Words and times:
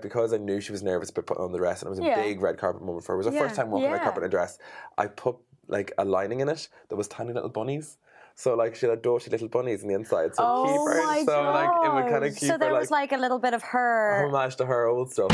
because 0.00 0.32
I 0.32 0.36
knew 0.36 0.60
she 0.60 0.72
was 0.72 0.82
nervous 0.82 1.10
about 1.10 1.26
putting 1.26 1.42
on 1.44 1.52
the 1.52 1.58
dress, 1.58 1.82
and 1.82 1.88
it 1.88 1.90
was 1.90 1.98
a 1.98 2.04
Yeah. 2.04 2.22
big 2.22 2.40
red 2.40 2.56
carpet 2.58 2.82
moment 2.82 3.04
for 3.04 3.12
her. 3.12 3.20
It 3.20 3.24
was 3.24 3.26
her 3.34 3.40
first 3.40 3.56
Yeah. 3.56 3.62
time 3.64 3.70
walking 3.72 3.88
a 3.88 3.92
red 3.92 4.02
carpet 4.02 4.22
in 4.22 4.26
a 4.26 4.30
dress. 4.30 4.58
I 4.96 5.06
put 5.06 5.36
like 5.66 5.92
a 5.98 6.04
lining 6.04 6.40
in 6.40 6.48
it 6.48 6.68
that 6.88 6.96
was 6.96 7.08
tiny 7.08 7.32
little 7.32 7.50
bunnies. 7.50 7.98
So 8.34 8.54
like 8.54 8.76
she 8.76 8.86
had 8.86 9.02
dirty 9.02 9.30
little 9.30 9.48
bunnies 9.48 9.82
on 9.82 9.88
the 9.88 9.94
inside, 9.94 10.34
so 10.36 10.44
Oh 10.46 10.64
keep 10.64 10.94
her. 10.94 11.24
so 11.24 11.42
like 11.50 11.70
it 11.86 11.92
would 11.92 12.10
kind 12.12 12.24
of 12.24 12.30
keep 12.36 12.46
So 12.46 12.52
her 12.52 12.58
there 12.58 12.72
like, 12.72 12.80
was 12.80 12.90
like 12.92 13.12
a 13.12 13.16
little 13.16 13.40
bit 13.40 13.52
of 13.52 13.62
her. 13.62 14.24
homage 14.28 14.54
to 14.56 14.66
her 14.66 14.86
old 14.86 15.10
stuff. 15.12 15.30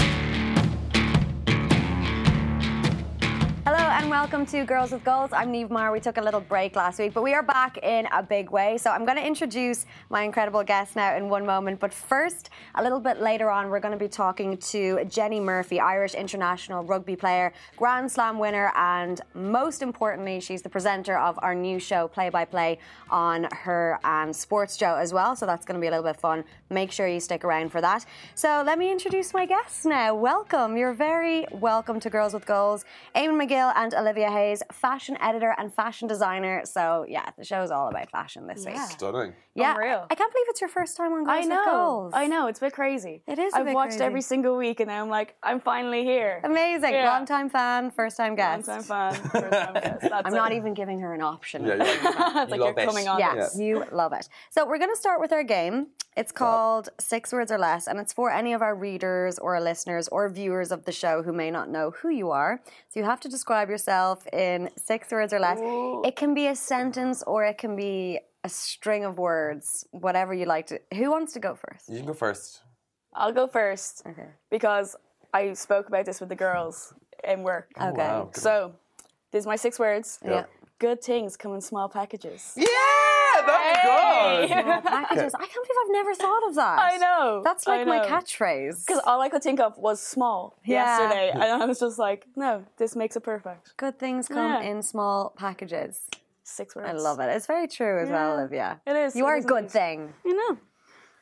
And 4.05 4.11
welcome 4.11 4.45
to 4.45 4.65
Girls 4.65 4.93
with 4.93 5.03
Goals. 5.03 5.31
I'm 5.33 5.51
Niamh 5.51 5.71
Maher. 5.71 5.91
We 5.91 5.99
took 5.99 6.19
a 6.19 6.21
little 6.21 6.43
break 6.43 6.77
last 6.77 6.99
week, 6.99 7.15
but 7.15 7.23
we 7.23 7.33
are 7.33 7.43
back 7.43 7.79
in 7.79 8.07
a 8.13 8.23
big 8.23 8.51
way. 8.51 8.77
So 8.77 8.91
I'm 8.91 9.07
going 9.07 9.17
to 9.17 9.27
introduce 9.27 9.87
my 10.11 10.25
incredible 10.25 10.63
guest 10.63 10.95
now 10.95 11.17
in 11.17 11.31
one 11.31 11.47
moment. 11.47 11.81
But 11.81 11.91
first, 11.91 12.51
a 12.75 12.83
little 12.83 13.01
bit 13.01 13.23
later 13.23 13.51
on, 13.51 13.71
we're 13.71 13.81
going 13.81 13.99
to 13.99 13.99
be 13.99 14.09
talking 14.09 14.59
to 14.59 15.07
Jenny 15.07 15.41
Murphy, 15.41 15.81
Irish 15.81 16.13
international 16.13 16.85
rugby 16.85 17.17
player, 17.17 17.55
Grand 17.79 18.13
Slam 18.13 18.39
winner, 18.39 18.73
and 18.77 19.23
most 19.33 19.81
importantly, 19.81 20.39
she's 20.39 20.61
the 20.61 20.69
presenter 20.69 21.17
of 21.17 21.39
our 21.41 21.55
new 21.55 21.79
show, 21.79 22.07
Play 22.07 22.29
by 22.29 22.45
Play, 22.45 22.81
on 23.09 23.45
her 23.53 23.99
and 24.05 24.37
Sports 24.37 24.77
Joe 24.77 24.97
as 24.97 25.15
well. 25.15 25.35
So 25.35 25.47
that's 25.47 25.65
going 25.65 25.77
to 25.77 25.81
be 25.81 25.87
a 25.87 25.91
little 25.91 26.05
bit 26.05 26.21
fun. 26.21 26.45
Make 26.69 26.93
sure 26.93 27.09
you 27.09 27.21
stick 27.21 27.43
around 27.43 27.73
for 27.73 27.81
that. 27.81 28.05
So 28.35 28.63
let 28.67 28.79
me 28.79 28.93
introduce 28.93 29.33
my 29.33 29.47
guests 29.47 29.87
now. 29.87 30.15
Welcome. 30.15 30.77
You're 30.77 30.93
very 30.93 31.47
welcome 31.53 32.01
to 32.01 32.11
Girls 32.11 32.35
with 32.35 32.45
Goals. 32.45 32.85
Eamon 33.17 33.43
McGill 33.43 33.73
and 33.75 33.94
Olivia 33.95 34.31
Hayes, 34.31 34.63
fashion 34.73 35.17
editor 35.21 35.55
and 35.59 35.73
fashion 35.73 36.09
designer. 36.09 36.63
So 36.65 37.05
yeah, 37.09 37.31
the 37.37 37.45
show 37.45 37.63
is 37.63 37.71
all 37.71 37.89
about 37.89 38.11
fashion 38.11 38.47
this 38.47 38.65
week. 38.67 38.77
Stunning. 38.77 39.33
Yeah, 39.57 39.75
Unreal. 39.75 40.07
I 40.11 40.15
can't 40.17 40.33
believe 40.33 40.47
it's 40.49 40.61
your 40.61 40.69
first 40.69 40.97
time 40.97 41.13
on 41.13 41.25
Girls 41.25 41.29
I 41.29 41.41
with 41.41 41.49
know. 41.49 41.65
Goals. 41.65 42.13
I 42.15 42.27
know. 42.27 42.49
It's 42.49 42.59
a 42.59 42.63
bit 42.67 42.73
crazy. 42.73 43.23
It 43.27 43.39
is. 43.39 43.55
I've 43.55 43.67
bit 43.67 43.75
watched 43.75 43.91
crazy. 43.93 44.05
every 44.05 44.21
single 44.21 44.57
week, 44.57 44.81
and 44.81 44.89
now 44.89 45.01
I'm 45.03 45.09
like, 45.09 45.37
I'm 45.45 45.61
finally 45.61 46.03
here. 46.03 46.41
Amazing. 46.43 46.93
Yeah. 46.95 47.11
Long 47.13 47.25
time 47.25 47.49
fan, 47.49 47.91
first 47.93 48.17
time 48.17 48.35
guest. 48.35 48.67
Long 48.67 48.83
time 48.83 49.13
fan. 49.13 49.15
First 49.31 49.53
time 49.53 49.75
guest. 49.75 50.01
That's 50.03 50.13
I'm 50.27 50.33
it. 50.33 50.37
not 50.37 50.53
even 50.53 50.75
giving 50.75 50.99
her 51.01 51.15
an 51.15 51.23
option. 51.23 51.65
Yeah, 51.65 51.75
you're 51.77 51.85
it's 51.87 52.03
you 52.03 52.11
like 52.11 52.51
love 52.51 52.59
you're 52.59 52.79
it. 52.81 52.87
coming 52.87 53.07
on. 53.09 53.19
Yes, 53.21 53.55
Yeah. 53.57 53.65
you 53.65 53.85
love 53.93 54.13
it. 54.13 54.29
So 54.51 54.67
we're 54.67 54.79
going 54.79 54.93
to 54.93 55.01
start 55.01 55.21
with 55.21 55.33
our 55.33 55.45
game. 55.45 55.89
It's 56.17 56.31
called 56.33 56.91
Six 57.01 57.33
Words 57.33 57.51
or 57.51 57.59
Less, 57.59 57.87
and 57.89 57.99
it's 57.99 58.13
for 58.13 58.31
any 58.31 58.53
of 58.53 58.63
our 58.63 58.75
readers 58.75 59.39
or 59.39 59.61
listeners 59.61 60.07
or 60.09 60.29
viewers 60.29 60.71
of 60.73 60.85
the 60.85 60.93
show 60.93 61.23
who 61.23 61.33
may 61.33 61.51
not 61.51 61.69
know 61.71 61.91
who 61.91 62.09
you 62.09 62.31
are. 62.31 62.61
So 62.89 63.01
you 63.01 63.05
have 63.07 63.19
to 63.21 63.29
describe 63.29 63.69
yourself 63.69 64.27
in 64.33 64.71
six 64.77 65.11
words 65.11 65.33
or 65.33 65.41
less. 65.41 65.59
It 66.07 66.15
can 66.17 66.33
be 66.35 66.47
a 66.47 66.55
sentence 66.57 67.23
or 67.25 67.45
it 67.45 67.59
can 67.59 67.75
be 67.75 68.21
a 68.45 68.49
string 68.49 69.05
of 69.05 69.19
words, 69.19 69.87
whatever 69.91 70.35
you 70.35 70.45
like 70.47 70.67
to. 70.69 70.79
Who 70.95 71.11
wants 71.11 71.33
to 71.33 71.41
go 71.41 71.55
first? 71.55 71.89
You 71.89 71.97
can 71.97 72.07
go 72.07 72.13
first. 72.15 72.61
I'll 73.15 73.33
go 73.33 73.47
first 73.49 74.03
Okay. 74.07 74.29
because 74.51 74.95
I 75.33 75.53
spoke 75.55 75.89
about 75.89 76.05
this 76.05 76.21
with 76.21 76.29
the 76.29 76.37
girls 76.37 76.93
in 77.25 77.43
work. 77.43 77.71
Oh, 77.81 77.89
Okay. 77.89 77.99
wow. 77.99 78.31
So, 78.35 78.75
these 79.33 79.47
are 79.47 79.49
my 79.49 79.57
six 79.57 79.79
words. 79.79 80.19
Yeah. 80.25 80.45
Good 80.79 81.03
things 81.03 81.37
come 81.37 81.55
in 81.55 81.61
small 81.61 81.89
packages. 81.89 82.53
Yeah, 82.57 82.67
that's 83.47 83.79
Hey! 83.81 84.47
good. 84.49 84.65
Packages. 84.85 85.35
I 85.35 85.47
can't 85.47 85.53
believe 85.67 85.81
I've 85.85 85.93
never 85.93 86.15
thought 86.15 86.49
of 86.49 86.55
that. 86.57 86.79
I 86.79 86.97
know. 86.99 87.41
That's 87.45 87.67
I 87.67 87.79
like 87.79 87.87
my 87.87 88.01
catchphrase. 88.01 88.85
Because 88.87 89.01
all 89.07 89.21
I 89.23 89.29
could 89.29 89.43
think 89.43 89.61
of 89.61 89.79
was 89.79 90.01
small 90.03 90.57
Yeah. 90.65 90.99
yesterday, 90.99 91.31
and 91.31 91.43
I 91.63 91.65
was 91.65 91.79
just 91.81 91.99
like, 91.99 92.27
no, 92.37 92.65
this 92.77 92.95
makes 92.97 93.17
it 93.17 93.21
perfect. 93.23 93.77
Good 93.77 93.99
things 93.99 94.29
come 94.29 94.53
Yeah. 94.63 94.69
in 94.71 94.83
small 94.83 95.31
packages. 95.37 96.01
Six 96.45 96.77
words. 96.77 96.89
I 96.89 96.93
love 96.93 97.21
it. 97.21 97.25
It's 97.35 97.47
very 97.47 97.67
true 97.67 98.01
as 98.01 98.11
well, 98.11 98.39
Olivia. 98.39 98.81
It 98.87 98.95
is. 98.95 99.17
You 99.17 99.25
It 99.25 99.29
are 99.29 99.37
a 99.37 99.43
good 99.43 99.71
thing. 99.71 100.13
You 100.25 100.37
know. 100.37 100.59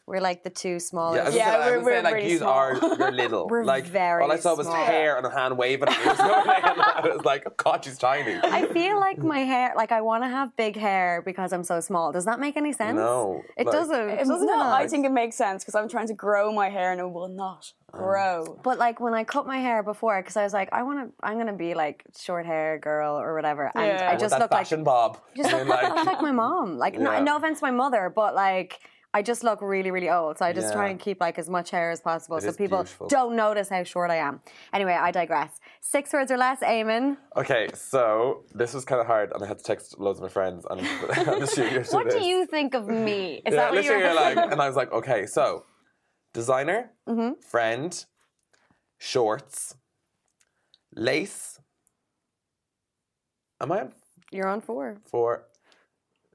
We're 0.04 0.20
like 0.20 0.42
the 0.42 0.50
two 0.50 0.80
smallest. 0.80 1.16
Yeah, 1.16 1.22
I 1.22 1.26
was 1.26 1.34
Yeah, 1.36 1.44
gonna 1.52 1.62
say, 1.64 1.70
we're- 1.70 1.78
was 1.78 1.86
gonna 1.86 1.94
say, 1.94 1.94
we're 1.94 2.02
like 2.02 2.14
really 2.16 2.32
you 2.32 2.38
small. 2.38 2.50
are 2.50 2.74
you're 2.98 3.12
little. 3.12 3.48
We're 3.52 3.64
like 3.64 3.84
very 3.84 4.24
all 4.24 4.32
I 4.32 4.36
saw 4.36 4.56
was 4.56 4.66
small. 4.66 4.84
hair 4.84 5.16
and 5.16 5.24
a 5.24 5.30
hand 5.30 5.56
waving. 5.56 5.88
At. 5.88 5.96
It 6.00 6.06
was 6.06 6.18
no. 6.18 6.34
And 6.42 6.80
I 6.82 7.00
was 7.16 7.24
like, 7.24 7.44
oh 7.46 7.52
God, 7.56 7.84
she's 7.84 7.98
tiny. 7.98 8.34
I 8.42 8.66
feel 8.66 8.98
like 8.98 9.18
my 9.34 9.38
hair, 9.40 9.72
like 9.76 9.92
I 9.92 10.00
want 10.00 10.24
to 10.24 10.28
have 10.28 10.56
big 10.56 10.76
hair 10.76 11.22
because 11.24 11.52
I'm 11.52 11.62
so 11.62 11.78
small. 11.80 12.10
Does 12.10 12.24
that 12.24 12.40
make 12.40 12.56
any 12.56 12.72
sense? 12.72 12.96
No, 12.96 13.42
It 13.56 13.66
like- 13.66 13.72
doesn't. 13.72 14.10
Um, 14.10 14.16
doesn't 14.16 14.46
no, 14.46 14.54
it? 14.60 14.64
I 14.82 14.88
think 14.88 15.06
it 15.06 15.12
makes 15.12 15.36
sense 15.36 15.62
because 15.62 15.76
I'm 15.76 15.88
trying 15.88 16.08
to 16.08 16.14
grow 16.14 16.52
my 16.52 16.68
hair 16.68 16.90
and 16.90 17.00
it 17.00 17.08
will 17.10 17.28
not 17.28 17.72
grow. 17.92 18.58
But 18.64 18.78
like 18.78 18.98
when 19.00 19.14
I 19.14 19.22
cut 19.22 19.46
my 19.46 19.58
hair 19.58 19.84
before, 19.84 20.20
because 20.20 20.36
I 20.36 20.42
was 20.42 20.52
like, 20.52 20.68
I 20.72 20.82
want 20.82 20.98
to, 21.10 21.14
I'm 21.26 21.38
gonna 21.38 21.52
be 21.52 21.74
like 21.74 22.02
short 22.18 22.44
hair 22.44 22.78
girl 22.78 23.14
or 23.20 23.34
whatever, 23.36 23.70
and 23.74 23.86
Yeah. 23.86 24.10
I 24.10 24.16
just 24.16 24.32
look 24.32 24.50
like 24.50 24.60
fashion 24.66 24.82
bob. 24.82 25.18
just 25.36 25.52
look, 25.52 25.68
then, 25.68 25.72
I 25.72 25.94
look 25.94 26.06
like 26.06 26.22
my 26.22 26.32
mom. 26.32 26.76
Like 26.76 26.94
Yeah. 26.94 27.00
no, 27.00 27.22
no 27.22 27.36
offense 27.36 27.60
to 27.60 27.66
my 27.66 27.70
mother, 27.70 28.12
but 28.14 28.34
like. 28.34 28.80
I 29.14 29.20
just 29.20 29.44
look 29.44 29.60
really, 29.60 29.90
really 29.90 30.08
old, 30.08 30.38
so 30.38 30.46
I 30.46 30.54
just 30.54 30.72
try 30.72 30.88
and 30.88 30.98
keep 30.98 31.20
like 31.20 31.38
as 31.38 31.50
much 31.50 31.70
hair 31.70 31.90
as 31.90 32.00
possible, 32.00 32.38
It 32.38 32.44
so 32.44 32.52
people 32.54 32.78
beautiful. 32.78 33.08
don't 33.08 33.36
notice 33.36 33.68
how 33.68 33.84
short 33.84 34.10
I 34.10 34.16
am. 34.16 34.40
Anyway, 34.72 34.94
I 34.94 35.10
digress. 35.10 35.60
Six 35.82 36.12
words 36.14 36.30
or 36.30 36.38
less, 36.38 36.60
Eamon. 36.60 37.18
Okay, 37.36 37.68
so 37.74 38.44
this 38.54 38.72
was 38.72 38.86
kind 38.86 39.00
of 39.02 39.06
hard, 39.06 39.30
and 39.34 39.44
I 39.44 39.46
had 39.46 39.58
to 39.58 39.64
text 39.64 39.98
loads 39.98 40.18
of 40.18 40.22
my 40.22 40.30
friends 40.30 40.64
on, 40.64 40.78
on 40.78 41.40
the 41.40 41.46
studio. 41.46 41.82
What 41.90 42.08
do 42.10 42.24
you 42.24 42.46
think 42.46 42.74
of 42.74 42.88
me? 42.88 43.42
Is 43.44 43.52
Yeah, 43.52 43.56
that 43.60 43.72
what 43.74 43.84
you're 43.84 43.98
you're 43.98 44.14
like, 44.14 44.36
and 44.52 44.62
I 44.62 44.66
was 44.66 44.76
like, 44.76 44.90
okay, 44.92 45.26
so 45.26 45.66
designer, 46.32 46.92
Mm-hmm. 47.06 47.40
friend, 47.46 48.06
shorts, 48.98 49.76
lace. 50.94 51.60
Am 53.60 53.70
I 53.72 53.80
on 53.82 53.92
You're 54.30 54.48
on 54.48 54.62
four. 54.62 54.96
Four. 55.04 55.44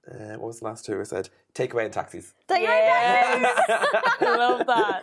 Uh, 0.09 0.35
what 0.37 0.47
was 0.47 0.59
the 0.59 0.65
last 0.65 0.85
two? 0.85 0.99
I 0.99 1.03
said 1.03 1.29
takeaway 1.57 1.85
and 1.85 1.93
taxis. 1.93 2.33
Yes. 2.49 3.59
I 4.21 4.35
love 4.43 4.65
that. 4.67 5.01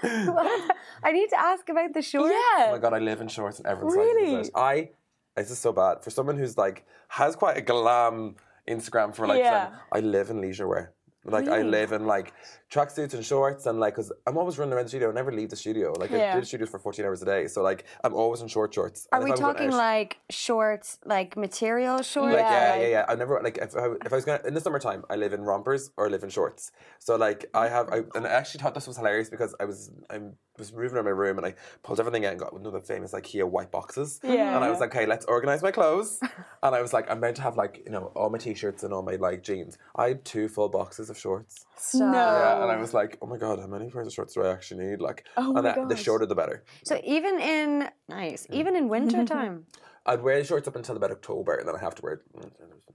I 1.02 1.12
need 1.12 1.28
to 1.30 1.40
ask 1.40 1.68
about 1.68 1.92
the 1.92 2.02
shorts. 2.02 2.32
Yeah. 2.32 2.66
Oh 2.68 2.72
my 2.72 2.78
god, 2.78 2.94
I 2.94 2.98
live 2.98 3.20
in 3.20 3.28
shorts 3.28 3.58
and 3.58 3.66
everyone's 3.66 3.96
Really? 3.96 4.36
like, 4.36 4.50
I. 4.54 4.90
This 5.36 5.50
is 5.50 5.58
so 5.58 5.72
bad 5.72 6.02
for 6.04 6.10
someone 6.10 6.38
who's 6.38 6.56
like 6.56 6.84
has 7.08 7.34
quite 7.34 7.56
a 7.56 7.60
glam 7.60 8.36
Instagram 8.68 9.14
for 9.14 9.26
like. 9.26 9.38
Yeah. 9.40 9.66
design, 9.66 9.80
I 9.92 10.00
live 10.00 10.30
in 10.30 10.40
leisure 10.40 10.68
wear. 10.68 10.92
Like 11.24 11.48
I 11.48 11.62
live 11.62 11.92
in 11.92 12.06
like 12.06 12.32
tracksuits 12.70 13.14
and 13.14 13.24
shorts 13.24 13.64
and 13.66 13.80
like 13.80 13.94
because 13.94 14.12
I'm 14.26 14.36
always 14.36 14.58
running 14.58 14.74
around 14.74 14.84
the 14.84 14.88
studio. 14.90 15.10
I 15.10 15.14
never 15.14 15.32
leave 15.32 15.48
the 15.50 15.56
studio. 15.56 15.92
Like 15.98 16.12
I 16.12 16.16
Yeah. 16.16 16.34
do 16.34 16.40
the 16.40 16.46
studios 16.46 16.68
for 16.68 16.78
14 16.78 17.04
hours 17.04 17.22
a 17.22 17.24
day, 17.24 17.46
so 17.48 17.62
like 17.62 17.84
I'm 18.04 18.14
always 18.14 18.40
in 18.42 18.48
short 18.48 18.74
shorts. 18.74 19.08
Are 19.12 19.18
And 19.20 19.24
we 19.24 19.30
I'm 19.32 19.38
talking 19.38 19.68
out- 19.68 19.74
like 19.74 20.18
shorts, 20.30 20.98
like 21.06 21.36
material 21.36 22.02
shorts? 22.02 22.34
Like 22.34 22.40
yeah, 22.42 22.74
Yeah. 22.76 22.82
yeah, 22.82 22.88
yeah. 22.88 23.04
I 23.08 23.14
never 23.14 23.40
like 23.42 23.56
if 23.58 23.74
I, 23.74 23.86
if 24.04 24.12
I 24.12 24.16
was 24.16 24.24
gonna 24.24 24.40
in 24.46 24.54
the 24.54 24.60
summertime, 24.60 25.04
I 25.08 25.16
live 25.16 25.32
in 25.32 25.42
rompers 25.42 25.90
or 25.96 26.06
I 26.06 26.08
live 26.10 26.22
in 26.24 26.30
shorts. 26.30 26.72
So 26.98 27.16
like 27.16 27.46
I 27.54 27.68
have, 27.68 27.88
I, 27.90 28.02
and 28.14 28.26
I 28.26 28.30
actually 28.30 28.60
thought 28.62 28.74
this 28.74 28.86
was 28.86 28.96
hilarious 28.98 29.30
because 29.30 29.54
I 29.58 29.64
was 29.64 29.90
I 30.10 30.18
was 30.58 30.72
moving 30.72 30.96
around 30.96 31.04
my 31.04 31.10
room 31.10 31.36
and 31.38 31.46
I 31.46 31.54
pulled 31.82 32.00
everything 32.00 32.24
out 32.24 32.32
and 32.32 32.38
got 32.38 32.52
one 32.52 32.64
of 32.64 32.72
the 32.72 32.80
famous 32.80 33.12
IKEA 33.12 33.44
white 33.44 33.70
boxes. 33.70 34.20
Yeah. 34.22 34.54
And 34.54 34.64
I 34.64 34.70
was 34.70 34.80
like, 34.80 34.94
okay, 34.94 35.06
let's 35.06 35.24
organize 35.26 35.62
my 35.62 35.70
clothes. 35.70 36.20
and 36.62 36.74
I 36.74 36.80
was 36.80 36.92
like, 36.92 37.10
I'm 37.10 37.20
meant 37.20 37.36
to 37.36 37.42
have 37.42 37.56
like 37.56 37.82
you 37.84 37.90
know 37.90 38.12
all 38.14 38.30
my 38.30 38.38
t-shirts 38.38 38.82
and 38.82 38.92
all 38.92 39.02
my 39.02 39.16
like 39.16 39.42
jeans. 39.42 39.78
I 39.96 40.08
had 40.08 40.24
two 40.24 40.48
full 40.48 40.68
boxes 40.68 41.10
of 41.10 41.18
shorts. 41.18 41.66
So, 41.76 41.98
No. 41.98 42.12
Yeah, 42.12 42.62
and 42.62 42.70
I 42.70 42.76
was 42.76 42.94
like, 42.94 43.18
oh 43.20 43.26
my 43.26 43.36
god, 43.36 43.58
how 43.58 43.66
many 43.66 43.90
pairs 43.90 44.06
of 44.06 44.12
shorts 44.12 44.34
do 44.34 44.42
I 44.42 44.52
actually 44.52 44.84
need? 44.84 45.00
Like, 45.00 45.26
Oh 45.36 45.54
and 45.54 45.64
my 45.64 45.84
the 45.86 45.96
shorter 45.96 46.26
the 46.26 46.34
better. 46.34 46.64
so 46.84 47.00
even 47.04 47.40
in 47.40 47.88
nice, 48.08 48.46
mm. 48.46 48.54
even 48.54 48.76
in 48.76 48.88
winter 48.88 49.24
time, 49.36 49.66
I'd 50.06 50.22
wear 50.22 50.38
the 50.38 50.44
shorts 50.44 50.68
up 50.68 50.76
until 50.76 50.96
about 50.96 51.10
October, 51.10 51.54
and 51.54 51.66
then 51.68 51.74
I 51.74 51.80
have 51.80 51.94
to 51.96 52.02
wear. 52.02 52.20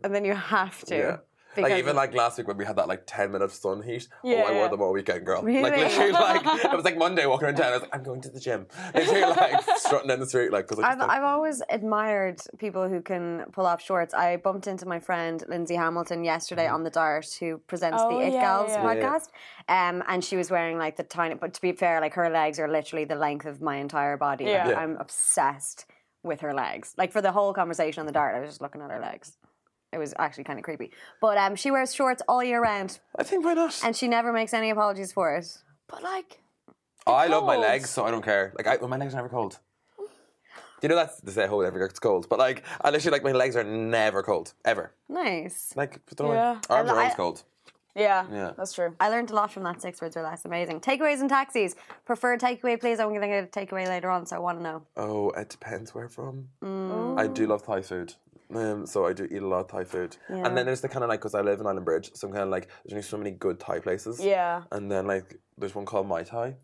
and 0.04 0.16
then 0.16 0.26
you 0.26 0.34
have 0.34 0.84
to. 0.86 0.96
Yeah. 0.96 1.18
Like 1.58 1.74
even 1.74 1.96
like 1.96 2.14
last 2.14 2.38
week 2.38 2.48
when 2.48 2.58
we 2.58 2.66
had 2.66 2.76
that 2.76 2.88
like 2.88 3.04
ten 3.06 3.32
minute 3.32 3.52
sun 3.52 3.82
heat, 3.82 4.08
oh 4.24 4.36
I 4.36 4.54
wore 4.54 4.70
them 4.70 4.82
all 4.82 4.94
weekend, 4.94 5.26
girl. 5.26 5.42
Like 5.42 5.76
literally, 5.76 6.12
like 6.12 6.46
it 6.64 6.76
was 6.76 6.86
like 6.86 6.98
Monday 6.98 7.26
walking 7.26 7.46
around 7.48 7.56
town. 7.56 7.68
I 7.68 7.72
was 7.74 7.82
like, 7.82 7.96
I'm 7.96 8.04
going 8.04 8.22
to 8.22 8.30
the 8.30 8.40
gym. 8.40 8.68
Literally, 8.94 9.22
like 9.22 9.62
strutting 9.78 10.08
down 10.08 10.20
the 10.20 10.26
street, 10.28 10.52
like 10.52 10.68
because 10.68 10.84
I 10.84 10.92
I've, 10.92 11.02
I've 11.02 11.24
always 11.24 11.62
admired 11.70 12.42
people 12.58 12.88
who 12.88 13.02
can 13.02 13.46
pull 13.52 13.66
off 13.66 13.82
shorts. 13.82 14.14
I 14.14 14.38
bumped 14.38 14.68
into 14.68 14.86
my 14.86 15.00
friend 15.00 15.44
Lindsay 15.48 15.76
Hamilton 15.76 16.24
yesterday 16.24 16.68
on 16.68 16.84
the 16.84 16.90
Dart, 16.90 17.28
who 17.40 17.58
presents 17.68 17.98
Oh, 18.00 18.10
the 18.18 18.26
It 18.26 18.34
yeah, 18.34 18.42
Gals 18.42 18.70
yeah. 18.70 18.84
Yeah, 18.84 18.94
yeah. 18.94 19.10
podcast, 19.10 19.28
um, 19.68 20.04
and 20.08 20.24
she 20.24 20.38
was 20.38 20.52
wearing 20.52 20.78
like 20.78 20.98
the 20.98 21.04
tiny. 21.04 21.36
But 21.36 21.54
to 21.56 21.62
be 21.62 21.72
fair, 21.72 22.00
like 22.00 22.14
her 22.14 22.30
legs 22.30 22.60
are 22.60 22.70
literally 22.70 23.06
the 23.06 23.16
length 23.16 23.46
of 23.46 23.62
my 23.62 23.78
entire 23.78 24.18
body. 24.18 24.46
Yeah. 24.46 24.70
Yeah. 24.70 24.80
I'm 24.80 24.98
obsessed 24.98 25.86
with 26.24 26.42
her 26.42 26.54
legs. 26.54 26.94
Like 26.98 27.12
for 27.12 27.22
the 27.22 27.32
whole 27.32 27.54
conversation 27.54 28.02
on 28.02 28.06
the 28.06 28.12
Dart, 28.12 28.36
I 28.36 28.40
was 28.40 28.50
just 28.50 28.62
looking 28.62 28.82
at 28.82 28.92
her 28.92 29.00
legs. 29.00 29.38
It 29.92 29.98
was 29.98 30.14
actually 30.20 30.44
kind 30.44 30.60
of 30.60 30.64
creepy. 30.64 30.92
But 31.20 31.38
um, 31.38 31.56
she 31.56 31.72
wears 31.72 31.94
shorts 31.96 32.22
all 32.28 32.44
year 32.44 32.62
round, 32.62 33.00
I 33.18 33.24
think 33.24 33.44
why 33.44 33.56
not? 33.56 33.80
and 33.84 33.96
she 33.96 34.08
never 34.08 34.32
makes 34.32 34.54
any 34.54 34.70
apologies 34.70 35.12
for 35.12 35.36
it. 35.36 35.58
But 35.88 36.04
like, 36.04 36.42
I 37.08 37.26
love 37.28 37.44
my 37.46 37.56
cold. 37.56 37.66
legs, 37.66 37.90
so 37.90 38.06
I 38.06 38.12
don't 38.12 38.22
care. 38.24 38.54
Like 38.58 38.68
I, 38.68 38.76
well, 38.78 38.88
my 38.88 38.98
legs 38.98 39.14
are 39.14 39.18
never 39.18 39.30
cold. 39.30 39.60
You 40.82 40.88
know 40.88 40.96
that's 40.96 41.20
they 41.20 41.32
say 41.34 41.48
oh 41.50 41.58
whenever 41.58 41.84
it's 41.84 42.00
cold, 42.00 42.28
but 42.30 42.40
like 42.40 42.64
I 42.82 42.90
literally 42.92 43.12
like 43.16 43.24
my 43.24 43.32
legs 43.34 43.56
are 43.58 43.64
never 43.66 44.24
cold 44.24 44.54
ever. 44.64 44.94
Nice. 45.10 45.74
Like 45.76 45.96
I 45.96 46.14
don't 46.16 46.28
know, 46.30 46.34
Yeah. 46.34 46.60
arms 46.70 46.90
I- 46.90 46.94
are 46.94 46.98
always 47.00 47.14
I- 47.14 47.16
cold. 47.18 47.44
yeah, 47.96 48.26
Yeah. 48.32 48.52
that's 48.56 48.72
true. 48.74 48.96
I 49.00 49.10
learned 49.10 49.30
a 49.32 49.36
lot 49.36 49.52
from 49.52 49.64
that 49.64 49.82
six 49.82 50.00
words 50.02 50.16
or 50.16 50.22
less. 50.22 50.46
Amazing. 50.46 50.80
Takeaways 50.80 51.20
and 51.20 51.30
taxis. 51.30 51.76
Prefer 52.06 52.38
takeaway, 52.38 52.80
please. 52.80 53.00
I'm 53.02 53.10
going 53.10 53.20
to 53.22 53.28
get 53.28 53.44
a 53.44 53.48
takeaway 53.48 53.88
later 53.88 54.10
on, 54.10 54.26
so 54.26 54.38
I 54.38 54.40
want 54.40 54.60
to 54.60 54.64
know. 54.64 54.84
Oh, 54.96 55.32
it 55.32 55.50
depends 55.50 55.94
where 55.94 56.08
from. 56.08 56.48
Mm. 56.64 57.20
I 57.20 57.28
do 57.28 57.46
love 57.48 57.64
Thai 57.66 57.82
food. 57.82 58.14
Um, 58.54 58.86
so 58.88 59.06
I 59.06 59.14
do 59.14 59.26
eat 59.30 59.42
a 59.44 59.48
lot 59.48 59.60
of 59.62 59.68
Thai 59.68 59.84
food. 59.84 60.18
Yeah. 60.30 60.46
And 60.46 60.58
then 60.58 60.66
there's 60.66 60.82
the 60.82 60.90
kind 60.90 61.04
of 61.04 61.10
like, 61.10 61.20
because 61.20 61.36
I 61.36 61.42
live 61.42 61.60
in 61.60 61.66
Islandbridge, 61.68 62.16
so 62.18 62.28
I'm 62.28 62.34
kind 62.34 62.44
of 62.44 62.50
like, 62.50 62.68
there's 62.84 62.94
only 62.94 63.04
so 63.04 63.18
many 63.18 63.32
good 63.32 63.60
Thai 63.60 63.80
places. 63.80 64.20
Yeah. 64.24 64.64
And 64.72 64.92
then 64.92 65.06
like, 65.06 65.36
there's 65.58 65.76
one 65.76 65.86
called 65.86 66.08
Mai 66.08 66.24
Thai. 66.24 66.56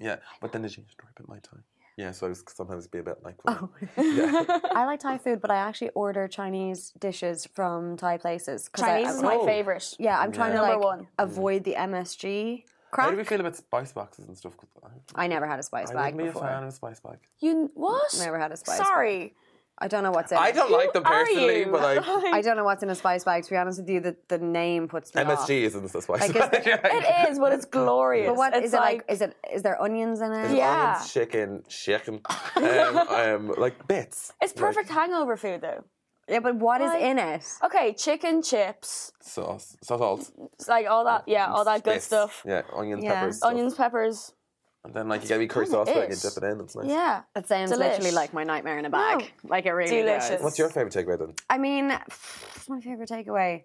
Yeah, 0.00 0.16
but 0.40 0.50
then 0.50 0.62
there's 0.62 0.76
you 0.76 0.82
stripe 0.90 1.12
at 1.20 1.28
Mai 1.28 1.38
Tai. 1.38 1.58
Yeah, 1.96 2.10
so 2.10 2.26
I 2.26 2.30
was 2.30 2.42
sometimes 2.48 2.86
be 2.88 2.98
a 2.98 3.02
bit 3.04 3.22
like. 3.22 3.36
Oh. 3.46 3.68
yeah. 3.98 4.42
I 4.74 4.84
like 4.86 4.98
Thai 5.00 5.18
food, 5.18 5.40
but 5.40 5.50
I 5.50 5.56
actually 5.56 5.90
order 5.90 6.26
Chinese 6.26 6.90
dishes 6.98 7.46
from 7.54 7.96
Thai 7.98 8.16
places. 8.16 8.68
'cause 8.68 8.82
I- 8.82 9.02
Chinese 9.02 9.16
is 9.16 9.22
my 9.22 9.36
Oh. 9.36 9.46
favorite. 9.46 9.94
Yeah, 10.00 10.18
I'm 10.18 10.32
trying 10.32 10.52
to 10.52 10.56
Number 10.56 10.72
like 10.76 10.82
one. 10.84 11.06
avoid 11.18 11.62
the 11.64 11.74
MSG 11.76 12.64
How 12.94 13.10
do 13.10 13.16
we 13.16 13.24
feel 13.24 13.38
about 13.40 13.54
spice 13.56 13.92
boxes 13.92 14.26
and 14.26 14.36
stuff? 14.36 14.54
I, 14.82 15.24
I 15.24 15.26
never 15.28 15.46
had 15.46 15.58
a 15.60 15.62
spice 15.62 15.90
I 15.90 15.94
bag 15.94 16.14
wouldn't 16.14 16.34
be 16.34 16.38
a 16.38 16.42
fan 16.42 16.62
of 16.64 16.68
a 16.70 16.72
spice 16.72 16.98
bag. 17.00 17.18
You 17.40 17.70
what? 17.74 18.12
Never 18.18 18.38
had 18.38 18.50
a 18.52 18.56
spice. 18.56 18.78
Sorry. 18.78 19.34
I 19.82 19.88
don't 19.88 20.04
know 20.04 20.12
what's 20.12 20.30
in. 20.30 20.38
I 20.38 20.48
it. 20.48 20.54
don't 20.54 20.70
like 20.70 20.92
them 20.92 21.04
Are 21.04 21.24
personally, 21.24 21.60
you? 21.60 21.66
but 21.72 21.82
like 21.82 21.98
I 22.32 22.40
don't 22.40 22.56
know 22.56 22.64
what's 22.64 22.82
in 22.84 22.90
a 22.90 22.94
spice 22.94 23.24
bag. 23.24 23.42
To 23.44 23.50
be 23.50 23.56
honest 23.56 23.80
with 23.80 23.88
you, 23.90 23.98
the, 24.00 24.16
the 24.28 24.38
name 24.38 24.86
puts 24.86 25.12
me 25.14 25.22
off. 25.22 25.40
MSG 25.48 25.62
isn't 25.62 25.82
the 25.92 26.00
spice 26.00 26.20
Like, 26.20 26.30
is 26.30 26.36
bag. 26.36 26.66
It 27.00 27.30
is, 27.30 27.38
but 27.40 27.52
it's 27.52 27.64
glorious. 27.64 28.28
But 28.28 28.36
what 28.36 28.54
it's 28.54 28.66
is 28.66 28.74
it 28.74 28.76
like? 28.76 29.04
Is 29.08 29.20
it 29.20 29.36
is 29.52 29.62
there 29.62 29.80
onions 29.82 30.20
in 30.20 30.30
it? 30.30 30.34
There's 30.42 30.54
Yeah. 30.54 30.92
onions, 30.94 31.12
chicken, 31.12 31.64
chicken, 31.68 32.20
um, 32.56 32.98
um, 33.20 33.54
like 33.58 33.86
bits. 33.88 34.32
It's 34.40 34.52
perfect 34.52 34.88
hangover 34.88 35.36
food 35.36 35.60
though. 35.62 35.82
Yeah, 36.28 36.38
but 36.38 36.54
what 36.54 36.80
is 36.80 36.90
Like- 36.90 37.02
in 37.02 37.18
it? 37.18 37.44
Okay, 37.64 37.92
chicken 37.94 38.42
chips, 38.42 39.12
Like 39.18 39.28
sauce, 39.28 39.76
salt, 39.82 40.30
it's 40.54 40.68
like 40.68 40.86
all 40.88 41.04
that. 41.04 41.24
Yeah, 41.26 41.52
all 41.52 41.64
that 41.64 41.82
good 41.82 41.94
bits. 41.94 42.04
stuff. 42.06 42.42
Yeah, 42.46 42.62
onions, 42.72 43.02
Yeah. 43.02 43.14
peppers, 43.14 43.36
stuff. 43.38 43.50
Onions, 43.50 43.74
peppers. 43.74 44.32
And 44.84 44.92
then 44.94 45.08
like 45.08 45.22
you 45.22 45.28
get 45.28 45.36
a 45.36 45.38
wee 45.38 45.46
curry 45.46 45.66
sauce, 45.66 45.88
it 45.88 45.94
but 45.94 46.08
you 46.08 46.12
is. 46.14 46.22
dip 46.22 46.42
it 46.42 46.46
in. 46.46 46.60
It's 46.60 46.74
nice. 46.74 46.86
Yeah. 46.86 47.22
That 47.34 47.46
sounds 47.46 47.70
Delish. 47.72 47.78
literally 47.78 48.10
like 48.10 48.34
my 48.34 48.44
nightmare 48.44 48.78
in 48.78 48.84
a 48.84 48.90
bag. 48.90 49.20
No. 49.44 49.50
Like 49.50 49.66
it 49.66 49.72
really 49.72 50.02
Delicious. 50.02 50.28
does. 50.30 50.42
What's 50.42 50.58
your 50.58 50.68
favorite 50.70 50.92
takeaway 50.92 51.18
then? 51.18 51.34
I 51.48 51.58
mean, 51.58 51.88
what's 51.90 52.68
my 52.68 52.80
favorite 52.80 53.08
takeaway? 53.08 53.62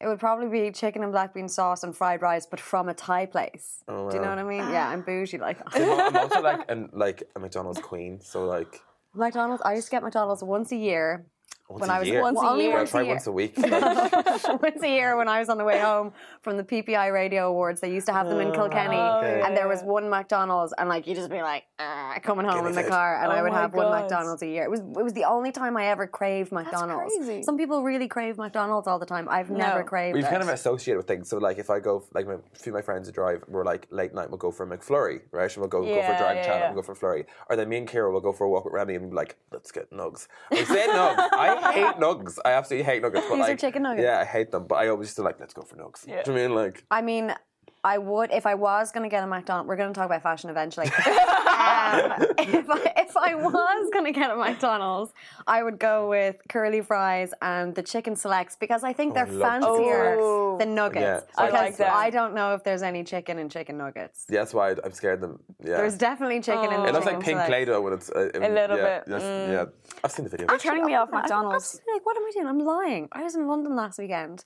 It 0.00 0.06
would 0.06 0.20
probably 0.20 0.48
be 0.48 0.70
chicken 0.70 1.02
and 1.02 1.10
black 1.10 1.34
bean 1.34 1.48
sauce 1.48 1.82
and 1.82 1.96
fried 1.96 2.22
rice, 2.22 2.46
but 2.46 2.60
from 2.60 2.88
a 2.88 2.94
Thai 2.94 3.26
place. 3.26 3.82
Oh, 3.88 4.08
Do 4.10 4.16
you 4.16 4.22
know 4.22 4.28
wow. 4.28 4.36
what 4.36 4.44
I 4.44 4.48
mean? 4.48 4.60
Ah. 4.62 4.72
Yeah, 4.72 4.88
I'm 4.88 5.02
bougie 5.02 5.38
like 5.38 5.58
that. 5.58 5.74
I'm 5.74 6.14
I'm 6.14 6.16
also 6.16 6.40
like 6.40 6.60
an 6.70 6.90
like 6.92 7.24
a 7.34 7.40
McDonald's 7.40 7.80
queen, 7.80 8.20
so 8.20 8.44
like 8.46 8.80
McDonald's. 9.14 9.62
I 9.64 9.74
used 9.74 9.86
to 9.86 9.90
get 9.90 10.02
McDonald's 10.04 10.42
once 10.42 10.70
a 10.72 10.76
year 10.76 11.26
once 11.68 11.80
when 11.82 11.90
a 11.90 11.92
I 11.92 11.98
was 11.98 12.08
year. 12.08 12.22
Once 12.22 12.38
well, 12.38 12.54
a 12.54 12.62
year. 12.62 12.72
Once 12.76 12.90
try 12.90 13.00
a 13.00 13.04
year. 13.04 13.12
once 13.14 13.26
a 13.26 13.32
week. 13.32 13.54
Once 13.58 14.82
a 14.82 14.88
year 14.88 15.16
when 15.16 15.28
I 15.28 15.38
was 15.40 15.48
on 15.48 15.58
the 15.58 15.64
way 15.64 15.78
home 15.78 16.12
from 16.42 16.56
the 16.56 16.64
PPI 16.64 17.12
Radio 17.12 17.48
Awards. 17.48 17.80
They 17.80 17.92
used 17.92 18.06
to 18.06 18.12
have 18.12 18.28
them 18.28 18.40
in 18.40 18.52
Kilkenny, 18.52 18.96
Oh, 18.96 19.20
and 19.20 19.56
there 19.56 19.68
was 19.68 19.82
one 19.82 20.08
McDonald's, 20.08 20.72
and 20.78 20.88
like 20.88 21.06
you 21.06 21.14
just 21.14 21.30
be 21.30 21.42
like 21.42 21.64
"Ah," 21.78 22.18
coming 22.22 22.46
home 22.46 22.58
Give 22.60 22.66
in 22.66 22.74
the 22.74 22.82
food. 22.82 22.90
car, 22.90 23.22
and 23.22 23.32
I 23.32 23.40
Oh 23.40 23.42
would 23.42 23.52
my 23.52 23.60
have 23.60 23.74
one 23.74 23.90
McDonald's 23.90 24.42
a 24.42 24.46
year. 24.46 24.64
It 24.64 24.70
was 24.70 24.80
it 24.80 25.02
was 25.04 25.12
the 25.12 25.24
only 25.24 25.52
time 25.52 25.76
I 25.76 25.86
ever 25.86 26.06
craved 26.06 26.52
McDonald's. 26.52 27.14
crazy. 27.16 27.42
Some 27.42 27.56
people 27.58 27.82
really 27.82 28.08
crave 28.08 28.38
McDonald's 28.38 28.88
all 28.88 28.98
the 28.98 29.06
time. 29.06 29.28
I've 29.28 29.50
never 29.50 29.82
craved 29.82 30.14
We've 30.14 30.24
it. 30.24 30.30
kind 30.30 30.42
of 30.42 30.48
associated 30.48 30.96
with 30.98 31.06
things. 31.06 31.28
So 31.28 31.38
like 31.38 31.58
if 31.58 31.70
I 31.70 31.80
go 31.80 32.04
like 32.14 32.26
my, 32.26 32.34
a 32.34 32.38
few 32.58 32.72
of 32.72 32.74
my 32.74 32.82
friends 32.82 33.08
who 33.08 33.12
drive, 33.12 33.44
we're 33.48 33.64
like 33.64 33.86
late 33.90 34.14
night 34.14 34.30
we'll 34.30 34.38
go 34.38 34.50
for 34.50 34.64
a 34.64 34.78
McFlurry, 34.78 35.20
right? 35.32 35.48
And 35.52 35.56
we'll 35.58 35.68
go, 35.68 35.80
go 35.82 35.86
for 35.86 35.96
Yeah, 35.96 36.18
drag 36.18 36.36
yeah, 36.38 36.42
channel 36.44 36.58
yeah. 36.60 36.66
and 36.68 36.74
go 36.76 36.82
for 36.82 36.92
a 36.92 36.96
flurry. 36.96 37.26
Or 37.50 37.56
then 37.56 37.68
me 37.68 37.78
and 37.78 37.88
Kira 37.88 38.12
will 38.12 38.20
go 38.20 38.32
for 38.32 38.44
a 38.44 38.50
walk 38.50 38.64
with 38.64 38.74
Remy 38.74 38.94
and 38.94 39.10
be 39.10 39.16
like, 39.16 39.36
let's 39.52 39.70
get 39.72 39.90
nugs. 39.90 40.28
I 40.50 40.64
say 40.64 40.86
nugs. 40.88 41.28
I 41.32 41.57
hate 41.72 41.96
nugs. 41.96 42.38
I 42.44 42.52
absolutely 42.52 42.84
hate 42.84 43.02
nuggets. 43.02 43.26
But 43.28 43.36
These 43.36 43.44
are 43.44 43.48
like, 43.48 43.58
chicken 43.58 43.82
nuggets. 43.82 44.04
Yeah, 44.04 44.20
I 44.20 44.24
hate 44.24 44.50
them. 44.50 44.66
But 44.66 44.76
I 44.76 44.88
always 44.88 45.08
used 45.08 45.16
to 45.16 45.22
like, 45.22 45.38
let's 45.40 45.54
go 45.54 45.62
for 45.62 45.76
nugs. 45.76 46.06
Yeah. 46.06 46.22
Do 46.22 46.32
you 46.32 46.48
know 46.48 46.54
what 46.54 46.60
I 46.60 46.64
mean 46.64 46.64
like 46.66 46.84
I 46.90 47.02
mean, 47.02 47.34
I 47.94 47.96
would 48.10 48.30
if 48.40 48.44
I 48.52 48.54
was 48.54 48.92
going 48.92 49.04
to 49.08 49.12
get 49.16 49.22
a 49.24 49.26
McDonald's. 49.26 49.68
We're 49.68 49.76
going 49.82 49.92
to 49.92 49.98
talk 49.98 50.06
about 50.12 50.22
fashion 50.22 50.48
eventually. 50.50 50.86
um, 51.08 52.04
if, 52.38 52.66
I, 52.70 52.92
if 53.06 53.16
I 53.16 53.34
was 53.34 53.90
going 53.94 54.04
to 54.04 54.12
get 54.20 54.30
a 54.30 54.36
McDonald's, 54.36 55.12
I 55.46 55.62
would 55.64 55.78
go 55.78 55.94
with 56.08 56.36
curly 56.48 56.82
fries 56.82 57.30
and 57.40 57.74
the 57.74 57.82
chicken 57.82 58.14
selects 58.16 58.54
because 58.64 58.82
I 58.84 58.92
think 58.92 59.12
Oh, 59.12 59.14
they're 59.16 59.26
love 59.26 59.62
chicken 59.62 59.74
fancier 59.76 60.16
selects. 60.16 60.58
than 60.60 60.74
nuggets. 60.74 61.26
Yeah, 61.36 61.42
I 61.42 61.46
because 61.46 61.60
like 61.66 61.76
that. 61.78 61.92
I 62.06 62.10
don't 62.10 62.34
know 62.38 62.48
if 62.56 62.60
there's 62.66 62.82
any 62.82 63.02
chicken 63.04 63.38
in 63.38 63.48
chicken 63.48 63.76
nuggets. 63.78 64.26
Yeah, 64.28 64.40
that's 64.40 64.54
why 64.54 64.70
I- 64.72 64.76
I'm 64.84 64.92
scared 64.92 65.14
of 65.14 65.20
them. 65.22 65.34
Yeah. 65.64 65.78
There's 65.78 65.96
definitely 65.96 66.40
chicken 66.40 66.68
in 66.74 66.80
Oh. 66.80 66.82
the 66.82 66.88
it 66.88 66.92
looks 66.94 67.06
like 67.06 67.20
pink. 67.20 67.40
Play-Doh 67.46 67.80
when 67.80 67.92
it's 67.94 68.10
uh, 68.10 68.28
A 68.34 68.48
little 68.60 68.76
yeah, 68.76 68.98
bit, 68.98 69.04
yes, 69.12 69.22
mm. 69.22 69.52
Yeah, 69.54 69.64
I've 70.04 70.12
seen 70.12 70.24
the 70.26 70.30
video. 70.34 70.46
You're 70.50 70.58
turning 70.58 70.84
me 70.84 70.94
off 70.94 71.08
I- 71.12 71.16
I- 71.16 71.18
I 71.18 71.22
McDonald's. 71.22 71.80
like, 71.92 72.04
what 72.06 72.16
am 72.18 72.24
I 72.28 72.30
doing? 72.34 72.46
I'm 72.52 72.58
lying. 72.76 73.08
I 73.12 73.22
was 73.22 73.34
in 73.34 73.46
London 73.52 73.74
last 73.76 73.98
weekend, 73.98 74.44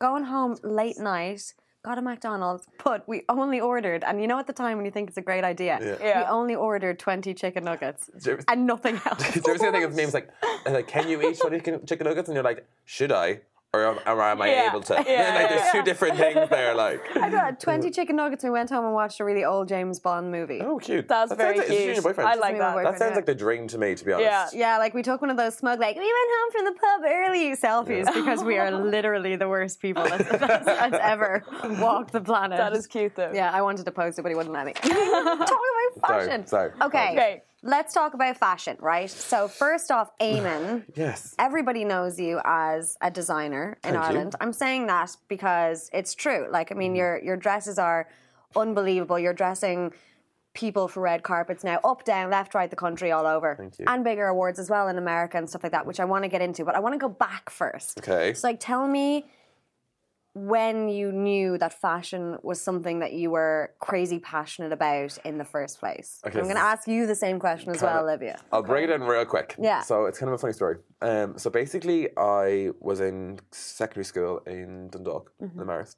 going 0.00 0.24
home 0.24 0.52
late 0.62 0.98
night, 0.98 1.42
got 1.84 1.98
a 1.98 2.02
McDonald's, 2.02 2.66
but 2.84 3.06
we 3.08 3.22
only 3.28 3.60
ordered, 3.60 4.04
and 4.04 4.20
you 4.20 4.26
know 4.28 4.38
at 4.38 4.46
the 4.46 4.52
time 4.52 4.76
when 4.76 4.84
you 4.86 4.92
think 4.92 5.08
it's 5.08 5.18
a 5.18 5.22
great 5.22 5.44
idea, 5.44 5.78
Yeah. 5.82 5.96
Yeah. 6.00 6.18
we 6.20 6.26
only 6.28 6.54
ordered 6.54 6.98
20 6.98 7.34
chicken 7.34 7.64
nuggets 7.64 8.08
you 8.24 8.32
ever- 8.32 8.44
and 8.48 8.66
nothing 8.66 9.00
else. 9.04 9.18
Do 9.34 9.40
you 9.44 9.50
ever 9.54 9.58
see 9.58 9.66
the 9.66 9.72
thing 9.72 9.84
of 9.84 9.94
memes 9.96 10.14
like, 10.14 10.28
like, 10.66 10.86
can 10.86 11.08
you 11.08 11.20
eat 11.28 11.38
20 11.40 11.58
chicken, 11.58 11.86
chicken 11.86 12.06
nuggets? 12.06 12.28
And 12.28 12.34
you're 12.36 12.44
like, 12.44 12.66
should 12.84 13.10
I? 13.12 13.40
Or 13.74 13.86
am, 13.86 13.98
or 14.06 14.20
am 14.20 14.42
I 14.42 14.50
Yeah. 14.50 14.68
able 14.68 14.82
to? 14.82 14.92
Yeah, 15.08 15.34
like, 15.34 15.48
there's 15.48 15.62
yeah. 15.62 15.72
two 15.72 15.82
different 15.82 16.18
things 16.18 16.50
there. 16.50 16.74
Like, 16.74 17.16
I 17.16 17.30
got 17.30 17.58
20 17.58 17.90
chicken 17.90 18.16
nuggets. 18.16 18.44
And 18.44 18.52
we 18.52 18.58
went 18.58 18.68
home 18.68 18.84
and 18.84 18.92
watched 18.92 19.18
a 19.18 19.24
really 19.24 19.46
old 19.46 19.66
James 19.66 19.98
Bond 19.98 20.30
movie. 20.30 20.60
oh, 20.60 20.76
cute. 20.78 21.08
That's 21.08 21.30
that 21.30 21.38
very 21.38 21.56
sounds 21.56 21.70
like, 21.70 21.70
is 21.70 21.78
she 21.78 21.84
cute. 21.84 21.94
your 21.96 22.02
boyfriend? 22.02 22.28
I 22.28 22.34
like 22.34 22.58
that. 22.58 22.74
That 22.76 22.98
sounds 22.98 23.12
yeah. 23.12 23.16
like 23.16 23.24
the 23.24 23.34
dream 23.34 23.66
to 23.68 23.78
me, 23.78 23.94
to 23.94 24.04
be 24.04 24.12
honest. 24.12 24.52
Yeah. 24.54 24.72
Yeah, 24.72 24.78
like 24.78 24.92
we 24.92 25.02
took 25.02 25.22
one 25.22 25.30
of 25.30 25.38
those 25.38 25.56
smug, 25.56 25.80
like, 25.80 25.96
we 25.96 26.02
went 26.02 26.12
home 26.12 26.50
from 26.52 26.64
the 26.66 26.72
pub 26.72 27.00
early 27.06 27.56
selfies 27.56 28.12
because 28.12 28.44
we 28.44 28.58
are 28.58 28.70
literally 28.90 29.36
the 29.36 29.48
worst 29.48 29.80
people 29.80 30.02
that's, 30.04 30.28
that's, 30.28 30.66
that's 30.66 30.98
ever 31.00 31.42
walked 31.80 32.12
the 32.12 32.20
planet. 32.20 32.58
That 32.58 32.74
is 32.74 32.86
cute 32.86 33.14
though. 33.16 33.32
Yeah, 33.32 33.50
I 33.52 33.62
wanted 33.62 33.86
to 33.86 33.90
post 33.90 34.18
it, 34.18 34.22
but 34.22 34.28
he 34.28 34.34
wouldn't 34.34 34.52
let 34.52 34.66
me. 34.66 34.74
Talk 34.82 34.90
about 34.92 35.48
Sorry, 35.48 36.26
fashion. 36.26 36.46
sorry. 36.46 36.72
Okay. 36.82 37.12
Okay. 37.12 37.42
Let's 37.64 37.94
talk 37.94 38.14
about 38.14 38.36
fashion, 38.36 38.76
right? 38.80 39.08
So 39.08 39.46
first 39.46 39.90
off, 39.90 40.10
Eamon, 40.20 40.84
Yes. 40.94 41.34
everybody 41.38 41.84
knows 41.84 42.18
you 42.18 42.40
as 42.44 42.96
a 43.00 43.10
designer 43.10 43.78
in 43.84 43.92
Thank 43.92 43.94
you. 43.94 44.00
Ireland. 44.00 44.36
I'm 44.40 44.52
saying 44.52 44.86
that 44.88 45.16
because 45.28 45.88
it's 45.92 46.14
true. 46.14 46.48
Like, 46.50 46.72
I 46.72 46.74
mean, 46.74 46.94
mm. 46.94 46.98
your 46.98 47.22
your 47.22 47.36
dresses 47.36 47.78
are 47.78 48.08
unbelievable. 48.56 49.18
You're 49.18 49.32
dressing 49.32 49.92
people 50.54 50.86
for 50.86 51.00
red 51.00 51.22
carpets 51.22 51.64
now, 51.64 51.80
up, 51.82 52.04
down, 52.04 52.30
left, 52.30 52.54
right, 52.54 52.68
the 52.68 52.76
country, 52.76 53.10
all 53.10 53.26
over. 53.26 53.54
Thank 53.56 53.78
you. 53.78 53.86
And 53.88 54.04
bigger 54.04 54.26
awards 54.26 54.58
as 54.58 54.68
well 54.68 54.88
in 54.88 54.98
America 54.98 55.38
and 55.38 55.48
stuff 55.48 55.62
like 55.62 55.72
that, 55.72 55.86
which 55.86 55.98
I 55.98 56.04
want 56.04 56.24
to 56.24 56.28
get 56.28 56.42
into. 56.42 56.64
But 56.64 56.74
I 56.74 56.80
want 56.80 56.94
to 56.94 56.98
go 56.98 57.08
back 57.08 57.48
first. 57.48 57.98
Okay. 58.00 58.34
So, 58.34 58.48
like, 58.48 58.60
tell 58.60 58.86
me 58.86 59.26
when 60.34 60.88
you 60.88 61.12
knew 61.12 61.58
that 61.58 61.74
fashion 61.80 62.38
was 62.42 62.60
something 62.60 63.00
that 63.00 63.12
you 63.12 63.30
were 63.30 63.74
crazy 63.80 64.18
passionate 64.18 64.72
about 64.72 65.18
in 65.24 65.36
the 65.38 65.44
first 65.44 65.78
place. 65.78 66.20
Okay, 66.26 66.38
I'm 66.38 66.44
going 66.44 66.56
to 66.56 66.62
ask 66.62 66.88
you 66.88 67.06
the 67.06 67.14
same 67.14 67.38
question 67.38 67.70
as 67.74 67.82
well, 67.82 68.02
Olivia. 68.02 68.40
I'll 68.50 68.62
bring 68.62 68.84
it 68.84 68.90
in 68.90 69.02
real 69.02 69.26
quick. 69.26 69.54
Yeah. 69.58 69.82
So 69.82 70.06
it's 70.06 70.18
kind 70.18 70.28
of 70.28 70.34
a 70.34 70.38
funny 70.38 70.54
story. 70.54 70.76
Um, 71.02 71.36
so 71.38 71.50
basically, 71.50 72.08
I 72.16 72.70
was 72.80 73.00
in 73.00 73.40
secondary 73.50 74.04
school 74.04 74.38
in 74.46 74.88
Dundalk, 74.88 75.32
Mm-hmm. 75.42 75.60
in 75.60 75.66
Marist. 75.66 75.96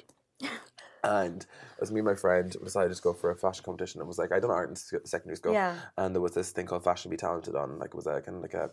And 1.05 1.43
it 1.43 1.81
was 1.81 1.93
me 1.93 2.01
and 2.01 2.07
my 2.07 2.15
friend 2.15 2.51
decided 2.65 2.97
to 2.97 3.03
go 3.03 3.13
for 3.13 3.31
a 3.31 3.37
fashion 3.37 3.63
competition. 3.63 4.01
It 4.01 4.07
was 4.07 4.17
like 4.19 4.33
I 4.33 4.41
done 4.41 4.51
art 4.51 4.71
in 4.71 5.05
secondary 5.05 5.37
school, 5.37 5.53
Yeah. 5.53 5.77
and 5.99 6.15
there 6.15 6.23
was 6.23 6.33
this 6.33 6.51
thing 6.51 6.65
called 6.67 6.83
Fashion 6.83 7.11
Be 7.11 7.17
Talented 7.19 7.55
on. 7.55 7.79
Like 7.79 7.91
it 7.91 7.95
was 7.95 8.07
a 8.07 8.23
kind 8.23 8.37
of 8.39 8.43
like 8.43 8.55
a, 8.55 8.71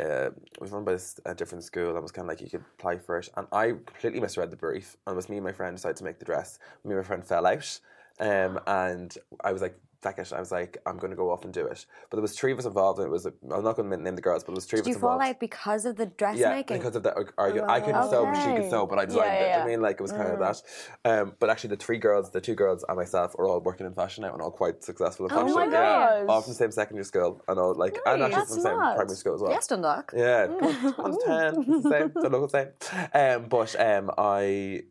uh, 0.00 0.30
it 0.30 0.60
was 0.60 0.70
run 0.70 0.84
by 0.84 0.92
this, 0.92 1.20
a 1.26 1.34
different 1.34 1.64
school, 1.64 1.90
and 1.90 2.02
was 2.02 2.12
kind 2.12 2.24
of 2.26 2.28
like 2.28 2.40
you 2.40 2.50
could 2.50 2.64
apply 2.78 2.98
for 2.98 3.18
it. 3.18 3.28
And 3.36 3.46
I 3.52 3.68
completely 3.86 4.20
misread 4.20 4.50
the 4.50 4.56
brief, 4.56 4.96
and 5.06 5.14
it 5.14 5.16
was 5.16 5.28
me 5.28 5.36
and 5.36 5.44
my 5.44 5.52
friend 5.52 5.76
decided 5.76 5.96
to 5.98 6.04
make 6.04 6.18
the 6.18 6.24
dress. 6.24 6.58
Me 6.84 6.92
and 6.92 7.00
my 7.00 7.06
friend 7.06 7.24
fell 7.24 7.46
out, 7.46 7.80
um, 8.20 8.60
and 8.66 9.16
I 9.44 9.52
was 9.52 9.62
like. 9.62 9.76
Feck 10.02 10.18
it. 10.18 10.32
I 10.32 10.40
was 10.40 10.50
like, 10.50 10.78
I'm 10.84 10.98
going 10.98 11.12
to 11.12 11.16
go 11.16 11.30
off 11.30 11.44
and 11.44 11.54
do 11.54 11.64
it. 11.64 11.86
But 12.10 12.16
there 12.16 12.22
was 12.22 12.36
three 12.36 12.50
of 12.50 12.58
us 12.58 12.64
involved, 12.64 12.98
and 12.98 13.06
it 13.06 13.10
was. 13.10 13.24
I'm 13.26 13.62
not 13.62 13.76
going 13.76 13.88
to 13.88 13.96
name 13.96 14.16
the 14.16 14.20
girls, 14.20 14.42
but 14.42 14.48
there 14.48 14.56
was 14.56 14.64
three 14.66 14.78
Did 14.78 14.82
of 14.82 14.88
you 14.88 14.94
fall 14.94 15.12
involved. 15.12 15.30
out 15.30 15.40
because 15.40 15.84
of 15.86 15.94
the 15.94 16.06
dressmaking? 16.06 16.40
Yeah, 16.76 16.78
because 16.82 16.96
of 16.96 17.04
the 17.04 17.14
argument. 17.38 17.70
I 17.70 17.80
couldn't 17.80 18.10
sew, 18.10 18.26
but 18.26 18.36
she 18.36 18.48
could 18.48 18.58
Okay. 18.58 18.68
sew, 18.70 18.86
but 18.86 18.98
I 18.98 19.04
designed 19.04 19.34
Yeah, 19.34 19.44
it. 19.44 19.48
yeah, 19.48 19.62
I 19.62 19.66
mean, 19.66 19.80
like, 19.80 20.00
it 20.00 20.02
was 20.02 20.10
kind 20.10 20.26
Mm. 20.28 20.32
of 20.34 20.38
that. 20.40 20.62
Um, 21.04 21.32
but 21.38 21.50
actually, 21.50 21.70
the 21.70 21.76
three 21.76 21.98
girls, 21.98 22.30
the 22.32 22.40
two 22.40 22.56
girls 22.56 22.84
and 22.88 22.96
myself, 22.98 23.36
are 23.38 23.46
all 23.46 23.60
working 23.60 23.86
in 23.86 23.94
fashion 23.94 24.22
now 24.22 24.32
and 24.32 24.42
all 24.42 24.50
quite 24.50 24.82
successful 24.82 25.26
in 25.26 25.32
Oh 25.32 25.36
fashion. 25.36 25.54
my 25.54 25.66
Yeah. 25.66 25.70
gosh. 25.70 26.28
All 26.28 26.42
from 26.42 26.50
the 26.50 26.56
same 26.56 26.72
secondary 26.72 27.04
school 27.04 27.40
and 27.46 27.60
all, 27.60 27.74
like, 27.74 27.96
and 28.04 28.22
actually 28.22 28.34
That's 28.40 28.48
from 28.48 28.56
the 28.56 28.62
same 28.68 28.78
mad. 28.80 28.96
primary 28.96 29.16
school 29.16 29.34
as 29.36 29.40
well. 29.40 29.52
yes, 29.52 29.68
Dundalk. 29.68 30.12
Yeah, 30.16 30.46
Mm. 30.48 30.98
one's 30.98 31.18
ten, 31.24 31.54
it's 31.68 31.82
the 31.84 31.90
same, 31.90 32.12
the 32.14 32.28
local 32.28 32.48
same. 32.48 32.68
Um, 33.14 33.48
but 33.48 33.76
um, 33.80 34.10
I 34.18 34.82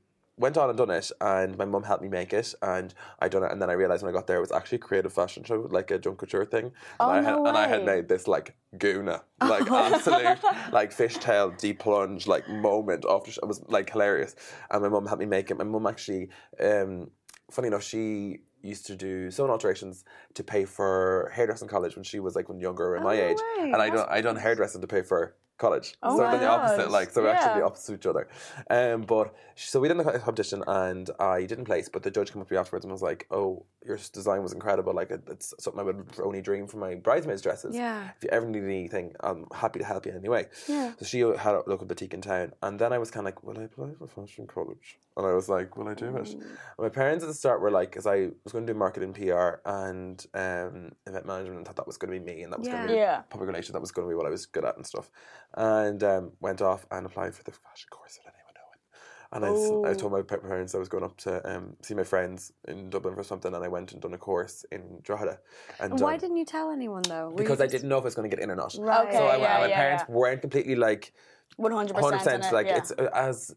went 0.42 0.58
on 0.58 0.68
and 0.70 0.78
done 0.78 0.90
it, 0.90 1.10
and 1.22 1.58
my 1.58 1.66
mum 1.66 1.84
helped 1.84 2.04
me 2.04 2.10
make 2.10 2.34
it, 2.34 2.54
and 2.62 2.94
I 3.20 3.30
done 3.30 3.44
it, 3.44 3.52
and 3.52 3.62
then 3.62 3.70
I 3.70 3.74
realized 3.74 4.04
when 4.04 4.14
I 4.14 4.18
got 4.18 4.28
there 4.28 4.38
it 4.38 4.42
was 4.42 4.52
actually 4.52 4.78
a 4.78 4.80
creative 4.80 5.14
fashion 5.14 5.44
show, 5.44 5.68
like 5.72 5.90
a 5.92 6.00
Junk 6.00 6.20
Kouture 6.20 6.50
thing, 6.50 6.66
and, 6.66 6.74
Oh, 7.00 7.10
I, 7.10 7.16
had, 7.22 7.36
no 7.36 7.46
and 7.46 7.58
I 7.58 7.68
had 7.68 7.86
made 7.86 8.10
this 8.10 8.28
like 8.28 8.56
goona, 8.78 9.22
like 9.40 9.70
absolute 9.72 10.40
like 10.74 10.92
fishtail 10.92 11.58
deep 11.58 11.80
plunge 11.80 12.28
like 12.28 12.50
moment 12.50 13.06
after 13.10 13.32
it 13.32 13.48
was 13.48 13.62
like 13.68 13.90
hilarious, 13.92 14.36
and 14.70 14.82
my 14.84 14.90
mum 14.90 15.06
helped 15.06 15.22
me 15.22 15.26
make 15.28 15.52
it. 15.52 15.58
My 15.58 15.64
mum 15.64 15.88
actually, 15.88 16.30
um, 16.60 17.12
funny 17.50 17.68
enough, 17.70 17.84
she 17.84 18.40
used 18.64 18.86
to 18.86 18.96
do 18.96 19.32
sewing 19.32 19.50
alterations 19.50 20.04
to 20.36 20.44
pay 20.44 20.66
for 20.66 21.32
hairdressing 21.34 21.68
college 21.68 21.96
when 21.96 22.04
she 22.04 22.20
was 22.20 22.36
like 22.36 22.48
when 22.48 22.60
younger 22.60 22.94
and 22.96 23.04
my 23.04 23.16
Oh, 23.16 23.18
no 23.18 23.30
age, 23.30 23.38
way. 23.58 23.72
and 23.74 23.76
I 23.82 23.90
done 23.90 24.08
I 24.10 24.22
done 24.22 24.36
hairdressing 24.36 24.82
to 24.82 24.88
pay 24.88 25.02
for 25.02 25.36
college. 25.62 25.96
Oh 26.04 26.18
so 26.18 26.24
we're 26.24 26.40
the 26.40 26.48
opposite, 26.48 26.92
like 26.92 27.12
so 27.12 27.22
we're 27.24 27.30
actually 27.30 27.60
the 27.62 27.66
opposite 27.66 27.94
of 27.94 28.00
each 28.00 28.06
other. 28.06 28.28
Um, 28.70 29.02
but 29.02 29.34
so 29.56 29.80
we 29.80 29.88
did 29.88 29.98
the 29.98 30.20
competition 30.20 30.64
and 30.68 31.10
I 31.20 31.46
didn't 31.46 31.66
place, 31.66 31.88
but 31.88 32.04
the 32.04 32.12
judge 32.12 32.32
came 32.34 32.42
up 32.42 32.48
to 32.50 32.54
me 32.54 32.60
afterwards 32.60 32.84
and 32.86 32.92
was 32.92 33.02
like, 33.02 33.28
"Oh, 33.32 33.66
your 33.86 33.98
design 34.12 34.42
was 34.44 34.54
incredible. 34.54 34.94
Like 34.94 35.12
it's 35.12 35.54
something 35.60 35.80
I 35.80 35.84
would 35.84 36.06
only 36.24 36.42
dream 36.42 36.68
for 36.68 36.78
my 36.78 36.96
bridesmaids 36.96 37.42
dresses. 37.42 37.76
Yeah. 37.76 38.10
If 38.18 38.24
you 38.24 38.30
ever 38.32 38.48
need 38.48 38.64
anything, 38.64 39.14
I'm 39.22 39.46
happy 39.54 39.80
to 39.80 39.86
help 39.86 40.06
you 40.06 40.14
anyway." 40.14 40.48
Yeah. 40.68 40.94
So 41.00 41.06
she 41.06 41.20
had 41.20 41.56
a 41.56 41.64
local 41.68 41.86
boutique 41.86 42.14
in 42.14 42.22
town, 42.22 42.54
and 42.64 42.80
then 42.80 42.92
I 42.94 42.98
was 42.98 43.12
kind 43.12 43.22
of 43.28 43.34
like, 43.34 43.44
"Will 43.44 43.60
I 43.60 43.66
apply 43.66 43.90
for 43.98 44.08
fashion 44.08 44.48
college?" 44.48 44.98
And 45.18 45.26
I 45.28 45.34
was 45.34 45.48
like, 45.50 45.78
"Will 45.78 45.88
I 45.90 45.94
do 45.94 46.16
it?" 46.18 46.30
And 46.34 46.44
my 46.80 46.90
parents 46.90 47.24
at 47.24 47.28
the 47.28 47.34
start 47.44 47.62
were 47.62 47.72
like, 47.72 47.92
"Cause 47.92 48.08
I 48.08 48.30
was 48.44 48.54
going 48.54 48.66
to 48.66 48.74
do 48.74 48.80
marketing, 48.80 49.14
PR, 49.14 49.50
and 49.66 50.26
um, 50.34 50.92
event 51.06 51.26
management, 51.26 51.58
and 51.58 51.66
thought 51.68 51.76
that 51.76 51.88
was 51.88 51.98
going 51.98 52.14
to 52.14 52.20
be 52.20 52.26
me, 52.34 52.44
and 52.44 52.52
that 52.52 52.60
was 52.60 52.68
going 52.68 52.82
to 52.84 52.88
be 52.88 52.94
Yeah. 52.96 53.00
Yeah. 53.18 53.22
public 53.30 53.48
relations. 53.48 53.74
That 53.74 53.82
was 53.82 53.92
going 53.92 54.08
to 54.08 54.12
be 54.12 54.16
what 54.16 54.26
I 54.26 54.30
was 54.30 54.46
good 54.46 54.66
at 54.66 54.76
and 54.78 54.86
stuff." 54.86 55.10
And 55.56 56.04
um, 56.04 56.32
went 56.40 56.62
off 56.62 56.86
and 56.92 57.06
applied 57.06 57.36
for 57.36 57.44
the 57.44 57.52
fashion 57.52 57.88
course 57.90 58.20
without 58.20 58.34
anyone 58.36 58.54
knowing. 58.56 59.84
And 59.84 59.86
I, 59.86 59.90
Oh. 59.90 59.94
told 59.96 60.12
my 60.14 60.22
parents 60.22 60.76
I 60.76 60.78
was 60.78 60.90
going 60.90 61.04
up 61.04 61.18
to 61.18 61.56
um, 61.56 61.76
see 61.82 61.94
my 61.94 62.04
friends 62.04 62.54
in 62.68 62.90
Dublin 62.90 63.16
for 63.16 63.24
something, 63.24 63.54
and 63.54 63.64
I 63.64 63.68
went 63.68 63.92
and 63.92 64.02
done 64.02 64.14
a 64.14 64.18
course 64.18 64.66
in 64.72 65.00
Drogheda. 65.04 65.40
And, 65.80 65.94
And 65.94 66.02
why 66.02 66.14
um, 66.14 66.20
didn't 66.20 66.38
you 66.38 66.46
tell 66.46 66.72
anyone 66.72 67.04
though? 67.04 67.26
Were 67.26 67.32
you 67.32 67.38
because 67.38 67.62
I 67.62 67.68
didn't 67.68 67.90
know 67.90 67.98
if 67.98 68.04
I 68.04 68.06
was 68.06 68.16
going 68.16 68.30
to 68.30 68.36
get 68.36 68.44
in 68.44 68.50
or 68.50 68.56
not. 68.56 68.76
Right. 68.80 69.12
So 69.14 69.26
I, 69.26 69.34
Okay, 69.34 69.42
yeah, 69.42 69.60
my 69.60 69.68
yeah, 69.68 69.76
parents 69.76 70.04
yeah. 70.08 70.16
weren't 70.16 70.42
completely 70.42 70.76
like 70.76 71.14
one 71.58 71.72
hundred 71.72 71.96
percent. 71.96 72.24
percent 72.24 72.54
like 72.54 72.68
yeah. 72.68 72.78
it's 72.78 72.92
uh, 72.92 73.10
as 73.14 73.54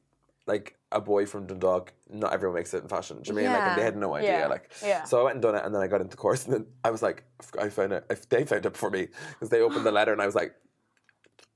like 0.47 0.77
a 0.93 1.01
boy 1.01 1.27
from 1.27 1.47
Dundalk. 1.47 1.93
Not 2.11 2.33
everyone 2.33 2.57
makes 2.57 2.75
it 2.75 2.83
in 2.83 2.89
fashion. 2.89 3.23
Do 3.23 3.29
you 3.31 3.35
mean 3.37 3.47
like 3.47 3.63
and 3.63 3.79
they 3.79 3.83
had 3.85 3.97
no 3.97 4.15
idea? 4.15 4.41
Yeah, 4.41 4.47
Like 4.47 4.71
yeah. 4.85 5.05
so 5.05 5.21
I 5.21 5.23
went 5.25 5.35
and 5.37 5.43
done 5.43 5.55
it, 5.55 5.65
and 5.65 5.75
then 5.75 5.81
I 5.83 5.87
got 5.87 6.01
into 6.01 6.11
the 6.11 6.17
course, 6.19 6.45
and 6.45 6.53
then 6.55 6.67
I 6.85 6.91
was 6.91 7.03
like, 7.03 7.25
I 7.61 7.69
found 7.69 7.93
it. 7.93 8.05
If 8.11 8.29
they 8.29 8.45
found 8.45 8.67
it 8.67 8.73
before 8.73 8.91
me 8.91 9.09
because 9.31 9.49
they 9.49 9.61
opened 9.61 9.87
the 9.87 9.93
letter, 9.93 10.13
and 10.13 10.21
I 10.21 10.27
was 10.27 10.35
like, 10.35 10.55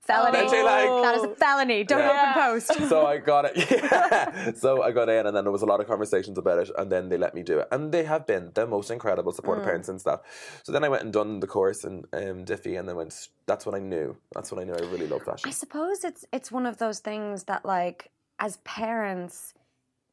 felony. 0.08 0.38
Literally, 0.38 0.64
like- 0.64 1.02
that 1.04 1.14
is 1.18 1.24
a 1.24 1.34
felony. 1.36 1.84
Don't 1.84 2.00
Yeah. 2.00 2.32
open 2.36 2.42
post. 2.42 2.88
so 2.88 3.06
I 3.06 3.18
got 3.32 3.42
it. 3.50 3.54
Yeah. 3.70 4.52
So 4.54 4.82
I 4.82 4.90
got 4.90 5.08
in, 5.08 5.26
and 5.26 5.34
then 5.36 5.44
there 5.44 5.52
was 5.52 5.62
a 5.62 5.66
lot 5.72 5.80
of 5.80 5.86
conversations 5.86 6.36
about 6.38 6.58
it, 6.58 6.70
and 6.78 6.90
then 6.90 7.08
they 7.10 7.18
let 7.18 7.34
me 7.34 7.42
do 7.42 7.58
it, 7.60 7.68
and 7.70 7.92
they 7.92 8.04
have 8.04 8.26
been 8.26 8.50
the 8.54 8.66
most 8.66 8.90
incredible 8.90 9.32
supportive 9.32 9.64
parents 9.64 9.88
and 9.88 10.00
stuff. 10.00 10.20
So 10.64 10.72
then 10.72 10.82
I 10.84 10.88
went 10.88 11.02
and 11.04 11.12
done 11.12 11.40
the 11.40 11.46
course 11.46 11.84
in 11.84 12.04
um, 12.12 12.44
DIFE, 12.44 12.66
and 12.78 12.88
then 12.88 12.96
went. 12.96 13.28
That's 13.46 13.64
when 13.66 13.74
I 13.74 13.78
knew. 13.78 14.16
That's 14.34 14.50
when 14.52 14.60
I 14.60 14.64
knew 14.64 14.74
I 14.74 14.80
really 14.90 15.06
loved 15.06 15.24
fashion. 15.24 15.48
I 15.48 15.52
suppose 15.52 16.04
it's 16.04 16.24
it's 16.32 16.50
one 16.50 16.66
of 16.66 16.76
those 16.78 16.98
things 17.00 17.44
that 17.44 17.64
like 17.64 18.10
as 18.40 18.56
parents 18.64 19.54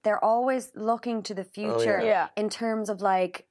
they're 0.04 0.24
always 0.24 0.72
looking 0.76 1.24
to 1.24 1.34
the 1.34 1.44
future 1.44 2.00
yeah. 2.02 2.06
Yeah. 2.06 2.28
in 2.38 2.48
terms 2.50 2.90
of 2.90 3.02
like 3.02 3.46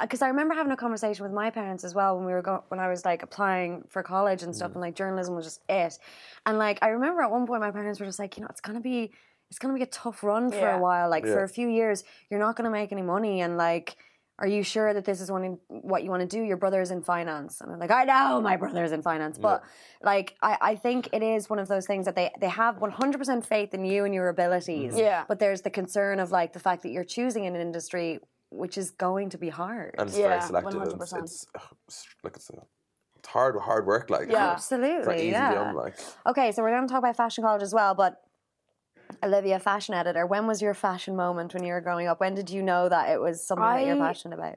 because 0.00 0.22
I 0.22 0.28
remember 0.28 0.54
having 0.54 0.72
a 0.72 0.76
conversation 0.76 1.24
with 1.24 1.32
my 1.32 1.50
parents 1.50 1.84
as 1.84 1.94
well 1.94 2.16
when 2.16 2.24
we 2.26 2.32
were 2.32 2.42
going 2.42 2.60
when 2.68 2.80
I 2.80 2.88
was 2.88 3.04
like 3.04 3.22
applying 3.22 3.84
for 3.88 4.02
college 4.02 4.42
and 4.42 4.52
Mm. 4.52 4.56
stuff 4.56 4.72
and 4.72 4.80
like 4.80 4.94
journalism 4.94 5.34
was 5.34 5.44
just 5.46 5.60
it 5.68 5.98
and 6.46 6.58
like 6.58 6.78
I 6.82 6.88
remember 6.88 7.22
at 7.22 7.30
one 7.30 7.46
point 7.46 7.60
my 7.60 7.70
parents 7.70 7.98
were 8.00 8.06
just 8.06 8.18
like 8.18 8.36
you 8.36 8.42
know 8.42 8.48
it's 8.50 8.60
gonna 8.60 8.80
be 8.80 9.12
it's 9.50 9.58
gonna 9.58 9.74
be 9.74 9.82
a 9.82 9.86
tough 9.86 10.22
run 10.22 10.50
for 10.50 10.56
Yeah. 10.58 10.76
a 10.76 10.80
while 10.80 11.08
like 11.10 11.24
for 11.24 11.42
a 11.42 11.48
few 11.48 11.68
years 11.68 12.04
you're 12.30 12.40
not 12.40 12.56
gonna 12.56 12.70
make 12.70 12.92
any 12.92 13.02
money 13.02 13.40
and 13.40 13.56
like 13.56 13.96
are 14.40 14.46
you 14.46 14.62
sure 14.62 14.94
that 14.94 15.04
this 15.04 15.20
is 15.20 15.32
one, 15.32 15.58
what 15.66 16.04
you 16.04 16.10
want 16.10 16.20
to 16.20 16.36
do? 16.36 16.40
Your 16.44 16.56
brother's 16.56 16.92
in 16.92 17.02
finance. 17.02 17.60
And 17.60 17.72
I'm 17.72 17.80
like, 17.80 17.90
I 17.90 18.04
know 18.04 18.40
my 18.40 18.56
brother's 18.56 18.92
in 18.92 19.02
finance. 19.02 19.36
But 19.36 19.64
like, 20.00 20.36
I, 20.40 20.56
I 20.60 20.74
think 20.76 21.08
it 21.12 21.24
is 21.24 21.50
one 21.50 21.58
of 21.58 21.66
those 21.66 21.88
things 21.88 22.04
that 22.04 22.14
they, 22.14 22.30
they 22.40 22.48
have 22.48 22.76
100% 22.76 23.44
faith 23.44 23.74
in 23.74 23.84
you 23.84 24.04
and 24.04 24.14
your 24.14 24.28
abilities. 24.28 24.96
Yeah. 24.96 25.24
But 25.26 25.40
there's 25.40 25.62
the 25.62 25.70
concern 25.70 26.20
of 26.20 26.30
like 26.30 26.52
the 26.52 26.60
fact 26.60 26.84
that 26.84 26.90
you're 26.92 27.02
choosing 27.02 27.46
an 27.46 27.56
industry 27.56 28.20
which 28.50 28.78
is 28.78 28.90
going 28.90 29.30
to 29.30 29.38
be 29.38 29.48
hard. 29.48 29.94
and 29.98 30.08
it's 30.08 30.18
very 30.18 30.40
selective. 30.40 30.82
It's, 30.82 30.94
100%. 30.94 31.22
it's, 31.22 31.46
ugh, 31.54 31.62
it's 31.86 32.06
like 32.24 32.36
it's, 32.36 32.50
a, 32.50 32.62
it's 33.16 33.28
hard, 33.28 33.56
hard 33.60 33.86
work. 33.86 34.10
Like 34.10 34.30
Yeah. 34.30 34.52
it's 34.54 34.70
not 34.70 34.80
Absolutely. 34.80 35.16
easy 35.16 35.26
yeah. 35.28 35.54
done. 35.54 35.74
Like 35.74 35.96
Okay, 36.26 36.52
so 36.52 36.62
we're 36.62 36.70
going 36.70 36.86
to 36.86 36.92
talk 36.92 37.00
about 37.00 37.16
fashion 37.16 37.44
college 37.44 37.62
as 37.62 37.74
well, 37.74 37.94
but 37.94 38.22
Olivia, 39.22 39.58
fashion 39.58 39.94
editor, 39.94 40.26
when 40.26 40.46
was 40.46 40.60
your 40.62 40.74
fashion 40.74 41.16
moment 41.16 41.54
when 41.54 41.64
you 41.64 41.72
were 41.72 41.80
growing 41.80 42.06
up? 42.06 42.20
When 42.20 42.34
did 42.34 42.50
you 42.50 42.62
know 42.62 42.88
that 42.88 43.10
it 43.10 43.20
was 43.20 43.44
something 43.44 43.64
that 43.64 43.86
you're 43.86 43.96
passionate 43.96 44.38
about? 44.38 44.56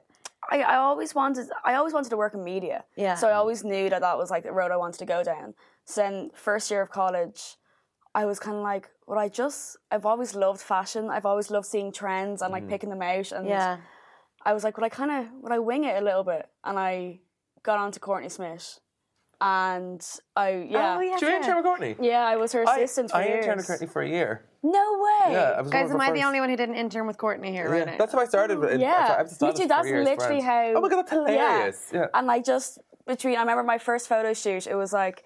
I, 0.50 0.62
I 0.62 0.76
always 0.76 1.14
wanted 1.14 1.48
I 1.64 1.74
always 1.74 1.94
wanted 1.94 2.10
to 2.10 2.16
work 2.16 2.34
in 2.34 2.42
media. 2.42 2.84
Yeah. 2.96 3.14
So 3.14 3.28
I 3.28 3.32
always 3.32 3.64
knew 3.64 3.88
that 3.90 4.00
that 4.00 4.18
was 4.18 4.30
like 4.30 4.42
the 4.42 4.52
road 4.52 4.70
I 4.72 4.76
wanted 4.76 4.98
to 4.98 5.06
go 5.06 5.22
down. 5.22 5.54
So 5.84 6.02
then 6.02 6.30
first 6.34 6.70
year 6.70 6.82
of 6.82 6.90
college, 6.90 7.56
I 8.14 8.26
was 8.26 8.38
kind 8.38 8.56
of 8.56 8.62
like, 8.62 8.90
well, 9.12 9.20
I 9.20 9.28
just 9.28 9.76
I've 9.90 10.06
always 10.06 10.34
loved 10.34 10.62
fashion. 10.62 11.10
I've 11.10 11.26
always 11.26 11.50
loved 11.50 11.66
seeing 11.66 11.92
trends 11.92 12.40
and 12.40 12.50
like 12.50 12.64
mm. 12.64 12.70
picking 12.70 12.88
them 12.88 13.02
out. 13.02 13.30
And 13.30 13.46
Yeah. 13.46 13.76
I 14.42 14.54
was 14.54 14.64
like, 14.64 14.78
would 14.78 14.84
I 14.84 14.88
kind 14.88 15.10
of 15.10 15.26
would 15.42 15.52
I 15.52 15.58
wing 15.58 15.84
it 15.84 16.00
a 16.00 16.04
little 16.04 16.24
bit? 16.24 16.48
And 16.64 16.78
I 16.78 17.20
got 17.62 17.78
on 17.78 17.92
to 17.92 18.00
Courtney 18.00 18.30
Smith, 18.30 18.80
and 19.38 20.02
I 20.34 20.66
yeah 20.66 20.96
Oh, 20.96 21.00
yeah. 21.00 21.18
do 21.18 21.26
you 21.26 21.32
intern 21.36 21.56
with 21.56 21.64
Courtney? 21.66 21.94
yeah 22.00 22.24
I 22.24 22.36
was 22.36 22.52
her 22.52 22.62
assistant 22.62 23.10
I, 23.12 23.12
for 23.12 23.18
I 23.22 23.26
years. 23.28 23.44
interned 23.44 23.56
with 23.58 23.66
Courtney 23.66 23.86
for 23.86 24.00
a 24.00 24.08
year. 24.08 24.46
No 24.62 24.94
way. 25.04 25.32
Yeah, 25.34 25.50
I 25.58 25.60
was 25.60 25.70
Guys, 25.70 25.90
am 25.90 25.98
her 25.98 26.02
I 26.04 26.12
the 26.12 26.22
only 26.22 26.40
one 26.40 26.48
who 26.48 26.56
didn't 26.56 26.76
intern 26.76 27.06
with 27.06 27.18
Courtney 27.18 27.50
here 27.52 27.68
right 27.68 27.80
Yeah, 27.80 27.84
now? 27.92 27.96
that's 27.98 28.12
how 28.12 28.20
I 28.20 28.24
started. 28.26 28.60
with- 28.60 28.80
Yeah. 28.80 29.16
I've 29.18 29.28
started 29.28 29.58
Literally, 29.58 29.62
for 29.64 29.68
that's 29.68 29.88
years, 29.88 30.04
literally 30.06 30.40
friends. 30.40 30.72
how- 30.72 30.78
Oh 30.78 30.80
my 30.80 30.88
god, 30.88 30.98
that's 31.00 31.10
hilarious. 31.10 31.90
Yeah. 31.92 32.06
And 32.14 32.26
like 32.28 32.44
just 32.46 32.78
between, 33.06 33.36
I 33.36 33.40
remember 33.40 33.64
my 33.64 33.78
first 33.78 34.08
photo 34.08 34.32
shoot. 34.32 34.66
It 34.68 34.76
was 34.76 34.92
like 34.92 35.24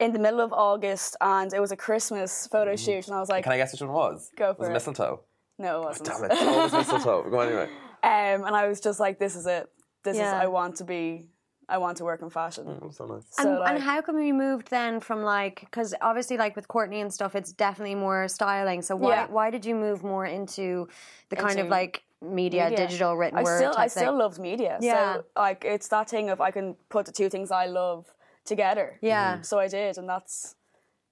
in 0.00 0.12
the 0.12 0.18
middle 0.18 0.40
of 0.40 0.52
August, 0.52 1.16
and 1.20 1.52
it 1.52 1.60
was 1.60 1.72
a 1.72 1.76
Christmas 1.76 2.46
photo 2.48 2.76
shoot, 2.76 3.06
and 3.06 3.16
I 3.16 3.20
was 3.20 3.28
like, 3.28 3.44
Can 3.44 3.52
I 3.52 3.56
guess 3.56 3.72
which 3.72 3.80
one 3.80 3.90
it 3.90 3.92
was? 3.94 4.30
Go 4.36 4.48
was 4.48 4.56
for 4.56 4.64
it 4.64 4.70
it. 4.70 4.72
Was 4.74 4.86
Mistletoe? 4.86 5.20
no, 5.58 5.80
it 5.82 5.84
wasn't. 5.84 6.06
Damn 6.08 6.24
it! 6.24 6.32
It's 6.32 6.42
always 6.42 6.72
mistletoe. 6.72 7.30
Go 7.30 7.38
on 7.40 7.46
anyway. 7.48 7.68
Um, 8.04 8.44
and 8.44 8.54
I 8.54 8.68
was 8.68 8.80
just 8.82 9.00
like, 9.00 9.18
this 9.18 9.34
is 9.34 9.46
it. 9.46 9.66
This 10.02 10.18
Yeah. 10.18 10.36
is 10.36 10.42
I 10.42 10.46
want 10.48 10.76
to 10.76 10.84
be. 10.84 11.28
I 11.70 11.78
want 11.78 11.96
to 11.96 12.04
work 12.04 12.20
in 12.20 12.28
fashion. 12.28 12.66
Oh, 12.82 12.90
so 12.90 13.06
nice. 13.06 13.24
And, 13.38 13.58
like- 13.58 13.70
and 13.76 13.82
how 13.82 14.02
come 14.02 14.18
you 14.20 14.34
moved 14.34 14.68
then 14.68 15.00
from 15.00 15.22
like 15.22 15.60
because 15.62 15.94
obviously 16.02 16.36
like 16.36 16.54
with 16.54 16.68
Courtney 16.68 17.00
and 17.00 17.10
stuff 17.10 17.34
it's 17.34 17.52
definitely 17.52 17.94
more 17.94 18.28
styling 18.28 18.82
so 18.82 18.94
why 18.96 19.10
Yeah. 19.14 19.26
why 19.30 19.48
did 19.48 19.64
you 19.64 19.74
move 19.74 20.04
more 20.04 20.26
into 20.26 20.86
the 21.30 21.36
kind 21.36 21.52
of 21.52 21.58
Into 21.60 21.70
like 21.70 22.02
media, 22.20 22.64
media. 22.68 22.76
digital 22.76 23.16
written 23.16 23.38
I 23.38 23.42
word 23.44 23.56
still, 23.56 23.72
type 23.72 23.80
I 23.84 23.86
still 23.86 24.10
thing? 24.12 24.18
loved 24.18 24.38
media. 24.38 24.76
Yeah. 24.82 25.14
So 25.14 25.24
like, 25.36 25.64
it's 25.64 25.88
that 25.88 26.10
thing 26.10 26.28
of 26.28 26.42
I 26.42 26.50
can 26.50 26.76
put 26.90 27.06
the 27.06 27.12
two 27.12 27.30
things 27.30 27.50
I 27.50 27.64
love 27.64 28.12
together. 28.44 28.98
Yeah. 29.00 29.34
Mm-hmm. 29.34 29.42
So 29.42 29.58
I 29.58 29.68
did, 29.68 29.98
and 29.98 30.08
that's, 30.08 30.54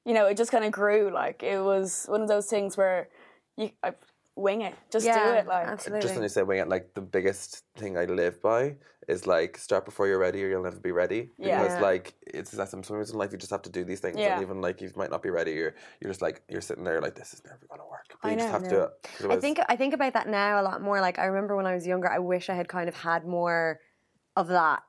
you 0.04 0.14
know, 0.14 0.26
it 0.26 0.36
just 0.36 0.50
kind 0.50 0.64
of 0.64 0.72
grew. 0.72 1.10
Like 1.12 1.42
it 1.42 1.60
was 1.62 2.06
one 2.08 2.22
of 2.22 2.28
those 2.28 2.46
things 2.46 2.76
where 2.76 3.08
you 3.56 3.70
I, 3.82 3.92
wing 4.36 4.62
it, 4.62 4.74
just 4.90 5.06
yeah, 5.06 5.24
do 5.24 5.38
it. 5.38 5.46
Like 5.46 5.66
absolutely 5.66 6.02
Just 6.02 6.14
when 6.14 6.22
you 6.22 6.28
say 6.28 6.42
wing 6.42 6.58
it, 6.58 6.68
like 6.68 6.94
the 6.94 7.00
biggest 7.02 7.64
thing 7.76 7.96
I 7.98 8.04
live 8.04 8.40
by 8.42 8.76
is 9.08 9.26
like 9.26 9.58
start 9.58 9.84
before 9.84 10.06
you're 10.06 10.18
ready 10.18 10.42
or 10.44 10.48
you'll 10.48 10.62
never 10.62 10.78
be 10.78 10.92
ready. 10.92 11.30
Yeah. 11.36 11.60
Because 11.62 11.76
Yeah. 11.76 11.82
like 11.82 12.14
it's 12.26 12.52
that 12.52 12.68
sometimes 12.68 13.10
in 13.10 13.18
life 13.18 13.32
you 13.32 13.38
just 13.38 13.50
have 13.50 13.62
to 13.62 13.70
do 13.70 13.84
these 13.84 14.00
things 14.00 14.16
Yeah. 14.16 14.34
and 14.34 14.42
even 14.42 14.60
like 14.60 14.80
you 14.80 14.90
might 14.96 15.10
not 15.10 15.22
be 15.22 15.30
ready 15.30 15.58
or 15.60 15.74
you're 16.00 16.10
just 16.10 16.22
like 16.22 16.42
you're 16.48 16.60
sitting 16.60 16.84
there 16.84 17.00
like 17.00 17.14
this 17.14 17.34
is 17.34 17.42
never 17.44 17.66
gonna 17.68 17.84
work. 17.84 18.06
But 18.22 18.28
I 18.28 18.30
you 18.32 18.36
just 18.38 18.46
know. 18.46 18.52
have 18.52 18.62
to 18.62 18.68
do 19.20 19.30
it. 19.30 19.36
I 19.36 19.40
think 19.40 19.58
I 19.68 19.76
think 19.76 19.92
about 19.92 20.12
that 20.14 20.28
now 20.28 20.60
a 20.60 20.62
lot 20.62 20.80
more 20.80 21.00
like 21.00 21.18
I 21.18 21.24
remember 21.26 21.56
when 21.56 21.66
I 21.66 21.74
was 21.74 21.86
younger 21.86 22.08
I 22.10 22.20
wish 22.20 22.48
I 22.48 22.54
had 22.54 22.68
kind 22.68 22.88
of 22.88 22.94
had 22.94 23.26
more 23.26 23.80
of 24.36 24.48
that 24.48 24.82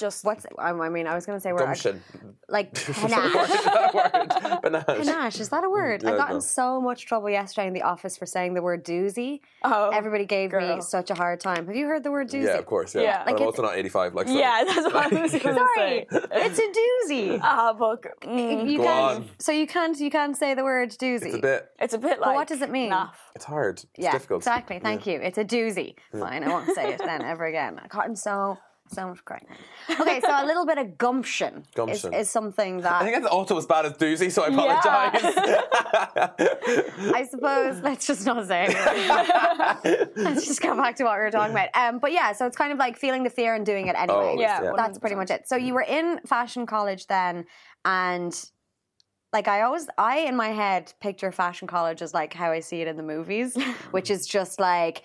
just 0.00 0.24
what's 0.24 0.46
I 0.58 0.70
I 0.70 0.88
mean 0.88 1.06
I 1.06 1.14
was 1.14 1.26
going 1.26 1.36
to 1.36 1.42
say 1.42 1.52
where 1.52 1.62
I, 1.62 1.66
gumption. 1.74 2.02
like 2.48 2.76
Is 2.88 2.96
panache 2.96 3.32
that 3.32 3.90
a 3.92 3.96
word? 3.96 4.62
Panache. 4.62 4.86
Panache, 4.86 5.40
is 5.40 5.48
that 5.50 5.62
a 5.64 5.70
word? 5.70 6.04
I 6.04 6.16
got 6.16 6.30
no. 6.30 6.36
in 6.36 6.40
so 6.40 6.80
much 6.80 7.06
trouble 7.06 7.30
yesterday 7.30 7.66
in 7.68 7.74
the 7.74 7.82
office 7.82 8.16
for 8.16 8.26
saying 8.26 8.54
the 8.54 8.62
word 8.62 8.84
doozy. 8.84 9.40
oh 9.62 9.90
Everybody 9.90 10.24
gave 10.24 10.52
me 10.52 10.80
such 10.80 11.10
a 11.10 11.14
hard 11.14 11.38
time. 11.40 11.66
Have 11.66 11.76
you 11.76 11.86
heard 11.86 12.02
the 12.02 12.10
word 12.10 12.28
doozy? 12.28 12.44
Yeah, 12.46 12.58
of 12.58 12.66
course. 12.66 12.94
Yeah, 12.94 13.02
Yeah. 13.02 13.18
But 13.18 13.26
Like 13.26 13.34
I'm 13.34 13.48
it's- 13.48 13.58
also 13.58 13.62
not 13.62 13.76
85. 13.76 14.14
Like 14.14 14.28
so. 14.28 14.34
yeah, 14.38 14.64
that's 14.66 14.84
what 14.94 15.12
I 15.12 15.20
was 15.22 15.32
gonna 15.32 15.54
Sorry, 15.54 15.76
say. 15.76 16.06
it's 16.10 16.58
a 16.58 16.68
doozy. 17.12 17.38
Ah, 17.42 17.72
but 17.78 18.02
mm, 18.22 18.70
you 18.70 18.78
Go 18.78 18.84
can't, 18.84 19.16
on. 19.16 19.30
So 19.38 19.52
you 19.52 19.66
can't 19.66 19.98
you 20.00 20.10
can't 20.10 20.36
say 20.36 20.54
the 20.54 20.64
word 20.64 20.90
doozy. 20.90 21.26
It's 21.26 21.34
a 21.36 21.38
bit. 21.38 21.68
it's 21.78 21.94
a 21.94 21.98
bit 21.98 22.20
like. 22.20 22.34
what 22.36 22.48
does 22.48 22.62
it 22.62 22.70
mean? 22.70 22.90
Naff. 22.90 23.10
It's 23.36 23.44
hard. 23.44 23.76
It's 23.78 23.86
yeah, 23.98 24.12
difficult. 24.12 24.40
exactly. 24.40 24.78
Thank 24.80 25.06
you. 25.06 25.20
It's 25.20 25.38
a 25.38 25.44
doozy. 25.44 25.94
Fine, 26.12 26.44
I 26.44 26.48
won't 26.48 26.74
say 26.74 26.92
it 26.94 26.98
then 26.98 27.22
ever 27.22 27.44
again. 27.46 27.80
I 27.82 27.86
got 27.88 28.06
in 28.06 28.16
so 28.16 28.56
so 28.90 29.08
much 29.08 29.24
crying. 29.24 29.46
Okay, 29.88 30.20
so 30.20 30.28
a 30.30 30.44
little 30.44 30.66
bit 30.66 30.78
of 30.78 30.98
gumption, 30.98 31.64
Gumption. 31.74 32.12
Is, 32.12 32.26
is 32.26 32.30
something 32.30 32.80
that 32.80 33.00
I 33.00 33.04
think 33.04 33.16
it's 33.16 33.26
also 33.26 33.56
as 33.56 33.66
bad 33.66 33.86
as 33.86 33.92
doozy, 33.92 34.30
so 34.30 34.42
I 34.42 34.48
apologize. 34.48 35.22
I 37.14 37.26
suppose 37.28 37.80
let's 37.82 38.06
just 38.06 38.26
not 38.26 38.46
say 38.46 38.66
it. 38.68 40.12
let's 40.16 40.46
just 40.46 40.60
go 40.60 40.76
back 40.76 40.96
to 40.96 41.04
what 41.04 41.18
we 41.18 41.24
were 41.24 41.30
talking 41.30 41.52
about. 41.52 41.68
Um, 41.74 41.98
but 41.98 42.12
yeah, 42.12 42.32
so 42.32 42.46
it's 42.46 42.56
kind 42.56 42.72
of 42.72 42.78
like 42.78 42.96
feeling 42.96 43.22
the 43.22 43.30
fear 43.30 43.54
and 43.54 43.64
doing 43.64 43.86
it 43.88 43.96
anyway. 43.96 44.18
Always, 44.18 44.40
Yeah, 44.40 44.62
yeah. 44.62 44.72
That's 44.76 44.98
pretty 44.98 45.16
much 45.16 45.30
it. 45.30 45.48
So 45.48 45.56
you 45.56 45.74
were 45.74 45.82
in 45.82 46.20
fashion 46.26 46.66
college 46.66 47.06
then, 47.06 47.46
and 47.84 48.34
like 49.32 49.46
I 49.48 49.62
always, 49.62 49.88
I 49.96 50.20
in 50.20 50.36
my 50.36 50.48
head 50.48 50.92
picture 51.00 51.30
fashion 51.32 51.68
college 51.68 52.02
as 52.02 52.12
like 52.12 52.34
how 52.34 52.50
I 52.50 52.60
see 52.60 52.80
it 52.80 52.88
in 52.88 52.96
the 52.96 53.02
movies, 53.02 53.56
which 53.92 54.10
is 54.10 54.26
just 54.26 54.58
like 54.60 55.02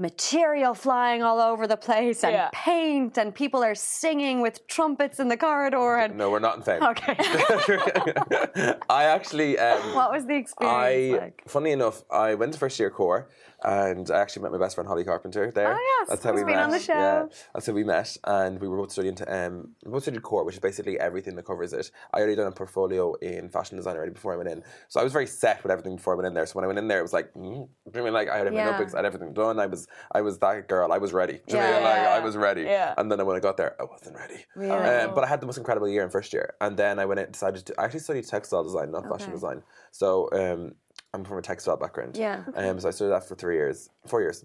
material 0.00 0.74
flying 0.74 1.22
all 1.22 1.38
over 1.40 1.66
the 1.66 1.76
place 1.76 2.24
and 2.24 2.32
Yeah. 2.32 2.48
paint 2.52 3.18
and 3.18 3.34
people 3.34 3.62
are 3.62 3.74
singing 3.74 4.40
with 4.40 4.66
trumpets 4.66 5.20
in 5.20 5.28
the 5.28 5.36
corridor 5.36 5.96
and 5.98 6.16
no, 6.16 6.30
we're 6.30 6.38
not 6.48 6.56
in 6.56 6.62
fame. 6.62 6.82
okay. 6.82 7.16
I 8.90 9.04
actually. 9.04 9.58
Um, 9.58 9.94
what 9.94 10.10
was 10.10 10.24
the 10.26 10.34
experience 10.36 11.14
I, 11.18 11.18
like? 11.24 11.42
funny 11.46 11.70
enough, 11.72 12.02
I 12.10 12.34
went 12.34 12.52
to 12.54 12.58
first 12.58 12.78
year 12.80 12.90
core, 12.90 13.28
and 13.64 14.10
I 14.10 14.18
actually 14.20 14.42
met 14.42 14.52
my 14.52 14.58
best 14.58 14.74
friend 14.74 14.88
Holly 14.88 15.04
Carpenter 15.04 15.50
there. 15.50 15.74
Oh, 15.74 15.96
yes, 16.00 16.08
that's 16.08 16.24
how 16.24 16.32
who's 16.32 16.40
we 16.40 16.44
been 16.46 16.56
met. 16.56 16.64
on 16.64 16.70
the 16.70 16.78
show. 16.80 16.92
Yeah, 16.92 17.26
that's 17.54 17.66
how 17.66 17.72
we 17.72 17.84
met, 17.84 18.16
and 18.24 18.60
we 18.60 18.68
were 18.68 18.76
both 18.76 18.92
studying 18.92 19.14
to 19.16 19.34
um, 19.46 19.70
we 19.84 19.92
both 19.92 20.02
studied 20.02 20.22
court, 20.22 20.46
which 20.46 20.54
is 20.56 20.60
basically 20.60 20.98
everything 20.98 21.36
that 21.36 21.44
covers 21.44 21.72
it. 21.72 21.90
I 22.12 22.18
already 22.18 22.36
done 22.36 22.46
a 22.46 22.52
portfolio 22.52 23.14
in 23.14 23.48
fashion 23.48 23.76
design 23.76 23.96
already 23.96 24.12
before 24.12 24.32
I 24.32 24.36
went 24.36 24.48
in, 24.48 24.62
so 24.88 25.00
I 25.00 25.04
was 25.04 25.12
very 25.12 25.26
set 25.26 25.62
with 25.62 25.70
everything 25.72 25.96
before 25.96 26.14
I 26.14 26.16
went 26.16 26.26
in 26.26 26.34
there. 26.34 26.46
So 26.46 26.54
when 26.54 26.64
I 26.64 26.66
went 26.66 26.78
in 26.78 26.88
there, 26.88 26.98
it 26.98 27.02
was 27.02 27.12
like, 27.12 27.32
mm, 27.34 27.68
I 27.94 28.00
mean, 28.00 28.12
like 28.12 28.28
I 28.28 28.38
had 28.38 28.46
my 28.52 28.58
Yeah. 28.58 28.70
notebooks, 28.70 28.94
I 28.94 28.98
had 28.98 29.06
everything 29.06 29.32
done. 29.32 29.58
I 29.58 29.66
was, 29.66 29.86
I 30.12 30.20
was 30.22 30.38
that 30.38 30.68
girl. 30.68 30.92
I 30.92 30.98
was 30.98 31.12
ready. 31.12 31.40
Do 31.46 31.56
you 31.56 31.62
Yeah. 31.62 31.72
mean 31.74 31.82
like 31.84 32.02
Yeah. 32.02 32.10
I 32.10 32.20
was 32.20 32.36
ready? 32.36 32.62
Yeah. 32.62 32.94
And 32.98 33.10
then 33.10 33.24
when 33.26 33.36
I 33.36 33.40
got 33.40 33.56
there, 33.56 33.76
I 33.80 33.84
wasn't 33.84 34.16
ready. 34.16 34.44
Really? 34.54 34.72
Um, 34.74 35.14
but 35.14 35.24
I 35.24 35.26
had 35.26 35.40
the 35.40 35.46
most 35.46 35.58
incredible 35.58 35.88
year 35.88 36.02
in 36.02 36.10
first 36.10 36.32
year, 36.32 36.54
and 36.60 36.76
then 36.76 36.98
I 36.98 37.04
went 37.04 37.20
in, 37.20 37.30
decided 37.30 37.66
to. 37.66 37.74
I 37.80 37.84
actually 37.84 38.00
studied 38.00 38.26
textile 38.26 38.62
design, 38.64 38.90
not 38.90 39.08
fashion 39.08 39.32
design. 39.32 39.62
So 39.92 40.28
um, 40.32 40.74
I'm 41.12 41.24
from 41.24 41.38
a 41.38 41.42
textile 41.42 41.76
background. 41.76 42.16
Yeah. 42.16 42.44
Um, 42.54 42.78
so 42.80 42.88
I 42.88 42.90
studied 42.92 43.12
that 43.12 43.24
for 43.28 43.34
three 43.34 43.56
years, 43.56 43.90
four 44.06 44.20
years, 44.20 44.44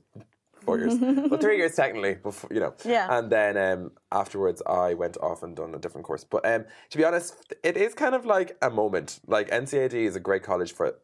four 0.62 0.80
years, 0.80 0.96
well, 1.00 1.40
three 1.40 1.58
years 1.58 1.76
technically. 1.76 2.16
Before, 2.16 2.50
you 2.52 2.60
know. 2.60 2.74
Yeah. 2.84 3.18
And 3.18 3.32
then 3.32 3.56
um, 3.58 3.92
afterwards, 4.12 4.62
I 4.66 4.96
went 4.96 5.18
off 5.18 5.44
and 5.44 5.56
done 5.56 5.76
a 5.76 5.80
different 5.80 6.06
course. 6.08 6.24
But 6.24 6.46
um, 6.46 6.66
to 6.90 6.98
be 6.98 7.04
honest, 7.04 7.54
it 7.64 7.78
is 7.78 7.94
kind 7.94 8.16
of 8.16 8.26
like 8.26 8.58
a 8.62 8.70
moment. 8.70 9.20
Like 9.28 9.50
NCAD 9.50 9.94
is 9.94 10.16
a 10.16 10.20
great 10.20 10.44
college 10.44 10.74
for. 10.74 10.96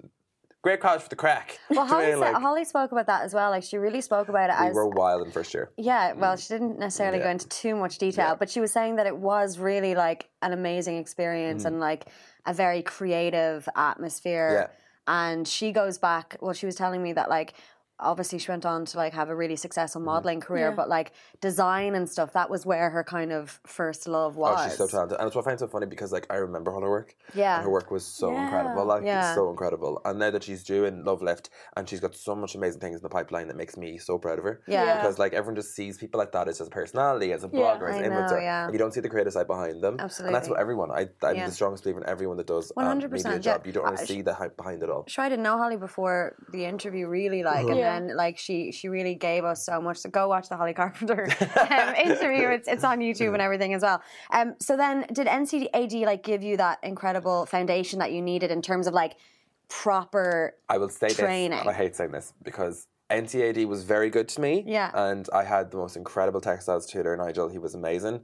Great 0.64 0.80
college 0.80 1.02
for 1.02 1.10
the 1.10 1.16
crack. 1.16 1.58
Well, 1.72 1.86
Holly, 1.88 2.12
mean, 2.12 2.20
like, 2.20 2.36
Holly 2.36 2.66
spoke 2.66 2.92
about 2.92 3.08
that 3.08 3.24
as 3.24 3.34
well. 3.34 3.50
Like 3.50 3.64
she 3.64 3.78
really 3.78 4.00
spoke 4.00 4.30
about 4.30 4.52
it 4.52 4.56
we 4.62 4.68
as 4.68 4.76
were 4.76 4.88
wild 4.90 5.26
in 5.26 5.32
first 5.32 5.56
year. 5.56 5.72
Yeah, 5.76 6.14
well, 6.14 6.38
she 6.38 6.50
didn't 6.54 6.78
necessarily 6.78 7.18
go 7.18 7.30
into 7.32 7.48
too 7.50 7.76
much 7.76 7.98
detail, 7.98 8.28
Yeah. 8.28 8.36
but 8.36 8.48
she 8.48 8.60
was 8.60 8.72
saying 8.72 8.98
that 8.98 9.08
it 9.08 9.18
was 9.18 9.58
really 9.58 9.96
like 9.96 10.30
an 10.44 10.54
amazing 10.54 10.98
experience 10.98 11.66
and 11.66 11.80
like 11.80 12.06
a 12.46 12.54
very 12.54 12.84
creative 12.84 13.68
atmosphere. 13.76 14.68
Yeah. 14.70 14.76
And 15.08 15.48
she 15.48 15.72
goes 15.72 15.98
back, 15.98 16.38
well, 16.42 16.54
she 16.54 16.66
was 16.66 16.76
telling 16.76 17.02
me 17.02 17.14
that 17.14 17.30
like 17.30 17.54
obviously 18.02 18.40
she 18.40 18.52
went 18.52 18.66
on 18.66 18.86
to 18.86 18.98
like 18.98 19.14
have 19.14 19.30
a 19.30 19.36
really 19.36 19.56
successful 19.56 20.02
modeling 20.02 20.40
career, 20.40 20.70
Yeah. 20.70 20.76
but 20.76 20.90
like 20.90 21.12
design 21.40 21.96
and 21.96 22.10
stuff, 22.10 22.34
that 22.34 22.50
was 22.50 22.66
where 22.66 22.90
her 22.90 23.04
kind 23.04 23.32
of 23.32 23.60
first 23.66 24.08
love 24.08 24.36
was. 24.36 24.58
Oh, 24.60 24.64
she's 24.68 24.78
so 24.78 24.88
talented, 24.88 25.18
and 25.20 25.28
it's 25.28 25.36
what 25.36 25.46
I 25.46 25.50
find 25.52 25.60
so 25.60 25.68
funny 25.68 25.86
because 25.86 26.12
like 26.12 26.28
I 26.30 26.36
remember 26.36 26.74
all 26.74 26.82
her 26.82 26.90
work. 26.90 27.16
Yeah. 27.34 27.56
and 27.56 27.64
her 27.64 27.70
work 27.72 27.92
was 27.92 28.06
so 28.06 28.32
Yeah. 28.32 28.44
incredible. 28.44 28.86
Like 28.86 29.04
Yeah. 29.04 29.28
it's 29.30 29.36
so 29.36 29.50
incredible. 29.50 30.02
And 30.06 30.20
now 30.20 30.32
that 30.32 30.44
she's 30.44 30.64
doing 30.64 31.04
Love 31.06 31.22
Lift, 31.22 31.50
and 31.78 31.88
she's 31.88 32.00
got 32.00 32.16
so 32.16 32.36
much 32.36 32.56
amazing 32.56 32.80
things 32.82 32.98
in 32.98 33.04
the 33.04 33.10
pipeline 33.10 33.48
that 33.48 33.56
makes 33.58 33.78
me 33.78 33.98
so 33.98 34.18
proud 34.18 34.38
of 34.40 34.44
her. 34.46 34.62
Yeah. 34.68 34.84
Yeah. 34.84 34.96
because 35.02 35.20
like 35.20 35.34
everyone 35.34 35.56
just 35.56 35.76
sees 35.76 35.98
people 35.98 36.18
like 36.20 36.32
that 36.34 36.48
as 36.48 36.58
just 36.58 36.70
a 36.70 36.74
personality, 36.74 37.32
as 37.34 37.44
a 37.44 37.50
Yeah. 37.52 37.60
blogger, 37.60 37.90
as 37.90 37.98
an 37.98 38.06
I 38.06 38.08
know, 38.08 38.16
influencer, 38.16 38.42
yeah. 38.42 38.64
and 38.66 38.74
you 38.74 38.80
don't 38.80 38.94
see 38.94 39.00
the 39.00 39.10
creative 39.10 39.34
side 39.34 39.48
behind 39.48 39.82
them. 39.84 39.98
Absolutely, 40.00 40.30
And 40.30 40.36
that's 40.36 40.50
what 40.50 40.60
everyone. 40.60 40.92
I, 40.92 41.10
I'm 41.24 41.36
Yeah. 41.36 41.46
the 41.46 41.52
strongest 41.52 41.84
believer 41.84 42.02
in 42.02 42.08
everyone 42.10 42.38
that 42.38 42.48
does 42.48 42.72
a 42.72 42.74
100%, 42.80 43.12
media 43.12 43.32
yeah. 43.34 43.38
job. 43.58 43.66
You 43.68 43.74
don't 43.74 43.84
want 43.84 43.98
Uh, 43.98 44.02
to 44.02 44.08
see 44.08 44.22
the 44.22 44.34
hype 44.34 44.58
behind 44.58 44.84
it 44.84 44.90
all. 44.90 45.06
sure 45.08 45.24
I 45.26 45.30
didn't 45.30 45.44
know 45.44 45.58
Holly 45.58 45.78
before 45.78 46.36
the 46.52 46.66
interview 46.66 47.08
really 47.08 47.44
like 47.44 47.66
and 47.92 48.16
like 48.16 48.38
she 48.38 48.72
she 48.72 48.88
really 48.88 49.16
gave 49.16 49.44
us 49.44 49.66
so 49.66 49.82
much 49.82 49.98
so 49.98 50.10
go 50.10 50.28
watch 50.28 50.50
the 50.50 50.58
Holly 50.58 50.74
Carpenter 50.74 51.24
um, 51.70 51.96
interview 51.96 52.50
it's, 52.50 52.68
it's 52.68 52.84
on 52.84 53.00
YouTube 53.00 53.34
and 53.34 53.42
everything 53.42 53.74
as 53.74 53.82
well 53.82 54.02
um 54.32 54.56
so 54.60 54.76
then 54.78 55.06
did 55.14 55.28
NCAD 55.28 56.06
like 56.06 56.24
give 56.24 56.44
you 56.44 56.58
that 56.58 56.80
incredible 56.84 57.46
foundation 57.46 58.00
that 58.00 58.12
you 58.12 58.22
needed 58.22 58.52
in 58.52 58.62
terms 58.62 58.88
of 58.88 58.94
like 58.94 59.16
proper 59.70 60.56
I 60.70 60.78
will 60.78 60.90
say 60.90 61.10
Training. 61.10 61.58
this, 61.60 61.68
I 61.68 61.74
hate 61.74 61.96
saying 61.96 62.12
this 62.12 62.34
because 62.44 62.88
NCAD 63.10 63.66
was 63.66 63.84
very 63.84 64.10
good 64.10 64.28
to 64.30 64.42
me. 64.42 64.64
Yeah. 64.66 64.92
And 64.94 65.28
I 65.34 65.44
had 65.44 65.72
the 65.72 65.78
most 65.78 65.98
incredible 65.98 66.40
textiles 66.42 66.86
tutor, 66.86 67.16
Nigel. 67.18 67.50
He 67.50 67.58
was 67.58 67.76
amazing, 67.76 68.22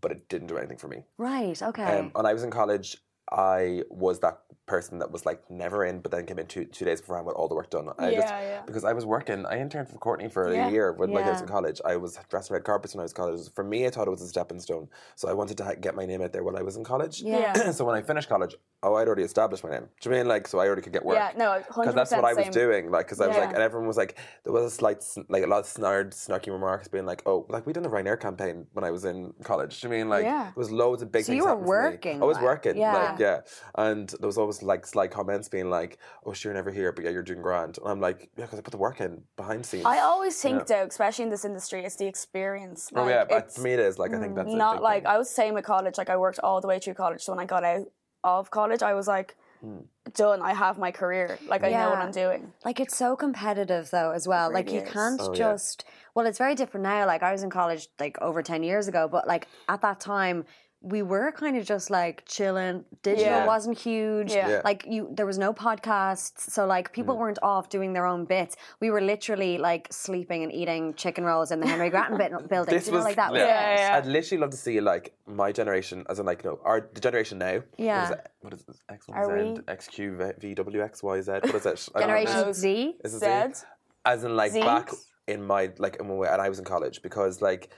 but 0.00 0.12
it 0.12 0.28
didn't 0.28 0.46
do 0.46 0.56
anything 0.56 0.78
for 0.78 0.88
me. 0.88 1.04
right 1.18 1.60
okay 1.60 1.98
Um, 1.98 2.10
when 2.14 2.26
I 2.26 2.32
was 2.32 2.42
in 2.42 2.50
college, 2.50 2.96
I 3.32 3.82
was 3.90 4.20
that 4.20 4.40
person 4.66 4.98
that 5.00 5.10
was 5.10 5.26
like 5.26 5.50
never 5.50 5.84
in, 5.84 5.98
but 6.00 6.12
then 6.12 6.24
came 6.24 6.38
in 6.38 6.46
two, 6.46 6.64
two 6.64 6.84
days 6.84 7.00
beforehand 7.00 7.26
with 7.26 7.34
all 7.34 7.48
the 7.48 7.54
work 7.54 7.68
done. 7.68 7.88
I 7.98 8.10
Yeah, 8.10 8.20
just, 8.20 8.28
yeah. 8.32 8.62
Because 8.64 8.84
I 8.84 8.92
was 8.92 9.04
working, 9.04 9.44
I 9.44 9.58
interned 9.58 9.88
for 9.88 9.98
Courtney 9.98 10.28
for 10.28 10.54
Yeah. 10.54 10.68
a 10.68 10.70
year 10.70 10.92
when 10.92 11.10
like, 11.10 11.26
I 11.26 11.30
was 11.30 11.40
in 11.40 11.48
college. 11.48 11.80
I 11.84 11.96
was 11.96 12.18
dressing 12.30 12.54
red 12.54 12.62
carpets 12.64 12.94
when 12.94 13.00
I 13.00 13.02
was 13.02 13.12
in 13.12 13.16
college. 13.16 13.40
For 13.54 13.64
me, 13.64 13.86
I 13.86 13.90
thought 13.90 14.06
it 14.06 14.10
was 14.10 14.22
a 14.22 14.28
stepping 14.28 14.60
stone. 14.60 14.88
So 15.16 15.28
I 15.28 15.32
wanted 15.32 15.56
to 15.58 15.76
get 15.80 15.96
my 15.96 16.06
name 16.06 16.22
out 16.22 16.32
there 16.32 16.44
while 16.44 16.56
I 16.56 16.62
was 16.62 16.76
in 16.76 16.84
college. 16.84 17.22
Yeah. 17.22 17.70
so 17.72 17.84
when 17.84 17.96
I 17.96 18.02
finished 18.02 18.28
college, 18.28 18.54
oh, 18.84 18.94
I'd 18.94 19.08
already 19.08 19.24
established 19.24 19.64
my 19.64 19.70
name. 19.70 19.88
Do 20.00 20.08
you 20.10 20.14
mean 20.16 20.28
like 20.28 20.46
so 20.46 20.60
I 20.60 20.66
already 20.66 20.82
could 20.82 20.92
get 20.92 21.04
work? 21.04 21.16
Yeah, 21.16 21.32
no, 21.36 21.58
Because 21.66 21.94
that's 21.94 22.12
what 22.12 22.24
I 22.24 22.34
was 22.34 22.44
same. 22.44 22.52
doing. 22.52 22.90
Like, 22.90 23.06
because 23.06 23.20
I 23.20 23.26
was 23.26 23.36
like, 23.36 23.50
and 23.52 23.58
everyone 23.62 23.88
was 23.88 23.96
like, 23.96 24.16
there 24.44 24.52
was 24.52 24.64
a 24.64 24.70
slight, 24.70 25.04
like 25.28 25.42
a 25.42 25.46
lot 25.48 25.60
of 25.60 25.66
snarred, 25.66 26.12
snarky 26.12 26.48
remarks 26.52 26.86
being 26.88 27.04
like, 27.06 27.22
oh, 27.26 27.46
like 27.48 27.66
we 27.66 27.72
done 27.72 27.84
a 27.84 27.90
Ryanair 27.90 28.18
campaign 28.20 28.66
when 28.74 28.84
I 28.84 28.90
was 28.92 29.04
in 29.04 29.34
college. 29.42 29.80
Do 29.80 29.88
you 29.88 29.92
mean 29.92 30.08
like 30.08 30.24
Yeah. 30.24 30.44
there 30.44 30.52
was 30.56 30.70
loads 30.70 31.02
of 31.02 31.10
big 31.10 31.24
So 31.24 31.32
things 31.32 31.38
you 31.38 31.42
were 31.44 31.48
happening 31.50 31.66
for 31.66 31.82
me. 31.82 31.90
working, 31.90 32.22
I 32.22 32.24
was 32.26 32.38
working. 32.38 32.76
yeah. 32.76 32.92
Like, 33.10 33.18
yeah. 33.22 33.40
And 33.86 34.08
there 34.20 34.26
was 34.26 34.38
always 34.38 34.62
like 34.62 34.82
slight 34.86 35.10
comments 35.10 35.48
being 35.48 35.70
like, 35.70 35.98
oh, 36.26 36.32
sure, 36.32 36.50
you're 36.50 36.54
never 36.62 36.70
here, 36.70 36.90
but 36.92 37.04
yeah, 37.04 37.10
you're 37.14 37.22
doing 37.22 37.42
grand. 37.48 37.78
And 37.78 37.88
I'm 37.92 38.00
like, 38.00 38.18
yeah, 38.36 38.44
because 38.46 38.58
I 38.58 38.62
put 38.62 38.72
the 38.72 38.84
work 38.88 39.00
in 39.00 39.22
behind 39.36 39.64
scenes. 39.64 39.84
I 39.86 39.98
always 40.00 40.40
think 40.40 40.58
Yeah. 40.60 40.64
though, 40.80 40.86
especially 40.86 41.24
in 41.24 41.30
this 41.30 41.44
industry, 41.44 41.84
it's 41.84 41.96
the 41.96 42.06
experience. 42.06 42.90
oh, 42.94 43.08
yeah, 43.08 43.24
but 43.24 43.44
it's 43.44 43.56
for 43.56 43.62
me 43.62 43.72
it 43.72 43.80
is. 43.80 43.98
Like, 43.98 44.12
I 44.14 44.18
think 44.20 44.34
that's 44.36 44.52
a 44.52 44.56
not 44.56 44.74
big 44.76 44.82
like 44.90 45.02
thing. 45.04 45.12
I 45.12 45.18
was 45.18 45.28
the 45.28 45.34
same 45.34 45.56
at 45.56 45.64
college. 45.64 45.96
Like 45.98 46.10
I 46.10 46.16
worked 46.16 46.40
all 46.40 46.60
the 46.60 46.68
way 46.68 46.78
through 46.78 46.94
college. 46.94 47.22
So 47.22 47.32
when 47.32 47.40
I 47.40 47.46
got 47.46 47.64
out 47.64 47.86
of 48.24 48.50
college, 48.50 48.82
I 48.82 48.94
was 48.94 49.08
like, 49.08 49.36
Hmm. 49.62 49.82
done. 50.14 50.42
I 50.42 50.54
have 50.54 50.76
my 50.76 50.90
career. 50.90 51.38
Like 51.46 51.62
I 51.62 51.70
know 51.70 51.90
what 51.90 51.98
I'm 51.98 52.10
doing. 52.10 52.52
Like 52.64 52.80
it's 52.80 52.96
so 52.96 53.14
competitive 53.14 53.90
though 53.92 54.10
as 54.10 54.26
well. 54.26 54.52
like 54.52 54.72
you 54.72 54.80
is. 54.80 54.90
can't 54.90 55.20
Oh, 55.22 55.28
yeah. 55.32 55.38
just 55.38 55.84
well 56.16 56.26
it's 56.26 56.38
very 56.38 56.56
different 56.56 56.82
now. 56.82 57.06
Like 57.06 57.22
I 57.22 57.30
was 57.30 57.44
in 57.44 57.50
college 57.50 57.86
like 58.00 58.20
over 58.20 58.42
10 58.42 58.64
years 58.64 58.88
ago, 58.88 59.06
but 59.06 59.28
like 59.28 59.46
at 59.68 59.80
that 59.82 60.00
time 60.00 60.46
we 60.82 61.02
were 61.02 61.30
kind 61.32 61.56
of 61.56 61.64
just 61.64 61.90
like 61.90 62.24
chilling. 62.26 62.84
Digital 63.02 63.32
Yeah. 63.32 63.46
wasn't 63.46 63.78
huge. 63.78 64.32
Yeah. 64.32 64.48
Yeah. 64.48 64.60
Like 64.64 64.84
you 64.86 65.08
there 65.12 65.26
was 65.26 65.38
no 65.38 65.52
podcasts. 65.52 66.40
So 66.50 66.66
like 66.66 66.92
people 66.92 67.14
mm. 67.14 67.20
weren't 67.20 67.38
off 67.42 67.68
doing 67.68 67.92
their 67.92 68.04
own 68.04 68.24
bits. 68.24 68.56
We 68.80 68.90
were 68.90 69.00
literally 69.00 69.58
like 69.58 69.88
sleeping 69.92 70.42
and 70.42 70.52
eating 70.52 70.94
chicken 70.94 71.24
rolls 71.24 71.52
in 71.52 71.60
the 71.60 71.68
Henry 71.68 71.88
Grattan 71.88 72.18
bit- 72.18 72.48
building. 72.48 72.74
This 72.74 72.84
Do 72.84 72.90
you 72.90 72.92
know 72.92 72.98
was 72.98 73.04
like 73.04 73.16
that 73.16 73.32
was 73.32 73.40
yeah. 73.40 73.90
Yeah, 73.90 73.96
I'd 73.96 74.06
literally 74.06 74.40
love 74.40 74.50
to 74.50 74.56
see 74.56 74.80
like 74.80 75.14
my 75.26 75.52
generation, 75.52 76.04
as 76.08 76.18
in 76.18 76.26
like 76.26 76.44
no, 76.44 76.58
our 76.64 76.88
the 76.92 77.00
generation 77.00 77.38
now. 77.38 77.62
Yeah. 77.78 78.02
What 78.02 78.04
is 78.04 78.10
it? 78.10 78.30
What 78.40 78.54
is 78.54 78.60
it? 78.68 78.76
X 78.88 79.06
Are 79.08 79.28
Y 79.28 79.42
we- 79.42 79.56
Z 79.56 79.62
X 79.68 79.88
Q 79.88 80.32
V 80.38 80.54
W 80.54 80.82
X 80.82 81.02
Y 81.02 81.20
Z. 81.20 81.32
What 81.32 81.54
is 81.54 81.66
it? 81.66 81.88
I 81.94 82.00
don't 82.00 82.08
know. 82.08 82.24
Generation. 82.24 82.54
Z. 82.54 82.96
Is 83.04 83.14
it 83.14 83.18
Zed. 83.18 83.56
Z? 83.56 83.64
As 84.04 84.24
in 84.24 84.34
like 84.34 84.52
Z? 84.52 84.60
back 84.60 84.90
in 85.28 85.42
my 85.44 85.70
like 85.78 85.96
in 86.00 86.08
when 86.08 86.28
I 86.28 86.48
was 86.48 86.58
in 86.58 86.64
college 86.64 87.02
because 87.02 87.40
like 87.40 87.70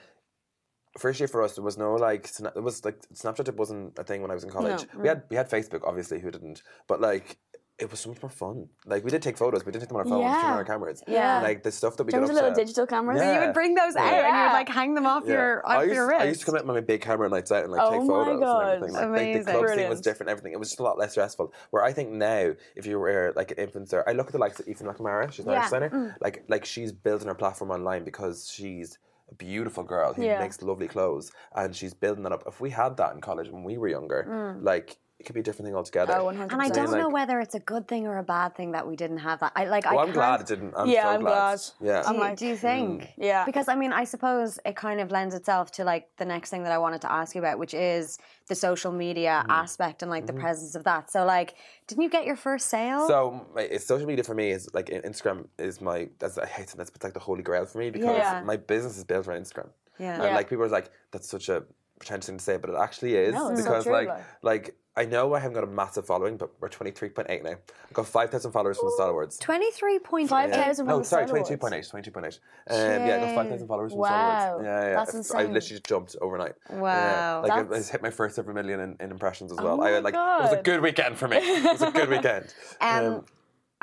first 0.99 1.19
year 1.21 1.29
for 1.29 1.43
us 1.43 1.55
there 1.55 1.65
was 1.65 1.77
no 1.79 1.95
like 1.95 2.29
it 2.57 2.63
was 2.63 2.85
like 2.85 3.01
Snapchat 3.15 3.49
it 3.49 3.57
wasn't 3.57 3.99
a 3.99 4.05
thing 4.05 4.23
when 4.23 4.31
I 4.31 4.35
was 4.35 4.45
in 4.45 4.51
college. 4.51 4.87
We 4.97 5.09
had 5.09 5.23
we 5.31 5.37
had 5.37 5.51
Facebook 5.51 5.83
obviously 5.87 6.21
who 6.21 6.31
didn't, 6.31 6.63
but 6.87 7.01
like. 7.01 7.39
It 7.77 7.91
was 7.91 7.99
so 7.99 8.11
much 8.11 8.23
more 8.23 8.31
fun. 8.31 8.69
Like 8.87 9.03
we 9.03 9.11
did 9.11 9.21
take 9.21 9.37
photos, 9.37 9.67
we 9.67 9.73
didn't 9.73 9.83
take 9.83 9.89
them 9.89 9.97
on 9.97 10.03
our 10.03 10.09
phones, 10.09 10.23
we 10.27 10.31
took 10.31 10.43
them 10.43 10.51
on 10.53 10.57
our 10.59 10.65
cameras. 10.65 11.03
Yeah. 11.09 11.41
like 11.43 11.65
the 11.65 11.73
stuff 11.73 11.97
that 11.97 12.05
we 12.05 12.13
Remember 12.13 12.33
got 12.33 12.43
little 12.45 12.55
digital 12.55 12.87
cameras? 12.87 13.19
Yeah. 13.21 13.35
You 13.41 13.47
would 13.47 13.53
bring 13.53 13.75
those 13.75 13.97
out 13.97 14.13
and 14.15 14.37
you 14.37 14.43
would 14.45 14.53
like 14.53 14.69
hang 14.69 14.95
them 14.95 15.07
off 15.07 15.25
Yeah. 15.27 15.33
your 15.33 15.67
I 15.69 15.75
off 15.79 15.83
used, 15.83 15.95
your 15.97 16.07
wrist. 16.09 16.21
I 16.23 16.25
used 16.29 16.39
to 16.41 16.47
come 16.47 16.55
out 16.55 16.65
with 16.65 16.77
my 16.77 16.81
big 16.81 17.01
camera 17.01 17.25
and 17.27 17.33
like 17.33 17.51
out 17.51 17.65
and 17.65 17.73
like 17.73 17.81
Oh 17.83 17.91
take 17.91 18.07
photos 18.09 18.39
God. 18.39 18.63
and 18.75 18.85
everything. 18.85 18.95
Like, 18.95 19.03
like 19.03 19.09
Amazing. 19.11 19.45
the 19.47 19.51
club 19.51 19.55
scene 19.55 19.67
was 19.67 19.75
Brilliant. 19.75 20.05
different. 20.05 20.31
Everything 20.31 20.53
it 20.53 20.59
was 20.61 20.69
just 20.69 20.79
a 20.79 20.85
lot 20.85 20.99
less 20.99 21.11
stressful. 21.11 21.53
Where 21.71 21.83
I 21.83 21.93
think 21.93 22.11
now, 22.11 22.53
if 22.77 22.87
you 22.87 23.01
were 23.01 23.33
like 23.35 23.51
an 23.51 23.57
influencer, 23.57 24.05
I 24.07 24.13
look 24.13 24.27
at 24.29 24.33
the 24.35 24.39
likes 24.39 24.61
of 24.61 24.69
Ethan 24.69 24.87
McNamara. 24.87 25.33
She's 25.33 25.45
an 25.45 25.51
Yeah. 25.51 25.57
artist 25.57 25.73
designer. 25.75 25.91
Mm. 25.91 26.15
Like 26.21 26.45
like 26.49 26.65
she's 26.65 26.93
building 26.93 27.27
her 27.27 27.35
platform 27.35 27.73
online 27.73 28.05
because 28.05 28.49
she's 28.49 28.99
beautiful 29.39 29.85
girl 29.85 30.13
who 30.13 30.25
Yeah. 30.25 30.41
makes 30.41 30.63
lovely 30.63 30.89
clothes 30.89 31.33
and 31.55 31.75
she's 31.75 31.95
building 31.95 32.25
that 32.25 32.33
up. 32.33 32.45
If 32.47 32.61
we 32.61 32.71
had 32.71 32.97
that 32.97 33.15
in 33.15 33.21
college 33.21 33.51
when 33.51 33.65
we 33.65 33.79
were 33.79 33.89
younger, 33.89 34.27
mm. 34.29 34.63
like 34.63 34.97
it 35.21 35.27
could 35.27 35.35
be 35.35 35.41
a 35.41 35.43
different 35.45 35.67
thing 35.67 35.77
altogether. 35.77 36.15
Oh, 36.17 36.25
100%. 36.25 36.53
And 36.53 36.61
I 36.61 36.65
I 36.67 36.69
don't 36.69 36.91
know 36.91 37.09
whether 37.09 37.39
it's 37.39 37.55
a 37.55 37.61
good 37.61 37.87
thing 37.87 38.07
or 38.07 38.19
a 38.19 38.23
bad 38.25 38.57
thing 38.57 38.73
that 38.73 38.87
we 38.87 38.97
didn't 38.97 39.19
have 39.19 39.39
that. 39.41 39.53
I 39.55 39.65
like. 39.67 39.85
Well, 39.85 40.01
I 40.01 40.03
I'm 40.03 40.11
glad 40.13 40.41
it 40.41 40.47
didn't. 40.49 40.75
I'm 40.77 40.89
Yeah, 40.89 41.05
so 41.05 41.09
I'm 41.11 41.21
glad. 41.21 41.61
Yeah. 41.81 42.03
Do 42.03 42.09
I'm 42.09 42.15
you, 42.15 42.21
like, 42.21 42.37
do 42.39 42.47
you 42.49 42.57
think? 42.57 43.03
mm. 43.03 43.09
Yeah. 43.17 43.45
Because 43.45 43.69
I 43.69 43.77
mean, 43.77 43.93
I 43.93 44.05
suppose 44.05 44.59
it 44.67 44.75
kind 44.75 45.01
of 45.01 45.13
lends 45.13 45.35
itself 45.35 45.71
to 45.73 45.85
like 45.85 46.09
the 46.17 46.25
next 46.25 46.51
thing 46.51 46.65
that 46.65 46.73
I 46.73 46.79
wanted 46.79 47.01
to 47.03 47.13
ask 47.13 47.35
you 47.35 47.41
about, 47.41 47.59
which 47.61 47.75
is 47.75 48.19
the 48.49 48.55
social 48.57 48.93
media 48.93 49.43
Mm-hmm. 49.43 49.51
aspect 49.53 50.03
and 50.03 50.11
like 50.11 50.27
the 50.27 50.33
presence 50.33 50.75
of 50.75 50.83
that. 50.85 51.11
So, 51.11 51.25
like, 51.25 51.55
didn't 51.87 52.03
you 52.03 52.11
get 52.11 52.25
your 52.27 52.37
first 52.37 52.69
sale? 52.69 53.07
So 53.07 53.47
my, 53.55 53.69
social 53.79 54.07
media 54.07 54.25
for 54.25 54.35
me 54.35 54.51
is 54.51 54.69
like 54.75 54.87
Instagram 54.87 55.47
is 55.59 55.81
my 55.81 56.09
that's 56.19 56.39
I 56.39 56.47
hate 56.47 56.71
it 56.73 56.77
that's 56.77 56.91
it's 56.91 57.05
like 57.05 57.15
the 57.15 57.21
holy 57.21 57.43
grail 57.43 57.65
for 57.67 57.79
me 57.79 57.91
because 57.91 58.17
Yeah. 58.17 58.43
my 58.45 58.57
business 58.57 58.99
is 58.99 59.05
built 59.05 59.27
around 59.29 59.43
Instagram. 59.43 59.71
Yeah. 59.99 60.15
And 60.15 60.25
Yeah. 60.25 60.35
like 60.35 60.49
people 60.51 60.65
are 60.65 60.69
like 60.69 60.91
that's 61.13 61.29
such 61.29 61.49
a 61.49 61.63
pretentious 62.01 62.27
thing 62.27 62.39
to 62.39 62.45
say, 62.45 62.57
but 62.57 62.69
it 62.71 62.77
actually 62.77 63.15
is 63.15 63.33
No, 63.35 63.51
it's 63.51 63.61
so 63.61 63.65
because 63.65 63.85
true, 63.85 63.93
like 63.93 64.09
like- 64.09 64.25
like 64.43 64.75
I 64.97 65.05
know 65.05 65.35
I 65.35 65.41
haven't 65.41 65.55
got 65.55 65.65
a 65.65 65.69
massive 65.69 66.07
following, 66.07 66.37
but 66.37 66.51
we're 66.61 66.69
twenty 66.69 66.93
three 66.93 67.09
point 67.09 67.29
eight 67.29 67.43
now. 67.43 67.51
I've 67.55 67.93
got 67.93 68.07
five 68.07 68.31
thousand 68.31 68.53
followers 68.53 68.79
from 68.79 68.89
the 68.89 68.93
Star 68.93 69.11
Awards. 69.11 69.39
Twenty-three 69.39 69.99
point 69.99 70.29
Five 70.29 70.51
thousand. 70.53 70.87
No, 70.87 71.03
sorry, 71.03 71.27
22.8, 71.27 71.59
22.8. 71.59 72.15
Um, 72.25 73.07
yeah, 73.07 73.17
I 73.17 73.21
got 73.27 73.35
5,000 73.35 73.67
followers 73.67 73.93
from 73.93 74.01
the 74.01 74.07
Star 74.07 74.19
Wow, 74.19 74.51
Awards. 74.53 74.65
Yeah, 74.67 74.89
yeah. 74.89 74.95
that's 75.05 75.35
I- 75.35 75.39
I 75.39 75.43
literally 75.43 75.61
just 75.61 75.85
jumped 75.85 76.17
overnight. 76.21 76.55
Wow, 76.71 77.43
Yeah. 77.45 77.55
Like, 77.55 77.73
I, 77.73 77.77
I 77.77 77.83
hit 77.83 78.03
my 78.03 78.11
first 78.11 78.39
ever 78.39 78.53
million 78.53 78.79
in, 78.81 78.97
in 79.01 79.11
impressions 79.11 79.51
as 79.51 79.59
well. 79.59 79.81
Oh 79.81 79.85
I 79.85 79.91
my 79.93 79.99
like 79.99 80.15
It 80.15 80.17
was 80.17 80.53
a 80.53 80.63
good 80.63 80.81
weekend 80.81 81.19
for 81.19 81.27
me. 81.29 81.39
It 81.39 81.65
was 81.65 81.83
a 81.83 81.91
good 81.91 82.09
weekend. 82.09 82.55
Um, 82.81 83.25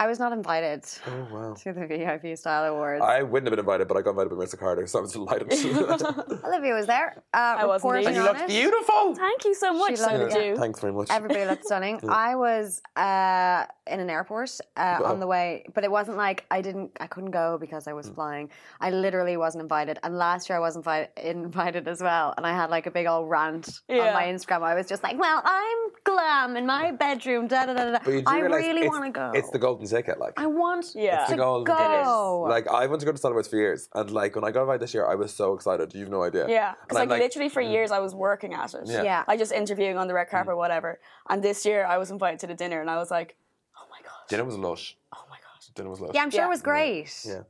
I 0.02 0.08
was 0.08 0.18
not 0.18 0.32
invited 0.34 0.84
Oh 1.06 1.28
wow. 1.32 1.54
to 1.62 1.74
the 1.74 1.86
VIP 1.86 2.36
style 2.38 2.64
awards. 2.74 3.04
I 3.04 3.22
wouldn't 3.22 3.46
have 3.48 3.52
been 3.52 3.60
invited, 3.66 3.88
but 3.88 3.98
I 3.98 4.02
got 4.02 4.12
invited 4.12 4.30
by 4.32 4.36
Marissa 4.38 4.58
Carter, 4.58 4.88
so 4.88 4.98
I 4.98 5.02
was 5.04 5.12
delighted. 5.14 5.48
Olivia 6.44 6.74
was 6.74 6.88
there. 6.88 7.22
Uh, 7.34 7.38
I 7.60 7.66
was 7.66 7.82
reporting 7.82 8.06
indeed. 8.08 8.08
and 8.08 8.16
you 8.18 8.24
looked 8.24 8.42
it. 8.42 8.48
beautiful. 8.48 9.16
Thank 9.16 9.46
you 9.46 9.54
so 9.54 9.74
much. 9.74 9.92
She 9.92 9.96
So 9.98 10.12
looked- 10.18 10.34
did 10.34 10.42
yeah. 10.44 10.50
you. 10.52 10.58
Thanks 10.58 10.80
very 10.80 10.94
much. 10.94 11.08
Everybody 11.12 11.46
looked 11.46 11.66
stunning. 11.66 12.00
I 12.10 12.36
was 12.36 12.82
uh, 12.96 13.66
in 13.86 14.00
an 14.00 14.10
airport 14.10 14.50
uh, 14.76 14.98
Wow. 15.02 15.12
on 15.12 15.20
the 15.20 15.28
way, 15.28 15.66
but 15.76 15.84
it 15.84 15.92
wasn't 15.92 16.18
like 16.18 16.46
I 16.50 16.62
didn't, 16.62 16.92
I 17.00 17.06
couldn't 17.08 17.32
go 17.32 17.58
because 17.60 17.88
I 17.88 17.94
was 17.94 18.10
flying. 18.10 18.50
I 18.80 18.90
literally 18.90 19.38
wasn't 19.38 19.62
invited, 19.62 20.00
and 20.04 20.18
last 20.18 20.50
year 20.50 20.58
I 20.58 20.62
wasn't 20.62 20.86
invi- 20.86 21.10
invited 21.24 21.88
as 21.88 22.02
well. 22.02 22.34
And 22.38 22.48
I 22.48 22.54
had 22.54 22.72
like 22.72 22.88
a 22.88 22.92
big 22.92 23.06
old 23.06 23.30
rant 23.30 23.82
on 23.88 23.98
my 24.14 24.24
Instagram. 24.34 24.64
I 24.64 24.74
was 24.74 24.88
just 24.88 25.04
like, 25.04 25.20
"Well, 25.20 25.42
I'm 25.46 25.78
glam 26.04 26.58
in 26.58 26.66
my 26.66 26.92
bedroom." 26.92 27.48
Da 27.48 27.66
da 27.68 27.74
da 27.74 27.92
da. 27.92 28.00
But 28.04 28.24
I 28.28 28.40
really 28.40 28.88
want 28.88 29.06
to 29.06 29.12
go. 29.12 29.32
It's 29.36 29.50
the 29.52 29.60
golden 29.60 29.86
ticket, 29.96 30.20
like. 30.20 30.34
I 30.38 30.48
want 30.48 30.86
Yeah. 30.96 31.26
to 31.26 31.32
the 31.32 31.38
golden 31.38 31.66
go. 31.76 32.46
Like 32.56 32.68
I 32.68 32.86
wanted 32.88 33.02
to 33.02 33.06
go 33.08 33.12
to 33.12 33.18
Style 33.18 33.32
Awards 33.32 33.48
for 33.48 33.58
years, 33.58 33.90
and 33.94 34.10
like 34.12 34.36
when 34.36 34.44
I 34.44 34.52
got 34.52 34.62
invited 34.62 34.82
this 34.82 34.94
year, 34.94 35.06
I 35.06 35.16
was 35.16 35.34
so 35.34 35.54
excited. 35.54 35.94
You've 35.94 36.10
no 36.10 36.24
idea. 36.24 36.46
Yeah, 36.48 36.74
because 36.82 36.98
I'm 37.02 37.10
like, 37.10 37.22
literally 37.22 37.50
for 37.50 37.64
mm. 37.64 37.72
years 37.72 37.92
I 37.92 38.00
was 38.00 38.14
working 38.16 38.54
at 38.54 38.74
it. 38.74 38.84
Yeah. 38.86 39.04
Yeah. 39.04 39.24
like 39.28 39.40
just 39.40 39.52
interviewing 39.52 39.98
on 39.98 40.08
the 40.08 40.14
red 40.14 40.30
carpet, 40.30 40.54
mm. 40.54 40.58
whatever. 40.64 41.00
And 41.30 41.44
this 41.44 41.66
year 41.66 41.86
I 41.86 41.98
was 41.98 42.10
invited 42.12 42.40
to 42.42 42.48
the 42.48 42.56
dinner, 42.56 42.80
and 42.82 42.90
I 42.90 42.98
was 42.98 43.12
like, 43.12 43.36
oh 43.78 43.86
my 43.90 44.00
gosh, 44.04 44.28
Dinner 44.30 44.46
was 44.46 44.58
lush. 44.58 44.98
oh 45.14 45.26
my 45.30 45.38
gosh. 45.38 45.68
Dinner 45.76 45.90
was 45.90 46.00
lush. 46.02 46.12
yeah, 46.16 46.24
I'm 46.24 46.32
sure 46.32 46.42
Yeah. 46.42 46.48
it 46.48 46.50
was 46.50 46.62
great. 46.62 47.12
Yeah. 47.26 47.42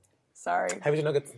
Sorry. 0.42 0.72
How 0.82 0.90
was 0.90 1.00
your 1.00 1.06
nuggets? 1.06 1.32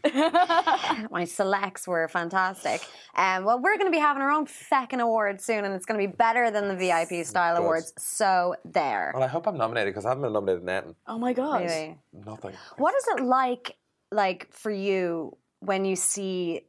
My 1.12 1.26
selects 1.26 1.86
were 1.86 2.08
fantastic. 2.08 2.80
Um, 3.16 3.44
well, 3.44 3.60
we're 3.60 3.78
going 3.78 3.92
to 3.92 3.92
be 3.92 4.00
having 4.00 4.22
our 4.22 4.32
own 4.32 4.48
second 4.48 5.02
award 5.02 5.42
soon, 5.42 5.66
and 5.66 5.74
it's 5.74 5.86
going 5.86 6.00
to 6.00 6.08
be 6.08 6.16
better 6.16 6.50
than 6.52 6.70
the 6.70 6.76
VIP 6.76 7.26
Style 7.26 7.58
Good. 7.58 7.64
Awards. 7.64 7.94
So 7.98 8.56
there. 8.64 9.12
well, 9.14 9.24
I 9.24 9.28
hope 9.28 9.46
I'm 9.46 9.58
nominated 9.58 9.94
because 9.94 10.06
I 10.06 10.10
haven't 10.10 10.24
been 10.24 10.32
nominated 10.32 10.64
in 10.64 10.70
anything. 10.70 10.96
Oh 11.06 11.20
my 11.20 11.34
gosh. 11.34 11.70
Really. 11.70 11.98
Nothing. 12.14 12.54
What 12.78 12.96
is 12.96 13.04
it 13.10 13.24
like, 13.26 13.76
like 14.10 14.48
for 14.54 14.72
you, 14.72 15.38
when 15.60 15.84
you 15.84 15.98
see 15.98 16.62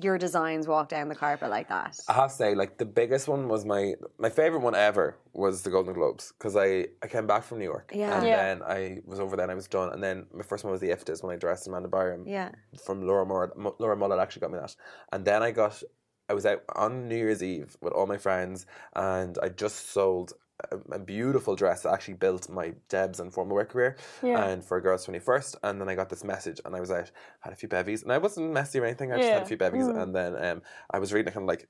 your 0.00 0.16
designs 0.18 0.66
walk 0.66 0.88
down 0.88 1.08
the 1.08 1.14
carpet 1.14 1.50
like 1.50 1.68
that? 1.68 1.98
I 2.08 2.14
have 2.14 2.30
to 2.30 2.34
say, 2.36 2.54
like 2.54 2.78
the 2.78 2.86
biggest 2.86 3.28
one 3.28 3.48
was 3.48 3.64
my 3.64 3.94
my 4.18 4.30
favorite 4.30 4.60
one 4.60 4.74
ever 4.74 5.18
was 5.32 5.62
the 5.62 5.70
Golden 5.70 5.92
Globes 5.94 6.32
because 6.38 6.56
I, 6.56 6.86
I 7.02 7.08
came 7.08 7.26
back 7.26 7.42
from 7.42 7.58
New 7.58 7.64
York 7.64 7.90
Yeah. 7.94 8.16
and 8.16 8.26
Yeah. 8.26 8.36
then 8.36 8.62
I 8.62 9.00
was 9.04 9.20
over 9.20 9.36
there 9.36 9.44
and 9.44 9.52
I 9.52 9.54
was 9.54 9.68
done 9.68 9.92
and 9.92 10.02
then 10.02 10.26
my 10.32 10.42
first 10.42 10.64
one 10.64 10.70
was 10.72 10.80
the 10.80 10.88
IFTAs 10.90 11.22
when 11.22 11.34
I 11.34 11.38
dressed 11.38 11.66
Amanda 11.66 11.88
Byram 11.88 12.26
Yeah. 12.26 12.50
from 12.84 13.06
Laura 13.06 13.26
Moore, 13.26 13.52
Mo- 13.56 13.76
Laura 13.78 13.96
Mullet 13.96 14.18
actually 14.18 14.40
got 14.40 14.52
me 14.52 14.58
that 14.58 14.74
and 15.12 15.24
then 15.24 15.42
I 15.42 15.50
got 15.50 15.82
I 16.28 16.34
was 16.34 16.46
out 16.46 16.62
on 16.76 17.08
New 17.08 17.16
Year's 17.16 17.42
Eve 17.42 17.76
with 17.82 17.92
all 17.92 18.06
my 18.06 18.16
friends 18.16 18.64
and 18.94 19.36
I 19.42 19.48
just 19.48 19.90
sold 19.90 20.32
a, 20.70 20.76
a 20.94 20.98
beautiful 20.98 21.56
dress 21.56 21.82
that 21.82 21.92
actually 21.92 22.14
built 22.14 22.48
my 22.48 22.74
Debs 22.88 23.20
and 23.20 23.32
formal 23.32 23.56
wear 23.56 23.64
career 23.64 23.96
Yeah. 24.22 24.44
and 24.44 24.64
for 24.64 24.80
girls 24.80 25.06
21st 25.06 25.56
and 25.62 25.80
then 25.80 25.88
I 25.88 25.94
got 25.94 26.08
this 26.10 26.22
message 26.24 26.60
and 26.64 26.76
I 26.76 26.80
was 26.80 26.90
out 26.90 27.10
had 27.40 27.52
a 27.52 27.56
few 27.56 27.68
bevies 27.68 28.02
and 28.02 28.12
I 28.12 28.18
wasn't 28.18 28.52
messy 28.52 28.78
or 28.78 28.84
anything 28.84 29.12
I 29.12 29.16
just 29.18 29.28
had 29.30 29.42
a 29.42 29.46
few 29.46 29.56
bevies 29.56 29.86
and 29.86 30.14
then 30.14 30.36
um, 30.44 30.62
I 30.90 30.98
was 30.98 31.12
reading 31.12 31.28
it 31.32 31.34
kind 31.34 31.44
of 31.44 31.48
like 31.48 31.68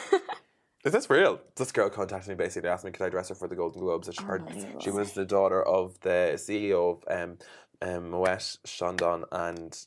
is 0.85 0.91
this 0.93 1.09
real? 1.09 1.39
This 1.55 1.71
girl 1.71 1.89
contacted 1.89 2.29
me 2.29 2.35
basically 2.35 2.69
asked 2.69 2.85
me 2.85 2.91
could 2.91 3.05
I 3.05 3.09
dress 3.09 3.29
her 3.29 3.35
for 3.35 3.47
the 3.47 3.55
Golden 3.55 3.81
Globes. 3.81 4.07
And 4.07 4.17
she, 4.17 4.23
heard, 4.23 4.43
she 4.79 4.89
was 4.89 5.13
the 5.13 5.25
daughter 5.25 5.61
of 5.63 5.99
the 6.01 6.33
CEO 6.35 6.97
of 6.97 7.03
um, 7.09 7.37
um, 7.81 8.09
Moet, 8.11 8.57
Chandon 8.65 9.23
and 9.31 9.77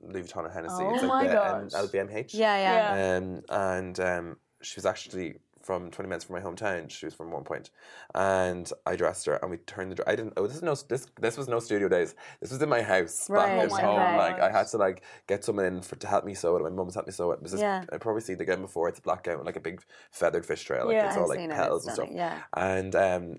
Louis 0.00 0.22
Vuitton 0.24 0.44
and 0.44 0.52
Hennessy. 0.54 0.82
Oh 0.82 0.94
it's 0.94 1.02
my 1.04 1.22
like 1.22 1.30
the 1.30 1.54
um. 1.54 1.68
LVMH. 1.68 2.34
Yeah, 2.34 2.56
yeah. 2.56 2.96
Yeah. 2.96 3.16
Um, 3.16 3.42
and 3.50 4.00
um, 4.00 4.36
she 4.62 4.76
was 4.76 4.86
actually 4.86 5.36
from 5.62 5.90
20 5.90 6.08
minutes 6.08 6.24
from 6.24 6.36
my 6.36 6.42
hometown. 6.42 6.90
She 6.90 7.06
was 7.06 7.14
from 7.14 7.30
One 7.30 7.44
Point, 7.44 7.70
and 8.14 8.70
I 8.86 8.96
dressed 8.96 9.26
her, 9.26 9.34
and 9.36 9.50
we 9.50 9.56
turned 9.58 9.90
the. 9.92 9.96
dr- 9.96 10.08
I 10.08 10.16
didn't. 10.16 10.34
Oh, 10.36 10.46
this 10.46 10.56
is 10.56 10.62
no. 10.62 10.74
This 10.74 11.06
this 11.20 11.36
was 11.36 11.48
no 11.48 11.60
studio 11.60 11.88
days. 11.88 12.14
This 12.40 12.50
was 12.50 12.60
in 12.60 12.68
my 12.68 12.82
house 12.82 13.28
Right. 13.30 13.46
back 13.46 13.58
Oh 13.58 13.62
at 13.62 13.70
my 13.70 13.80
home. 13.80 14.16
Like 14.18 14.40
I 14.40 14.50
had 14.50 14.66
to 14.68 14.78
like 14.78 15.02
get 15.26 15.44
someone 15.44 15.64
in 15.66 15.82
for 15.82 15.96
to 15.96 16.06
help 16.06 16.24
me 16.24 16.34
sew 16.34 16.56
it. 16.56 16.62
My 16.62 16.70
mum's 16.70 16.94
helped 16.94 17.08
me 17.08 17.12
sew 17.12 17.30
it. 17.32 17.42
This, 17.42 17.54
Yeah. 17.60 17.84
I 17.92 17.98
probably 17.98 18.22
seen 18.22 18.36
the 18.38 18.42
again 18.44 18.60
before. 18.60 18.88
It's 18.88 18.98
a 18.98 19.02
black 19.02 19.24
gown 19.24 19.38
with 19.38 19.46
like 19.46 19.56
a 19.56 19.60
big 19.60 19.82
feathered 20.10 20.44
fish 20.46 20.64
trail. 20.64 20.86
Like 20.86 20.94
Yeah. 20.94 21.08
it's 21.08 21.16
all 21.16 21.30
I've 21.32 21.38
like 21.38 21.50
petals 21.50 21.86
and 21.86 21.94
stuff. 21.94 22.08
yeah. 22.10 22.38
And 22.56 22.94
um, 22.96 23.36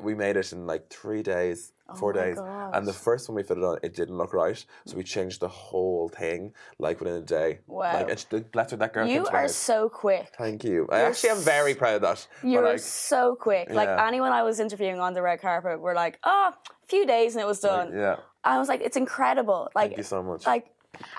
we 0.00 0.14
made 0.14 0.36
it 0.36 0.52
in 0.52 0.66
like 0.66 0.88
three 0.90 1.22
days, 1.22 1.72
Oh 1.88 2.06
my 2.06 2.12
days. 2.12 2.38
And 2.38 2.86
the 2.86 2.92
first 2.92 3.28
one 3.28 3.36
we 3.36 3.42
fitted 3.42 3.62
on, 3.62 3.78
it 3.82 3.94
didn't 3.94 4.16
look 4.16 4.32
right, 4.32 4.64
so 4.86 4.96
we 4.96 5.04
changed 5.04 5.40
the 5.40 5.48
whole 5.48 6.08
thing 6.08 6.52
like 6.78 7.00
within 7.00 7.16
a 7.16 7.20
day. 7.20 7.60
Wow. 7.66 7.92
Like, 7.92 8.10
and 8.10 8.18
she, 8.18 8.40
bless 8.40 8.70
her, 8.72 8.76
that 8.78 8.92
girl. 8.92 9.06
You 9.06 9.26
are 9.26 9.48
so 9.48 9.88
quick. 9.88 10.34
Thank 10.36 10.64
you. 10.64 10.88
I 10.90 10.98
You're 10.98 11.06
actually 11.08 11.30
am 11.30 11.38
very 11.38 11.74
proud 11.74 11.96
of 11.96 12.02
that. 12.02 12.26
You're 12.42 12.64
like, 12.64 12.80
so 12.80 13.36
quick. 13.36 13.70
Like 13.70 13.88
Yeah. 13.88 14.06
anyone 14.06 14.32
I 14.32 14.42
was 14.42 14.58
interviewing 14.60 15.00
on 15.00 15.12
the 15.14 15.22
red 15.22 15.40
carpet 15.40 15.80
were 15.80 15.94
like, 15.94 16.18
oh, 16.24 16.52
a 16.54 16.86
few 16.86 17.06
days 17.06 17.34
and 17.34 17.42
it 17.42 17.46
was 17.46 17.60
done. 17.60 17.92
yeah. 17.94 18.16
I 18.44 18.58
was 18.58 18.68
like, 18.68 18.80
it's 18.80 18.96
incredible. 18.96 19.70
Like, 19.74 19.90
Thank 19.90 19.98
you 19.98 20.04
so 20.04 20.22
much. 20.22 20.46
like, 20.46 20.66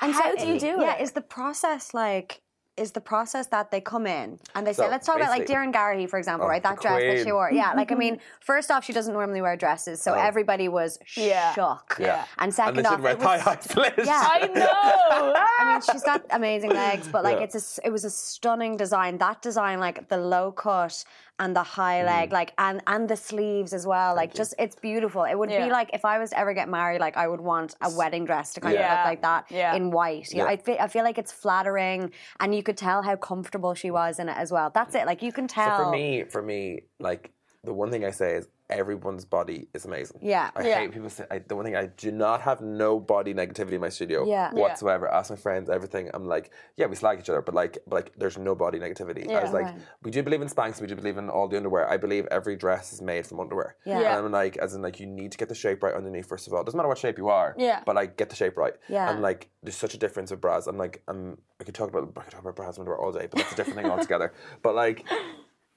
and 0.01 0.13
how 0.13 0.35
do 0.35 0.47
you 0.47 0.59
do 0.59 0.79
it? 0.79 0.81
yeah, 0.81 1.01
is 1.01 1.11
the 1.11 1.21
process 1.21 1.93
like 1.93 2.41
is 2.77 2.91
the 2.91 3.01
process 3.01 3.47
that 3.47 3.71
they 3.71 3.81
come 3.81 4.05
in 4.05 4.39
and 4.55 4.65
they 4.65 4.71
say, 4.73 4.87
let's 4.89 5.05
talk 5.07 5.15
about 5.17 5.29
like 5.29 5.41
basically- 5.47 5.55
Doireann 5.67 5.73
Garrihy, 5.73 6.09
for 6.09 6.19
example, 6.19 6.45
Oh, 6.45 6.49
right? 6.49 6.61
That 6.61 6.75
the 6.77 6.81
dress 6.83 7.01
that 7.01 7.23
she 7.25 7.31
wore. 7.31 7.51
Yeah, 7.51 7.73
like 7.73 7.91
I 7.91 7.95
mean, 7.95 8.19
first 8.39 8.69
off, 8.69 8.85
she 8.85 8.93
doesn't 8.93 9.13
normally 9.13 9.41
wear 9.41 9.55
dresses, 9.57 10.01
so 10.01 10.11
Oh. 10.13 10.19
everybody 10.19 10.67
was 10.69 10.99
Yeah. 11.15 11.53
shocked. 11.53 11.99
yeah. 11.99 12.25
And 12.37 12.53
second 12.53 12.77
and 12.77 12.85
then 12.85 12.93
off, 12.93 12.99
wear 13.01 13.13
it 13.13 13.19
thigh 13.19 13.37
was- 13.37 13.41
high 13.43 13.57
split. 13.59 13.93
Yeah. 14.05 14.27
I 14.31 14.47
know. 14.53 15.33
I 15.59 15.71
mean, 15.73 15.81
she's 15.81 16.03
got 16.03 16.23
amazing 16.29 16.69
legs, 16.71 17.07
but 17.07 17.23
like 17.23 17.37
Yeah. 17.37 17.43
it's 17.45 17.79
a, 17.79 17.87
it 17.87 17.89
was 17.91 18.05
a 18.05 18.09
stunning 18.11 18.77
design. 18.77 19.17
That 19.17 19.41
design, 19.41 19.79
like 19.79 20.07
the 20.09 20.17
low 20.17 20.51
cut 20.51 21.03
and 21.39 21.55
the 21.55 21.63
high 21.63 22.01
Mm. 22.01 22.05
leg, 22.05 22.31
like 22.31 22.53
and 22.57 22.81
and 22.87 23.07
the 23.09 23.15
sleeves 23.15 23.73
as 23.73 23.85
well. 23.85 24.15
like 24.15 24.33
just 24.33 24.53
it's 24.57 24.75
beautiful. 24.75 25.23
It 25.23 25.35
would 25.35 25.51
Yeah. 25.51 25.65
be 25.65 25.71
like 25.71 25.89
if 25.93 26.03
I 26.05 26.17
was 26.19 26.31
to 26.31 26.39
ever 26.39 26.53
get 26.53 26.67
married, 26.69 26.99
like 26.99 27.15
I 27.17 27.27
would 27.27 27.41
want 27.41 27.75
a 27.81 27.89
wedding 27.91 28.25
dress 28.25 28.53
to 28.53 28.61
kind 28.61 28.75
of 28.75 28.81
look 28.81 29.05
like 29.05 29.21
that 29.21 29.45
Yeah. 29.49 29.75
in 29.75 29.91
white. 29.91 30.33
Yeah, 30.33 30.43
Yeah. 30.43 30.49
I 30.49 30.57
feel 30.57 30.77
I 30.79 30.87
feel 30.87 31.03
like 31.03 31.17
it's 31.17 31.31
flattering, 31.31 32.11
and 32.39 32.55
you 32.55 32.63
could 32.63 32.77
tell 32.77 33.01
how 33.03 33.15
comfortable 33.15 33.73
she 33.75 33.91
was 33.91 34.19
in 34.19 34.29
it 34.29 34.37
as 34.37 34.51
well. 34.51 34.69
That's 34.73 34.95
it. 34.95 35.05
Like 35.05 35.21
you 35.21 35.31
can 35.31 35.47
So 35.47 35.55
tell. 35.55 35.77
for 35.85 35.91
me, 35.91 36.23
for 36.23 36.41
me, 36.41 36.81
like 36.99 37.31
the 37.63 37.73
one 37.73 37.91
thing 37.91 38.03
I 38.05 38.11
say 38.11 38.33
is 38.35 38.47
everyone's 38.69 39.23
body 39.25 39.67
is 39.73 39.85
amazing. 39.85 40.19
Yeah. 40.21 40.51
I 40.55 40.67
Yeah. 40.67 40.79
hate 40.79 40.91
people 40.91 41.09
say 41.09 41.25
I, 41.31 41.39
the 41.39 41.55
one 41.55 41.63
thing 41.65 41.75
I 41.75 41.85
do 41.85 42.11
not 42.11 42.41
have 42.41 42.59
no 42.61 42.99
body 42.99 43.33
negativity 43.33 43.73
in 43.73 43.81
my 43.81 43.89
studio 43.89 44.25
Yeah. 44.25 44.51
Yeah. 44.53 44.59
whatsoever. 44.61 45.07
Ask 45.07 45.29
my 45.29 45.35
friends, 45.37 45.69
everything. 45.69 46.09
I'm 46.13 46.25
like, 46.25 46.51
yeah, 46.75 46.85
we 46.87 46.95
slag 46.95 47.19
each 47.19 47.29
other, 47.29 47.41
but 47.41 47.55
like, 47.55 47.77
but 47.87 47.95
like, 47.95 48.13
there's 48.17 48.37
no 48.37 48.55
body 48.55 48.77
negativity. 48.79 49.27
Yeah, 49.29 49.39
I 49.39 49.43
was 49.43 49.53
like, 49.53 49.65
Right. 49.65 49.75
we 50.03 50.11
do 50.11 50.21
believe 50.21 50.41
in 50.41 50.49
Spanx, 50.49 50.81
we 50.81 50.87
do 50.87 50.95
believe 50.95 51.17
in 51.17 51.29
all 51.29 51.47
the 51.47 51.57
underwear. 51.57 51.89
I 51.89 51.97
believe 51.97 52.25
every 52.29 52.55
dress 52.55 52.91
is 52.91 53.01
made 53.01 53.25
from 53.25 53.39
underwear. 53.39 53.75
Yeah. 53.85 54.01
Yeah. 54.01 54.17
And 54.17 54.25
I'm 54.25 54.31
like, 54.31 54.57
as 54.57 54.75
in 54.75 54.81
like, 54.81 54.99
you 54.99 55.05
need 55.07 55.31
to 55.31 55.37
get 55.37 55.49
the 55.49 55.55
shape 55.55 55.81
right 55.83 55.93
underneath 55.93 56.27
first 56.27 56.47
of 56.47 56.53
all. 56.53 56.63
Doesn't 56.63 56.77
matter 56.77 56.89
what 56.89 56.97
shape 56.97 57.17
you 57.17 57.29
are. 57.29 57.55
Yeah. 57.57 57.81
But 57.85 57.95
like, 57.95 58.17
get 58.17 58.29
the 58.29 58.35
shape 58.35 58.57
right. 58.57 58.73
Yeah. 58.89 59.09
And 59.09 59.21
like, 59.21 59.49
there's 59.63 59.75
such 59.77 59.93
a 59.93 59.97
difference 59.97 60.31
with 60.31 60.41
bras. 60.41 60.67
I'm 60.67 60.77
like, 60.77 61.01
I'm. 61.07 61.37
I 61.59 61.63
could 61.63 61.73
talk 61.73 61.89
about 61.89 62.03
I 62.15 62.21
could 62.21 62.31
talk 62.31 62.41
about 62.41 62.55
bras 62.55 62.77
and 62.77 62.81
underwear 62.81 62.99
all 62.99 63.11
day, 63.11 63.27
but 63.31 63.37
that's 63.39 63.51
a 63.51 63.55
different 63.55 63.79
thing 63.79 63.89
altogether. 63.91 64.31
But 64.61 64.75
like 64.75 65.03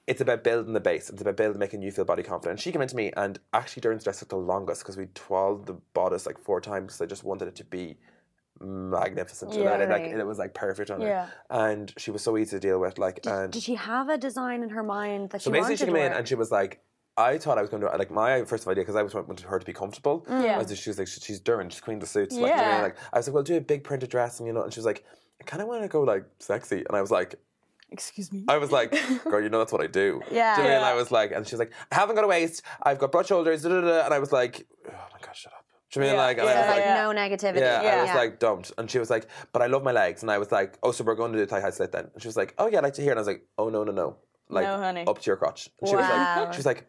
it's 0.07 0.19
about 0.21 0.43
building 0.43 0.73
the 0.73 0.79
base. 0.79 1.09
It's 1.09 1.21
about 1.21 1.37
building, 1.37 1.59
making 1.59 1.81
you 1.83 1.91
feel 1.91 2.05
body 2.05 2.23
confident. 2.23 2.51
And 2.53 2.59
She 2.59 2.71
came 2.71 2.81
into 2.81 2.95
me, 2.95 3.11
and 3.15 3.39
actually 3.53 3.81
during 3.81 3.97
the 3.99 4.03
dress 4.03 4.19
took 4.19 4.29
the 4.29 4.35
longest 4.37 4.81
because 4.81 4.97
we 4.97 5.07
twirled 5.13 5.67
the 5.67 5.73
bodice 5.93 6.25
like 6.25 6.37
four 6.39 6.59
times 6.59 6.87
because 6.93 7.01
I 7.01 7.05
just 7.05 7.23
wanted 7.23 7.47
it 7.47 7.55
to 7.57 7.63
be 7.65 7.97
magnificent. 8.59 9.53
Yeah. 9.53 9.73
and 9.73 9.83
it, 9.83 9.89
like 9.89 10.01
Right. 10.01 10.17
it 10.17 10.25
was 10.25 10.37
like 10.39 10.53
perfect 10.53 10.91
on 10.91 11.01
Yeah. 11.01 11.25
her, 11.27 11.31
and 11.49 11.93
she 11.97 12.11
was 12.11 12.21
so 12.23 12.37
easy 12.37 12.51
to 12.57 12.59
deal 12.59 12.79
with. 12.79 12.97
Like, 12.97 13.25
and 13.25 13.51
Did 13.51 13.63
she 13.63 13.75
have 13.75 14.09
a 14.09 14.17
design 14.17 14.63
in 14.63 14.69
her 14.69 14.83
mind 14.83 15.31
that 15.31 15.41
she 15.41 15.49
wanted? 15.49 15.61
so 15.63 15.67
she 15.67 15.71
basically 15.73 15.91
she 15.93 15.93
came 15.97 16.11
in 16.11 16.17
and 16.17 16.27
she 16.27 16.35
was 16.35 16.51
like. 16.51 16.81
I 17.17 17.37
thought 17.37 17.57
I 17.57 17.61
was 17.61 17.69
going 17.69 17.81
to 17.81 17.89
like 17.97 18.09
my 18.09 18.45
first 18.45 18.65
idea 18.69 18.83
because 18.83 18.95
I 18.95 19.03
was 19.03 19.13
wanted 19.13 19.41
her 19.41 19.59
to 19.59 19.65
be 19.65 19.73
comfortable. 19.73 20.25
Mm. 20.29 20.45
Yeah. 20.45 20.55
I 20.55 20.57
was 20.59 20.67
just, 20.69 20.81
she 20.81 20.89
was 20.89 20.97
like 20.97 21.09
she- 21.09 21.19
she's 21.19 21.41
Doireann, 21.41 21.69
she's 21.69 21.81
queen 21.81 21.97
of 21.97 22.01
the 22.01 22.07
suits. 22.07 22.33
Like, 22.35 22.51
you 22.51 22.55
know, 22.55 22.61
Yeah. 22.63 22.81
like 22.83 22.95
I 23.11 23.17
was 23.17 23.27
like, 23.27 23.33
well, 23.33 23.43
do 23.43 23.57
a 23.57 23.61
big 23.61 23.83
printed 23.83 24.09
dress, 24.09 24.39
and 24.39 24.47
you 24.47 24.53
know, 24.53 24.63
and 24.63 24.73
she 24.73 24.79
was 24.79 24.85
like, 24.85 25.03
I 25.41 25.43
kind 25.43 25.61
of 25.61 25.67
want 25.67 25.81
to 25.81 25.89
go 25.89 26.03
like 26.03 26.23
sexy, 26.39 26.77
and 26.87 26.95
I 26.95 27.01
was 27.01 27.11
like, 27.11 27.35
Excuse 27.91 28.31
me. 28.31 28.45
I 28.47 28.57
was 28.57 28.71
like, 28.71 28.91
girl, 29.25 29.41
you 29.41 29.49
know 29.49 29.59
that's 29.59 29.71
what 29.71 29.81
I 29.81 29.87
do. 29.87 30.21
Yeah. 30.31 30.55
Do 30.55 30.61
you 30.61 30.67
know 30.69 30.75
what 30.75 30.83
I? 30.83 30.87
Yeah. 30.87 30.93
I 30.93 30.95
was 30.95 31.11
like, 31.11 31.31
and 31.31 31.45
she 31.47 31.55
was 31.55 31.59
like, 31.59 31.73
I 31.91 31.95
haven't 31.95 32.15
got 32.15 32.23
a 32.23 32.27
waist. 32.27 32.61
I've 32.81 32.99
got 32.99 33.11
broad 33.11 33.27
shoulders. 33.27 33.63
Da, 33.63 33.69
da, 33.69 33.81
da. 33.81 34.05
And 34.05 34.13
I 34.13 34.19
was 34.19 34.31
like, 34.31 34.65
oh 34.87 34.91
my 35.13 35.19
god, 35.21 35.35
shut 35.35 35.51
up. 35.53 35.65
Do 35.91 35.99
you 35.99 36.05
know 36.05 36.15
what 36.15 36.15
mean? 36.15 36.19
Yeah. 36.19 36.25
Like, 36.25 36.37
and 36.37 36.47
So 36.47 36.53
I 36.53 36.57
was 36.59 36.67
like 36.67 36.77
like, 36.77 36.85
Yeah. 36.85 37.03
no 37.03 37.09
negativity. 37.19 37.59
yeah, 37.59 37.79
I 37.81 37.83
Yeah. 37.83 38.01
was 38.05 38.15
like, 38.15 38.39
don't. 38.39 38.71
And 38.77 38.89
she 38.89 38.97
was 38.99 39.09
like, 39.09 39.27
but 39.51 39.61
I 39.61 39.65
love 39.67 39.83
my 39.83 39.91
legs. 39.91 40.21
And 40.21 40.31
I 40.31 40.37
was 40.37 40.51
like, 40.51 40.77
oh, 40.83 40.91
so 40.93 41.03
we're 41.03 41.15
going 41.15 41.33
to 41.33 41.37
do 41.37 41.45
thigh 41.45 41.59
high 41.59 41.69
slit 41.71 41.91
then. 41.91 42.09
And 42.13 42.21
she 42.21 42.27
was 42.29 42.37
like, 42.37 42.53
oh 42.57 42.67
yeah, 42.67 42.77
I'd 42.77 42.83
like 42.85 42.93
to 42.93 43.01
hear. 43.01 43.11
And 43.11 43.19
I 43.19 43.21
was 43.21 43.27
like, 43.27 43.45
oh 43.57 43.67
no, 43.69 43.83
no, 43.83 43.91
no, 43.91 44.15
like 44.49 44.65
No, 44.65 44.77
honey. 44.77 45.05
up 45.05 45.19
to 45.19 45.29
your 45.29 45.35
crotch. 45.35 45.69
And 45.81 45.89
she 45.89 45.95
was 45.95 46.05
like, 46.07 46.53
she 46.53 46.57
was 46.57 46.65
like, 46.65 46.87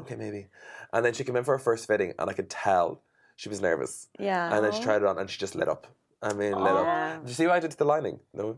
okay, 0.00 0.16
maybe. 0.16 0.46
And 0.94 1.04
then 1.04 1.12
she 1.12 1.24
came 1.24 1.36
in 1.36 1.44
for 1.44 1.52
her 1.52 1.58
first 1.58 1.86
fitting, 1.86 2.14
and 2.18 2.30
I 2.30 2.32
could 2.32 2.48
tell 2.48 3.02
she 3.36 3.50
was 3.50 3.60
nervous. 3.60 4.08
Yeah. 4.18 4.54
And 4.54 4.64
then 4.64 4.72
she 4.72 4.78
oh. 4.80 4.82
tried 4.82 5.02
it 5.02 5.04
on, 5.04 5.18
and 5.18 5.28
she 5.28 5.38
just 5.38 5.54
lit 5.54 5.68
up. 5.68 5.86
I 6.22 6.32
mean, 6.32 6.52
lit 6.52 6.72
Aw. 6.72 7.14
up. 7.16 7.20
Did 7.20 7.28
you 7.28 7.34
see 7.34 7.46
what 7.46 7.56
I 7.56 7.60
did 7.60 7.70
to 7.72 7.76
the 7.76 7.84
lining? 7.84 8.20
No. 8.32 8.56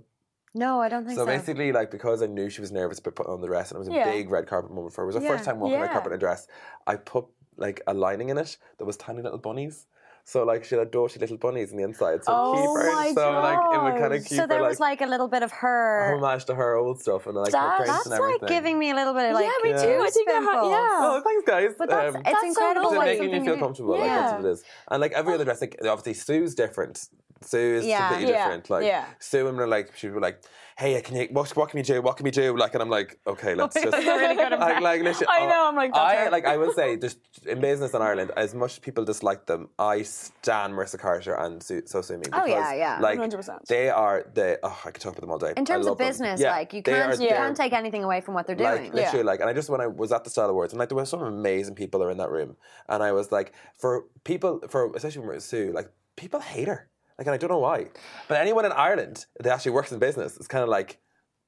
No, 0.55 0.81
I 0.81 0.89
don't 0.89 1.05
think 1.05 1.17
so. 1.17 1.23
So 1.25 1.27
basically, 1.27 1.71
like 1.73 1.91
because 1.91 2.23
I 2.23 2.27
knew 2.27 2.51
she 2.51 2.61
was 2.61 2.73
nervous 2.73 2.99
about 2.99 3.15
putting 3.15 3.33
on 3.33 3.41
the 3.41 3.47
dress, 3.47 3.71
and 3.71 3.77
it 3.77 3.79
was 3.81 3.89
a 3.89 3.93
Yeah. 3.93 4.11
big 4.11 4.31
red 4.31 4.47
carpet 4.49 4.73
moment 4.73 4.93
for 4.95 5.03
her. 5.03 5.05
It 5.05 5.15
was 5.15 5.17
her 5.17 5.23
Yeah. 5.23 5.29
first 5.37 5.45
time 5.45 5.61
walking 5.61 5.81
red 5.81 5.91
carpet 5.91 6.13
in 6.13 6.17
a 6.17 6.19
dress. 6.19 6.47
I 6.87 6.97
put 6.97 7.27
like 7.57 7.81
a 7.87 7.95
lining 7.95 8.31
in 8.31 8.39
it 8.39 8.57
that 8.79 8.85
was 8.85 8.97
tiny 8.97 9.23
little 9.23 9.39
bunnies. 9.39 9.87
So 10.25 10.45
like 10.45 10.65
she 10.65 10.77
had 10.77 10.91
dirty 10.91 11.19
little 11.19 11.37
bunnies 11.39 11.73
on 11.73 11.79
the 11.79 11.83
inside. 11.85 12.25
So 12.25 12.33
Oh 12.33 12.53
keep 12.55 12.85
her. 12.85 12.93
my 12.93 13.13
so 13.15 13.31
like 13.33 13.75
it 13.75 13.83
would 13.83 14.01
kind 14.01 14.15
of 14.15 14.21
keep 14.25 14.37
so 14.37 14.43
her 14.43 14.47
there 14.47 14.61
like, 14.61 14.69
was 14.69 14.81
like 14.81 15.01
a 15.01 15.07
little 15.07 15.29
bit 15.29 15.43
of 15.43 15.51
her. 15.51 16.15
homage 16.17 16.45
to 16.47 16.55
her 16.55 16.75
old 16.77 17.01
stuff 17.01 17.27
and 17.27 17.37
like 17.37 17.53
That- 17.53 17.61
her 17.71 17.77
prints 17.79 17.93
That's 17.93 18.07
and 18.07 18.15
everything. 18.15 18.39
like 18.43 18.49
giving 18.49 18.79
me 18.79 18.91
a 18.91 18.95
little 18.95 19.15
bit 19.15 19.29
of 19.31 19.35
like 19.35 19.47
yeah, 19.47 19.53
me 19.65 19.71
Yeah. 19.71 19.83
too. 19.99 20.03
I 20.05 20.11
think 20.11 20.29
I 20.31 20.33
ha- 20.35 20.39
pimples. 20.41 20.71
yeah. 20.71 20.99
Oh, 21.01 21.23
thanks, 21.25 21.45
guys. 21.47 21.75
But 21.79 21.89
that's 21.91 22.15
Um, 22.15 22.21
it's 22.21 22.31
That's 22.31 22.41
so 22.41 22.47
incredible. 22.49 22.91
lovely. 22.93 22.99
Is 22.99 23.03
it 23.03 23.09
like 23.09 23.19
making 23.21 23.35
you 23.41 23.45
feel 23.45 23.55
you- 23.57 23.61
comfortable? 23.61 23.91
Like 23.95 24.05
Yeah. 24.05 24.21
that's 24.21 24.33
what 24.35 24.45
it 24.45 24.53
is. 24.53 24.65
And 24.91 25.01
like 25.01 25.13
every 25.13 25.35
other 25.35 25.45
dress, 25.45 25.61
like 25.61 25.77
obviously 25.85 26.15
Sue's 26.15 26.55
different. 26.55 27.09
Sue 27.43 27.77
is 27.77 27.87
Yeah. 27.87 28.09
completely 28.09 28.33
Yeah. 28.35 28.45
different. 28.45 28.71
Like 28.71 28.85
Yeah. 28.85 29.05
Sue 29.19 29.49
and 29.49 29.71
like 29.71 29.97
she 29.97 30.09
would 30.09 30.15
be 30.15 30.21
like, 30.21 30.43
"Hey, 30.77 31.01
can 31.01 31.17
you 31.17 31.29
what, 31.33 31.49
what 31.57 31.71
can 31.71 31.79
you 31.79 31.85
do? 31.85 32.03
What 32.03 32.17
can 32.17 32.25
we 32.25 32.31
do?" 32.31 32.57
Like, 32.57 32.75
and 32.75 32.83
I'm 32.83 32.91
like, 32.91 33.19
"Okay, 33.27 33.55
let's 33.55 33.75
just." 33.83 33.91
God, 33.93 34.03
you're 34.05 34.19
really 34.19 34.35
good 34.37 34.53
at 34.53 34.61
like, 34.61 34.81
like 34.83 35.03
literally, 35.03 35.27
I 35.31 35.41
oh, 35.45 35.49
know, 35.49 35.69
I'm 35.69 35.75
like, 35.77 35.93
that's 35.95 36.13
I 36.13 36.25
her. 36.25 36.31
like 36.31 36.45
I 36.47 36.57
will 36.59 36.73
say, 36.75 36.97
just 37.07 37.19
in 37.47 37.61
business 37.61 37.95
in 37.95 38.03
Ireland, 38.03 38.31
as 38.37 38.55
much 38.55 38.73
as 38.73 38.79
people 38.79 39.05
dislike 39.05 39.47
them, 39.47 39.71
I 39.79 40.03
stand 40.03 40.75
Marissa 40.75 40.99
Carter 40.99 41.35
and 41.35 41.63
Sue, 41.63 41.83
So 41.87 42.03
Sue 42.03 42.19
Me. 42.19 42.25
Oh, 42.33 42.45
yeah, 42.45 42.57
because, 42.57 42.79
yeah. 42.79 42.99
Like 43.01 43.19
100%. 43.19 43.65
they 43.69 43.89
are 43.89 44.27
the. 44.35 44.59
Oh, 44.63 44.79
I 44.85 44.91
could 44.91 45.01
talk 45.03 45.13
about 45.13 45.23
them 45.23 45.31
all 45.31 45.39
day. 45.39 45.55
In 45.57 45.65
terms 45.65 45.87
of 45.87 45.97
business, 45.97 46.41
Yeah, 46.41 46.53
like 46.53 46.73
you 46.75 46.83
can't 46.83 47.19
are- 47.19 47.23
you 47.23 47.29
can't 47.31 47.57
take 47.57 47.73
anything 47.73 48.05
away 48.05 48.21
from 48.21 48.35
what 48.35 48.47
they're 48.47 48.55
doing. 48.57 48.71
like 48.71 48.81
doing. 48.83 48.93
literally 48.93 49.23
like 49.25 49.41
and 49.41 49.49
I 49.49 49.55
just 49.55 49.71
when 49.71 49.81
I 49.81 49.87
was 49.87 50.13
at 50.13 50.25
the 50.25 50.31
Style 50.31 50.51
Awards 50.51 50.73
and 50.75 50.79
like 50.81 50.89
there 50.91 50.97
were 50.97 51.07
some 51.07 51.23
amazing 51.23 51.75
people 51.75 52.03
are 52.03 52.11
in 52.11 52.19
that 52.19 52.31
room 52.31 52.57
and 52.89 53.03
I 53.03 53.13
was 53.13 53.33
like 53.33 53.53
for 53.79 54.05
people 54.25 54.61
for 54.69 54.93
especially 54.95 55.27
when 55.27 55.41
Sue 55.41 55.73
like 55.75 55.91
people 56.17 56.41
hate 56.41 56.69
her 56.69 56.89
like 57.21 57.27
and 57.27 57.35
I 57.35 57.37
don't 57.37 57.51
know 57.51 57.59
why. 57.59 57.87
But 58.29 58.39
anyone 58.41 58.65
in 58.65 58.73
Ireland 58.73 59.27
that 59.41 59.53
actually 59.53 59.73
works 59.73 59.93
in 59.93 59.99
business 59.99 60.39
is 60.39 60.49
kind 60.49 60.63
of 60.63 60.71
like 60.71 60.99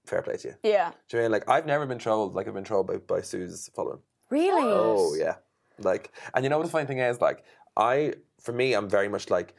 fair 0.04 0.20
play 0.20 0.36
to 0.36 0.48
you. 0.48 0.54
Yeah. 0.62 0.92
do 1.08 1.16
you 1.16 1.22
know 1.22 1.24
I 1.24 1.28
mean? 1.28 1.32
Like 1.32 1.48
I've 1.48 1.64
never 1.66 1.86
been 1.86 1.98
trolled 1.98 2.34
like 2.34 2.46
I've 2.46 2.52
been 2.54 2.62
trolled 2.62 2.86
by, 2.86 2.98
by 2.98 3.22
Sue's 3.22 3.70
following. 3.74 4.00
Really? 4.28 4.62
oh 4.70 5.14
yeah. 5.18 5.36
Like 5.78 6.12
and 6.34 6.44
you 6.44 6.50
know 6.50 6.58
what 6.58 6.66
the 6.66 6.70
funny 6.72 6.86
thing 6.86 6.98
is? 6.98 7.20
Like 7.22 7.42
I 7.76 8.14
for 8.38 8.52
me 8.52 8.74
I'm 8.74 8.88
very 8.88 9.08
much 9.08 9.30
like 9.30 9.54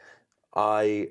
I 0.54 1.08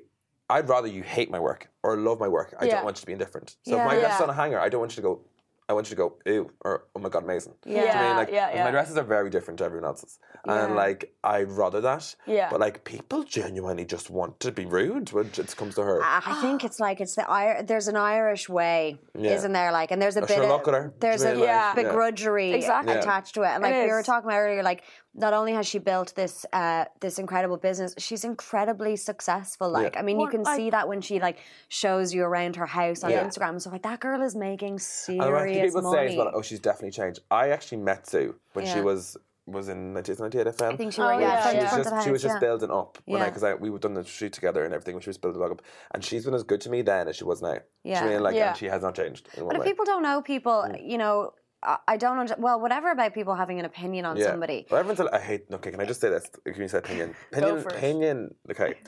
I'd 0.48 0.68
rather 0.70 0.88
you 0.88 1.02
hate 1.02 1.30
my 1.30 1.38
work 1.38 1.68
or 1.82 1.98
love 1.98 2.18
my 2.18 2.28
work. 2.28 2.54
I 2.58 2.64
Yeah. 2.64 2.76
don't 2.76 2.84
want 2.84 2.96
you 2.96 3.00
to 3.02 3.06
be 3.06 3.12
indifferent. 3.12 3.56
So 3.66 3.76
Yeah. 3.76 3.82
if 3.84 4.02
my 4.02 4.14
is 4.14 4.20
on 4.22 4.30
a 4.30 4.34
hanger 4.34 4.58
I 4.58 4.70
don't 4.70 4.80
want 4.80 4.92
you 4.92 4.96
to 4.96 5.02
go 5.02 5.20
I 5.68 5.72
want 5.72 5.88
you 5.88 5.96
to 5.96 6.02
go 6.02 6.16
ew 6.26 6.50
or 6.62 6.84
oh 6.94 7.00
my 7.00 7.08
god 7.08 7.22
amazing 7.24 7.54
Yeah. 7.64 7.72
you 7.72 7.80
know 7.80 7.86
what 7.86 7.96
I 7.96 8.00
mean? 8.00 8.04
Yeah, 8.10 8.16
Like, 8.16 8.30
yeah, 8.30 8.46
'cause 8.48 8.54
yeah. 8.56 8.64
My 8.64 8.70
dresses 8.70 8.96
are 8.98 9.02
very 9.04 9.30
different 9.30 9.58
to 9.58 9.64
everyone 9.64 9.86
else's, 9.86 10.18
and 10.46 10.70
Yeah. 10.70 10.76
like 10.76 11.14
I'd 11.24 11.50
rather 11.50 11.80
that. 11.80 12.14
Yeah. 12.26 12.48
But 12.50 12.60
like 12.60 12.84
people 12.84 13.22
genuinely 13.22 13.86
just 13.86 14.10
want 14.10 14.40
to 14.40 14.52
be 14.52 14.66
rude 14.66 15.10
when 15.12 15.26
it 15.38 15.56
comes 15.56 15.74
to 15.76 15.82
her. 15.82 16.02
I 16.02 16.20
I 16.26 16.34
think 16.42 16.64
it's 16.64 16.80
like 16.80 17.00
it's 17.00 17.14
the 17.16 17.24
Ir- 17.30 17.62
there's 17.62 17.88
an 17.88 17.96
Irish 17.96 18.46
way, 18.48 18.98
Yeah. 19.14 19.32
isn't 19.32 19.52
there? 19.52 19.72
Like, 19.72 19.90
and 19.90 20.02
there's 20.02 20.16
a 20.18 20.22
Oh, 20.22 20.26
bit 20.26 20.38
of 20.40 20.48
look 20.48 20.68
at 20.68 20.74
her. 20.74 20.92
there's 21.00 21.22
Do 21.22 21.28
a 21.28 21.30
you 21.30 21.36
mean, 21.38 21.46
like- 21.46 21.48
Yeah. 21.48 21.74
begrudgery 21.74 22.52
Exactly. 22.54 22.94
Attached 22.94 23.34
to 23.36 23.42
it. 23.42 23.48
And 23.48 23.62
like 23.62 23.74
It 23.74 23.84
we 23.86 23.90
were 23.92 24.02
talking 24.02 24.28
about 24.28 24.38
earlier, 24.40 24.62
like 24.62 24.82
not 25.14 25.32
only 25.32 25.52
has 25.52 25.66
she 25.66 25.78
built 25.78 26.14
this 26.16 26.44
uh, 26.52 26.84
this 27.00 27.18
incredible 27.18 27.56
business, 27.56 27.94
she's 27.98 28.24
incredibly 28.24 28.96
successful. 28.96 29.70
Like, 29.70 29.94
Yeah. 29.94 30.00
I 30.00 30.02
mean, 30.02 30.18
you 30.20 30.28
can 30.28 30.42
I- 30.46 30.56
see 30.56 30.70
that 30.70 30.88
when 30.88 31.00
she 31.00 31.20
like 31.20 31.38
shows 31.68 32.12
you 32.12 32.24
around 32.24 32.56
her 32.56 32.66
house 32.66 33.04
on 33.04 33.10
Yeah. 33.10 33.24
Instagram 33.24 33.50
and 33.50 33.60
stuff 33.60 33.72
like 33.72 33.82
that. 33.82 34.00
Girl 34.00 34.22
is 34.22 34.34
making 34.34 34.72
And 34.74 34.82
serious 34.82 35.24
what 35.32 35.46
people 35.46 35.92
say 35.92 35.96
money. 35.96 36.08
as 36.12 36.16
well, 36.16 36.30
oh, 36.34 36.42
she's 36.42 36.60
definitely 36.60 36.90
changed. 36.90 37.20
I 37.30 37.50
actually 37.50 37.78
met 37.78 38.06
Sue 38.08 38.34
when 38.54 38.66
Yeah. 38.66 38.74
she 38.74 38.80
was 38.80 39.16
was 39.46 39.68
in 39.68 39.92
98 39.92 40.46
FM. 40.46 40.72
I 40.72 40.76
think 40.78 40.94
she 40.94 41.02
Oh, 41.02 41.04
was 41.12 41.20
yeah, 41.20 41.28
yeah, 41.28 41.50
yeah. 41.50 41.50
She 41.50 41.58
was 41.58 41.68
front 41.68 41.84
just 41.84 41.92
of 41.98 42.02
she 42.04 42.10
was 42.10 42.22
just 42.22 42.36
yeah. 42.36 42.40
building 42.40 42.70
up 42.70 42.96
when 43.04 43.20
Yeah. 43.20 43.26
because 43.28 43.44
I, 43.44 43.52
we 43.52 43.68
were 43.68 43.78
done 43.78 43.92
the 43.92 44.02
shoot 44.02 44.32
together 44.32 44.64
and 44.64 44.72
everything. 44.72 44.94
When 44.94 45.02
she 45.02 45.10
was 45.10 45.18
building 45.18 45.42
up, 45.42 45.60
and 45.92 46.02
she's 46.02 46.24
been 46.24 46.32
as 46.32 46.44
good 46.44 46.62
to 46.62 46.70
me 46.70 46.80
then 46.80 47.08
as 47.08 47.16
she 47.16 47.24
was 47.24 47.42
now. 47.42 47.58
Yeah. 47.82 48.06
know 48.06 48.12
what 48.14 48.22
like 48.22 48.36
Yeah. 48.36 48.48
and 48.48 48.56
she 48.56 48.64
has 48.66 48.80
not 48.80 48.94
changed. 48.94 49.28
In 49.34 49.40
But 49.40 49.46
one 49.48 49.56
if 49.56 49.60
way. 49.60 49.66
people 49.68 49.84
don't 49.84 50.02
know 50.02 50.22
people, 50.22 50.66
you 50.80 50.96
know, 50.96 51.34
I, 51.64 51.96
don't 51.96 52.18
under- 52.18 52.36
well, 52.38 52.60
whatever 52.60 52.90
about 52.90 53.14
people 53.14 53.34
having 53.34 53.58
an 53.58 53.64
opinion 53.64 54.04
on 54.04 54.16
Yeah. 54.16 54.26
somebody. 54.26 54.66
Well, 54.70 54.80
everyone's. 54.80 55.00
I 55.12 55.18
hate. 55.20 55.46
Okay, 55.50 55.70
can 55.70 55.80
I 55.80 55.84
just 55.86 56.00
say 56.00 56.10
this? 56.10 56.28
Can 56.44 56.60
you 56.60 56.68
say 56.68 56.78
opinion? 56.78 57.14
Opinion. 57.32 57.58
opinion. 57.66 58.34
Okay. 58.50 58.74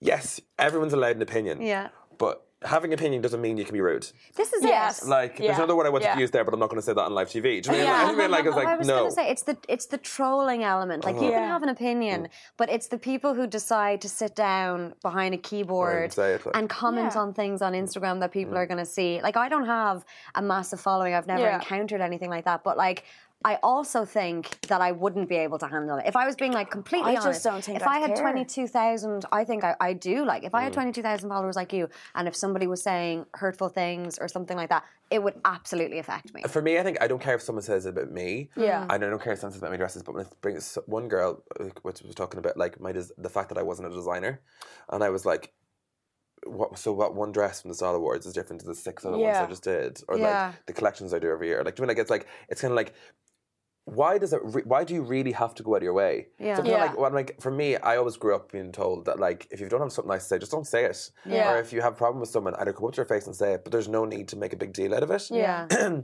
Yes, 0.00 0.40
everyone's 0.60 0.92
allowed 0.92 1.16
an 1.16 1.22
opinion. 1.22 1.60
Yeah. 1.60 1.88
But 2.18 2.46
having 2.62 2.92
opinion 2.92 3.22
doesn't 3.22 3.40
mean 3.40 3.56
you 3.56 3.64
can 3.64 3.72
be 3.72 3.80
rude. 3.80 4.10
This 4.34 4.52
is 4.52 4.64
Yes. 4.64 5.02
it. 5.02 5.08
Like, 5.08 5.36
there's 5.38 5.56
another 5.56 5.76
word 5.76 5.86
I 5.86 5.90
wanted 5.90 6.06
Yeah. 6.06 6.14
to 6.14 6.20
use 6.20 6.32
there, 6.32 6.44
but 6.44 6.52
I'm 6.52 6.58
not 6.58 6.68
going 6.70 6.80
to 6.80 6.84
say 6.84 6.92
that 6.92 7.00
on 7.02 7.12
live 7.14 7.28
TV. 7.28 7.60
Do 7.60 7.70
you 7.70 7.78
know 7.78 7.84
what 7.84 7.94
I 7.94 8.06
mean? 8.06 8.08
Yeah. 8.08 8.08
I 8.10 8.14
mean, 8.16 8.30
like, 8.32 8.46
it's 8.46 8.56
Well, 8.56 8.66
I 8.66 8.70
like, 8.70 8.78
was 8.80 8.88
no. 8.88 8.98
gonna 8.98 9.10
say 9.12 9.30
it's 9.30 9.42
the 9.42 9.56
it's 9.68 9.86
the 9.86 9.98
trolling 9.98 10.64
element. 10.64 11.04
Like 11.04 11.14
you 11.16 11.20
can 11.22 11.30
Yeah. 11.30 11.46
have 11.46 11.62
an 11.62 11.68
opinion, 11.68 12.28
but 12.56 12.68
it's 12.68 12.88
the 12.88 12.98
people 12.98 13.34
who 13.34 13.46
decide 13.46 14.00
to 14.00 14.08
sit 14.08 14.34
down 14.34 14.94
behind 15.02 15.34
a 15.34 15.38
keyboard 15.38 16.12
say 16.12 16.34
it, 16.34 16.44
like- 16.46 16.56
and 16.56 16.68
comment 16.68 17.12
Yeah. 17.14 17.20
on 17.22 17.32
things 17.32 17.62
on 17.62 17.74
Instagram 17.74 18.18
that 18.20 18.30
Mm. 18.30 18.38
people 18.38 18.56
are 18.58 18.66
gonna 18.66 18.84
see. 18.86 19.20
Like 19.22 19.36
I 19.36 19.48
don't 19.48 19.66
have 19.66 20.04
a 20.34 20.42
massive 20.42 20.80
following. 20.80 21.14
I've 21.14 21.26
never 21.28 21.42
Yeah. 21.42 21.56
encountered 21.56 22.00
anything 22.00 22.30
like 22.30 22.44
that. 22.46 22.64
But 22.64 22.76
like 22.76 23.04
I 23.44 23.58
also 23.62 24.04
think 24.04 24.60
that 24.62 24.80
I 24.80 24.90
wouldn't 24.90 25.28
be 25.28 25.36
able 25.36 25.58
to 25.58 25.68
handle 25.68 25.96
it. 25.98 26.06
If 26.06 26.16
I 26.16 26.26
was 26.26 26.34
being 26.34 26.50
like 26.52 26.70
completely 26.72 27.12
I 27.12 27.14
just 27.14 27.26
honest, 27.26 27.44
don't 27.44 27.64
think 27.64 27.76
if 27.80 27.86
I'd 27.86 27.96
I 27.96 27.98
had 28.00 28.14
care. 28.14 28.22
twenty 28.22 28.44
two 28.44 28.66
thousand, 28.66 29.24
I 29.30 29.44
think 29.44 29.62
I, 29.62 29.76
I 29.80 29.92
do. 29.92 30.24
Like 30.24 30.42
if 30.42 30.54
I 30.56 30.60
Mm. 30.60 30.64
had 30.64 30.72
twenty 30.72 30.92
two 30.92 31.02
thousand 31.02 31.28
followers 31.28 31.54
like 31.54 31.72
you, 31.72 31.88
and 32.16 32.26
if 32.26 32.34
somebody 32.34 32.66
was 32.66 32.82
saying 32.82 33.26
hurtful 33.34 33.68
things 33.68 34.18
or 34.18 34.26
something 34.26 34.56
like 34.56 34.70
that, 34.70 34.82
it 35.10 35.22
would 35.22 35.34
absolutely 35.44 36.00
affect 36.00 36.34
me. 36.34 36.42
For 36.48 36.60
me, 36.60 36.78
I 36.80 36.82
think 36.82 36.98
I 37.00 37.06
don't 37.06 37.22
care 37.22 37.36
if 37.36 37.42
someone 37.42 37.62
says 37.62 37.86
it 37.86 37.90
about 37.90 38.10
me. 38.10 38.50
Yeah. 38.56 38.86
I 38.90 38.98
don't 38.98 39.22
care 39.22 39.34
if 39.34 39.38
someone 39.38 39.52
says 39.52 39.62
about 39.62 39.70
my 39.70 39.76
dresses, 39.76 40.02
but 40.02 40.16
when 40.16 40.26
it 40.26 40.40
brings 40.40 40.76
one 40.86 41.06
girl, 41.06 41.44
which 41.82 42.02
was 42.02 42.16
talking 42.16 42.38
about 42.40 42.56
like 42.56 42.80
my 42.80 42.90
des- 42.90 43.14
the 43.18 43.30
fact 43.30 43.50
that 43.50 43.58
I 43.58 43.62
wasn't 43.62 43.86
a 43.86 43.94
designer, 43.94 44.40
and 44.90 45.04
I 45.04 45.10
was 45.10 45.24
like, 45.24 45.52
what? 46.44 46.76
So 46.76 46.92
what? 46.92 47.14
One 47.14 47.30
dress 47.30 47.62
from 47.62 47.68
the 47.68 47.76
Style 47.76 47.94
Awards 47.94 48.26
is 48.26 48.32
different 48.32 48.62
to 48.62 48.66
the 48.66 48.74
six 48.74 49.04
other 49.04 49.16
ones 49.16 49.36
I 49.36 49.46
just 49.46 49.62
did, 49.62 50.00
or 50.08 50.18
Yeah. 50.18 50.46
like 50.48 50.66
the 50.66 50.72
collections 50.72 51.14
I 51.14 51.20
do 51.20 51.30
every 51.30 51.46
year. 51.46 51.62
Like, 51.62 51.76
do 51.76 51.82
you 51.82 51.86
mean 51.86 51.94
like 51.94 52.02
it's 52.02 52.10
like 52.10 52.26
it's 52.48 52.60
kind 52.60 52.72
of 52.72 52.76
like. 52.76 52.94
Why 53.94 54.18
does 54.18 54.32
it? 54.32 54.40
Re- 54.42 54.62
why 54.64 54.84
do 54.84 54.94
you 54.94 55.02
really 55.02 55.32
have 55.32 55.54
to 55.56 55.62
go 55.62 55.74
out 55.74 55.78
of 55.78 55.82
your 55.82 55.94
way? 55.94 56.28
Yeah. 56.38 56.56
So 56.56 56.64
Yeah. 56.64 56.78
like, 56.84 56.98
well, 56.98 57.12
like, 57.12 57.40
for 57.40 57.50
me, 57.50 57.76
I 57.76 57.96
always 57.96 58.16
grew 58.16 58.34
up 58.34 58.52
being 58.52 58.72
told 58.72 59.04
that 59.06 59.18
like, 59.18 59.46
if 59.50 59.60
you 59.60 59.68
don't 59.68 59.80
have 59.80 59.92
something 59.92 60.10
nice 60.10 60.22
to 60.24 60.28
say, 60.28 60.38
just 60.38 60.52
don't 60.52 60.66
say 60.66 60.84
it. 60.84 61.10
Yeah. 61.24 61.52
Or 61.54 61.58
if 61.58 61.72
you 61.72 61.80
have 61.80 61.94
a 61.94 61.96
problem 61.96 62.20
with 62.20 62.28
someone, 62.30 62.54
either 62.56 62.72
come 62.72 62.86
up 62.86 62.92
to 62.92 62.96
their 62.96 63.04
face 63.04 63.26
and 63.26 63.34
say 63.36 63.54
it, 63.54 63.64
but 63.64 63.72
there's 63.72 63.88
no 63.88 64.04
need 64.04 64.28
to 64.28 64.36
make 64.36 64.52
a 64.52 64.56
big 64.56 64.72
deal 64.72 64.94
out 64.94 65.02
of 65.02 65.10
it. 65.10 65.28
yeah. 65.30 65.66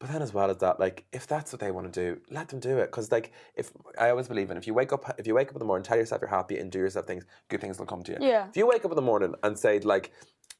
But 0.00 0.10
then, 0.10 0.22
as 0.22 0.34
well 0.34 0.50
as 0.50 0.58
that, 0.58 0.80
like 0.80 1.04
if 1.12 1.28
that's 1.28 1.52
what 1.52 1.60
they 1.60 1.70
want 1.70 1.90
to 1.90 2.00
do, 2.14 2.20
let 2.28 2.48
them 2.48 2.58
do 2.58 2.78
it. 2.78 2.86
Because 2.86 3.12
like, 3.12 3.30
if 3.54 3.70
I 3.96 4.10
always 4.10 4.26
believe 4.26 4.50
in, 4.50 4.56
if 4.56 4.66
you 4.66 4.74
wake 4.74 4.92
up, 4.92 5.14
if 5.18 5.26
you 5.26 5.34
wake 5.36 5.48
up 5.48 5.54
in 5.54 5.60
the 5.60 5.64
morning, 5.64 5.84
tell 5.84 5.96
yourself 5.96 6.20
you're 6.20 6.28
happy 6.28 6.58
and 6.58 6.70
do 6.70 6.80
yourself 6.80 7.06
things, 7.06 7.24
good 7.48 7.60
things 7.60 7.78
will 7.78 7.86
come 7.86 8.02
to 8.02 8.12
you. 8.12 8.18
Yeah. 8.20 8.48
If 8.48 8.56
you 8.56 8.66
wake 8.66 8.84
up 8.84 8.90
in 8.90 8.96
the 8.96 9.02
morning 9.02 9.34
and 9.44 9.56
say 9.56 9.78
like, 9.78 10.10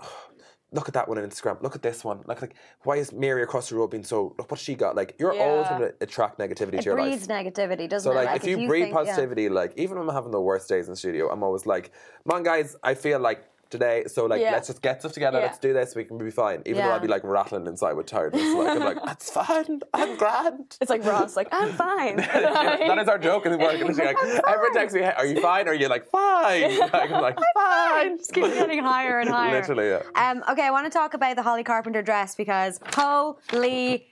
"Oh, 0.01 0.29
look 0.75 0.89
at 0.89 0.95
that 0.95 1.09
one 1.09 1.17
on 1.19 1.25
Instagram, 1.25 1.63
look 1.63 1.75
at 1.75 1.83
this 1.83 2.05
one, 2.05 2.19
look 2.27 2.43
like 2.43 2.55
why 2.83 2.97
is 2.97 3.13
Mary 3.13 3.43
across 3.43 3.69
the 3.71 3.77
road 3.77 3.91
being 3.91 4.05
so? 4.05 4.35
Look 4.39 4.51
what 4.51 4.61
she 4.61 4.75
got. 4.75 4.95
Like 4.97 5.15
you're 5.19 5.33
always 5.41 5.69
going 5.69 5.81
to 5.83 5.95
attract 6.01 6.39
negativity 6.39 6.75
It 6.75 6.79
to 6.81 6.85
your 6.91 6.99
life. 6.99 7.07
It 7.23 7.27
breeds 7.27 7.29
negativity, 7.29 7.89
doesn't 7.89 8.13
So 8.13 8.19
it? 8.19 8.25
like, 8.25 8.37
if 8.37 8.45
you 8.47 8.67
breathe 8.67 8.85
think- 8.85 8.95
yeah. 8.95 9.05
positivity, 9.05 9.49
like 9.49 9.73
even 9.77 9.99
when 9.99 10.09
I'm 10.09 10.15
having 10.15 10.33
the 10.33 10.41
worst 10.41 10.69
days 10.69 10.87
in 10.89 10.93
the 10.93 10.97
studio, 10.97 11.31
I'm 11.31 11.43
always 11.43 11.65
like, 11.65 11.93
man, 12.27 12.43
guys, 12.43 12.77
I 12.83 12.95
feel 12.95 13.19
like." 13.21 13.45
Today, 13.75 14.05
so 14.07 14.27
like, 14.27 14.41
Yeah. 14.41 14.53
let's 14.53 14.69
just 14.69 14.83
get 14.83 15.01
stuff 15.01 15.11
together. 15.15 15.41
Yeah. 15.41 15.47
Let's 15.47 15.59
do 15.59 15.73
this. 15.73 15.97
We 15.97 16.05
can 16.05 16.17
be 16.17 16.31
fine. 16.31 16.63
Even 16.65 16.81
though 16.83 16.91
Yeah. 16.91 16.95
I'd 16.95 17.03
be 17.03 17.09
like 17.09 17.25
rattling 17.25 17.67
inside 17.67 17.95
with 17.95 18.07
tiredness. 18.07 18.55
Like 18.55 18.69
I'm 18.69 18.79
like, 18.79 18.99
that's 19.05 19.31
fine. 19.33 19.81
I'm 19.93 20.17
grand. 20.17 20.77
It's 20.81 20.91
like 20.91 21.05
Ross, 21.05 21.35
like 21.35 21.49
I'm 21.51 21.73
fine. 21.87 22.17
that 22.19 22.99
is 23.03 23.09
our 23.09 23.19
joke 23.19 23.47
in 23.47 23.59
work. 23.59 23.75
And 23.81 23.89
she's 23.89 23.99
like, 23.99 24.17
everyone 24.47 24.75
texts 24.75 24.95
me, 24.95 25.03
"Hey, 25.03 25.13
"Are 25.17 25.27
you 25.27 25.41
fine?" 25.41 25.67
Or 25.67 25.73
are 25.73 25.75
you 25.75 25.89
like, 25.89 26.07
"Fine?" 26.09 26.79
Like, 26.79 27.11
I'm 27.11 27.21
like, 27.21 27.37
"Fine." 27.55 28.19
Just 28.19 28.33
keeps 28.33 28.49
getting 28.51 28.79
higher 28.81 29.19
and 29.19 29.29
higher. 29.29 29.59
Literally, 29.61 29.89
yeah. 29.89 30.03
Um, 30.31 30.45
okay, 30.53 30.63
I 30.67 30.71
want 30.71 30.87
to 30.87 30.97
talk 30.97 31.15
about 31.15 31.35
the 31.35 31.43
Holly 31.43 31.65
Carpenter 31.65 32.01
dress 32.03 32.37
because 32.37 32.79
holy 32.95 34.07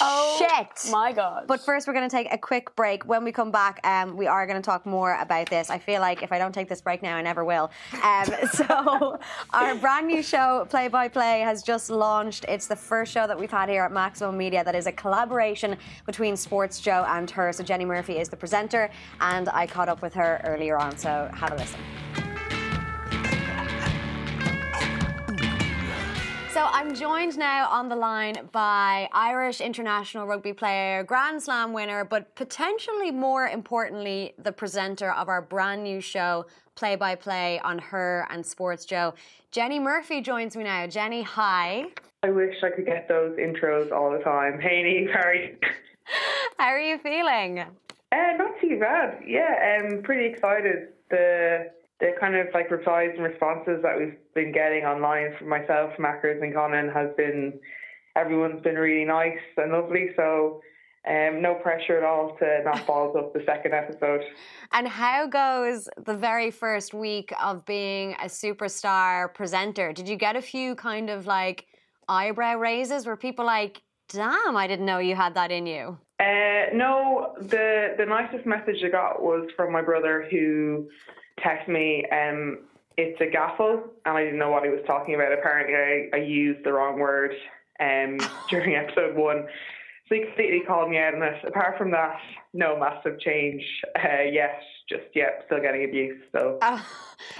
Oh 0.00 0.36
shit. 0.38 0.90
My 0.92 1.12
God. 1.12 1.46
But 1.46 1.60
first, 1.64 1.86
we're 1.86 1.94
going 1.94 2.08
to 2.08 2.14
take 2.14 2.32
a 2.32 2.38
quick 2.38 2.74
break. 2.76 3.06
When 3.06 3.24
we 3.24 3.32
come 3.32 3.50
back, 3.50 3.80
um, 3.84 4.16
we 4.16 4.26
are 4.26 4.46
going 4.46 4.60
to 4.60 4.64
talk 4.64 4.84
more 4.84 5.18
about 5.20 5.48
this. 5.48 5.70
I 5.70 5.78
feel 5.78 6.00
like 6.00 6.22
if 6.22 6.32
I 6.32 6.38
don't 6.38 6.52
take 6.52 6.68
this 6.68 6.80
break 6.82 7.02
now, 7.02 7.16
I 7.16 7.22
never 7.22 7.44
will. 7.44 7.70
Um, 8.02 8.26
so, 8.52 9.18
our 9.52 9.74
brand 9.76 10.06
new 10.06 10.22
show, 10.22 10.66
Play 10.68 10.88
by 10.88 11.08
Play, 11.08 11.40
has 11.40 11.62
just 11.62 11.90
launched. 11.90 12.44
It's 12.48 12.66
the 12.66 12.76
first 12.76 13.12
show 13.12 13.26
that 13.26 13.38
we've 13.38 13.50
had 13.50 13.68
here 13.68 13.84
at 13.84 13.92
Maximum 13.92 14.36
Media 14.36 14.62
that 14.64 14.74
is 14.74 14.86
a 14.86 14.92
collaboration 14.92 15.76
between 16.06 16.36
Sports 16.36 16.80
Joe 16.80 17.04
and 17.08 17.30
her. 17.30 17.52
So, 17.52 17.64
Jenny 17.64 17.84
Murphy 17.84 18.18
is 18.18 18.28
the 18.28 18.36
presenter, 18.36 18.90
and 19.20 19.48
I 19.48 19.66
caught 19.66 19.88
up 19.88 20.02
with 20.02 20.14
her 20.14 20.40
earlier 20.44 20.78
on. 20.78 20.96
So, 20.98 21.30
have 21.34 21.52
a 21.52 21.56
listen. 21.56 21.80
So 26.60 26.66
I'm 26.66 26.94
joined 26.94 27.38
now 27.38 27.70
on 27.70 27.88
the 27.88 27.96
line 27.96 28.34
by 28.52 29.08
Irish 29.14 29.62
international 29.62 30.26
rugby 30.26 30.52
player, 30.52 31.02
Grand 31.02 31.42
Slam 31.42 31.72
winner, 31.72 32.04
but 32.04 32.34
potentially 32.34 33.10
more 33.10 33.46
importantly, 33.46 34.34
the 34.36 34.52
presenter 34.52 35.10
of 35.12 35.30
our 35.30 35.40
brand 35.40 35.82
new 35.82 36.02
show, 36.02 36.44
Play 36.74 36.96
by 36.96 37.14
Play 37.14 37.60
on 37.60 37.78
Her 37.78 38.26
and 38.28 38.44
Sports 38.44 38.84
Joe. 38.84 39.14
Jenny 39.50 39.80
Murphy 39.80 40.20
joins 40.20 40.54
me 40.54 40.64
now. 40.64 40.86
Jenny, 40.86 41.22
hi. 41.22 41.86
I 42.22 42.28
wish 42.28 42.56
I 42.62 42.68
could 42.68 42.84
get 42.84 43.08
those 43.08 43.38
intros 43.38 43.90
all 43.90 44.10
the 44.10 44.22
time. 44.22 44.60
Hey, 44.60 44.82
Niamh, 44.82 45.14
how 45.14 45.28
are 45.28 45.34
you? 45.34 45.56
How 46.58 46.66
are 46.66 46.78
you 46.78 46.98
feeling? 46.98 47.60
Uh, 47.60 48.36
not 48.36 48.60
too 48.60 48.78
bad. 48.78 49.22
Yeah, 49.26 49.78
I'm 49.80 50.02
pretty 50.02 50.26
excited. 50.26 50.88
The 51.08 51.70
the 52.00 52.12
kind 52.18 52.34
of 52.34 52.46
like 52.54 52.70
replies 52.70 53.10
and 53.14 53.24
responses 53.24 53.82
that 53.82 53.98
we've 53.98 54.16
been 54.34 54.52
getting 54.52 54.84
online 54.84 55.34
from 55.38 55.48
myself, 55.48 55.92
Mackers 55.98 56.40
and 56.42 56.54
Conan 56.54 56.88
has 56.90 57.08
been 57.16 57.60
everyone's 58.16 58.62
been 58.62 58.76
really 58.76 59.04
nice 59.04 59.38
and 59.56 59.72
lovely. 59.72 60.10
So 60.16 60.60
Um, 61.08 61.40
no 61.40 61.54
pressure 61.54 61.96
at 61.96 62.04
all 62.04 62.36
to 62.40 62.62
not 62.62 62.86
balls 62.86 63.16
up 63.16 63.32
the 63.32 63.42
second 63.46 63.72
episode. 63.72 64.20
And 64.72 64.86
how 64.86 65.26
goes 65.26 65.88
the 66.04 66.14
very 66.14 66.50
first 66.50 66.92
week 66.92 67.32
of 67.42 67.64
being 67.64 68.12
a 68.20 68.26
superstar 68.26 69.32
presenter? 69.32 69.94
Did 69.94 70.06
you 70.10 70.16
get 70.16 70.36
a 70.36 70.42
few 70.42 70.74
kind 70.74 71.08
of 71.08 71.26
like 71.26 71.64
eyebrow 72.06 72.56
raises? 72.56 73.06
Were 73.06 73.16
people 73.16 73.46
like, 73.46 73.80
damn, 74.10 74.54
I 74.58 74.66
didn't 74.66 74.84
know 74.84 74.98
you 74.98 75.16
had 75.16 75.32
that 75.36 75.50
in 75.50 75.66
you? 75.66 75.96
Uh, 76.20 76.66
no, 76.74 77.34
the 77.40 77.94
the 77.96 78.04
nicest 78.04 78.44
message 78.44 78.84
I 78.84 78.90
got 78.90 79.22
was 79.22 79.48
from 79.56 79.72
my 79.72 79.80
brother 79.80 80.28
who 80.30 80.86
texted 81.44 81.68
me, 81.68 82.04
um, 82.10 82.58
it's 82.96 83.20
a 83.20 83.24
gaffle, 83.24 83.82
and 84.04 84.16
I 84.16 84.24
didn't 84.24 84.38
know 84.38 84.50
what 84.50 84.64
he 84.64 84.70
was 84.70 84.80
talking 84.86 85.14
about. 85.14 85.32
Apparently, 85.32 85.74
I, 86.12 86.16
I 86.16 86.20
used 86.22 86.64
the 86.64 86.72
wrong 86.72 86.98
word 86.98 87.32
um, 87.80 88.18
during 88.50 88.74
episode 88.74 89.16
one. 89.16 89.46
So 90.08 90.16
he 90.16 90.24
completely 90.24 90.60
called 90.66 90.90
me 90.90 90.98
out 90.98 91.14
on 91.14 91.22
it. 91.22 91.36
Apart 91.46 91.78
from 91.78 91.92
that, 91.92 92.18
no 92.52 92.76
massive 92.78 93.20
change 93.20 93.62
uh, 93.96 94.22
yet. 94.30 94.60
Just 94.88 95.04
yet, 95.14 95.44
still 95.46 95.60
getting 95.60 95.84
abuse. 95.84 96.20
So, 96.32 96.58
uh, 96.62 96.80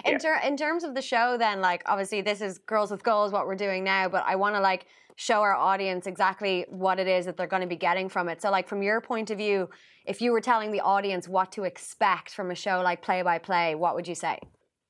in, 0.04 0.12
Yeah. 0.12 0.18
ter- 0.18 0.40
in 0.46 0.56
terms 0.56 0.84
of 0.84 0.94
the 0.94 1.02
show, 1.02 1.36
then, 1.36 1.60
like, 1.60 1.82
obviously, 1.86 2.20
this 2.20 2.40
is 2.40 2.58
Girls 2.58 2.92
with 2.92 3.02
Goals, 3.02 3.32
what 3.32 3.46
we're 3.48 3.56
doing 3.56 3.82
now, 3.82 4.08
but 4.08 4.22
I 4.24 4.36
want 4.36 4.54
to, 4.54 4.60
like, 4.60 4.86
show 5.20 5.42
our 5.42 5.54
audience 5.54 6.06
exactly 6.06 6.64
what 6.68 6.98
it 6.98 7.06
is 7.06 7.26
that 7.26 7.36
they're 7.36 7.46
going 7.46 7.62
to 7.62 7.68
be 7.68 7.76
getting 7.76 8.08
from 8.08 8.28
it. 8.28 8.40
So, 8.40 8.50
like, 8.50 8.66
from 8.66 8.82
your 8.82 9.00
point 9.00 9.30
of 9.30 9.38
view, 9.38 9.68
if 10.06 10.22
you 10.22 10.32
were 10.32 10.40
telling 10.40 10.72
the 10.72 10.80
audience 10.80 11.28
what 11.28 11.52
to 11.52 11.64
expect 11.64 12.34
from 12.34 12.50
a 12.50 12.54
show 12.54 12.80
like 12.82 13.02
Play 13.02 13.20
by 13.22 13.38
Play, 13.38 13.74
what 13.74 13.94
would 13.94 14.08
you 14.08 14.14
say? 14.14 14.38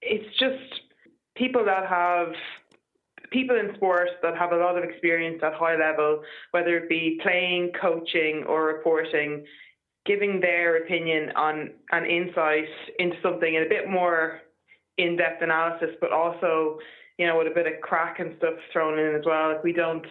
it's 0.02 0.36
just 0.38 0.82
people 1.36 1.64
that 1.64 1.86
have 1.86 2.28
people 3.30 3.56
in 3.56 3.74
sports 3.76 4.10
that 4.22 4.36
have 4.36 4.52
a 4.52 4.56
lot 4.56 4.76
of 4.76 4.84
experience 4.84 5.40
at 5.42 5.54
high 5.54 5.76
level, 5.76 6.22
whether 6.50 6.76
it 6.76 6.88
be 6.88 7.18
playing, 7.22 7.70
coaching, 7.80 8.44
or 8.48 8.64
reporting, 8.64 9.44
giving 10.04 10.40
their 10.40 10.82
opinion 10.82 11.30
on 11.36 11.70
an 11.92 12.04
insight 12.06 12.68
into 12.98 13.16
something 13.22 13.54
in 13.54 13.62
a 13.62 13.68
bit 13.68 13.88
more 13.88 14.40
in-depth 14.98 15.42
analysis, 15.42 15.90
but 16.00 16.12
also 16.12 16.78
you 17.20 17.26
know 17.26 17.36
with 17.36 17.46
a 17.46 17.54
bit 17.54 17.66
of 17.66 17.74
crack 17.82 18.18
and 18.18 18.34
stuff 18.38 18.54
thrown 18.72 18.98
in 18.98 19.14
as 19.14 19.26
well. 19.26 19.52
Like 19.52 19.62
we 19.62 19.74
don't 19.74 20.06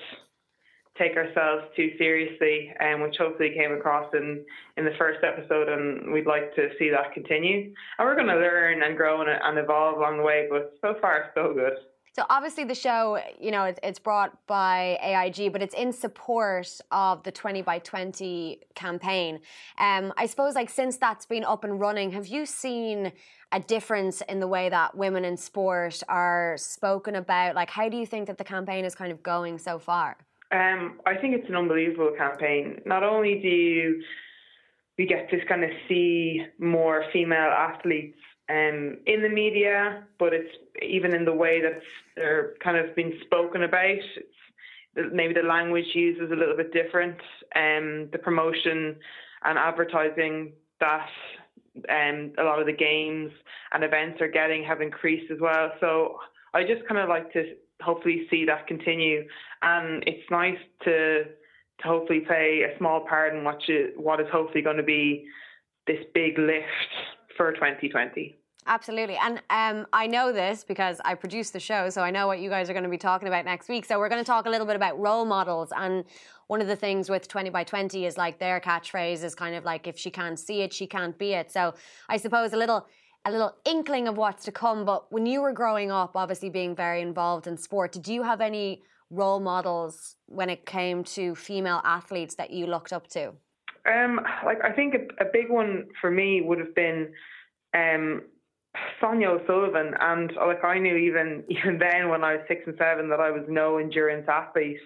take 0.95 1.17
ourselves 1.17 1.63
too 1.76 1.89
seriously, 1.98 2.72
um, 2.80 3.02
which 3.02 3.15
hopefully 3.17 3.52
came 3.58 3.72
across 3.72 4.13
in, 4.13 4.45
in 4.78 4.86
the 4.86 4.93
first 5.00 5.24
episode, 5.24 5.69
and 5.69 6.13
we'd 6.13 6.28
like 6.28 6.54
to 6.56 6.69
see 6.78 6.89
that 6.91 7.13
continue. 7.13 7.74
And 7.98 8.06
we're 8.06 8.15
going 8.15 8.28
to 8.28 8.36
learn 8.36 8.84
and 8.84 8.95
grow 8.95 9.22
and, 9.22 9.30
and 9.30 9.58
evolve 9.58 9.98
along 9.98 10.17
the 10.17 10.24
way, 10.24 10.48
but 10.52 10.74
so 10.82 11.00
far, 11.02 11.32
so 11.34 11.54
good. 11.54 11.74
So 12.19 12.25
obviously 12.29 12.65
the 12.65 12.75
show, 12.75 13.17
you 13.39 13.49
know, 13.49 13.73
it's, 13.82 13.97
brought 13.97 14.45
by 14.45 14.99
AIG, 15.01 15.53
but 15.53 15.62
it's 15.62 15.73
in 15.73 15.93
support 15.93 16.67
of 16.91 17.23
the 17.23 17.32
20 17.32 17.62
by 17.62 17.79
20 17.79 18.60
campaign. 18.75 19.39
Um, 19.77 20.12
I 20.17 20.25
suppose, 20.25 20.53
like 20.53 20.69
since 20.69 20.97
that's 20.97 21.25
been 21.25 21.45
up 21.45 21.63
and 21.63 21.79
running, 21.79 22.12
have 22.12 22.27
you 22.27 22.45
seen 22.45 23.13
a 23.53 23.62
difference 23.62 24.19
in 24.27 24.41
the 24.41 24.47
way 24.47 24.67
that 24.67 24.97
women 24.97 25.23
in 25.23 25.38
sport 25.38 26.03
are 26.10 26.55
spoken 26.58 27.15
about? 27.15 27.55
Like, 27.55 27.69
how 27.69 27.88
do 27.88 27.95
you 27.95 28.05
think 28.05 28.27
that 28.27 28.38
the 28.38 28.43
campaign 28.43 28.84
is 28.84 28.95
kind 28.95 29.13
of 29.13 29.23
going 29.23 29.58
so 29.58 29.79
far? 29.79 30.17
Um, 30.51 30.99
I 31.05 31.15
think 31.15 31.36
it's 31.36 31.47
an 31.47 31.55
unbelievable 31.55 32.12
campaign. 32.17 32.82
Not 32.86 33.01
only 33.01 33.39
do 33.39 34.01
we 34.97 35.05
get 35.05 35.29
to 35.29 35.38
kind 35.45 35.63
of 35.63 35.69
see 35.88 36.41
more 36.60 37.05
female 37.13 37.49
athletes 37.49 38.19
um, 38.50 38.98
in 39.06 39.22
the 39.22 39.30
media, 39.30 40.04
but 40.18 40.34
it's 40.34 40.50
even 40.82 41.14
in 41.14 41.26
the 41.26 41.34
way 41.34 41.62
that 41.62 41.82
they're 42.16 42.54
kind 42.64 42.78
of 42.78 42.96
been 42.96 43.14
spoken 43.26 43.64
about. 43.64 43.86
It's, 43.86 45.14
maybe 45.14 45.34
the 45.34 45.48
language 45.48 45.86
used 45.94 46.22
is 46.22 46.32
a 46.32 46.36
little 46.36 46.58
bit 46.58 46.74
different. 46.74 47.18
Um, 47.56 48.10
the 48.12 48.20
promotion 48.22 48.96
and 49.44 49.58
advertising 49.58 50.54
that 50.80 51.08
um, 51.90 52.34
a 52.38 52.44
lot 52.44 52.60
of 52.60 52.66
the 52.66 52.74
games 52.74 53.32
and 53.72 53.84
events 53.84 54.20
are 54.22 54.28
getting 54.28 54.64
have 54.64 54.82
increased 54.82 55.32
as 55.32 55.40
well. 55.40 55.72
So 55.80 56.18
I 56.54 56.64
just 56.64 56.88
kind 56.88 57.00
of 57.00 57.08
like 57.08 57.32
to 57.34 57.56
hopefully 57.82 58.28
see 58.30 58.46
that 58.46 58.68
continue. 58.68 59.26
And 59.62 60.04
it's 60.08 60.30
nice 60.32 60.58
to 60.86 61.24
to 61.82 61.88
hopefully 61.88 62.22
play 62.22 62.64
a 62.64 62.78
small 62.78 63.06
part 63.08 63.34
in 63.34 63.44
what 63.44 63.60
you, 63.68 63.94
what 63.96 64.20
is 64.20 64.28
hopefully 64.32 64.62
going 64.62 64.78
to 64.78 64.84
be 64.84 65.26
this 65.88 66.00
big 66.14 66.38
lift 66.38 66.66
for 67.38 67.54
2020. 67.54 68.38
Absolutely. 68.69 69.17
And 69.17 69.41
um, 69.49 69.88
I 69.91 70.05
know 70.05 70.32
this 70.32 70.63
because 70.63 71.01
I 71.03 71.15
produced 71.15 71.53
the 71.53 71.60
show, 71.60 71.89
so 71.89 72.03
I 72.03 72.12
know 72.12 72.27
what 72.27 72.39
you 72.39 72.51
guys 72.51 72.69
are 72.69 72.73
going 72.73 72.84
to 72.84 72.89
be 72.89 72.99
talking 72.99 73.27
about 73.27 73.43
next 73.43 73.67
week. 73.67 73.84
So 73.84 73.97
we're 73.97 74.10
going 74.10 74.23
to 74.23 74.27
talk 74.27 74.45
a 74.45 74.49
little 74.49 74.67
bit 74.67 74.75
about 74.75 74.99
role 74.99 75.25
models. 75.25 75.73
And 75.75 76.05
one 76.45 76.62
of 76.62 76.67
the 76.67 76.75
things 76.75 77.10
with 77.10 77.27
20 77.27 77.49
by 77.49 77.63
20 77.63 78.05
is 78.05 78.15
like 78.15 78.38
their 78.38 78.60
catchphrase 78.60 79.23
is 79.23 79.34
kind 79.34 79.55
of 79.55 79.65
like, 79.65 79.88
if 79.88 79.97
she 79.97 80.12
can't 80.12 80.38
see 80.38 80.62
it, 80.62 80.71
she 80.71 80.86
can't 80.86 81.17
be 81.17 81.34
it. 81.34 81.51
So 81.51 81.73
I 82.08 82.17
suppose 82.17 82.53
a 82.53 82.58
little. 82.58 82.88
A 83.25 83.32
little 83.32 83.53
inkling 83.65 84.08
of 84.08 84.15
what's 84.15 84.45
to 84.45 84.51
come, 84.53 84.86
but 84.86 85.12
when 85.12 85.25
you 85.25 85.41
were 85.41 85.51
growing 85.51 85.91
up, 85.91 86.15
obviously 86.15 86.49
being 86.49 86.73
very 86.73 87.01
involved 87.01 87.47
in 87.47 87.58
sport, 87.58 87.91
did 87.91 88.08
you 88.08 88.23
have 88.23 88.39
any 88.39 88.82
role 89.10 89.41
models 89.41 90.15
when 90.27 90.49
it 90.49 90.65
came 90.65 91.03
to 91.03 91.36
female 91.36 91.82
athletes 91.84 92.36
that 92.36 92.49
you 92.49 92.65
looked 92.65 92.93
up 92.93 93.08
to? 93.10 93.34
Um, 93.86 94.21
like 94.45 94.63
I 94.63 94.71
think 94.71 94.95
a, 94.95 95.25
a 95.25 95.27
big 95.34 95.49
one 95.49 95.88
for 95.99 96.10
me 96.10 96.39
would 96.39 96.60
have 96.60 96.73
been 96.73 97.12
um, 97.73 98.21
Sonia 99.02 99.30
O'Sullivan, 99.30 99.94
and 100.00 100.32
like 100.36 100.63
I 100.63 100.80
knew 100.80 100.96
even 100.96 101.44
even 101.50 101.80
then 101.80 102.10
when 102.10 102.24
I 102.24 102.34
was 102.34 102.46
six 102.48 102.63
and 102.65 102.76
seven 102.78 103.10
that 103.10 103.20
I 103.20 103.32
was 103.32 103.44
no 103.48 103.78
endurance 103.78 104.28
athlete. 104.28 104.80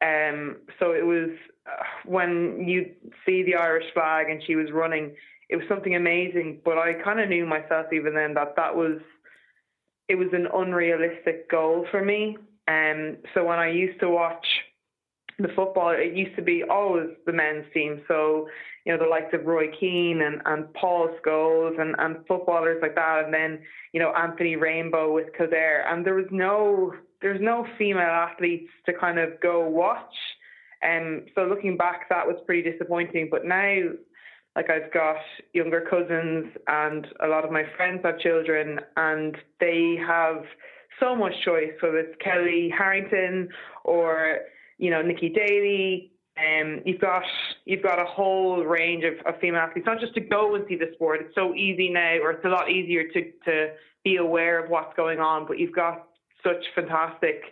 Um, 0.00 0.58
so 0.78 0.92
it 0.92 1.04
was 1.04 1.30
uh, 1.66 1.82
when 2.04 2.64
you 2.66 2.92
see 3.26 3.42
the 3.42 3.56
Irish 3.56 3.92
flag 3.92 4.30
and 4.30 4.40
she 4.46 4.54
was 4.54 4.70
running, 4.72 5.14
it 5.48 5.56
was 5.56 5.64
something 5.68 5.96
amazing. 5.96 6.60
But 6.64 6.78
I 6.78 6.94
kind 6.94 7.20
of 7.20 7.28
knew 7.28 7.46
myself 7.46 7.86
even 7.92 8.14
then 8.14 8.34
that 8.34 8.54
that 8.56 8.74
was 8.74 9.00
it 10.08 10.14
was 10.14 10.28
an 10.32 10.46
unrealistic 10.54 11.50
goal 11.50 11.86
for 11.90 12.02
me. 12.02 12.36
Um, 12.66 13.16
so 13.34 13.44
when 13.44 13.58
I 13.58 13.70
used 13.70 13.98
to 14.00 14.08
watch 14.10 14.46
the 15.38 15.48
football, 15.54 15.90
it 15.90 16.16
used 16.16 16.34
to 16.36 16.42
be 16.42 16.64
always 16.68 17.10
the 17.24 17.32
men's 17.32 17.64
team. 17.72 18.02
So, 18.08 18.48
you 18.84 18.92
know, 18.92 18.98
the 19.02 19.08
likes 19.08 19.32
of 19.32 19.46
Roy 19.46 19.66
Keane 19.78 20.22
and, 20.22 20.42
and 20.46 20.72
Paul 20.74 21.10
Scholes 21.24 21.80
and, 21.80 21.94
and 21.98 22.26
footballers 22.26 22.78
like 22.82 22.96
that. 22.96 23.24
And 23.24 23.32
then, 23.32 23.60
you 23.92 24.00
know, 24.00 24.12
Anthony 24.14 24.56
Rainbow 24.56 25.12
with 25.12 25.26
Kildare. 25.36 25.86
And 25.88 26.04
there 26.04 26.14
was 26.14 26.26
no, 26.32 26.92
there's 27.22 27.40
no 27.40 27.66
female 27.78 28.02
athletes 28.02 28.70
to 28.86 28.92
kind 28.92 29.18
of 29.18 29.40
go 29.40 29.68
watch. 29.68 30.14
Um, 30.84 31.26
so 31.34 31.42
looking 31.42 31.76
back, 31.76 32.08
that 32.08 32.26
was 32.26 32.36
pretty 32.44 32.68
disappointing. 32.68 33.28
But 33.30 33.44
now, 33.44 33.90
like 34.56 34.70
I've 34.70 34.92
got 34.92 35.16
younger 35.52 35.86
cousins 35.88 36.52
and 36.66 37.06
a 37.22 37.28
lot 37.28 37.44
of 37.44 37.52
my 37.52 37.62
friends 37.76 38.00
have 38.02 38.18
children 38.18 38.80
and 38.96 39.36
they 39.60 39.96
have 40.04 40.42
so 40.98 41.14
much 41.14 41.32
choice, 41.44 41.70
whether 41.80 41.98
it's 41.98 42.16
Kellie 42.20 42.72
Harrington 42.76 43.48
or 43.84 44.40
you 44.78 44.90
know, 44.90 45.02
Nikki 45.02 45.28
Daly. 45.28 46.12
Um, 46.38 46.80
you've 46.84 47.00
got 47.00 47.24
you've 47.64 47.82
got 47.82 47.98
a 47.98 48.04
whole 48.04 48.64
range 48.64 49.04
of, 49.04 49.14
of 49.26 49.40
female 49.40 49.60
athletes, 49.60 49.86
not 49.86 50.00
just 50.00 50.14
to 50.14 50.20
go 50.20 50.54
and 50.54 50.64
see 50.68 50.76
the 50.76 50.90
sport. 50.94 51.20
It's 51.20 51.34
so 51.34 51.54
easy 51.54 51.90
now, 51.90 52.18
or 52.22 52.30
it's 52.30 52.44
a 52.44 52.48
lot 52.48 52.70
easier 52.70 53.08
to 53.08 53.32
to 53.44 53.72
be 54.04 54.16
aware 54.16 54.62
of 54.62 54.70
what's 54.70 54.94
going 54.96 55.18
on. 55.18 55.46
But 55.46 55.58
you've 55.58 55.74
got 55.74 56.06
such 56.44 56.64
fantastic 56.74 57.42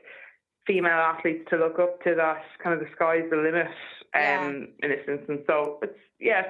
female 0.66 0.92
athletes 0.92 1.46
to 1.50 1.56
look 1.56 1.78
up 1.80 2.02
to. 2.04 2.14
That 2.14 2.42
kind 2.62 2.74
of 2.74 2.80
the 2.80 2.92
sky's 2.94 3.24
the 3.28 3.36
limit 3.36 3.66
um, 4.14 4.68
in 4.82 4.90
this 4.90 5.04
instance. 5.08 5.42
So 5.48 5.80
it's 5.82 5.98
yes, 6.20 6.46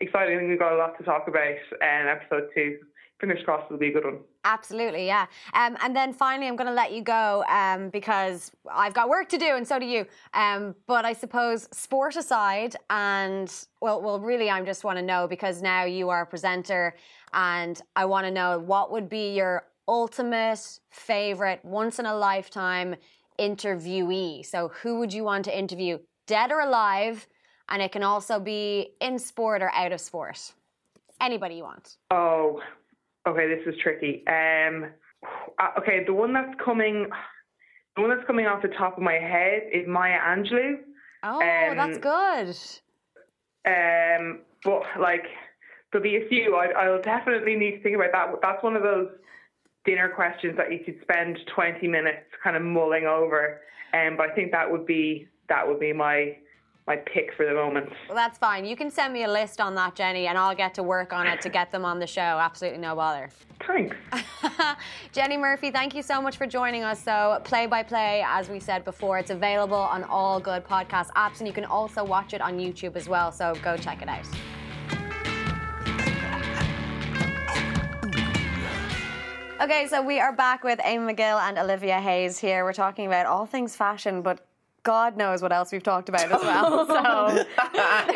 exciting. 0.00 0.48
We've 0.48 0.58
got 0.58 0.72
a 0.72 0.76
lot 0.76 0.96
to 0.98 1.04
talk 1.04 1.26
about 1.26 1.44
in 1.44 2.06
episode 2.08 2.50
two. 2.54 2.78
Fingers 3.20 3.40
crossed, 3.44 3.66
it'll 3.66 3.78
be 3.78 3.88
a 3.88 3.92
good 3.92 4.04
one. 4.04 4.20
Absolutely, 4.44 5.06
yeah. 5.06 5.26
Um, 5.52 5.76
and 5.82 5.94
then 5.94 6.14
finally, 6.14 6.48
I'm 6.48 6.56
going 6.56 6.66
to 6.66 6.74
let 6.74 6.92
you 6.92 7.02
go 7.02 7.44
um, 7.46 7.90
because 7.90 8.50
I've 8.70 8.94
got 8.94 9.08
work 9.10 9.28
to 9.30 9.38
do, 9.38 9.56
and 9.56 9.68
so 9.68 9.78
do 9.78 9.84
you. 9.84 10.06
Um, 10.32 10.74
but 10.86 11.04
I 11.04 11.12
suppose, 11.12 11.68
sport 11.72 12.16
aside, 12.16 12.76
and 12.88 13.52
well, 13.82 14.00
well, 14.00 14.18
really, 14.18 14.48
I 14.48 14.62
just 14.62 14.82
want 14.82 14.98
to 14.98 15.02
know 15.02 15.26
because 15.28 15.60
now 15.60 15.84
you 15.84 16.08
are 16.08 16.22
a 16.22 16.26
presenter, 16.26 16.94
and 17.34 17.80
I 17.96 18.06
want 18.06 18.26
to 18.26 18.30
know 18.30 18.58
what 18.58 18.90
would 18.92 19.10
be 19.10 19.34
your 19.34 19.66
ultimate 19.86 20.80
favorite, 20.90 21.60
once 21.62 21.98
in 21.98 22.06
a 22.06 22.16
lifetime 22.16 22.96
interviewee. 23.38 24.46
So, 24.46 24.68
who 24.68 25.00
would 25.00 25.12
you 25.12 25.22
want 25.22 25.44
to 25.46 25.58
interview, 25.58 25.98
dead 26.26 26.50
or 26.50 26.60
alive? 26.60 27.26
And 27.68 27.82
it 27.82 27.92
can 27.92 28.02
also 28.02 28.40
be 28.40 28.94
in 29.00 29.18
sport 29.18 29.62
or 29.62 29.70
out 29.72 29.92
of 29.92 30.00
sport. 30.00 30.54
Anybody 31.20 31.56
you 31.56 31.64
want. 31.64 31.96
Oh, 32.10 32.62
okay, 33.26 33.48
this 33.48 33.66
is 33.66 33.80
tricky. 33.82 34.24
Um, 34.26 34.90
uh, 35.58 35.78
okay, 35.78 36.04
the 36.04 36.14
one 36.14 36.32
that's 36.32 36.54
coming, 36.64 37.08
the 37.96 38.02
one 38.02 38.10
that's 38.10 38.26
coming 38.26 38.46
off 38.46 38.62
the 38.62 38.68
top 38.68 38.96
of 38.96 39.02
my 39.02 39.14
head 39.14 39.62
is 39.72 39.86
Maya 39.86 40.18
Angelou. 40.18 40.78
Oh, 41.22 41.38
that's 41.74 41.96
Um, 41.96 42.00
good. 42.00 42.56
Um, 43.66 44.40
but 44.64 44.82
like, 44.98 45.26
there'll 45.92 46.02
be 46.02 46.16
a 46.16 46.28
few. 46.28 46.56
I, 46.56 46.66
I'll 46.68 47.02
definitely 47.02 47.56
need 47.56 47.76
to 47.76 47.82
think 47.82 47.96
about 47.96 48.12
that. 48.12 48.38
That's 48.42 48.62
one 48.62 48.76
of 48.76 48.82
those 48.82 49.08
dinner 49.84 50.08
questions 50.08 50.56
that 50.56 50.72
you 50.72 50.80
could 50.84 51.00
spend 51.02 51.38
twenty 51.54 51.88
minutes 51.88 52.26
kind 52.42 52.56
of 52.56 52.62
mulling 52.62 53.04
over. 53.04 53.60
Um, 53.92 54.16
but 54.16 54.30
I 54.30 54.34
think 54.34 54.52
that 54.52 54.70
would 54.70 54.86
be 54.86 55.28
that 55.48 55.66
would 55.66 55.80
be 55.80 55.92
my 55.92 56.36
my 56.86 56.96
pick 56.96 57.32
for 57.36 57.46
the 57.46 57.54
moment. 57.54 57.88
Well, 58.08 58.16
that's 58.16 58.38
fine. 58.38 58.64
You 58.64 58.76
can 58.76 58.90
send 58.90 59.12
me 59.12 59.24
a 59.24 59.30
list 59.30 59.60
on 59.60 59.74
that, 59.76 59.94
Jenny, 59.94 60.26
and 60.26 60.36
I'll 60.36 60.54
get 60.54 60.74
to 60.74 60.82
work 60.82 61.12
on 61.12 61.26
it 61.26 61.40
to 61.42 61.48
get 61.48 61.70
them 61.70 61.84
on 61.84 61.98
the 61.98 62.06
show. 62.06 62.20
Absolutely 62.20 62.80
no 62.80 62.96
bother. 62.96 63.30
Thanks. 63.66 63.96
Jenny 65.12 65.36
Murphy, 65.36 65.70
thank 65.70 65.94
you 65.94 66.02
so 66.02 66.20
much 66.20 66.36
for 66.36 66.46
joining 66.46 66.82
us. 66.82 67.02
So, 67.02 67.40
play 67.44 67.66
by 67.66 67.82
play, 67.82 68.24
as 68.26 68.48
we 68.48 68.58
said 68.58 68.84
before, 68.84 69.18
it's 69.18 69.30
available 69.30 69.76
on 69.76 70.04
all 70.04 70.40
good 70.40 70.64
podcast 70.64 71.10
apps, 71.10 71.38
and 71.38 71.46
you 71.46 71.52
can 71.52 71.64
also 71.64 72.02
watch 72.02 72.34
it 72.34 72.40
on 72.40 72.58
YouTube 72.58 72.96
as 72.96 73.08
well. 73.08 73.30
So, 73.30 73.54
go 73.62 73.76
check 73.76 74.02
it 74.02 74.08
out. 74.08 74.26
Okay, 79.60 79.86
so 79.88 80.00
we 80.00 80.18
are 80.18 80.32
back 80.32 80.64
with 80.64 80.80
Amy 80.82 81.12
McGill 81.12 81.38
and 81.38 81.58
Olivia 81.58 82.00
Hayes 82.00 82.38
here. 82.38 82.64
We're 82.64 82.72
talking 82.72 83.06
about 83.06 83.26
all 83.26 83.44
things 83.44 83.76
fashion, 83.76 84.22
but 84.22 84.40
God 84.82 85.16
knows 85.16 85.42
what 85.42 85.52
else 85.52 85.72
we've 85.72 85.82
talked 85.82 86.08
about 86.08 86.30
as 86.32 86.40
well. 86.42 86.86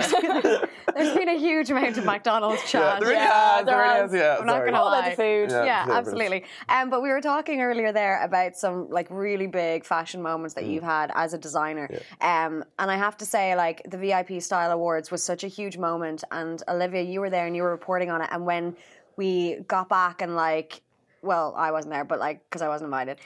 So 0.05 0.67
there's 0.95 1.15
been 1.15 1.29
a 1.29 1.39
huge 1.39 1.71
amount 1.71 1.99
of 1.99 2.05
McDonald's 2.05 2.63
chat. 2.71 3.01
there 3.01 3.09
really 3.11 3.21
Yeah, 3.21 3.57
has, 3.57 3.67
there 3.67 3.77
really 3.79 3.89
there 3.89 4.03
has, 4.03 4.13
yeah. 4.15 4.37
I'm 4.41 4.47
not 4.47 4.65
gonna 4.65 4.79
All 4.79 4.89
about 4.93 5.11
the 5.11 5.17
food. 5.17 5.51
Yeah. 5.51 5.65
Yeah, 5.65 5.87
absolutely. 5.91 6.45
Um, 6.69 6.91
but 6.91 7.03
we 7.03 7.09
were 7.11 7.21
talking 7.21 7.61
earlier 7.61 7.93
there 7.93 8.23
about 8.23 8.57
some 8.57 8.89
like 8.91 9.09
really 9.11 9.47
big 9.47 9.85
fashion 9.85 10.23
moments 10.23 10.55
Mm. 10.55 10.57
that 10.61 10.65
you've 10.67 10.85
had 10.85 11.11
as 11.15 11.35
a 11.35 11.39
designer. 11.39 11.89
Um, 12.21 12.65
and 12.79 12.91
I 12.91 12.97
have 12.97 13.17
to 13.19 13.27
say, 13.27 13.57
like 13.57 13.83
the 13.89 13.97
VIP 13.99 14.41
Style 14.43 14.71
Awards 14.71 15.11
was 15.11 15.23
such 15.23 15.43
a 15.45 15.49
huge 15.49 15.77
moment. 15.79 16.23
And 16.31 16.63
Olivia, 16.69 17.03
you 17.03 17.21
were 17.21 17.31
there 17.31 17.47
and 17.47 17.57
you 17.57 17.63
were 17.63 17.71
reporting 17.71 18.11
on 18.11 18.21
it. 18.23 18.29
And 18.31 18.47
when 18.47 18.77
we 19.17 19.57
got 19.69 19.89
back 19.89 20.23
and 20.23 20.35
like, 20.37 20.81
well, 21.23 21.55
I 21.57 21.73
wasn't 21.73 21.93
there, 21.95 22.05
but 22.05 22.19
like 22.21 22.45
because 22.45 22.63
I 22.63 22.69
wasn't 22.69 22.87
invited, 22.89 23.19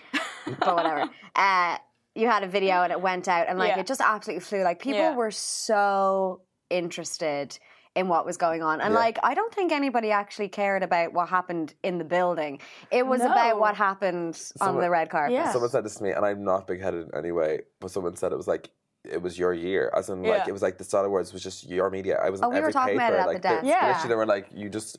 but 0.60 0.74
whatever. 0.74 1.08
Uh, 1.36 1.76
you 2.18 2.26
had 2.28 2.42
a 2.42 2.48
video 2.48 2.82
and 2.82 2.92
it 2.92 3.00
went 3.00 3.28
out 3.28 3.46
and 3.48 3.58
like 3.58 3.74
Yeah. 3.76 3.80
it 3.80 3.86
just 3.86 4.00
absolutely 4.00 4.40
flew. 4.40 4.62
Like 4.62 4.80
people 4.80 5.00
Yeah. 5.00 5.14
were 5.14 5.30
so 5.30 6.42
interested 6.70 7.58
in 7.94 8.08
what 8.08 8.24
was 8.26 8.36
going 8.36 8.62
on. 8.62 8.80
And 8.80 8.92
Yeah. 8.92 9.00
like 9.00 9.18
I 9.22 9.34
don't 9.34 9.52
think 9.54 9.72
anybody 9.72 10.10
actually 10.10 10.48
cared 10.48 10.82
about 10.82 11.12
what 11.12 11.28
happened 11.28 11.74
in 11.82 11.98
the 11.98 12.04
building. 12.04 12.60
It 12.90 13.06
was 13.06 13.20
No. 13.20 13.32
about 13.32 13.58
what 13.58 13.74
happened 13.76 14.40
on 14.60 14.80
the 14.80 14.90
red 14.90 15.10
carpet. 15.10 15.32
Yeah. 15.32 15.50
Someone 15.52 15.70
said 15.70 15.84
this 15.84 15.96
to 15.96 16.02
me, 16.04 16.10
and 16.12 16.24
I'm 16.24 16.44
not 16.44 16.66
big 16.66 16.80
headed 16.82 17.10
anyway, 17.14 17.60
but 17.80 17.90
someone 17.90 18.16
said 18.16 18.32
it 18.32 18.36
was 18.36 18.48
like 18.48 18.70
it 19.04 19.22
was 19.22 19.38
your 19.38 19.54
year, 19.54 19.90
as 19.94 20.10
in 20.10 20.22
like 20.22 20.46
it 20.48 20.52
was 20.52 20.60
like 20.60 20.76
the 20.76 20.84
Star 20.84 21.04
Awards 21.04 21.32
was 21.32 21.42
just 21.42 21.66
your 21.68 21.88
media. 21.88 22.18
I 22.22 22.30
was 22.30 22.40
in 22.40 22.44
Oh, 22.44 22.48
we 22.48 22.56
were 22.56 22.62
every 22.62 22.72
talking 22.72 22.98
paper. 22.98 23.14
about 23.14 23.18
it 23.18 23.22
at 23.22 23.26
like 23.26 23.36
the 23.42 23.48
desk. 23.48 23.62
They, 23.62 23.68
Yeah. 23.70 23.86
literally, 23.86 24.08
they 24.08 24.14
were 24.16 24.26
like 24.26 24.46
you 24.52 24.68
just 24.68 24.98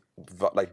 like 0.53 0.71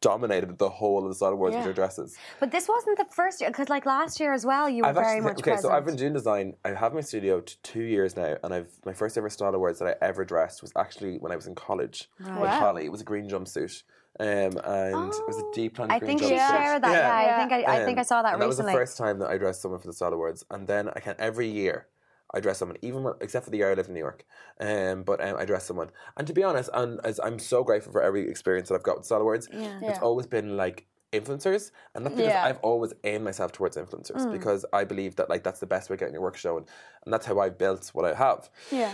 dominated 0.00 0.58
the 0.58 0.68
whole 0.68 1.02
of 1.02 1.08
the 1.08 1.14
Star 1.14 1.32
Awards 1.32 1.54
with 1.56 1.64
your 1.64 1.74
dresses. 1.74 2.16
But 2.38 2.50
this 2.50 2.68
wasn't 2.68 2.98
the 2.98 3.04
first 3.10 3.40
year 3.40 3.50
because 3.50 3.68
like 3.68 3.86
last 3.86 4.18
year 4.20 4.32
as 4.32 4.44
well, 4.46 4.68
you 4.68 4.82
were 4.82 4.88
I've 4.88 4.94
very 4.94 5.06
actually 5.06 5.20
much 5.22 5.32
okay, 5.40 5.42
present. 5.52 5.62
so 5.62 5.70
I've 5.70 5.84
been 5.84 5.96
doing 5.96 6.12
design. 6.12 6.54
I 6.64 6.70
have 6.70 6.94
my 6.94 7.00
studio 7.00 7.40
t- 7.40 7.56
two 7.62 7.82
years 7.82 8.16
now, 8.16 8.36
and 8.42 8.52
I've 8.54 8.70
my 8.84 8.92
first 8.94 9.16
ever 9.18 9.28
Style 9.28 9.54
Awards 9.54 9.78
that 9.80 9.88
I 9.88 10.04
ever 10.04 10.24
dressed 10.24 10.62
was 10.62 10.72
actually 10.76 11.18
when 11.18 11.32
I 11.32 11.36
was 11.36 11.46
in 11.46 11.54
college 11.54 12.08
with 12.18 12.28
Wow. 12.28 12.46
Holly. 12.60 12.84
It 12.86 12.92
was 12.92 13.00
a 13.02 13.04
green 13.04 13.28
jumpsuit, 13.28 13.82
um, 14.18 14.26
and 14.26 15.12
it 15.12 15.26
was 15.26 15.38
a 15.38 15.54
deep 15.54 15.76
plunge 15.76 15.92
I 15.92 15.98
think 15.98 16.22
jumpsuit. 16.22 16.28
shared 16.48 16.82
that. 16.82 16.92
Yeah, 16.92 17.34
I 17.36 17.38
think 17.48 17.52
I, 17.68 17.80
I 17.80 17.84
think 17.84 17.98
I 17.98 18.02
Um, 18.02 18.04
saw 18.06 18.22
that 18.22 18.32
recently. 18.38 18.40
That 18.40 18.48
was 18.48 18.56
the 18.58 18.72
first 18.72 18.96
time 18.98 19.18
that 19.18 19.28
I 19.30 19.36
dressed 19.38 19.60
someone 19.62 19.80
for 19.80 19.86
the 19.86 19.92
Style 19.92 20.12
Awards, 20.12 20.44
and 20.50 20.66
then 20.66 20.88
I 20.88 21.00
can 21.00 21.14
every 21.18 21.48
year 21.48 21.86
I 22.32 22.40
dress 22.40 22.58
someone, 22.58 22.78
even 22.82 23.02
when, 23.02 23.14
except 23.20 23.44
for 23.44 23.50
the 23.50 23.58
year 23.58 23.70
I 23.70 23.74
lived 23.74 23.88
in 23.88 23.94
New 23.94 24.00
York. 24.00 24.24
Um, 24.60 25.02
but 25.02 25.20
um, 25.24 25.36
I 25.36 25.44
dress 25.44 25.64
someone, 25.64 25.90
and 26.16 26.26
to 26.26 26.32
be 26.32 26.42
honest, 26.44 26.70
and 26.72 27.00
as 27.04 27.18
I'm 27.22 27.38
so 27.38 27.64
grateful 27.64 27.92
for 27.92 28.02
every 28.02 28.28
experience 28.28 28.68
that 28.68 28.76
I've 28.76 28.82
got 28.82 28.98
with 28.98 29.06
Style 29.06 29.20
Awards. 29.20 29.48
Yeah. 29.52 29.78
It's 29.82 29.98
Yeah. 29.98 29.98
always 30.00 30.26
been 30.26 30.56
like 30.56 30.86
influencers, 31.12 31.72
and 31.94 32.06
that's 32.06 32.14
because 32.14 32.32
Yeah. 32.32 32.44
I've 32.44 32.58
always 32.60 32.92
aimed 33.04 33.24
myself 33.24 33.50
towards 33.52 33.76
influencers 33.76 34.30
because 34.30 34.64
I 34.72 34.84
believe 34.84 35.16
that 35.16 35.28
like 35.28 35.42
that's 35.42 35.58
the 35.60 35.66
best 35.66 35.90
way 35.90 35.94
of 35.94 36.00
getting 36.00 36.14
your 36.14 36.22
work 36.22 36.36
shown, 36.36 36.66
and 37.04 37.12
that's 37.12 37.26
how 37.26 37.38
I 37.40 37.48
built 37.48 37.88
what 37.94 38.04
I 38.04 38.14
have. 38.14 38.48
Yeah. 38.70 38.92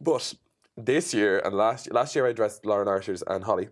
But 0.00 0.34
this 0.76 1.12
year 1.14 1.38
and 1.44 1.54
last 1.54 1.92
last 1.92 2.16
year 2.16 2.26
I 2.26 2.32
dressed 2.32 2.64
Lauren 2.64 2.88
Arthurs 2.88 3.22
and 3.26 3.44
Holly. 3.44 3.68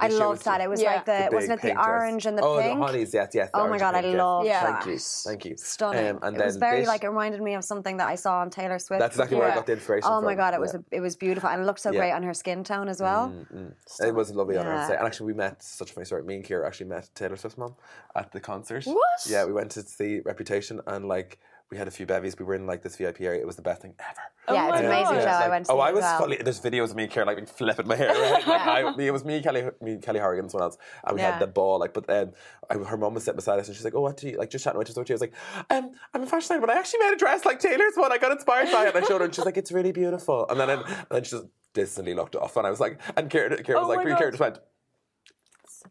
I 0.00 0.08
This 0.08 0.16
year 0.18 0.26
loved 0.26 0.44
that. 0.44 0.60
It 0.60 0.70
was 0.70 0.80
Yeah. 0.80 0.94
like 0.94 1.04
the, 1.04 1.26
the 1.30 1.34
wasn't 1.36 1.52
it 1.52 1.56
the 1.56 1.66
pink 1.68 1.74
dress. 1.78 1.86
orange 1.88 2.26
and 2.26 2.38
the 2.38 2.42
oh, 2.42 2.58
pink? 2.60 2.78
the 2.78 2.86
Hollies, 2.86 3.14
yes, 3.14 3.30
yes. 3.34 3.50
Oh 3.54 3.68
my 3.68 3.78
god, 3.78 3.94
I 3.94 4.00
pink, 4.02 4.12
yes. 4.14 4.18
love 4.20 4.44
Yeah. 4.46 4.72
Thank 4.80 4.86
you, 4.86 4.98
thank 4.98 5.44
you. 5.44 5.56
Stunning. 5.56 6.10
Um, 6.16 6.18
and 6.22 6.36
it 6.36 6.44
was 6.44 6.56
very 6.56 6.80
this- 6.80 6.88
like 6.88 7.04
it 7.04 7.08
reminded 7.08 7.42
me 7.42 7.54
of 7.54 7.64
something 7.64 7.96
that 7.98 8.08
I 8.08 8.14
saw 8.14 8.40
on 8.40 8.50
Taylor 8.50 8.78
Swift. 8.78 9.00
That's 9.00 9.14
exactly 9.16 9.36
where 9.36 9.46
I 9.46 9.50
Yeah. 9.50 9.54
got 9.56 9.66
the 9.66 9.72
inspiration 9.74 10.08
Oh 10.10 10.16
from. 10.18 10.24
my 10.24 10.34
god, 10.34 10.54
it 10.54 10.60
was 10.60 10.72
yeah. 10.74 10.80
a, 10.92 10.96
it 10.96 11.00
was 11.00 11.16
beautiful 11.16 11.48
and 11.50 11.60
it 11.62 11.64
looked 11.64 11.80
so 11.80 11.90
Yeah. 11.92 11.98
great 12.00 12.12
on 12.12 12.22
her 12.22 12.34
skin 12.34 12.64
tone 12.64 12.88
as 12.88 13.00
well. 13.00 13.32
It 14.00 14.14
was 14.14 14.30
a 14.30 14.34
lovely 14.34 14.56
honor. 14.56 14.70
Yeah. 14.72 14.80
to 14.82 14.86
say. 14.88 14.96
And 14.96 15.06
actually, 15.06 15.26
we 15.26 15.34
met. 15.34 15.62
Such 15.62 15.90
a 15.90 15.94
funny 15.94 16.04
story. 16.06 16.22
Me 16.24 16.36
and 16.36 16.44
Kira 16.44 16.66
actually 16.66 16.86
met 16.86 17.08
Taylor 17.14 17.36
Swift's 17.36 17.58
mom 17.58 17.74
at 18.16 18.32
the 18.32 18.40
concert. 18.40 18.84
What? 18.84 18.98
Yeah, 19.26 19.44
we 19.44 19.52
went 19.52 19.70
to 19.72 19.82
see 19.82 20.20
Reputation, 20.20 20.80
and 20.86 21.06
like 21.06 21.38
we 21.72 21.78
had 21.78 21.88
a 21.88 21.90
few 21.90 22.04
bevies. 22.06 22.38
We 22.38 22.44
were 22.44 22.54
in 22.54 22.66
like 22.66 22.82
this 22.82 22.96
VIP 22.96 23.22
area. 23.22 23.40
It 23.40 23.46
was 23.46 23.56
the 23.56 23.62
best 23.62 23.80
thing 23.82 23.94
ever. 23.98 24.20
Yeah, 24.54 24.68
it's 24.68 24.80
an 24.80 24.84
amazing 24.86 25.14
God. 25.14 25.22
show. 25.22 25.28
I 25.46 25.48
went 25.48 25.66
to 25.66 25.72
oh, 25.72 25.76
see 25.76 25.80
I 25.82 25.90
was 25.92 26.04
as 26.04 26.10
well. 26.10 26.18
fully. 26.20 26.36
There's 26.36 26.60
videos 26.60 26.90
of 26.90 26.96
me 26.96 27.04
and 27.04 27.12
Kira 27.12 27.24
like 27.26 27.48
flipping 27.48 27.86
my 27.88 27.96
hair. 27.96 28.08
Right? 28.08 28.46
Like, 28.46 28.60
I, 28.66 28.94
it 28.98 29.10
was 29.10 29.24
me, 29.24 29.40
Kelly, 29.42 29.64
me, 29.80 29.96
Kelly 29.98 30.20
Horrigan, 30.20 30.44
and 30.44 30.50
someone 30.50 30.66
else, 30.68 30.78
and 31.04 31.14
we 31.16 31.22
Yeah. 31.22 31.32
had 31.32 31.40
the 31.40 31.46
ball. 31.46 31.78
Like, 31.80 31.94
but 31.94 32.06
then 32.06 32.34
I, 32.70 32.74
her 32.76 32.96
mom 32.98 33.14
was 33.14 33.24
sitting 33.24 33.36
beside 33.36 33.58
us, 33.58 33.68
and 33.68 33.74
she's 33.76 33.84
like, 33.84 33.94
"Oh, 33.94 34.02
what 34.02 34.18
do 34.18 34.28
you 34.28 34.36
like?" 34.36 34.50
Just 34.50 34.64
chatting 34.64 34.78
with 34.78 34.90
us. 34.90 34.96
What 34.96 35.06
do 35.06 35.12
you? 35.12 35.14
I 35.14 35.16
was 35.16 35.20
like, 35.22 35.32
um, 35.70 35.92
"I'm 36.12 36.22
a 36.22 36.26
fashion 36.26 36.40
designer, 36.40 36.60
but 36.60 36.70
I 36.70 36.78
actually 36.78 37.00
made 37.00 37.12
a 37.14 37.16
dress 37.16 37.44
like 37.46 37.58
Taylor's 37.58 37.94
one. 37.96 38.12
I 38.12 38.18
got 38.18 38.32
inspired 38.32 38.70
by 38.70 38.86
it." 38.88 38.94
And 38.94 39.02
I 39.04 39.08
showed 39.08 39.20
her, 39.20 39.24
and 39.24 39.34
she's 39.34 39.44
like, 39.46 39.56
"It's 39.56 39.72
really 39.72 39.92
beautiful." 39.92 40.46
And 40.50 40.60
then, 40.60 40.68
and 40.70 40.84
then 41.10 41.24
she 41.24 41.30
just 41.30 41.46
distantly 41.72 42.12
looked 42.14 42.36
off, 42.36 42.54
and 42.58 42.66
I 42.66 42.70
was 42.70 42.80
like, 42.80 43.00
and 43.16 43.30
Kira, 43.30 43.64
Kira 43.64 43.76
was 43.76 43.84
Oh 43.86 43.88
like, 43.88 43.98
my 43.98 44.04
me 44.04 44.10
God. 44.10 44.20
just 44.30 44.40
went. 44.40 44.58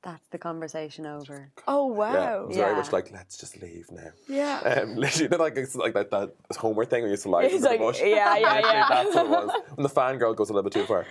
That's 0.04 0.26
the 0.30 0.38
conversation 0.38 1.06
over. 1.06 1.50
Oh 1.68 1.92
Yeah, 1.92 1.98
wow. 1.98 2.42
it 2.44 2.48
was 2.48 2.58
very 2.58 2.72
Yeah. 2.72 2.78
much 2.78 2.92
like, 2.92 3.12
let's 3.12 3.38
just 3.38 3.62
leave 3.62 3.86
now. 3.92 4.10
Yeah. 4.28 4.60
Um, 4.82 4.96
literally, 4.96 5.28
they're 5.28 5.40
like 5.40 5.58
it's 5.58 5.76
like 5.76 5.94
that, 5.94 6.12
that 6.12 6.32
homework 6.58 6.90
thing 6.90 7.02
where 7.02 7.08
you 7.10 7.14
used 7.14 7.24
to 7.24 7.30
lie 7.30 7.44
It's 7.44 7.54
into 7.56 7.64
the 7.66 7.70
like, 7.72 7.80
bush. 7.80 8.02
yeah, 8.02 8.08
yeah, 8.08 8.54
Literally, 8.54 8.62
yeah. 8.64 8.86
That's 8.90 9.16
what 9.16 9.26
it 9.26 9.30
was. 9.30 9.62
When 9.76 9.84
the 9.84 9.90
fangirl 9.90 10.36
goes 10.36 10.50
a 10.50 10.54
little 10.54 10.70
bit 10.70 10.74
too 10.74 10.86
far. 10.86 11.06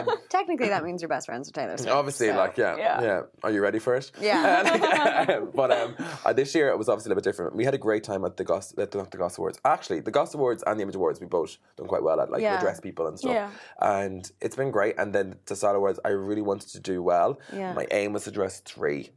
Um, 0.00 0.08
Technically, 0.28 0.68
that 0.68 0.84
means 0.84 1.02
you're 1.02 1.08
best 1.08 1.26
friends 1.26 1.48
with 1.48 1.54
Taylor 1.54 1.76
Swift. 1.76 1.90
obviously, 1.92 2.28
so- 2.28 2.36
like 2.36 2.56
yeah, 2.56 2.76
yeah, 2.76 3.02
yeah. 3.02 3.20
Are 3.42 3.50
you 3.50 3.60
ready 3.62 3.78
for 3.78 3.94
it? 3.96 4.10
Yeah. 4.20 4.62
Uh, 4.64 5.24
like, 5.40 5.52
but 5.54 5.70
um, 5.72 5.96
uh, 6.24 6.32
this 6.32 6.54
year 6.54 6.68
it 6.70 6.78
was 6.78 6.88
obviously 6.88 7.08
a 7.08 7.14
little 7.14 7.22
bit 7.22 7.28
different. 7.30 7.54
We 7.56 7.64
had 7.64 7.74
a 7.74 7.78
great 7.78 8.04
time 8.04 8.24
at 8.24 8.36
the 8.36 8.44
Goss, 8.44 8.76
at 8.78 8.90
the, 8.90 8.98
not 8.98 9.10
the 9.10 9.18
Goss 9.18 9.38
Awards. 9.38 9.58
Actually, 9.64 10.00
the 10.00 10.10
Goss 10.10 10.34
Awards 10.34 10.62
and 10.66 10.78
the 10.78 10.82
Image 10.82 10.94
Awards, 10.96 11.20
we 11.20 11.26
both 11.26 11.56
done 11.76 11.86
quite 11.86 12.02
well 12.02 12.20
at 12.20 12.30
like 12.30 12.42
Yeah. 12.42 12.58
address 12.58 12.80
people 12.80 13.06
and 13.08 13.18
stuff. 13.18 13.32
Yeah. 13.32 13.50
And 13.80 14.30
it's 14.40 14.56
been 14.56 14.70
great. 14.70 14.94
And 14.98 15.12
then 15.14 15.36
the 15.46 15.56
Style 15.56 15.74
Awards, 15.74 15.98
I 16.04 16.10
really 16.10 16.42
wanted 16.42 16.68
to 16.70 16.80
do 16.80 17.02
well. 17.02 17.38
Yeah. 17.52 17.72
My 17.72 17.86
aim 17.90 18.12
was 18.12 18.19
to 18.24 18.30
dress 18.30 18.60
three. 18.60 19.10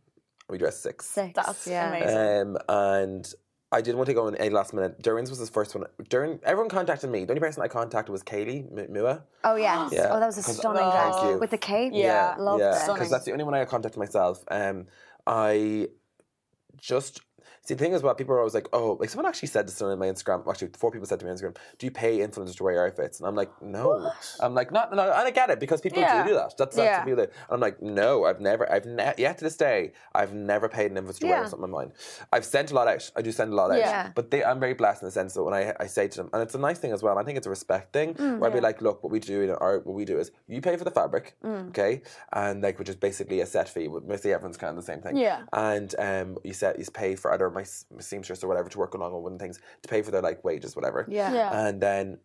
We 0.49 0.58
dressed 0.58 0.84
six. 0.84 1.06
Six. 1.06 1.34
That's 1.36 1.68
yeah. 1.68 1.89
amazing. 1.89 2.56
Um, 2.56 2.58
and 2.70 3.34
I 3.72 3.82
didn't 3.82 3.97
want 3.97 4.08
to 4.08 4.14
go 4.14 4.28
in 4.28 4.36
a 4.39 4.49
last 4.49 4.74
minute. 4.74 5.01
Doireann's 5.01 5.30
was 5.30 5.39
his 5.39 5.49
first 5.49 5.74
one. 5.74 5.86
Doireann, 6.04 6.39
everyone 6.43 6.70
contacted 6.70 7.10
me. 7.10 7.26
The 7.26 7.32
only 7.32 7.39
person 7.39 7.64
I 7.64 7.68
contacted 7.68 8.12
was 8.12 8.22
Kaylee 8.24 8.68
M- 8.78 8.93
Mua. 8.93 9.24
Oh 9.43 9.56
yes. 9.56 9.91
Yeah. 9.93 10.10
Oh, 10.12 10.20
that 10.20 10.28
was 10.28 10.38
a 10.38 10.43
'Cause- 10.43 10.58
stunning 10.58 10.82
Thank 10.84 10.93
dress 10.93 11.24
you. 11.32 11.38
with 11.39 11.49
the 11.51 11.58
cape. 11.58 11.93
Yeah. 11.95 12.36
loved 12.38 12.62
yeah, 12.62 12.84
it. 12.84 12.93
Because 12.93 13.10
that's 13.10 13.26
the 13.26 13.32
only 13.32 13.45
one 13.45 13.54
I 13.56 13.66
contacted 13.66 13.97
myself. 13.99 14.43
Um, 14.49 14.88
I 15.26 15.88
just 16.78 17.22
see 17.66 17.74
the 17.74 17.80
thing 17.84 17.93
is, 17.93 18.03
what 18.03 18.18
people 18.18 18.36
are 18.36 18.39
always 18.39 18.53
like, 18.53 18.68
oh, 18.74 18.97
like 18.99 19.09
someone 19.09 19.26
actually 19.28 19.47
said 19.47 19.68
to 19.68 19.74
this 19.74 19.82
on 19.82 19.97
my 19.97 20.07
Instagram. 20.07 20.47
Actually, 20.49 20.70
four 20.78 20.91
people 20.91 21.07
said 21.07 21.20
to 21.20 21.26
me 21.26 21.32
on 21.32 21.38
Instagram, 21.38 21.55
"Do 21.78 21.86
you 21.86 21.91
pay 21.91 22.20
influencers 22.20 22.57
to 22.57 22.64
wear 22.64 22.74
your 22.74 22.88
outfits?" 22.88 23.20
And 23.20 23.28
I'm 23.28 23.36
like, 23.36 23.49
no. 23.61 24.11
I'm 24.41 24.53
like, 24.53 24.72
not, 24.72 24.93
no, 24.93 25.01
and 25.03 25.11
I 25.11 25.32
get 25.32 25.49
it 25.49 25.59
because 25.59 25.80
people 25.82 25.99
Yeah. 25.99 26.24
do 26.24 26.30
do 26.30 26.36
that. 26.36 26.57
That's 26.57 26.76
Yeah. 26.78 26.97
what 26.99 27.05
people 27.07 27.26
do. 27.26 27.32
And 27.32 27.51
I'm 27.51 27.59
like, 27.59 27.82
no, 27.82 28.26
I've 28.26 28.41
never, 28.41 28.70
I've 28.72 28.86
ne- 28.86 29.14
yet 29.18 29.38
to 29.38 29.43
this 29.45 29.55
day, 29.57 29.93
I've 30.14 30.34
never 30.34 30.68
paid 30.68 30.91
an 30.91 30.97
influencer 30.97 31.20
to 31.20 31.28
Yeah. 31.28 31.39
wear 31.41 31.47
something 31.49 31.64
of 31.66 31.70
mine. 31.70 31.91
I've 32.32 32.45
sent 32.45 32.72
a 32.72 32.76
lot 32.76 32.88
out. 32.88 33.09
I 33.16 33.22
do 33.22 33.32
send 33.32 33.53
a 33.53 33.55
lot 33.55 33.72
out. 33.72 33.78
Yeah. 33.78 34.11
But 34.14 34.32
they, 34.32 34.43
I'm 34.43 34.59
very 34.59 34.74
blessed 34.74 35.01
in 35.01 35.07
the 35.07 35.11
sense 35.11 35.34
that 35.36 35.43
when 35.43 35.53
I, 35.53 35.74
I 35.80 35.88
say 35.88 36.07
to 36.07 36.18
them, 36.18 36.30
and 36.34 36.41
it's 36.43 36.55
a 36.55 36.59
nice 36.59 36.80
thing 36.80 36.91
as 36.91 37.01
well. 37.01 37.18
I 37.18 37.24
think 37.24 37.38
it's 37.38 37.47
a 37.47 37.49
respect 37.49 37.93
thing 37.93 38.14
Mm, 38.16 38.39
where 38.39 38.49
I'd 38.49 38.53
be 38.53 38.61
like, 38.61 38.82
look, 38.82 39.03
what 39.03 39.11
we 39.11 39.20
do 39.20 39.41
in 39.41 39.49
our, 39.51 39.80
what 39.80 39.93
we 39.95 40.05
do 40.05 40.20
is 40.20 40.32
you 40.47 40.61
pay 40.61 40.76
for 40.76 40.84
the 40.84 40.91
fabric, 40.91 41.36
Mm. 41.43 41.70
okay, 41.70 42.01
and 42.34 42.61
like 42.61 42.78
which 42.80 42.89
is 42.89 42.95
basically 42.95 43.39
a 43.41 43.45
set 43.45 43.70
fee. 43.70 43.88
But 43.88 44.05
mostly 44.07 44.34
everyone's 44.34 44.57
kind 44.57 44.78
of 44.78 44.84
the 44.86 44.91
same 44.91 45.01
thing. 45.01 45.16
Yeah. 45.18 45.43
And 45.53 45.93
um, 45.97 46.38
you 46.43 46.53
set 46.53 46.78
you 46.78 46.86
pay 46.93 47.16
for 47.16 47.32
either 47.34 47.53
my, 47.54 47.66
my 47.93 48.01
seamstress 48.01 48.43
or 48.43 48.47
whatever 48.47 48.70
to 48.70 48.78
work 48.78 48.93
along 48.93 49.22
with 49.22 49.39
things 49.39 49.60
to 49.82 49.88
pay 49.89 50.01
for 50.01 50.12
their 50.12 50.22
like 50.22 50.43
wages, 50.43 50.76
whatever. 50.76 51.06
Yeah. 51.10 51.34
Yeah. 51.34 51.68
And 51.68 51.82
then 51.82 52.20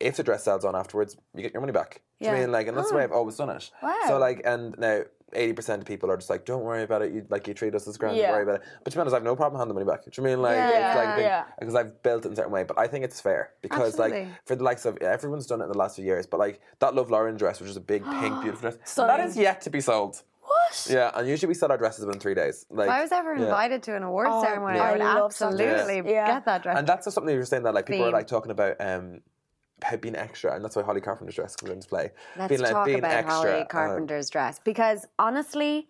if 0.00 0.16
the 0.16 0.22
dress 0.22 0.44
sells 0.44 0.64
on 0.64 0.76
afterwards, 0.76 1.16
you 1.34 1.42
get 1.42 1.52
your 1.52 1.60
money 1.60 1.72
back. 1.72 2.02
Do 2.20 2.26
you 2.28 2.32
Yeah. 2.34 2.40
mean 2.40 2.52
like, 2.52 2.66
and 2.68 2.76
that's 2.76 2.88
the 2.88 2.94
oh. 2.94 2.98
way 2.98 3.04
I've 3.04 3.12
always 3.12 3.36
done 3.36 3.50
it. 3.50 3.70
Wow. 3.82 3.96
So 4.06 4.18
like, 4.18 4.42
and 4.44 4.74
now. 4.78 5.02
Eighty 5.34 5.52
percent 5.52 5.82
of 5.82 5.86
people 5.86 6.10
are 6.10 6.16
just 6.16 6.30
like, 6.30 6.46
"Don't 6.46 6.62
worry 6.62 6.82
about 6.82 7.02
it. 7.02 7.12
You 7.12 7.26
like 7.28 7.46
you 7.46 7.52
treat 7.52 7.74
us 7.74 7.86
as 7.86 7.98
grand. 7.98 8.16
Don't 8.16 8.30
worry 8.30 8.44
about 8.44 8.62
it." 8.62 8.66
But 8.82 8.90
to 8.92 8.96
be 8.96 9.00
honest, 9.02 9.12
I 9.12 9.18
have 9.18 9.24
no 9.24 9.36
problem 9.36 9.60
handing 9.60 9.74
the 9.76 9.84
money 9.84 9.94
back. 9.94 10.02
Do 10.06 10.10
you 10.14 10.22
mean 10.26 10.40
like 10.40 10.56
Yeah. 10.56 10.88
it's 10.88 10.96
like 10.96 11.16
the- 11.16 11.22
Yeah. 11.22 11.44
because 11.60 11.74
I've 11.74 12.02
built 12.02 12.24
it 12.24 12.28
in 12.28 12.32
a 12.32 12.36
certain 12.36 12.50
way. 12.50 12.62
But 12.64 12.78
I 12.78 12.86
think 12.86 13.04
it's 13.04 13.20
fair 13.20 13.50
because 13.60 13.98
like 13.98 14.26
for 14.46 14.56
the 14.56 14.64
likes 14.64 14.86
of 14.86 14.96
everyone's 15.02 15.46
done 15.46 15.60
it 15.60 15.64
in 15.64 15.70
the 15.70 15.76
last 15.76 15.96
few 15.96 16.04
years. 16.06 16.26
But 16.26 16.40
like 16.40 16.62
that 16.78 16.94
Love 16.94 17.10
Lauren 17.10 17.36
dress, 17.36 17.60
which 17.60 17.68
is 17.68 17.76
a 17.76 17.80
big 17.82 18.04
pink 18.04 18.40
beautiful 18.42 18.70
dress, 18.70 18.76
that 18.78 18.88
Stunning. 18.88 19.26
is 19.26 19.36
yet 19.36 19.60
to 19.60 19.68
be 19.68 19.82
sold. 19.82 20.22
What? 20.68 20.86
Yeah, 20.90 21.10
and 21.14 21.28
usually 21.28 21.48
we 21.48 21.54
sell 21.54 21.70
our 21.70 21.78
dresses 21.78 22.04
within 22.04 22.20
three 22.20 22.34
days. 22.34 22.66
Like 22.70 22.88
If 22.88 22.94
I 22.94 23.02
was 23.02 23.12
ever 23.12 23.34
yeah. 23.34 23.44
invited 23.44 23.82
to 23.84 23.96
an 23.96 24.02
awards 24.02 24.30
Oh, 24.32 24.42
ceremony, 24.42 24.78
I 24.78 24.88
I 24.88 24.92
would 24.92 25.00
love 25.00 25.24
absolutely. 25.26 26.10
Yeah. 26.12 26.26
get 26.26 26.44
that 26.44 26.62
dress. 26.62 26.78
And 26.78 26.86
that's 26.86 27.06
just 27.06 27.14
something 27.14 27.32
you 27.32 27.38
were 27.38 27.44
saying 27.44 27.62
that 27.64 27.74
like 27.74 27.86
people 27.86 28.06
are 28.06 28.10
like 28.12 28.26
talking 28.26 28.50
about 28.50 28.76
um 28.80 29.20
how 29.82 29.96
being 29.96 30.16
extra, 30.16 30.54
and 30.54 30.64
that's 30.64 30.74
why 30.74 30.82
Holly 30.82 31.00
Carpenter's 31.00 31.36
dress 31.36 31.54
comes 31.54 31.70
into 31.70 31.88
play. 31.88 32.10
Let's 32.36 32.48
being 32.48 32.60
like 32.60 32.72
talk 32.72 32.84
being 32.86 32.98
about 32.98 33.12
extra. 33.12 33.32
Holly 33.34 33.60
uh, 33.60 33.64
Carpenter's 33.66 34.28
dress 34.28 34.58
because 34.58 35.06
honestly, 35.18 35.88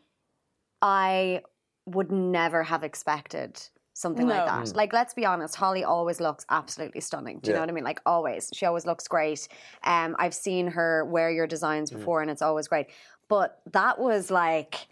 I 0.83 1.43
would 1.87 2.13
never 2.13 2.63
have 2.63 2.83
expected 2.85 3.61
something 3.95 4.29
like 4.29 4.47
No. 4.47 4.65
that. 4.65 4.77
Like, 4.77 4.93
let's 4.93 5.13
be 5.15 5.27
honest, 5.27 5.57
Holly 5.57 5.83
always 5.83 6.21
looks 6.21 6.47
absolutely 6.51 7.01
stunning. 7.01 7.41
Do 7.41 7.51
you 7.51 7.55
know 7.55 7.61
what 7.61 7.69
I 7.69 7.73
mean? 7.73 7.83
Like, 7.83 8.01
always. 8.07 8.51
She 8.55 8.65
always 8.65 8.87
looks 8.87 9.09
great. 9.09 9.49
Um, 9.83 10.15
I've 10.21 10.35
seen 10.35 10.69
her 10.69 11.05
wear 11.07 11.31
your 11.31 11.49
designs 11.49 11.91
before, 11.91 12.23
and 12.23 12.31
it's 12.31 12.43
always 12.43 12.69
great. 12.69 12.87
But 13.29 13.61
that 13.73 13.99
was 13.99 14.31
like. 14.31 14.87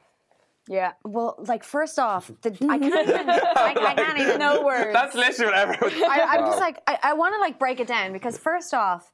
Yeah. 0.68 0.92
Well, 1.04 1.36
like 1.46 1.62
first 1.62 1.96
off, 1.96 2.28
the, 2.42 2.50
I 2.68 2.78
can't 2.80 3.08
even. 3.08 3.30
I, 3.30 3.74
I 3.78 3.94
can't 3.94 4.18
even. 4.18 4.38
No 4.40 4.64
words. 4.64 4.92
That's 4.92 5.14
literally 5.14 5.52
what 5.52 5.58
everyone. 5.58 6.10
I, 6.10 6.20
I'm 6.30 6.44
just 6.44 6.58
like 6.58 6.82
I, 6.88 6.98
I 7.04 7.12
want 7.12 7.34
to 7.34 7.40
like 7.40 7.56
break 7.58 7.78
it 7.78 7.86
down 7.86 8.12
because 8.12 8.36
first 8.36 8.74
off, 8.74 9.12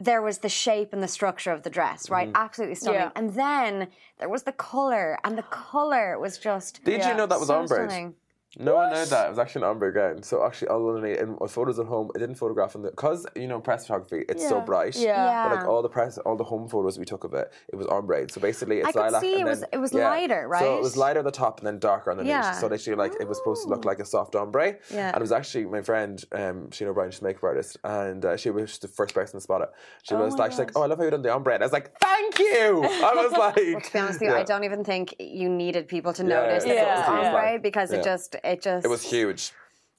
there 0.00 0.22
was 0.22 0.38
the 0.38 0.48
shape 0.48 0.94
and 0.94 1.02
the 1.02 1.08
structure 1.08 1.50
of 1.52 1.62
the 1.62 1.68
dress, 1.68 2.08
right? 2.08 2.28
Mm-hmm. 2.28 2.36
Absolutely 2.42 2.76
stunning. 2.76 3.00
Yeah. 3.00 3.10
And 3.16 3.34
then 3.34 3.88
there 4.18 4.30
was 4.30 4.44
the 4.44 4.52
color, 4.52 5.18
and 5.24 5.36
the 5.36 5.42
color 5.42 6.18
was 6.18 6.38
just. 6.38 6.82
Did 6.84 7.00
Yeah. 7.00 7.10
you 7.10 7.16
know 7.18 7.26
that 7.26 7.38
was 7.38 7.48
so 7.48 7.58
ombre? 7.58 8.12
Stunning. 8.50 8.66
No 8.66 8.74
one 8.76 8.92
knew 8.92 9.04
that. 9.06 9.26
It 9.26 9.30
was 9.30 9.38
actually 9.38 9.62
an 9.62 9.68
ombre 9.70 9.92
gown. 9.92 10.22
So 10.22 10.44
actually, 10.44 10.68
all 10.68 10.88
underneath 10.94 11.18
in 11.20 11.36
my 11.40 11.46
photos 11.46 11.78
at 11.78 11.86
home, 11.86 12.10
I 12.14 12.18
didn't 12.18 12.36
photograph 12.36 12.74
in 12.74 12.82
the 12.82 12.90
because 12.90 13.26
you 13.36 13.46
know 13.48 13.60
press 13.60 13.86
photography. 13.86 14.24
It's 14.28 14.46
so 14.48 14.60
bright. 14.60 14.96
Yeah. 14.96 15.48
But 15.48 15.56
like 15.56 15.66
all 15.68 15.82
the 15.82 15.88
press, 15.88 16.18
all 16.18 16.36
the 16.36 16.44
home 16.44 16.68
photos 16.68 16.98
we 16.98 17.04
took 17.04 17.24
of 17.24 17.34
it, 17.34 17.52
it 17.72 17.76
was 17.76 17.86
ombre. 17.86 18.26
So 18.30 18.40
basically, 18.40 18.78
it's 18.78 18.88
I 18.88 18.92
could 18.92 18.98
lilac. 19.00 19.20
see 19.20 19.32
it 19.34 19.40
and 19.40 19.48
was- 19.48 19.60
then- 19.60 19.68
it 19.72 19.78
was 19.78 19.92
yeah. 19.92 20.08
lighter, 20.08 20.48
right? 20.48 20.60
So 20.60 20.76
it 20.76 20.82
was 20.82 20.96
lighter 20.96 21.18
at 21.20 21.24
the 21.24 21.30
top 21.30 21.58
and 21.58 21.66
then 21.66 21.78
darker 21.78 22.10
underneath. 22.10 22.30
Yeah. 22.30 22.52
So 22.52 22.66
literally, 22.68 22.96
like 22.96 23.12
it 23.20 23.28
was 23.28 23.38
supposed 23.38 23.62
to 23.64 23.68
look 23.68 23.84
like 23.84 23.98
a 24.00 24.04
soft 24.04 24.34
ombre. 24.34 24.76
Yeah. 24.92 25.08
And 25.08 25.16
it 25.16 25.20
was 25.22 25.32
actually 25.32 25.66
my 25.66 25.82
friend, 25.82 26.24
um, 26.32 26.68
Sheena 26.70 26.88
O'Brien, 26.88 27.10
she's 27.10 27.20
a 27.20 27.24
makeup 27.24 27.44
artist, 27.44 27.76
and 27.84 28.24
uh, 28.24 28.36
she 28.36 28.50
was 28.50 28.78
the 28.78 28.88
first 28.88 29.14
person 29.14 29.38
to 29.38 29.40
spot 29.42 29.62
it. 29.62 29.68
She 30.02 30.14
was 30.14 30.34
like, 30.34 30.52
she's 30.52 30.58
like, 30.58 30.72
"Oh, 30.76 30.82
I 30.82 30.86
love 30.86 30.98
how 30.98 31.04
you 31.04 31.10
done 31.10 31.22
the 31.22 31.32
ombre." 31.32 31.54
And 31.54 31.62
I 31.62 31.66
was 31.66 31.72
like, 31.72 31.92
"Thank 32.00 32.38
you." 32.38 32.82
I 32.84 33.12
was 33.14 33.32
like, 33.38 33.56
Well, 33.56 33.80
to 33.80 33.92
be 33.92 33.98
honest 33.98 34.20
with 34.20 34.22
you, 34.22 34.28
yeah. 34.34 34.40
I 34.40 34.42
don't 34.44 34.64
even 34.64 34.84
think 34.84 35.14
you 35.18 35.48
needed 35.48 35.86
people 35.88 36.12
to 36.14 36.22
Yeah, 36.22 36.28
notice 36.28 36.64
yeah, 36.66 36.74
that 36.74 36.80
it 36.80 36.90
was 36.90 37.08
yeah, 37.08 37.20
yeah. 37.22 37.34
ombre 37.36 37.58
because 37.60 37.92
it 37.92 38.02
just, 38.04 38.36
it 38.44 38.62
just. 38.62 38.84
It 38.84 38.88
was 38.88 39.02
huge. 39.02 39.52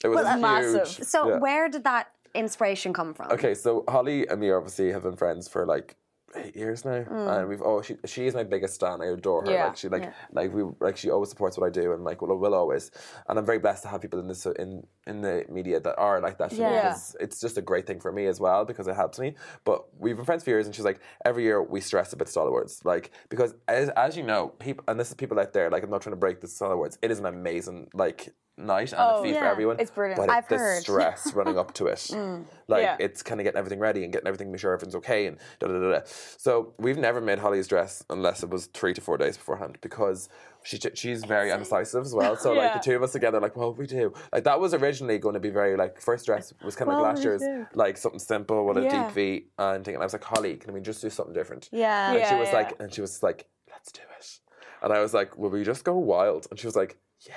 It 0.04 0.08
was 0.08 0.18
Well, 0.24 0.28
uh, 0.28 0.38
massive. 0.38 0.88
huge. 0.88 1.08
So 1.08 1.28
Yeah. 1.28 1.40
where 1.40 1.70
did 1.70 1.84
that 1.84 2.12
inspiration 2.34 2.94
come 2.94 3.14
from? 3.14 3.32
Okay, 3.32 3.54
so 3.54 3.84
Holly 3.90 4.28
and 4.28 4.40
me 4.40 4.52
obviously 4.52 4.92
have 4.92 5.04
been 5.04 5.16
friends 5.18 5.48
for 5.48 5.66
like 5.66 5.96
eight 6.36 6.56
years 6.56 6.86
now, 6.86 6.92
and 6.92 7.08
mm. 7.08 7.48
we've 7.48 7.62
oh 7.62 7.82
she 7.82 7.96
she 8.06 8.28
is 8.28 8.34
my 8.34 8.44
biggest 8.44 8.76
stan. 8.76 9.02
I 9.02 9.08
adore 9.08 9.44
her. 9.46 9.52
Yeah, 9.52 9.66
Like 9.68 9.78
she 9.78 9.90
like 9.90 10.04
yeah. 10.04 10.14
like 10.32 10.54
we 10.54 10.64
like 10.80 10.98
she 10.98 11.10
always 11.10 11.30
supports 11.30 11.58
what 11.58 11.68
I 11.68 11.70
do, 11.70 11.94
and 11.94 12.04
like 12.04 12.22
will, 12.22 12.38
will 12.38 12.54
always. 12.54 12.92
And 13.28 13.38
I'm 13.38 13.46
very 13.46 13.60
blessed 13.60 13.84
to 13.84 13.90
have 13.90 14.02
people 14.02 14.20
in 14.20 14.28
this 14.28 14.46
in 14.46 14.86
in 15.08 15.22
the 15.22 15.46
media 15.50 15.80
that 15.80 15.96
are 15.98 16.20
like 16.22 16.38
that. 16.38 16.52
Me, 16.52 16.60
Yeah. 16.60 16.90
because 16.90 17.16
it's 17.20 17.40
just 17.40 17.58
a 17.58 17.62
great 17.62 17.86
thing 17.88 18.00
for 18.00 18.12
me 18.12 18.28
as 18.28 18.40
well 18.40 18.66
because 18.66 18.88
it 18.88 18.96
helps 18.96 19.20
me. 19.20 19.36
But 19.64 19.86
we've 19.98 20.16
been 20.16 20.26
friends 20.26 20.44
for 20.44 20.50
years, 20.50 20.66
and 20.66 20.76
she's 20.76 20.86
like 20.86 21.00
every 21.26 21.44
year 21.44 21.62
we 21.62 21.82
stress 21.82 22.14
about 22.14 22.30
Star 22.30 22.50
Wars, 22.50 22.82
like 22.84 23.12
because 23.30 23.56
as 23.68 23.90
as 23.90 24.18
you 24.18 24.24
know, 24.24 24.50
people 24.60 24.84
and 24.88 25.00
this 25.00 25.10
is 25.10 25.16
people 25.16 25.40
out 25.40 25.54
there. 25.54 25.70
Like 25.70 25.84
I'm 25.84 25.90
not 25.90 26.02
trying 26.02 26.14
to 26.14 26.18
break 26.18 26.42
the 26.42 26.48
Star 26.48 26.76
Wars. 26.76 26.98
It 27.02 27.12
is 27.12 27.20
an 27.20 27.26
amazing 27.26 27.90
like 27.94 28.34
night 28.60 28.92
and 28.92 29.02
Oh, 29.02 29.20
a 29.20 29.24
feat 29.24 29.38
for 29.38 29.46
everyone. 29.46 29.78
It's 29.80 29.92
brilliant. 29.92 30.20
But 30.20 30.30
I've 30.30 30.48
the 30.48 30.58
heard. 30.58 30.82
stress 30.82 31.34
running 31.36 31.58
up 31.58 31.74
to 31.76 31.88
it, 31.88 31.98
mm. 31.98 32.44
like 32.68 32.84
Yeah. 32.84 32.98
it's 33.00 33.24
kind 33.24 33.40
of 33.40 33.46
getting 33.46 33.58
everything 33.58 33.80
ready 33.80 34.04
and 34.04 34.12
getting 34.14 34.28
everything, 34.28 34.48
to 34.48 34.52
make 34.52 34.62
sure 34.62 34.74
everything's 34.74 34.96
okay, 34.96 35.28
and 35.28 35.38
da 35.60 35.68
da 35.68 35.80
da 35.80 35.92
da. 35.92 36.00
So 36.06 36.74
we've 36.78 36.98
never 36.98 37.22
made 37.22 37.40
Holly's 37.40 37.68
dress 37.68 38.04
unless 38.10 38.44
it 38.44 38.50
was 38.50 38.68
three 38.68 38.94
to 38.94 39.02
four 39.02 39.18
days 39.18 39.38
beforehand 39.38 39.78
because 39.82 40.30
she 40.64 40.78
she's 40.94 41.24
very 41.24 41.52
indecisive 41.52 42.04
as 42.04 42.14
well. 42.14 42.36
So 42.40 42.54
like 42.54 42.74
the 42.74 42.80
two 42.80 42.96
of 42.96 43.04
us 43.04 43.12
together, 43.12 43.40
like, 43.40 43.56
well, 43.56 43.74
we 43.74 43.88
do. 43.88 44.14
Like 44.32 44.44
that 44.44 44.60
was 44.60 44.74
originally 44.74 45.18
going 45.18 45.34
to 45.34 45.40
be 45.40 45.50
very 45.50 45.76
like 45.78 46.00
first 46.02 46.26
dress 46.26 46.54
was 46.64 46.76
kind 46.76 46.90
of 46.90 46.96
Well, 46.96 47.04
like 47.04 47.16
last 47.16 47.24
year's, 47.24 47.42
do. 47.42 47.66
like 47.74 47.98
something 47.98 48.20
simple 48.20 48.66
with 48.66 48.78
a 48.78 48.90
deep 48.90 49.12
V 49.12 49.46
and 49.58 49.84
thing. 49.86 49.96
And 49.96 50.04
I 50.04 50.06
was 50.06 50.14
like, 50.14 50.24
Holly, 50.24 50.58
can 50.58 50.74
we 50.74 50.82
just 50.82 51.02
do 51.02 51.10
something 51.10 51.34
different? 51.34 51.70
Yeah. 51.72 52.12
And 52.14 52.28
she 52.28 52.36
was 52.36 52.50
yeah. 52.50 52.54
like, 52.56 52.80
and 52.80 52.94
she 52.94 53.02
was 53.02 53.24
like, 53.24 53.48
let's 53.70 53.92
do 53.92 54.02
it. 54.18 54.40
And 54.82 54.94
I 54.94 55.00
was 55.02 55.14
like, 55.14 55.38
will 55.38 55.50
we 55.50 55.64
just 55.64 55.84
go 55.84 55.98
wild? 55.98 56.48
And 56.50 56.60
she 56.60 56.68
was 56.68 56.76
like, 56.76 56.98
yeah. 57.28 57.34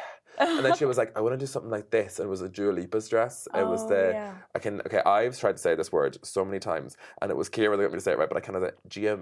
And 0.49 0.65
then 0.65 0.77
she 0.77 0.85
was 0.85 0.99
like, 0.99 1.17
I 1.17 1.21
want 1.21 1.33
to 1.35 1.39
do 1.39 1.47
something 1.47 1.71
like 1.71 1.91
this. 1.91 2.19
And 2.19 2.27
it 2.27 2.31
was 2.31 2.43
a 2.43 2.49
Dua 2.49 2.73
Lipa's 2.73 3.09
dress. 3.09 3.49
It 3.55 3.67
was 3.67 3.83
Oh, 3.85 3.89
the, 3.89 4.11
yeah. 4.15 4.35
I 4.55 4.59
can, 4.59 4.81
okay, 4.83 5.01
I've 5.05 5.39
tried 5.39 5.53
to 5.57 5.63
say 5.63 5.75
this 5.75 5.91
word 5.93 6.19
so 6.23 6.45
many 6.45 6.59
times. 6.59 6.97
And 7.21 7.31
it 7.31 7.37
was 7.37 7.49
clear 7.49 7.71
whether 7.71 7.83
they 7.83 7.87
want 7.87 7.95
me 7.95 7.99
to 7.99 8.05
say 8.05 8.13
it 8.13 8.19
right, 8.19 8.29
but 8.29 8.37
I 8.37 8.41
kind 8.41 8.57
of 8.57 8.63
said, 8.65 8.75
Gia, 8.89 9.19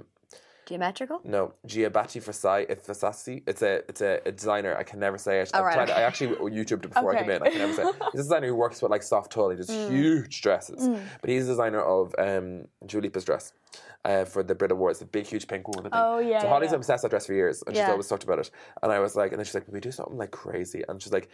Geometrical? 0.66 1.20
no, 1.24 1.54
Giabatti 1.66 2.22
Fasassi. 2.22 3.42
It's 3.46 3.62
a, 3.62 3.74
it's 3.88 4.00
a, 4.02 4.20
a 4.24 4.30
designer. 4.32 4.76
I 4.76 4.82
can 4.84 5.00
never 5.00 5.18
say 5.18 5.40
it. 5.40 5.50
Oh, 5.52 5.62
right, 5.62 5.74
tried, 5.74 5.90
okay. 5.90 6.00
I 6.00 6.02
actually 6.02 6.36
YouTubed 6.36 6.84
it 6.84 6.88
before 6.94 7.14
I 7.16 7.20
came 7.22 7.30
in. 7.30 7.42
I 7.42 7.50
can 7.50 7.58
never 7.58 7.72
say 7.72 7.82
it. 7.82 7.94
He's 8.12 8.20
a 8.20 8.24
designer 8.24 8.46
who 8.46 8.54
works 8.54 8.80
with 8.80 8.90
like 8.90 9.02
soft 9.02 9.32
tulle. 9.32 9.50
He 9.50 9.56
does 9.56 9.68
Mm. 9.68 9.90
huge 9.90 10.42
dresses. 10.42 10.88
But 11.20 11.30
he's 11.30 11.44
a 11.46 11.52
designer 11.52 11.80
of 11.80 12.14
um, 12.18 12.66
Dua 12.86 13.00
Lipa's 13.02 13.24
dress. 13.24 13.52
Uh, 14.02 14.24
for 14.24 14.42
the 14.42 14.54
Brit 14.54 14.72
Awards, 14.72 14.98
the 14.98 15.04
big, 15.04 15.26
huge 15.26 15.46
pink 15.46 15.68
one 15.68 15.82
thing. 15.82 15.90
Oh, 15.92 16.18
yeah, 16.20 16.40
So 16.40 16.46
yeah, 16.46 16.52
Holly's 16.52 16.70
yeah. 16.70 16.76
obsessed 16.76 17.02
with 17.02 17.10
that 17.10 17.16
dress 17.16 17.26
for 17.26 17.34
years, 17.34 17.62
and 17.66 17.76
she's 17.76 17.84
Yeah. 17.84 17.90
always 17.90 18.08
talked 18.08 18.24
about 18.24 18.38
it. 18.38 18.50
And 18.82 18.90
I 18.90 18.98
was 18.98 19.14
like, 19.14 19.32
and 19.32 19.38
then 19.38 19.44
she's 19.44 19.54
like, 19.54 19.68
we 19.68 19.78
do 19.78 19.92
something 19.92 20.16
like 20.16 20.30
crazy?" 20.30 20.82
And 20.88 21.02
she's 21.02 21.12
like, 21.12 21.28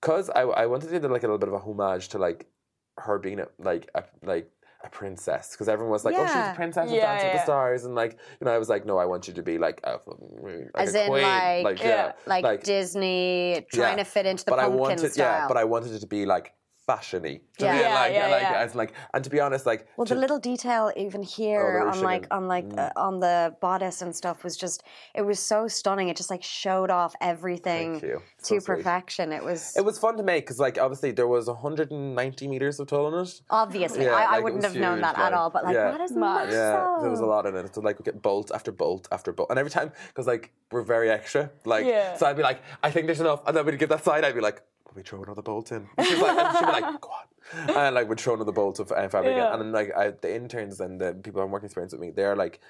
"Cause 0.00 0.28
I, 0.30 0.40
I 0.42 0.66
wanted 0.66 0.90
to 0.90 0.98
do 0.98 1.06
like 1.06 1.22
a 1.22 1.26
little 1.26 1.38
bit 1.38 1.48
of 1.48 1.54
a 1.54 1.58
homage 1.60 2.08
to 2.08 2.18
like 2.18 2.48
her 2.96 3.20
being 3.20 3.38
a, 3.38 3.46
like 3.58 3.88
a, 3.94 4.02
like 4.24 4.50
a 4.82 4.90
princess, 4.90 5.52
because 5.52 5.68
everyone 5.68 5.92
was 5.92 6.04
like, 6.04 6.16
"Oh, 6.18 6.26
she's 6.26 6.34
a 6.34 6.52
princess 6.56 6.88
of 6.90 6.96
Yeah, 6.96 7.06
Dance 7.06 7.22
with 7.22 7.32
the. 7.34 7.42
Stars," 7.44 7.84
and 7.84 7.94
like, 7.94 8.18
you 8.40 8.44
know, 8.44 8.50
I 8.52 8.58
was 8.58 8.68
like, 8.68 8.84
"No, 8.84 8.98
I 8.98 9.04
want 9.04 9.28
you 9.28 9.34
to 9.34 9.42
be 9.42 9.58
like 9.58 9.80
a, 9.84 10.00
like 10.42 10.70
As 10.74 10.96
a 10.96 11.02
in, 11.04 11.08
queen, 11.10 11.22
like, 11.22 11.80
yeah, 11.80 12.12
Like, 12.26 12.64
Disney 12.64 13.64
trying 13.72 13.98
yeah. 13.98 14.02
to 14.02 14.10
fit 14.10 14.26
into 14.26 14.44
the 14.44 14.50
but 14.50 14.58
pumpkin 14.58 14.74
I 14.74 14.76
wanted, 14.76 15.12
style. 15.12 15.26
yeah, 15.42 15.48
but 15.48 15.56
I 15.56 15.64
wanted 15.64 15.92
it 15.92 16.00
to 16.00 16.06
be 16.08 16.26
like 16.26 16.54
fashiony. 16.88 17.40
Do 17.58 17.66
you 17.66 17.72
Yeah. 17.72 17.72
know 17.72 17.82
what 17.82 17.82
I 17.82 17.82
mean? 17.82 17.88
Yeah, 17.88 17.94
like, 18.00 18.12
yeah, 18.14 18.28
like, 18.28 18.42
yeah. 18.42 18.64
as 18.64 18.74
like, 18.74 18.92
and 19.14 19.22
to 19.24 19.30
be 19.30 19.40
honest, 19.40 19.66
like, 19.66 19.86
Well, 19.96 20.06
to- 20.06 20.14
the 20.14 20.20
little 20.20 20.38
detail 20.38 20.90
even 20.96 21.22
here 21.22 21.82
the 21.84 21.90
on 21.90 22.00
like 22.02 22.22
Russian- 22.22 22.32
on 22.32 22.48
like 22.48 22.66
uh, 22.78 22.90
on 23.08 23.20
the 23.20 23.54
bodice 23.60 24.00
and 24.02 24.14
stuff 24.14 24.42
was 24.44 24.56
just 24.56 24.82
it 25.14 25.22
was 25.22 25.38
so 25.40 25.68
stunning. 25.68 26.08
It 26.08 26.16
just 26.16 26.30
like 26.30 26.42
showed 26.42 26.90
off 26.90 27.14
everything 27.20 28.00
to 28.00 28.20
So 28.38 28.58
sweet. 28.58 28.64
perfection. 28.66 29.32
It 29.32 29.42
was 29.44 29.76
it 29.76 29.84
was 29.84 29.98
fun 29.98 30.16
to 30.16 30.22
make 30.22 30.44
because, 30.46 30.58
like, 30.60 30.78
obviously 30.78 31.10
there 31.12 31.28
was 31.28 31.46
190 31.48 32.48
meters 32.48 32.80
of 32.80 32.86
tulle 32.86 33.08
in 33.14 33.24
it. 33.26 33.40
obviously 33.50 34.04
Yeah, 34.04 34.14
I, 34.14 34.22
I 34.22 34.26
like, 34.30 34.38
it 34.40 34.44
wouldn't 34.44 34.62
was 34.62 34.72
have 34.72 34.80
known 34.80 34.98
huge, 34.98 35.02
that 35.02 35.18
at 35.18 35.32
all. 35.32 35.50
But 35.50 35.64
like 35.64 35.74
yeah. 35.74 35.90
that 35.90 36.00
is 36.00 36.12
much. 36.12 36.46
massive. 36.46 36.52
Yeah, 36.54 36.98
there 37.00 37.10
was 37.10 37.20
a 37.20 37.26
lot 37.26 37.46
in 37.46 37.54
it. 37.56 37.74
So 37.74 37.80
like 37.80 37.98
we 37.98 38.04
get 38.04 38.22
bolt 38.22 38.50
after 38.54 38.72
bolt 38.72 39.08
after 39.12 39.32
bolt, 39.32 39.50
and 39.50 39.58
every 39.58 39.70
time 39.70 39.92
because 40.08 40.26
like 40.26 40.52
we're 40.70 40.82
very 40.82 41.10
extra. 41.10 41.50
Like 41.64 41.86
Yeah. 41.86 42.16
so, 42.16 42.26
I'd 42.26 42.36
be 42.36 42.42
like, 42.42 42.60
I 42.82 42.90
think 42.90 43.06
there's 43.06 43.20
enough, 43.20 43.40
and 43.46 43.56
then 43.56 43.64
we'd 43.66 43.78
give 43.78 43.88
that 43.88 44.04
side. 44.04 44.24
I'd 44.24 44.34
be 44.34 44.40
like, 44.40 44.62
we 44.96 45.02
throw 45.02 45.22
another 45.22 45.42
bolt 45.42 45.72
in? 45.72 45.88
And 45.96 46.06
she'd 46.06 46.16
be 46.16 46.22
like, 46.22 46.38
and 46.38 46.56
she'd 46.58 46.66
be 46.66 46.72
like, 46.72 47.00
go 47.00 47.08
on, 47.08 47.70
and 47.86 47.94
like 47.94 48.08
we'd 48.08 48.20
throw 48.20 48.34
another 48.34 48.52
bolt 48.52 48.78
of 48.80 48.90
uh, 48.92 49.08
fabric 49.08 49.36
Yeah. 49.36 49.48
in, 49.48 49.52
and 49.54 49.62
then 49.62 49.72
like 49.72 49.96
I, 49.96 50.10
the 50.10 50.34
interns 50.34 50.80
and 50.80 51.00
the 51.00 51.14
people 51.14 51.40
I'm 51.42 51.50
working 51.50 51.66
experience 51.66 51.92
with 51.92 52.00
me, 52.00 52.10
they're 52.10 52.36
like. 52.36 52.60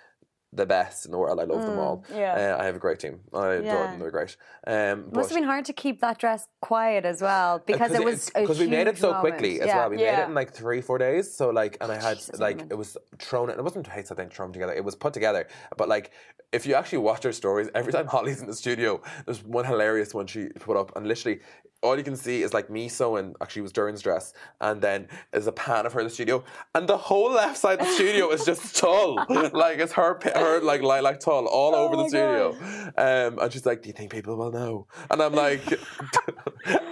The 0.50 0.64
best 0.64 1.04
in 1.04 1.12
the 1.12 1.18
world. 1.18 1.38
I 1.40 1.44
love 1.44 1.60
them 1.60 1.78
all. 1.78 2.02
yeah. 2.10 2.54
Uh, 2.56 2.62
I 2.62 2.64
have 2.64 2.74
a 2.74 2.78
great 2.78 2.98
team. 2.98 3.20
I 3.34 3.48
adore 3.56 3.60
Mm. 3.84 3.90
Them. 3.90 3.98
They're 4.00 4.10
great. 4.10 4.34
Um, 4.66 5.10
Must 5.12 5.28
have 5.28 5.36
been 5.36 5.44
hard 5.44 5.66
to 5.66 5.74
keep 5.74 6.00
that 6.00 6.16
dress 6.16 6.48
quiet 6.62 7.04
as 7.04 7.20
well 7.20 7.62
because 7.66 7.92
it 7.92 8.02
was 8.02 8.30
because 8.34 8.58
we 8.58 8.66
made 8.66 8.86
it 8.86 8.96
so 8.96 9.08
moment. 9.12 9.20
quickly 9.20 9.60
as 9.60 9.66
yeah. 9.66 9.76
well. 9.76 9.90
We 9.90 9.98
made 9.98 10.18
it 10.22 10.26
in 10.26 10.32
like 10.32 10.54
three, 10.54 10.80
four 10.80 10.96
days. 10.96 11.30
So 11.30 11.50
like, 11.50 11.76
and 11.82 11.92
I 11.92 11.96
had 12.00 12.16
Jesus, 12.16 12.40
like 12.40 12.62
it 12.70 12.78
was 12.78 12.96
thrown. 13.18 13.50
It 13.50 13.62
wasn't 13.62 13.88
hates 13.88 14.10
I 14.10 14.14
think 14.14 14.32
thrown 14.32 14.50
together. 14.54 14.72
It 14.72 14.84
was 14.84 14.96
put 14.96 15.12
together. 15.12 15.46
But 15.76 15.90
like, 15.90 16.12
if 16.50 16.64
you 16.64 16.76
actually 16.76 17.00
watch 17.00 17.24
her 17.24 17.32
stories, 17.32 17.68
every 17.74 17.92
time 17.92 18.06
Holly's 18.06 18.40
in 18.40 18.46
the 18.46 18.54
studio, 18.54 19.02
there's 19.26 19.44
one 19.44 19.66
hilarious 19.66 20.14
one 20.14 20.26
she 20.28 20.46
put 20.60 20.78
up, 20.78 20.96
and 20.96 21.06
literally. 21.06 21.40
All 21.80 21.96
you 21.96 22.02
can 22.02 22.16
see 22.16 22.42
is 22.42 22.52
like 22.52 22.68
me 22.70 22.88
sewing. 22.88 23.34
Actually, 23.40 23.60
it 23.60 23.62
was 23.62 23.72
Doireann's 23.72 24.02
dress, 24.02 24.32
and 24.60 24.82
then 24.82 25.06
there's 25.30 25.46
a 25.46 25.52
pan 25.52 25.86
of 25.86 25.92
her 25.92 26.00
in 26.00 26.06
the 26.06 26.12
studio, 26.12 26.42
and 26.74 26.88
the 26.88 26.96
whole 26.96 27.30
left 27.30 27.56
side 27.56 27.78
of 27.80 27.86
the 27.86 27.92
studio 27.92 28.30
is 28.30 28.44
just 28.44 28.74
tulle, 28.80 29.14
like 29.52 29.78
it's 29.78 29.92
her, 29.92 30.18
her 30.34 30.60
like 30.60 30.82
lilac 30.82 31.20
tulle 31.20 31.46
all 31.46 31.76
over 31.76 31.94
the 31.94 32.02
my 32.02 32.08
studio. 32.08 32.50
Um, 32.96 33.38
and 33.38 33.52
she's 33.52 33.64
like, 33.64 33.82
"Do 33.82 33.88
you 33.88 33.92
think 33.92 34.10
people 34.10 34.34
will 34.36 34.50
know?" 34.50 34.88
And 35.08 35.22
I'm 35.22 35.34
like, 35.34 35.62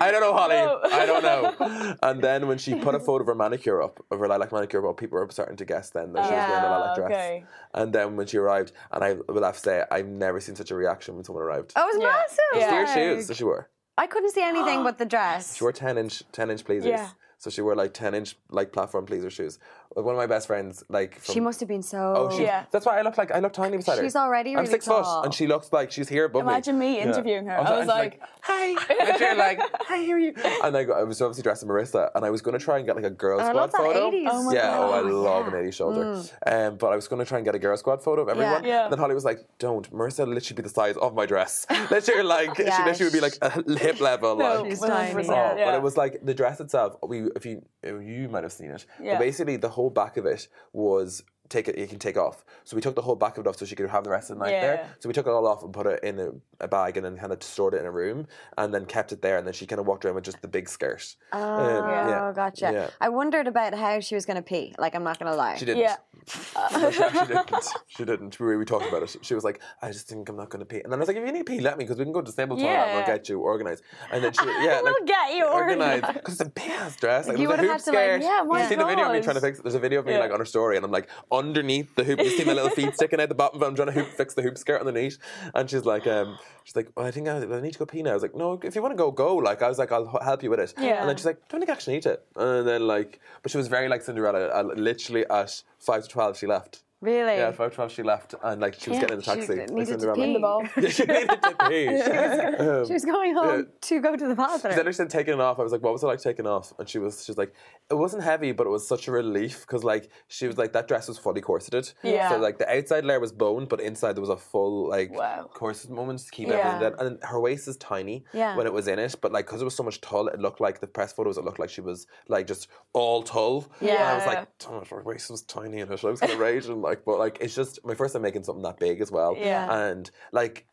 "I 0.00 0.10
don't 0.12 0.20
know, 0.20 0.32
Holly. 0.32 0.54
No. 0.54 0.80
I 0.84 1.06
don't 1.06 1.22
know." 1.22 1.96
And 2.02 2.22
then 2.22 2.46
when 2.46 2.58
she 2.58 2.74
put 2.76 2.94
a 2.94 3.00
photo 3.00 3.22
of 3.22 3.26
her 3.26 3.34
manicure 3.34 3.82
up, 3.82 3.98
of 4.10 4.20
her 4.20 4.28
lilac 4.28 4.52
manicure, 4.52 4.80
well, 4.80 4.94
people 4.94 5.18
were 5.18 5.28
starting 5.30 5.56
to 5.56 5.64
guess 5.64 5.90
then 5.90 6.12
that 6.12 6.26
she 6.26 6.32
was 6.32 6.48
wearing 6.48 6.64
a 6.64 6.70
lilac 6.70 6.94
dress. 6.96 7.10
okay. 7.10 7.44
And 7.74 7.92
then 7.92 8.16
when 8.16 8.26
she 8.26 8.36
arrived, 8.38 8.72
and 8.92 9.02
I 9.02 9.14
will 9.28 9.42
have 9.42 9.54
to 9.54 9.60
say, 9.60 9.82
I've 9.90 10.06
never 10.06 10.38
seen 10.40 10.54
such 10.54 10.70
a 10.70 10.74
reaction 10.76 11.16
when 11.16 11.24
someone 11.24 11.42
arrived. 11.44 11.72
Oh, 11.76 11.88
it 11.88 11.96
was 11.96 12.02
Yeah. 12.02 12.08
massive. 12.08 12.38
Yeah. 12.54 12.70
Dear 12.70 12.84
like- 12.84 12.94
shoes 12.94 13.26
that 13.26 13.36
she 13.36 13.44
wore. 13.44 13.68
I 13.98 14.06
couldn't 14.06 14.30
see 14.30 14.42
anything 14.42 14.82
but 14.88 14.98
the 14.98 15.06
dress. 15.06 15.56
She 15.56 15.64
wore 15.64 15.72
ten 15.72 15.98
inch, 15.98 16.22
ten 16.32 16.50
inch 16.50 16.64
pleasers. 16.64 16.90
Yeah. 16.90 17.10
So 17.38 17.50
she 17.50 17.60
wore 17.60 17.74
like 17.74 17.92
ten 17.94 18.14
inch 18.14 18.36
like 18.50 18.72
platform 18.72 19.06
pleaser 19.06 19.30
shoes. 19.30 19.58
Like 19.96 20.04
one 20.04 20.14
of 20.14 20.18
my 20.18 20.26
best 20.26 20.46
friends, 20.46 20.84
like 20.90 21.18
from, 21.18 21.32
She 21.32 21.40
must 21.40 21.58
have 21.60 21.70
been 21.70 21.82
so. 21.82 22.14
Oh, 22.30 22.36
she, 22.36 22.42
Yeah. 22.42 22.66
that's 22.70 22.84
why 22.84 22.98
I 22.98 23.02
look 23.02 23.16
like 23.16 23.30
I 23.32 23.38
look 23.38 23.54
tiny 23.54 23.78
beside 23.78 23.96
her. 23.96 24.04
She's 24.04 24.14
already 24.14 24.50
I'm 24.50 24.58
really 24.58 24.70
six 24.70 24.84
tall. 24.84 25.02
foot, 25.02 25.24
and 25.24 25.32
she 25.34 25.46
looks 25.46 25.72
like 25.72 25.90
she's 25.90 26.06
here 26.08 26.26
above 26.26 26.42
Imagine 26.42 26.78
me 26.78 26.96
Yeah. 26.98 27.04
interviewing 27.06 27.46
her. 27.46 27.56
I 27.58 27.62
was 27.70 27.80
she's 27.80 27.86
like, 27.88 28.20
"Hi," 28.42 28.66
and 29.10 29.18
you're 29.20 29.34
like, 29.36 29.58
"Hi, 29.88 30.04
how 30.04 30.12
are 30.12 30.18
you?" 30.18 30.34
And 30.62 30.76
I, 30.76 30.84
go, 30.84 30.92
I 30.92 31.02
was 31.02 31.22
obviously 31.22 31.42
dressed 31.44 31.62
as 31.62 31.68
Marissa, 31.68 32.10
and 32.14 32.26
I 32.26 32.30
was 32.30 32.42
going 32.42 32.58
to 32.58 32.62
try 32.62 32.76
and 32.76 32.84
get 32.86 32.94
like 32.94 33.06
a 33.06 33.10
girl 33.10 33.38
And 33.40 33.48
I 33.48 33.50
squad 33.52 33.60
love 33.62 33.72
that 33.72 33.78
photo. 33.78 34.10
80s. 34.10 34.28
Oh 34.30 34.42
my 34.42 34.52
god. 34.52 34.54
yeah, 34.54 34.78
oh, 34.78 34.90
I 34.92 35.00
love 35.00 35.46
Yeah. 35.46 35.52
Mm. 35.52 35.60
an 35.60 35.66
80s 35.70 35.74
shoulder. 35.74 36.22
Um, 36.46 36.76
but 36.76 36.92
I 36.92 36.96
was 36.96 37.08
going 37.08 37.20
to 37.20 37.24
try 37.26 37.38
and 37.38 37.44
get 37.46 37.54
a 37.54 37.58
girl 37.58 37.76
squad 37.78 38.02
photo 38.02 38.20
of 38.20 38.28
everyone. 38.28 38.64
Yeah. 38.64 38.84
And 38.84 38.92
then 38.92 38.98
Holly 38.98 39.14
was 39.14 39.24
like, 39.24 39.46
"Don't." 39.58 39.90
Marissa 39.94 40.26
will 40.26 40.34
literally 40.34 40.56
be 40.56 40.62
the 40.62 40.68
size 40.68 40.98
of 40.98 41.14
my 41.14 41.24
dress. 41.24 41.64
literally, 41.90 42.22
like 42.22 42.58
Yeah, 42.58 42.76
she 42.76 42.82
literally 42.84 43.04
would 43.06 43.12
be 43.14 43.20
like 43.20 43.38
a 43.40 43.78
hip 43.78 43.98
level. 44.02 44.36
no, 44.36 44.60
like. 44.62 44.70
She's 44.72 44.80
tiny. 44.80 45.26
Oh, 45.26 45.32
yeah. 45.56 45.64
But 45.64 45.74
it 45.74 45.80
was 45.82 45.96
like 45.96 46.20
the 46.22 46.34
dress 46.34 46.60
itself. 46.60 46.96
We, 47.02 47.28
if 47.34 47.46
you, 47.46 47.62
you 47.82 48.28
might 48.28 48.42
have 48.42 48.52
seen 48.52 48.70
it. 48.72 48.84
Yeah. 49.02 49.14
But 49.14 49.20
basically, 49.20 49.56
the 49.56 49.70
whole 49.70 49.85
back 49.90 50.16
of 50.16 50.26
it 50.26 50.48
was 50.72 51.22
take 51.48 51.68
it. 51.68 51.78
You 51.78 51.86
can 51.86 51.98
take 51.98 52.16
off. 52.16 52.44
So 52.64 52.74
we 52.74 52.82
took 52.82 52.96
the 52.96 53.02
whole 53.02 53.14
back 53.14 53.38
of 53.38 53.46
it 53.46 53.48
off, 53.48 53.56
so 53.56 53.64
she 53.64 53.76
could 53.76 53.88
have 53.88 54.02
the 54.02 54.10
rest 54.10 54.30
of 54.30 54.38
the 54.38 54.44
night 54.44 54.50
there. 54.60 54.90
So 54.98 55.08
we 55.08 55.12
took 55.12 55.26
it 55.26 55.30
all 55.30 55.46
off 55.46 55.62
and 55.62 55.72
put 55.72 55.86
it 55.86 56.02
in 56.02 56.18
a, 56.18 56.30
a 56.60 56.66
bag, 56.66 56.96
and 56.96 57.06
then 57.06 57.16
kind 57.16 57.32
of 57.32 57.42
stored 57.42 57.74
it 57.74 57.78
in 57.80 57.86
a 57.86 57.90
room, 57.90 58.26
and 58.58 58.74
then 58.74 58.84
kept 58.84 59.12
it 59.12 59.22
there. 59.22 59.38
And 59.38 59.46
then 59.46 59.54
she 59.54 59.64
kind 59.66 59.78
of 59.78 59.86
walked 59.86 60.04
around 60.04 60.16
with 60.16 60.24
just 60.24 60.42
the 60.42 60.48
big 60.48 60.68
skirt. 60.68 61.14
Oh, 61.32 61.38
Um, 61.38 61.88
yeah. 61.88 62.32
gotcha. 62.34 62.72
Yeah. 62.72 62.90
I 63.00 63.08
wondered 63.10 63.46
about 63.46 63.74
how 63.74 64.00
she 64.00 64.16
was 64.16 64.26
going 64.26 64.36
to 64.38 64.42
pee. 64.42 64.74
Like, 64.76 64.96
I'm 64.96 65.04
not 65.04 65.20
going 65.20 65.30
to 65.30 65.36
lie. 65.36 65.56
She 65.56 65.64
didn't. 65.64 65.82
Yeah. 65.82 65.96
She 66.28 66.98
didn't. 67.26 67.66
She 67.88 68.04
didn't. 68.04 68.38
We, 68.38 68.56
we 68.56 68.64
talked 68.64 68.86
about 68.88 69.02
it. 69.02 69.16
She 69.22 69.34
was 69.34 69.42
like, 69.44 69.60
I 69.80 69.90
just 69.90 70.06
think 70.08 70.28
I'm 70.28 70.36
not 70.36 70.50
going 70.50 70.60
to 70.60 70.66
pee. 70.66 70.80
And 70.82 70.92
then 70.92 70.98
I 70.98 71.00
was 71.00 71.08
like, 71.08 71.16
if 71.16 71.24
you 71.26 71.32
need 71.32 71.46
to 71.46 71.50
pee, 71.52 71.60
let 71.60 71.78
me, 71.78 71.84
because 71.84 71.96
we 71.98 72.04
can 72.04 72.12
go 72.12 72.20
to 72.20 72.30
Stable 72.30 72.56
Toilet 72.56 72.68
and 72.68 72.90
Yeah. 72.90 72.98
I'll 73.00 73.06
get 73.06 73.28
you 73.28 73.40
organised. 73.40 73.82
And 74.12 74.22
then 74.22 74.32
she, 74.32 74.44
yeah, 74.46 74.80
like, 74.84 74.94
We'll 74.94 75.06
get 75.06 75.34
you 75.34 75.46
organised. 75.46 76.12
Because 76.12 76.34
it's 76.34 76.42
a 76.42 76.50
big 76.50 76.70
ass 76.70 76.96
dress. 76.96 77.28
Like, 77.28 77.38
You 77.38 77.46
a 77.46 77.50
would've 77.50 77.64
hoop 77.64 77.72
had 77.72 77.80
to, 77.84 77.90
like, 77.92 77.98
skirt. 78.10 78.22
yeah, 78.22 78.42
my 78.46 78.62
you 78.62 78.68
seen 78.68 78.78
the 78.78 78.84
video 78.84 79.06
of 79.06 79.12
me 79.12 79.20
trying 79.22 79.36
to 79.36 79.40
fix 79.40 79.58
It. 79.58 79.62
There's 79.62 79.74
a 79.74 79.78
video 79.78 80.00
of 80.00 80.06
me 80.06 80.12
Yeah. 80.12 80.18
like 80.18 80.32
on 80.32 80.38
her 80.40 80.44
story, 80.44 80.76
and 80.76 80.84
I'm 80.84 80.90
like 80.90 81.08
underneath 81.32 81.94
the 81.94 82.04
hoop. 82.04 82.18
You 82.20 82.30
see 82.30 82.44
my 82.44 82.52
little 82.52 82.70
feet 82.70 82.94
sticking 82.96 83.20
out 83.20 83.28
the 83.28 83.34
bottom 83.34 83.56
of 83.60 83.62
it. 83.62 83.66
I'm 83.70 83.74
trying 83.76 83.88
to 83.88 83.92
hoop, 83.94 84.08
fix 84.08 84.34
the 84.34 84.42
hoop 84.42 84.58
skirt 84.58 84.80
underneath. 84.80 85.18
And 85.54 85.70
she's 85.70 85.84
like, 85.84 86.06
um, 86.06 86.38
she's 86.64 86.76
like, 86.76 86.88
well, 86.96 87.06
I 87.06 87.10
think 87.10 87.28
I, 87.28 87.36
I 87.38 87.60
need 87.60 87.72
to 87.72 87.78
go 87.78 87.86
pee 87.86 88.02
now. 88.02 88.10
I 88.10 88.14
was 88.14 88.22
like, 88.22 88.34
no, 88.34 88.58
if 88.62 88.74
you 88.74 88.82
want 88.82 88.92
to 88.92 88.96
go, 88.98 89.10
go. 89.10 89.36
Like, 89.36 89.62
I 89.62 89.68
was 89.68 89.78
like, 89.78 89.92
I'll 89.92 90.18
help 90.22 90.42
you 90.42 90.50
with 90.50 90.60
it. 90.60 90.74
Yeah. 90.78 91.00
And 91.00 91.08
then 91.08 91.16
she's 91.16 91.26
like, 91.26 91.48
don't 91.48 91.60
think 91.60 91.70
I 91.70 91.72
actually 91.72 91.94
need 91.94 92.06
it. 92.06 92.24
And 92.36 92.66
then 92.66 92.86
like, 92.86 93.20
but 93.42 93.50
she 93.50 93.56
was 93.58 93.68
very 93.68 93.88
like 93.88 94.02
Cinderella. 94.02 94.48
Uh, 94.48 94.62
literally 94.76 95.24
at 95.30 95.62
five 95.78 96.02
to 96.04 96.08
twelve, 96.08 96.36
she 96.38 96.46
left. 96.46 96.82
Really? 97.02 97.36
Yeah, 97.36 97.50
five 97.52 97.70
to 97.70 97.74
twelve, 97.76 97.92
she 97.92 98.02
left, 98.02 98.34
and 98.42 98.58
like 98.60 98.74
she 98.80 98.88
was 98.88 98.98
getting 98.98 99.14
in 99.14 99.18
the 99.18 99.24
She 99.24 99.30
taxi. 99.30 99.54
needed 99.54 99.76
to 99.76 99.84
Cinderella. 99.86 100.14
pee. 100.16 100.22
In 100.24 100.32
the 100.32 100.38
ball. 100.40 100.62
Yeah, 100.78 100.88
she 100.88 101.04
needed 101.04 101.28
to 101.42 101.56
pee. 101.68 101.86
Um, 102.66 102.86
She 102.86 102.92
was 102.94 103.04
going 103.04 103.34
home 103.34 103.58
Yeah. 103.58 103.62
to 103.82 104.00
go 104.00 104.16
to 104.16 104.26
the 104.28 104.34
bathroom. 104.34 104.74
then 104.76 104.88
I 104.88 104.90
said 104.92 105.10
taking 105.10 105.34
it 105.34 105.40
off. 105.40 105.58
I 105.58 105.62
was 105.62 105.72
like, 105.72 105.82
"What 105.82 105.92
was 105.92 106.02
it 106.02 106.06
like 106.06 106.20
taking 106.22 106.46
off?" 106.46 106.72
And 106.78 106.88
she 106.88 106.98
was, 106.98 107.22
she's 107.24 107.36
like, 107.36 107.52
"It 107.90 107.94
wasn't 107.94 108.22
heavy, 108.22 108.52
but 108.52 108.66
it 108.66 108.70
was 108.70 108.88
such 108.88 109.08
a 109.08 109.12
relief 109.12 109.60
because 109.60 109.84
like 109.84 110.08
she 110.28 110.46
was 110.46 110.56
like 110.56 110.72
that 110.72 110.88
dress 110.88 111.06
was 111.06 111.18
fully 111.18 111.42
corseted. 111.42 111.92
Yeah. 112.02 112.30
So 112.30 112.38
like 112.38 112.56
the 112.56 112.68
outside 112.74 113.04
layer 113.04 113.20
was 113.20 113.30
bone, 113.30 113.66
but 113.66 113.78
inside 113.80 114.14
there 114.14 114.22
was 114.22 114.30
a 114.30 114.36
full 114.38 114.88
like 114.88 115.12
Wow. 115.12 115.50
corset 115.52 115.90
moment 115.90 116.20
to 116.20 116.30
keep 116.30 116.48
Yeah. 116.48 116.54
everything 116.54 116.80
down. 116.96 117.06
And 117.06 117.18
her 117.24 117.38
waist 117.40 117.68
is 117.68 117.76
tiny 117.76 118.24
Yeah. 118.32 118.56
when 118.56 118.66
it 118.66 118.72
was 118.72 118.88
in 118.88 118.98
it, 118.98 119.16
but 119.20 119.32
like 119.32 119.44
because 119.46 119.60
it 119.60 119.64
was 119.66 119.74
so 119.76 119.82
much 119.82 120.00
tulle, 120.00 120.28
it 120.28 120.40
looked 120.40 120.60
like 120.62 120.80
the 120.80 120.86
press 120.86 121.12
photos. 121.12 121.36
It 121.36 121.44
looked 121.44 121.58
like 121.58 121.68
she 121.70 121.82
was 121.82 122.06
like 122.28 122.46
just 122.46 122.68
all 122.94 123.22
tulle. 123.22 123.66
And 123.80 123.90
I 123.90 124.14
was 124.14 124.24
Yeah. 124.24 124.26
like, 124.26 124.48
"Oh, 124.68 124.82
her 124.88 125.02
waist 125.02 125.30
was 125.30 125.42
tiny 125.42 125.80
in 125.80 125.92
it." 125.92 126.04
I 126.04 126.08
was 126.08 126.20
kind 126.20 126.32
of 126.32 126.38
raging 126.38 126.80
like, 126.86 127.04
but 127.04 127.18
like 127.18 127.38
it's 127.40 127.54
just 127.54 127.84
my 127.84 127.94
first 127.94 128.12
time 128.14 128.22
making 128.22 128.44
something 128.44 128.62
that 128.62 128.78
big 128.78 129.00
as 129.00 129.10
well. 129.10 129.36
Yeah. 129.38 129.88
And 129.88 130.10
like. 130.32 130.66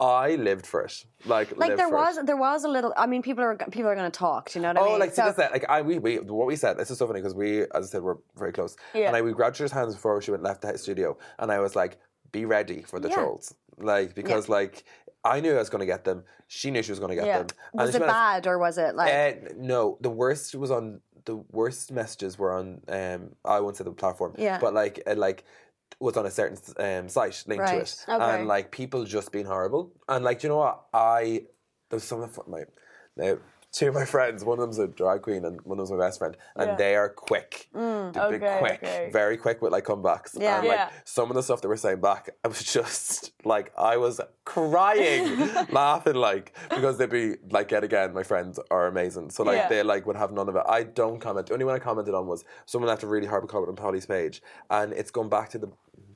I 0.00 0.36
lived 0.36 0.64
for 0.64 0.82
it. 0.82 1.04
Like, 1.24 1.56
like 1.56 1.76
there 1.76 1.88
for 1.88 1.96
it. 1.96 1.98
was 1.98 2.18
there 2.24 2.36
was 2.36 2.62
a 2.62 2.68
little. 2.68 2.94
I 2.96 3.06
mean, 3.08 3.20
people 3.20 3.42
are 3.42 3.56
people 3.56 3.88
are 3.90 3.96
going 3.96 4.08
to 4.08 4.16
talk. 4.16 4.50
Do 4.50 4.58
you 4.58 4.62
know 4.62 4.68
what 4.68 4.78
I 4.78 4.84
mean? 4.84 4.94
Oh, 4.94 4.96
like 4.96 5.12
so, 5.12 5.34
that. 5.36 5.50
Like 5.50 5.64
I, 5.68 5.82
we, 5.82 5.98
we, 5.98 6.20
what 6.20 6.46
we 6.46 6.54
said. 6.54 6.78
This 6.78 6.92
is 6.92 6.98
so 6.98 7.08
funny 7.08 7.18
because 7.20 7.34
we, 7.34 7.62
as 7.62 7.68
I 7.74 7.82
said, 7.82 8.02
we're 8.02 8.18
very 8.36 8.52
close. 8.52 8.76
Yeah. 8.94 9.08
And 9.08 9.16
I, 9.16 9.22
we 9.22 9.32
grabbed 9.32 9.56
other's 9.56 9.72
hands 9.72 9.96
before 9.96 10.22
she 10.22 10.30
went 10.30 10.44
left 10.44 10.62
the 10.62 10.78
studio, 10.78 11.18
and 11.40 11.50
I 11.50 11.58
was 11.58 11.74
like, 11.74 11.98
"Be 12.30 12.44
ready 12.44 12.82
for 12.82 13.00
the 13.00 13.08
Yeah. 13.08 13.16
trolls," 13.16 13.52
like 13.76 14.14
because 14.14 14.48
like 14.48 14.84
I 15.24 15.40
knew 15.40 15.56
I 15.56 15.58
was 15.58 15.68
going 15.68 15.80
to 15.80 15.86
get 15.86 16.04
them. 16.04 16.22
She 16.46 16.70
knew 16.70 16.82
she 16.82 16.92
was 16.92 17.00
going 17.00 17.10
to 17.10 17.16
get 17.16 17.26
Yeah. 17.26 17.38
them. 17.38 17.48
was 17.74 17.90
she 17.90 17.96
it 17.96 18.06
bad 18.06 18.46
or 18.46 18.56
was 18.58 18.78
it 18.78 18.94
like? 18.94 19.12
Uh, 19.12 19.48
no, 19.56 19.98
the 20.00 20.10
worst 20.10 20.54
was 20.54 20.70
on 20.70 21.00
the 21.28 21.36
worst 21.52 21.92
messages 21.92 22.38
were 22.38 22.52
on. 22.54 22.80
Um, 22.88 23.36
I 23.44 23.60
won't 23.60 23.76
say 23.76 23.84
the 23.84 23.92
platform. 23.92 24.34
Yeah. 24.38 24.58
But 24.58 24.72
like, 24.72 25.02
uh, 25.06 25.14
like 25.14 25.44
was 26.00 26.16
on 26.16 26.24
a 26.24 26.30
certain 26.30 26.56
um, 26.78 27.08
site 27.08 27.44
linked 27.46 27.68
to 27.68 27.78
it, 27.80 28.04
Okay. 28.08 28.24
and 28.24 28.48
like 28.48 28.70
people 28.70 29.04
just 29.04 29.30
being 29.30 29.44
horrible. 29.44 29.92
And 30.08 30.24
like, 30.24 30.40
do 30.40 30.46
you 30.46 30.48
know 30.48 30.58
what? 30.58 30.86
I 30.94 31.42
there 31.90 31.96
was 31.96 32.04
some 32.04 32.22
of 32.22 32.40
my 32.48 32.62
now 33.16 33.36
two 33.72 33.88
of 33.88 33.94
my 33.94 34.04
friends. 34.04 34.44
One 34.44 34.58
of 34.58 34.62
them's 34.62 34.78
a 34.78 34.88
drag 34.88 35.22
queen, 35.22 35.44
and 35.44 35.60
one 35.62 35.78
of 35.78 35.86
them's 35.88 35.98
my 35.98 36.06
best 36.06 36.18
friend, 36.18 36.36
and 36.56 36.70
Yeah. 36.70 36.74
they 36.76 36.96
are 36.96 37.08
quick. 37.08 37.68
Mm, 37.74 38.12
They're 38.12 38.30
big 38.30 38.42
Okay, 38.42 38.58
quick, 38.58 38.82
okay. 38.82 39.10
very 39.12 39.36
quick 39.36 39.60
with 39.62 39.72
like 39.72 39.84
comebacks. 39.84 40.30
Yeah. 40.38 40.58
And 40.58 40.68
like 40.68 40.76
Yeah. 40.78 40.90
some 41.04 41.30
of 41.30 41.34
the 41.36 41.42
stuff 41.42 41.60
they 41.60 41.68
were 41.68 41.76
saying 41.76 42.00
back, 42.00 42.30
I 42.44 42.48
was 42.48 42.62
just 42.78 43.32
like 43.44 43.72
I 43.76 43.96
was 43.96 44.20
crying, 44.44 45.38
laughing 45.70 46.14
like 46.14 46.54
because 46.70 46.98
they'd 46.98 47.10
be 47.10 47.36
like 47.50 47.70
yet 47.70 47.84
again, 47.84 48.12
my 48.14 48.22
friends 48.22 48.58
are 48.70 48.86
amazing. 48.86 49.30
So 49.30 49.42
like 49.44 49.56
Yeah. 49.56 49.68
they 49.68 49.82
like 49.82 50.06
would 50.06 50.16
have 50.16 50.32
none 50.32 50.48
of 50.48 50.56
it. 50.56 50.62
I 50.66 50.82
don't 50.84 51.20
comment. 51.20 51.46
The 51.46 51.52
only 51.54 51.64
one 51.64 51.74
I 51.74 51.78
commented 51.78 52.14
on 52.14 52.26
was 52.26 52.44
someone 52.66 52.88
left 52.88 53.02
a 53.02 53.06
really 53.06 53.26
horrible 53.26 53.48
comment 53.48 53.68
on 53.70 53.76
Polly's 53.76 54.06
page, 54.06 54.42
and 54.70 54.92
it's 54.92 55.10
gone 55.10 55.28
back 55.28 55.50
to 55.50 55.58
the 55.58 55.70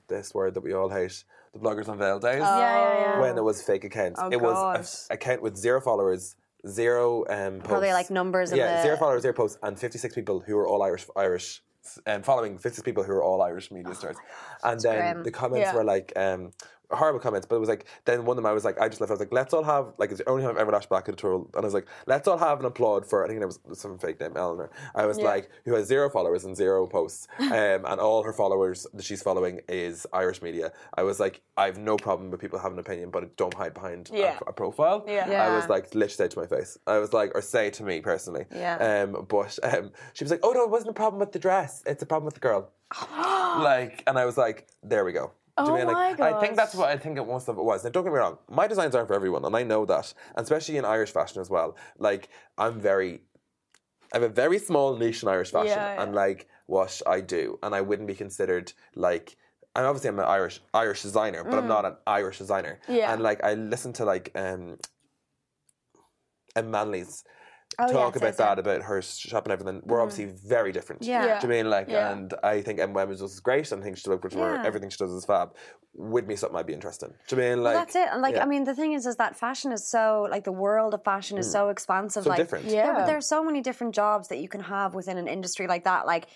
this 0.08 0.34
word 0.34 0.52
that 0.54 0.62
we 0.62 0.72
all 0.74 0.90
hate, 0.90 1.24
the 1.54 1.58
bloggers 1.58 1.88
on 1.88 1.96
veil 1.96 2.18
days 2.18 2.42
oh. 2.44 2.58
yeah, 2.58 2.58
yeah, 2.58 3.00
yeah. 3.14 3.20
when 3.20 3.38
it 3.38 3.44
was 3.44 3.62
fake 3.62 3.84
accounts. 3.84 4.20
Oh, 4.22 4.28
it 4.30 4.40
was 4.40 4.54
God. 4.54 4.76
a 4.76 4.78
oh, 4.78 4.82
f- 4.82 5.06
account 5.10 5.40
with 5.42 5.56
zero 5.56 5.80
followers, 5.80 6.34
zero 6.66 7.24
um, 7.28 7.54
posts. 7.58 7.68
Probably 7.68 7.92
like 7.92 8.10
numbers 8.10 8.52
Yeah, 8.52 8.76
the- 8.76 8.82
zero 8.82 8.96
followers, 8.96 9.22
zero 9.22 9.34
posts, 9.34 9.58
and 9.62 9.78
fifty 9.78 9.98
six 9.98 10.14
people 10.14 10.40
who 10.40 10.56
were 10.56 10.66
all 10.68 10.82
Irish. 10.82 11.06
Irish. 11.16 11.62
And 12.06 12.24
following 12.24 12.58
56 12.58 12.84
people 12.84 13.02
who 13.02 13.12
were 13.12 13.24
all 13.24 13.42
Irish 13.42 13.72
media 13.72 13.92
stars. 13.96 14.16
And 14.62 14.78
then 14.78 15.24
the 15.24 15.32
comments 15.32 15.66
Yeah. 15.66 15.74
were 15.74 15.82
like, 15.82 16.12
um, 16.14 16.52
horrible 16.92 17.20
comments, 17.20 17.46
but 17.46 17.56
it 17.56 17.60
was 17.60 17.68
like, 17.68 17.86
then 18.04 18.24
one 18.24 18.36
of 18.36 18.42
them 18.42 18.46
I 18.50 18.52
was 18.52 18.64
like, 18.64 18.80
I 18.80 18.88
just 18.88 19.00
left, 19.00 19.10
I 19.10 19.14
was 19.14 19.20
like, 19.20 19.32
let's 19.32 19.52
all 19.54 19.62
have, 19.64 19.92
like, 19.98 20.10
it's 20.10 20.18
the 20.18 20.28
only 20.28 20.42
time 20.42 20.52
I've 20.52 20.58
ever 20.58 20.72
lashed 20.72 20.88
back 20.88 21.08
at 21.08 21.14
a 21.14 21.16
troll. 21.16 21.48
And 21.54 21.62
I 21.62 21.66
was 21.66 21.74
like, 21.74 21.86
let's 22.06 22.28
all 22.28 22.38
have 22.38 22.60
an 22.60 22.66
applaud 22.66 23.06
for, 23.06 23.24
I 23.24 23.28
think 23.28 23.40
it 23.40 23.46
was 23.46 23.58
some 23.74 23.98
fake 23.98 24.20
name, 24.20 24.32
Eleanor. 24.36 24.70
I 24.94 25.06
was 25.06 25.18
Yeah. 25.18 25.24
like, 25.24 25.50
who 25.64 25.74
has 25.74 25.86
zero 25.86 26.08
followers 26.10 26.44
and 26.44 26.56
zero 26.56 26.86
posts. 26.86 27.26
um, 27.38 27.50
and 27.50 28.00
all 28.00 28.22
her 28.22 28.32
followers 28.32 28.86
that 28.94 29.04
she's 29.04 29.22
following 29.22 29.60
is 29.68 30.06
Irish 30.12 30.42
media. 30.42 30.72
I 30.94 31.02
was 31.02 31.18
like, 31.20 31.40
I 31.56 31.66
have 31.66 31.78
no 31.78 31.96
problem 31.96 32.30
with 32.30 32.40
people 32.40 32.58
having 32.58 32.78
an 32.78 32.80
opinion, 32.80 33.10
but 33.10 33.36
don't 33.36 33.54
hide 33.54 33.74
behind 33.74 34.10
a- 34.12 34.16
Yeah. 34.18 34.38
a, 34.46 34.52
profile. 34.52 35.04
Yeah. 35.06 35.28
Yeah. 35.30 35.46
I 35.46 35.56
was 35.56 35.68
like, 35.68 35.94
literally 35.94 36.08
say 36.12 36.24
it 36.26 36.30
to 36.32 36.38
my 36.40 36.46
face. 36.46 36.78
I 36.86 36.98
was 36.98 37.12
like, 37.12 37.32
or 37.34 37.40
say 37.42 37.68
it 37.68 37.74
to 37.74 37.82
me 37.84 38.00
personally. 38.00 38.44
Yeah. 38.54 38.76
Um, 39.04 39.26
but 39.28 39.58
um, 39.62 39.90
she 40.12 40.24
was 40.24 40.30
like, 40.30 40.40
oh 40.42 40.50
no, 40.52 40.62
it 40.64 40.70
wasn't 40.70 40.90
a 40.90 40.94
problem 40.94 41.20
with 41.20 41.32
the 41.32 41.38
dress. 41.38 41.82
It's 41.86 42.02
a 42.02 42.06
problem 42.06 42.26
with 42.26 42.34
the 42.34 42.40
girl. 42.40 42.70
like, 43.18 44.02
and 44.06 44.18
I 44.18 44.24
was 44.24 44.36
like, 44.36 44.66
there 44.82 45.04
we 45.04 45.12
go. 45.12 45.32
You 45.58 45.64
Oh 45.66 45.76
mean, 45.76 45.86
like, 45.86 46.18
my 46.18 46.32
I 46.32 46.40
think 46.40 46.56
that's 46.56 46.74
what 46.74 46.88
I 46.88 46.96
think 46.96 47.18
it 47.18 47.26
most 47.26 47.46
of 47.48 47.58
it 47.58 47.62
was. 47.62 47.84
Now, 47.84 47.90
don't 47.90 48.04
get 48.04 48.12
me 48.12 48.18
wrong, 48.18 48.38
my 48.48 48.66
designs 48.66 48.94
aren't 48.94 49.08
for 49.08 49.14
everyone, 49.14 49.44
and 49.44 49.54
I 49.54 49.62
know 49.62 49.84
that, 49.84 50.14
and 50.34 50.44
especially 50.44 50.78
in 50.78 50.86
Irish 50.86 51.10
fashion 51.10 51.42
as 51.42 51.50
well. 51.50 51.76
Like, 51.98 52.30
I'm 52.56 52.80
very, 52.80 53.20
I 54.14 54.16
have 54.16 54.22
a 54.22 54.30
very 54.30 54.58
small 54.58 54.96
niche 54.96 55.22
in 55.22 55.28
Irish 55.28 55.50
fashion, 55.50 55.68
Yeah, 55.68 55.94
yeah. 55.94 56.02
and 56.02 56.14
like 56.14 56.48
what 56.66 57.02
I 57.06 57.20
do, 57.20 57.58
and 57.62 57.74
I 57.74 57.82
wouldn't 57.82 58.08
be 58.08 58.14
considered 58.14 58.72
like. 58.94 59.36
I'm 59.74 59.86
obviously 59.86 60.08
I'm 60.10 60.18
an 60.18 60.26
Irish 60.26 60.60
Irish 60.74 61.00
designer, 61.00 61.44
but 61.44 61.54
I'm 61.54 61.66
not 61.66 61.86
an 61.86 61.96
Irish 62.06 62.36
designer. 62.38 62.78
Mm. 62.88 62.96
Yeah. 62.96 63.12
And 63.12 63.22
like 63.22 63.42
I 63.42 63.54
listen 63.54 63.94
to 63.94 64.04
like 64.04 64.30
um, 64.34 64.76
Emma 66.54 66.68
Manley's 66.68 67.24
Oh, 67.78 67.92
talk 67.92 68.14
yes, 68.14 68.16
about 68.16 68.26
yes, 68.26 68.36
that, 68.36 68.56
yeah. 68.56 68.60
about 68.60 68.82
her 68.82 69.02
shop 69.02 69.44
and 69.44 69.52
everything. 69.52 69.82
We're 69.84 70.00
obviously 70.00 70.26
mm. 70.26 70.48
very 70.48 70.72
different. 70.72 71.02
Yeah. 71.02 71.24
Yeah. 71.26 71.40
Do 71.40 71.46
you 71.46 71.52
mean 71.52 71.70
like? 71.70 71.88
Yeah. 71.88 72.12
And 72.12 72.34
I 72.42 72.60
think 72.60 72.80
Em 72.80 72.92
Wemmers 72.94 73.18
does 73.18 73.34
is 73.34 73.40
great, 73.40 73.70
and 73.72 73.80
I 73.80 73.84
think 73.84 73.96
she 73.96 74.08
does 74.08 74.18
good 74.20 74.32
for 74.32 74.54
Yeah. 74.54 74.64
everything 74.64 74.90
she 74.90 74.98
does 74.98 75.12
is 75.12 75.24
fab. 75.24 75.54
Would 75.94 76.26
be 76.26 76.36
something 76.36 76.58
I'd 76.58 76.66
be 76.66 76.72
interested 76.72 77.10
in. 77.10 77.14
Do 77.28 77.36
you 77.36 77.42
mean 77.42 77.62
like? 77.62 77.74
Well, 77.74 77.84
that's 77.84 77.96
it. 77.96 78.08
And 78.10 78.22
like, 78.22 78.36
yeah. 78.36 78.42
I 78.42 78.46
mean, 78.46 78.64
the 78.64 78.74
thing 78.74 78.92
is, 78.92 79.06
is 79.06 79.16
that 79.16 79.36
fashion 79.36 79.72
is 79.72 79.86
so 79.86 80.26
like 80.30 80.44
the 80.44 80.52
world 80.52 80.94
of 80.94 81.04
fashion 81.04 81.38
is 81.38 81.48
mm. 81.48 81.52
so 81.52 81.68
expansive. 81.68 82.24
So 82.24 82.30
like, 82.30 82.38
different. 82.38 82.66
There, 82.66 82.74
Yeah. 82.74 82.92
but 82.94 83.06
there's 83.06 83.26
so 83.26 83.44
many 83.44 83.60
different 83.60 83.94
jobs 83.94 84.28
that 84.28 84.38
you 84.38 84.48
can 84.48 84.60
have 84.60 84.94
within 84.94 85.18
an 85.18 85.28
industry 85.28 85.66
like 85.66 85.84
that. 85.84 86.06
Like, 86.06 86.28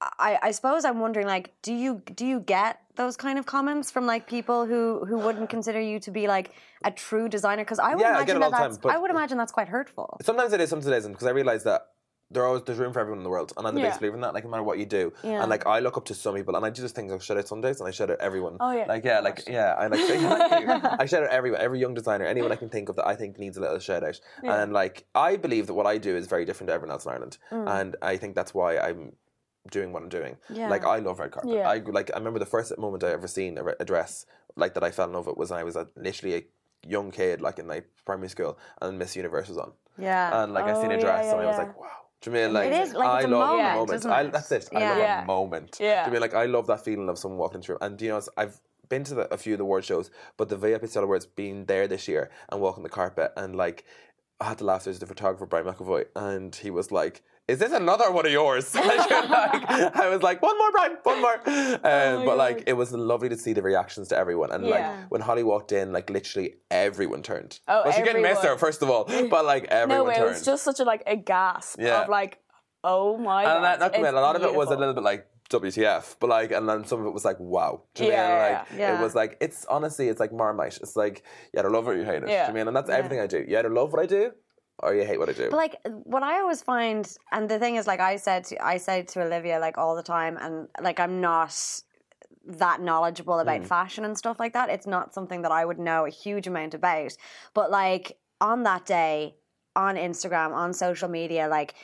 I, 0.00 0.38
I 0.42 0.50
suppose 0.52 0.84
I'm 0.84 1.00
wondering, 1.00 1.26
like, 1.26 1.54
do 1.62 1.72
you 1.72 2.02
do 2.14 2.24
you 2.24 2.40
get 2.40 2.80
those 2.98 3.16
kind 3.16 3.38
of 3.38 3.46
comments 3.46 3.90
from 3.90 4.04
like 4.04 4.26
people 4.26 4.66
who 4.66 5.04
who 5.08 5.16
wouldn't 5.18 5.48
consider 5.48 5.80
you 5.80 5.98
to 6.00 6.10
be 6.10 6.26
like 6.28 6.50
a 6.84 6.90
true 6.90 7.28
designer? 7.30 7.64
Because 7.64 7.78
I 7.78 7.94
would 7.94 8.02
Yeah, 8.02 8.16
imagine 8.16 8.42
all 8.42 8.50
that 8.50 8.58
the 8.58 8.62
time, 8.64 8.80
that's 8.82 8.94
I 8.94 8.98
would 8.98 9.10
imagine 9.10 9.38
that's 9.38 9.52
quite 9.52 9.68
hurtful. 9.68 10.18
Sometimes 10.22 10.52
it 10.52 10.60
is, 10.60 10.68
sometimes 10.68 10.88
it 10.88 10.96
isn't, 10.98 11.12
because 11.12 11.26
I 11.26 11.30
realise 11.30 11.62
that 11.62 11.82
there 12.30 12.44
always 12.44 12.62
there's 12.64 12.78
room 12.78 12.92
for 12.92 13.00
everyone 13.00 13.20
in 13.20 13.24
the 13.24 13.30
world, 13.30 13.54
and 13.56 13.66
I'm 13.66 13.74
the 13.74 13.80
Yeah. 13.80 13.86
biggest 13.86 14.00
believer 14.00 14.16
in 14.16 14.20
that. 14.20 14.34
Like 14.34 14.44
no 14.44 14.50
matter 14.50 14.62
what 14.62 14.78
you 14.78 14.84
do, 14.84 15.12
Yeah. 15.22 15.40
and 15.40 15.48
like 15.48 15.66
I 15.66 15.78
look 15.78 15.96
up 15.96 16.04
to 16.06 16.14
some 16.14 16.34
people, 16.34 16.56
and 16.56 16.66
I 16.66 16.68
do 16.68 16.82
just 16.82 16.94
things. 16.94 17.10
I 17.10 17.16
shout 17.18 17.38
out 17.38 17.48
some 17.48 17.62
days, 17.62 17.80
and 17.80 17.88
I 17.88 17.90
shout 17.90 18.10
out 18.10 18.20
everyone. 18.20 18.58
Oh, 18.60 18.70
yeah. 18.72 18.84
Like 18.86 19.02
yeah, 19.04 19.20
like 19.20 19.48
yeah, 19.48 19.74
I 19.78 19.86
like. 19.86 20.00
I 21.00 21.06
shout 21.06 21.22
out 21.22 21.30
everyone, 21.30 21.60
every 21.60 21.78
young 21.80 21.94
designer, 21.94 22.26
anyone 22.26 22.52
I 22.52 22.56
can 22.56 22.68
think 22.68 22.90
of 22.90 22.96
that 22.96 23.06
I 23.06 23.14
think 23.16 23.38
needs 23.38 23.56
a 23.56 23.62
little 23.62 23.78
shout 23.78 24.04
out. 24.04 24.20
And 24.42 24.72
like 24.74 25.06
I 25.14 25.36
believe 25.36 25.68
that 25.68 25.74
what 25.74 25.86
I 25.86 25.96
do 25.96 26.16
is 26.16 26.26
very 26.26 26.44
different 26.44 26.68
to 26.68 26.74
everyone 26.74 26.92
else 26.92 27.06
in 27.06 27.12
Ireland, 27.12 27.38
mm. 27.50 27.80
and 27.80 27.96
I 28.02 28.18
think 28.18 28.34
that's 28.34 28.52
why 28.52 28.76
I'm 28.78 29.12
doing 29.70 29.92
what 29.92 30.02
I'm 30.02 30.08
doing. 30.08 30.36
Yeah. 30.50 30.68
Like 30.68 30.84
I 30.84 30.98
love 30.98 31.18
red 31.18 31.30
carpet. 31.30 31.50
Yeah. 31.52 31.68
I 31.68 31.78
like 31.78 32.10
I 32.14 32.18
remember 32.18 32.38
the 32.38 32.46
first 32.46 32.76
moment 32.78 33.04
I 33.04 33.10
ever 33.12 33.28
seen 33.28 33.58
a, 33.58 33.62
re- 33.64 33.74
a 33.80 33.84
dress 33.84 34.26
like 34.56 34.74
that 34.74 34.82
I 34.82 34.90
fell 34.90 35.06
in 35.06 35.12
love 35.12 35.26
with 35.26 35.36
was 35.36 35.50
when 35.50 35.60
I 35.60 35.64
was 35.64 35.76
a, 35.76 35.86
literally 35.96 36.34
a 36.36 36.42
young 36.86 37.10
kid, 37.10 37.40
like 37.40 37.58
in 37.58 37.66
like 37.68 37.86
primary 38.04 38.28
school, 38.28 38.58
and 38.80 38.98
Miss 38.98 39.14
Universe 39.16 39.48
was 39.48 39.58
on. 39.58 39.72
Yeah. 39.98 40.42
And 40.42 40.52
like 40.52 40.64
I 40.64 40.74
seen 40.80 40.92
Oh, 40.92 40.96
a 40.96 41.00
dress 41.00 41.24
yeah, 41.26 41.32
and 41.32 41.40
I 41.42 41.46
was 41.46 41.58
like, 41.58 41.78
wow. 41.78 41.86
Do 42.20 42.30
you 42.30 42.34
mean 42.36 42.52
like 42.52 42.66
It 42.72 42.82
is, 42.82 42.94
like, 42.94 43.06
I 43.24 43.28
love 43.28 43.30
moment, 43.30 43.68
the 43.68 43.74
moment. 43.78 43.92
isn't 43.92 44.10
I, 44.10 44.22
that's 44.24 44.50
it. 44.52 44.68
I 44.74 44.80
love 44.98 45.22
a 45.22 45.26
moment. 45.26 45.76
Yeah. 45.80 46.04
Do 46.04 46.08
you 46.08 46.12
mean 46.14 46.20
like 46.20 46.34
I 46.34 46.46
love 46.46 46.66
that 46.66 46.84
feeling 46.84 47.08
of 47.08 47.18
someone 47.18 47.38
walking 47.38 47.62
through 47.62 47.78
and 47.80 48.00
you 48.02 48.08
know 48.08 48.20
I've 48.36 48.60
been 48.88 49.04
to 49.04 49.14
the, 49.14 49.32
a 49.32 49.36
few 49.36 49.52
of 49.54 49.58
the 49.58 49.64
award 49.64 49.84
shows, 49.84 50.10
but 50.36 50.48
the 50.48 50.56
VIP 50.56 50.88
Style 50.88 51.04
Awards 51.04 51.26
being 51.26 51.66
there 51.66 51.86
this 51.86 52.08
year 52.08 52.30
and 52.48 52.60
walking 52.60 52.82
the 52.82 52.88
carpet 52.88 53.32
and 53.36 53.54
like 53.54 53.84
I 54.40 54.44
had 54.46 54.58
to 54.58 54.64
laugh. 54.64 54.84
There's 54.84 54.98
the 54.98 55.06
photographer 55.06 55.46
Brian 55.46 55.66
McAvoy, 55.66 56.06
and 56.14 56.54
he 56.54 56.70
was 56.70 56.92
like, 56.92 57.22
"Is 57.48 57.58
this 57.58 57.72
another 57.72 58.10
one 58.12 58.26
of 58.26 58.32
yours?" 58.32 58.74
Like, 58.74 59.10
I 59.96 60.08
was 60.08 60.22
like, 60.22 60.40
"One 60.42 60.56
more, 60.58 60.70
Brian, 60.70 60.96
one 61.02 61.20
more." 61.20 61.38
Um, 61.92 62.24
but 62.24 62.36
like, 62.36 62.64
it 62.66 62.74
was 62.74 62.92
lovely 62.92 63.28
to 63.30 63.36
see 63.36 63.52
the 63.52 63.62
reactions 63.62 64.08
to 64.08 64.16
everyone, 64.16 64.52
and 64.52 64.64
Yeah. 64.66 64.70
like 65.00 65.10
when 65.10 65.20
Holly 65.22 65.42
walked 65.42 65.72
in, 65.72 65.92
like 65.92 66.10
literally 66.10 66.54
everyone 66.70 67.22
turned. 67.22 67.60
Oh, 67.66 67.82
well, 67.84 67.92
she 67.92 68.02
didn't 68.02 68.22
miss 68.22 68.40
her 68.42 68.56
first 68.58 68.82
of 68.82 68.90
all, 68.90 69.04
but 69.30 69.44
like 69.44 69.64
everyone 69.64 70.06
turned. 70.06 70.06
No, 70.06 70.10
it 70.12 70.16
turned. 70.18 70.28
was 70.36 70.44
just 70.44 70.62
such 70.64 70.80
a 70.80 70.84
like 70.84 71.02
a 71.06 71.16
gasp 71.16 71.80
Yeah. 71.80 72.02
of 72.02 72.08
like, 72.08 72.38
oh 72.84 73.16
my 73.16 73.42
and 73.44 73.52
god. 73.52 73.64
that, 73.64 73.80
not 73.80 73.94
admit, 73.96 74.14
a 74.14 74.20
lot 74.20 74.36
of 74.36 74.42
it 74.42 74.54
was 74.54 74.70
a 74.70 74.76
little 74.76 74.94
bit 74.94 75.04
like 75.04 75.26
WTF? 75.50 76.16
But 76.20 76.28
like, 76.30 76.52
and 76.52 76.68
then 76.68 76.84
some 76.84 77.00
of 77.00 77.06
it 77.06 77.10
was 77.14 77.24
like, 77.24 77.38
wow. 77.40 77.82
Do 77.94 78.04
you 78.04 78.10
Yeah, 78.10 78.28
mean? 78.28 78.38
Like, 78.52 78.66
yeah. 78.80 78.98
it 78.98 79.02
was 79.02 79.14
like, 79.14 79.36
it's 79.40 79.64
honestly, 79.66 80.08
it's 80.08 80.20
like 80.20 80.32
Marmite. 80.32 80.76
It's 80.82 80.94
like, 80.94 81.22
you 81.52 81.60
either 81.60 81.70
love 81.70 81.88
it 81.88 81.92
or 81.92 81.96
you 81.96 82.04
hate 82.04 82.22
it. 82.22 82.28
Yeah. 82.28 82.44
Do 82.46 82.52
you 82.52 82.58
mean? 82.58 82.68
And 82.68 82.76
that's 82.76 82.90
everything 82.90 83.20
I 83.20 83.26
do. 83.26 83.44
You 83.48 83.58
either 83.58 83.70
love 83.70 83.92
what 83.92 84.02
I 84.02 84.06
do 84.06 84.32
or 84.80 84.94
you 84.94 85.04
hate 85.04 85.18
what 85.18 85.28
I 85.28 85.32
do. 85.32 85.50
But 85.50 85.56
like 85.56 85.76
what 86.04 86.22
I 86.22 86.40
always 86.40 86.62
find, 86.62 87.10
and 87.32 87.48
the 87.48 87.58
thing 87.58 87.76
is, 87.76 87.86
like 87.86 88.00
I 88.00 88.16
said, 88.16 88.44
to, 88.44 88.64
I 88.64 88.78
said 88.78 89.08
to 89.08 89.22
Olivia 89.22 89.58
like 89.58 89.78
all 89.78 89.96
the 89.96 90.02
time, 90.02 90.36
and 90.40 90.68
like 90.80 91.00
I'm 91.00 91.20
not 91.20 91.82
that 92.46 92.80
knowledgeable 92.80 93.40
about 93.40 93.60
mm. 93.60 93.66
fashion 93.66 94.04
and 94.04 94.16
stuff 94.16 94.40
like 94.40 94.54
that. 94.54 94.70
It's 94.70 94.86
not 94.86 95.12
something 95.12 95.42
that 95.42 95.52
I 95.52 95.64
would 95.64 95.78
know 95.78 96.06
a 96.06 96.10
huge 96.10 96.46
amount 96.46 96.74
about. 96.74 97.16
But 97.54 97.70
like 97.70 98.16
on 98.40 98.62
that 98.62 98.86
day, 98.86 99.34
on 99.76 99.96
Instagram, 99.96 100.52
on 100.52 100.72
social 100.72 101.08
media, 101.08 101.48
like 101.48 101.74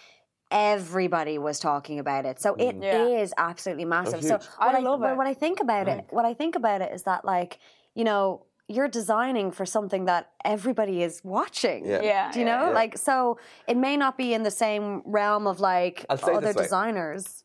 everybody 0.50 1.38
was 1.38 1.58
talking 1.58 1.98
about 1.98 2.24
it. 2.24 2.40
So 2.40 2.54
it 2.54 2.80
mm. 2.80 3.22
is 3.22 3.34
Yeah. 3.36 3.44
absolutely 3.46 3.84
oh, 3.84 3.88
massive. 3.88 4.22
so 4.22 4.38
huge. 4.38 4.46
what 4.58 4.74
I 4.74 4.78
love 4.78 5.00
when- 5.00 5.12
it. 5.12 5.16
When 5.16 5.26
I 5.26 5.34
think 5.34 5.60
about 5.60 5.88
it, 5.88 6.06
what 6.10 6.24
I 6.24 6.34
think 6.34 6.56
about 6.56 6.80
it 6.80 6.92
is 6.92 7.02
that 7.04 7.24
like 7.24 7.58
you 7.94 8.04
know. 8.04 8.46
You're 8.68 8.88
designing 8.88 9.50
for 9.52 9.66
something 9.66 10.06
that 10.06 10.30
everybody 10.44 11.02
is 11.02 11.20
watching. 11.22 11.84
Yeah. 11.84 12.00
Yeah, 12.02 12.32
Do 12.32 12.38
you 12.38 12.46
know? 12.46 12.68
yeah. 12.68 12.70
Like, 12.70 12.96
so 12.96 13.38
it 13.68 13.76
may 13.76 13.96
not 13.96 14.16
be 14.16 14.32
in 14.32 14.42
the 14.42 14.50
same 14.50 15.02
realm 15.04 15.46
of 15.46 15.60
like 15.60 16.06
I'll 16.08 16.16
say 16.16 16.32
it 16.32 16.36
other 16.36 16.52
designers. 16.54 17.44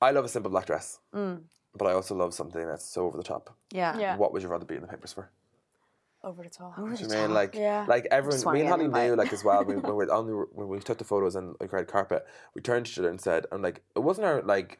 I 0.00 0.12
love 0.12 0.24
a 0.24 0.28
simple 0.28 0.50
black 0.50 0.66
dress, 0.66 1.00
Mm. 1.14 1.42
but 1.76 1.86
I 1.88 1.92
also 1.94 2.14
love 2.14 2.32
something 2.32 2.64
that's 2.64 2.84
so 2.84 3.06
over 3.06 3.16
the 3.16 3.24
top. 3.24 3.56
Yeah. 3.72 3.98
Yeah. 3.98 4.16
What 4.16 4.32
would 4.32 4.42
you 4.42 4.48
rather 4.48 4.64
be 4.64 4.76
in 4.76 4.82
the 4.82 4.86
papers 4.86 5.12
for? 5.12 5.30
Over 6.22 6.42
the 6.44 6.50
top. 6.50 6.78
Over 6.78 6.90
Do 6.90 6.96
the 6.96 7.02
you 7.02 7.08
mean 7.08 7.26
top. 7.28 7.34
like 7.34 7.54
Yeah. 7.56 7.84
like 7.88 8.06
everyone? 8.12 8.32
Just 8.36 8.46
wanna 8.46 8.54
Me 8.58 8.60
and 8.60 8.68
Holly 8.70 8.88
knew 9.08 9.16
like 9.16 9.32
as 9.32 9.42
well. 9.42 9.64
When, 9.68 9.82
when 9.82 9.96
we 9.96 10.04
were 10.06 10.12
on 10.12 10.26
the, 10.28 10.46
when 10.52 10.68
we 10.68 10.78
took 10.78 10.98
the 10.98 11.04
photos 11.04 11.34
on 11.34 11.56
like 11.60 11.72
red 11.72 11.88
carpet, 11.88 12.24
we 12.54 12.62
turned 12.62 12.86
to 12.86 12.92
each 12.92 12.98
other 13.00 13.08
and 13.08 13.20
said, 13.20 13.46
and 13.50 13.62
like 13.64 13.82
it 13.96 14.00
wasn't 14.00 14.26
our 14.26 14.42
like 14.42 14.78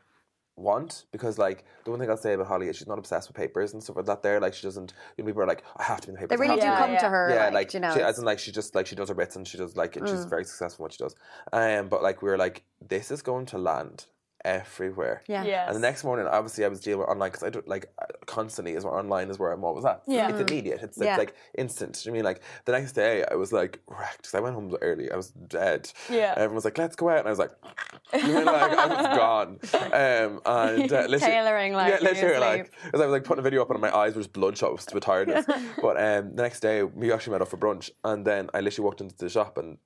want 0.61 1.04
because 1.12 1.38
like 1.38 1.64
the 1.84 1.90
one 1.90 1.98
thing 2.00 2.11
I'll 2.11 2.16
say 2.16 2.34
about 2.34 2.46
Holly 2.46 2.68
is 2.68 2.76
she's 2.76 2.86
not 2.86 2.98
obsessed 2.98 3.28
with 3.28 3.36
papers 3.36 3.72
and 3.72 3.82
stuff 3.82 3.96
like 3.96 4.06
that. 4.06 4.22
There, 4.22 4.40
like 4.40 4.54
she 4.54 4.62
doesn't. 4.62 4.92
You 5.16 5.24
know, 5.24 5.28
people 5.28 5.42
are 5.42 5.46
like, 5.46 5.64
I 5.76 5.82
have 5.84 6.00
to 6.02 6.08
be 6.08 6.14
in 6.14 6.20
the 6.20 6.26
They 6.28 6.36
papers. 6.36 6.48
I 6.48 6.50
really 6.52 6.61
do 6.61 6.61
to 6.61 6.66
Yeah, 6.66 6.86
be." 6.86 6.92
come 6.92 6.96
to 6.98 7.08
her. 7.08 7.30
Yeah, 7.34 7.44
like, 7.46 7.52
like, 7.54 7.74
you 7.74 7.80
know. 7.80 7.94
she, 7.94 8.00
as 8.00 8.18
in 8.18 8.24
like 8.24 8.38
she 8.38 8.52
just 8.52 8.74
like 8.74 8.86
she 8.86 8.94
does 8.96 9.08
her 9.08 9.14
bits 9.14 9.36
and 9.36 9.46
she 9.48 9.58
does 9.58 9.76
like 9.76 9.96
and 9.96 10.06
she's 10.08 10.24
Mm. 10.26 10.30
very 10.30 10.44
successful 10.44 10.84
in 10.84 10.86
what 10.86 10.92
she 10.92 10.98
does. 10.98 11.14
Um, 11.52 11.88
but 11.88 12.02
like 12.02 12.22
we 12.22 12.28
were 12.30 12.38
like, 12.38 12.64
this 12.86 13.11
is 13.11 13.22
going 13.22 13.46
to 13.46 13.58
land 13.58 14.06
everywhere. 14.45 15.22
yeah. 15.26 15.45
Yes. 15.45 15.66
And 15.68 15.76
the 15.76 15.80
next 15.80 16.05
morning, 16.05 16.26
obviously, 16.26 16.64
I 16.64 16.68
was 16.68 16.80
dealing 16.80 17.01
with 17.01 17.09
online 17.09 17.30
because 17.30 17.43
I 17.43 17.51
don't 17.51 17.66
like 17.68 17.86
constantly 18.26 18.74
is 18.74 18.84
where 18.84 18.95
online 18.95 19.28
is 19.30 19.38
where 19.38 19.53
I'm 19.53 19.64
always 19.64 19.84
at. 19.84 20.03
Yeah. 20.07 20.28
it's 20.28 20.51
immediate. 20.51 20.80
It's, 20.82 20.99
Yeah. 20.99 21.11
it's 21.14 21.18
like 21.18 21.34
instant. 21.57 22.01
Do 22.03 22.09
you 22.09 22.12
mean 22.14 22.24
like 22.24 22.43
the 22.64 22.72
next 22.72 22.93
day 22.93 23.24
I 23.30 23.34
was 23.34 23.53
like 23.53 23.80
wrecked 23.86 24.18
because 24.18 24.34
I 24.34 24.41
went 24.41 24.55
home 24.55 24.74
early. 24.80 25.11
I 25.11 25.16
was 25.16 25.30
dead. 25.30 25.91
Yeah. 26.09 26.32
Everyone 26.36 26.55
was 26.57 26.64
like, 26.64 26.78
"Let's 26.78 26.97
go 26.97 27.09
out," 27.09 27.18
and 27.20 27.26
I 27.28 27.30
was 27.30 27.38
like, 27.38 27.53
you 28.14 28.22
mean, 28.34 28.45
like 28.45 28.72
I 28.72 28.86
was 28.86 29.16
gone. 29.18 29.59
Um, 29.74 30.41
and 30.47 30.93
uh, 30.93 30.97
literally, 31.09 31.18
Tailoring, 31.18 31.72
like, 31.74 31.88
yeah, 31.91 31.99
in 31.99 32.03
your 32.05 32.12
literally 32.14 32.38
like 32.38 32.66
sleep. 32.80 32.95
as 32.95 33.01
I 33.01 33.05
was 33.07 33.12
like 33.12 33.24
putting 33.24 33.41
a 33.41 33.43
video 33.43 33.62
up 33.62 33.70
and 33.70 33.80
my 33.80 33.95
eyes 33.97 34.14
were 34.14 34.20
just 34.22 34.32
bloodshot. 34.32 34.72
Was 34.72 34.86
with 34.93 35.03
tiredness. 35.05 35.47
but 35.80 35.97
um, 36.01 36.34
the 36.36 36.43
next 36.43 36.61
day 36.61 36.82
we 36.82 37.12
actually 37.12 37.32
met 37.32 37.43
up 37.43 37.49
for 37.49 37.57
brunch, 37.57 37.91
and 38.05 38.24
then 38.26 38.49
I 38.55 38.61
literally 38.61 38.84
walked 38.84 39.01
into 39.01 39.16
the 39.16 39.28
shop 39.28 39.59
and. 39.59 39.78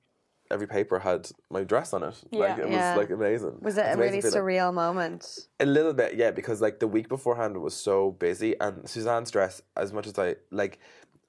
Every 0.51 0.67
paper 0.67 0.99
had 0.99 1.29
my 1.51 1.65
dress 1.65 1.93
on 1.93 2.03
it. 2.03 2.15
Yeah. 2.31 2.41
Like 2.41 2.59
it 2.59 2.71
Yeah. 2.71 2.95
was 2.95 3.03
like 3.03 3.11
amazing. 3.11 3.59
Was 3.63 3.77
it 3.79 3.81
It's 3.81 3.89
a 3.89 3.93
amazing 3.95 3.99
really 4.01 4.21
feeling. 4.21 4.39
surreal 4.43 4.75
moment? 4.75 5.39
A 5.61 5.67
little 5.67 5.95
bit, 5.95 6.15
yeah, 6.15 6.31
because 6.31 6.61
like 6.61 6.81
the 6.81 6.87
week 6.89 7.09
beforehand 7.09 7.57
was 7.59 7.75
so 7.75 8.13
busy, 8.13 8.55
and 8.61 8.89
Suzanne's 8.89 9.31
dress, 9.31 9.63
as 9.77 9.93
much 9.93 10.07
as 10.07 10.19
I 10.19 10.37
like, 10.51 10.79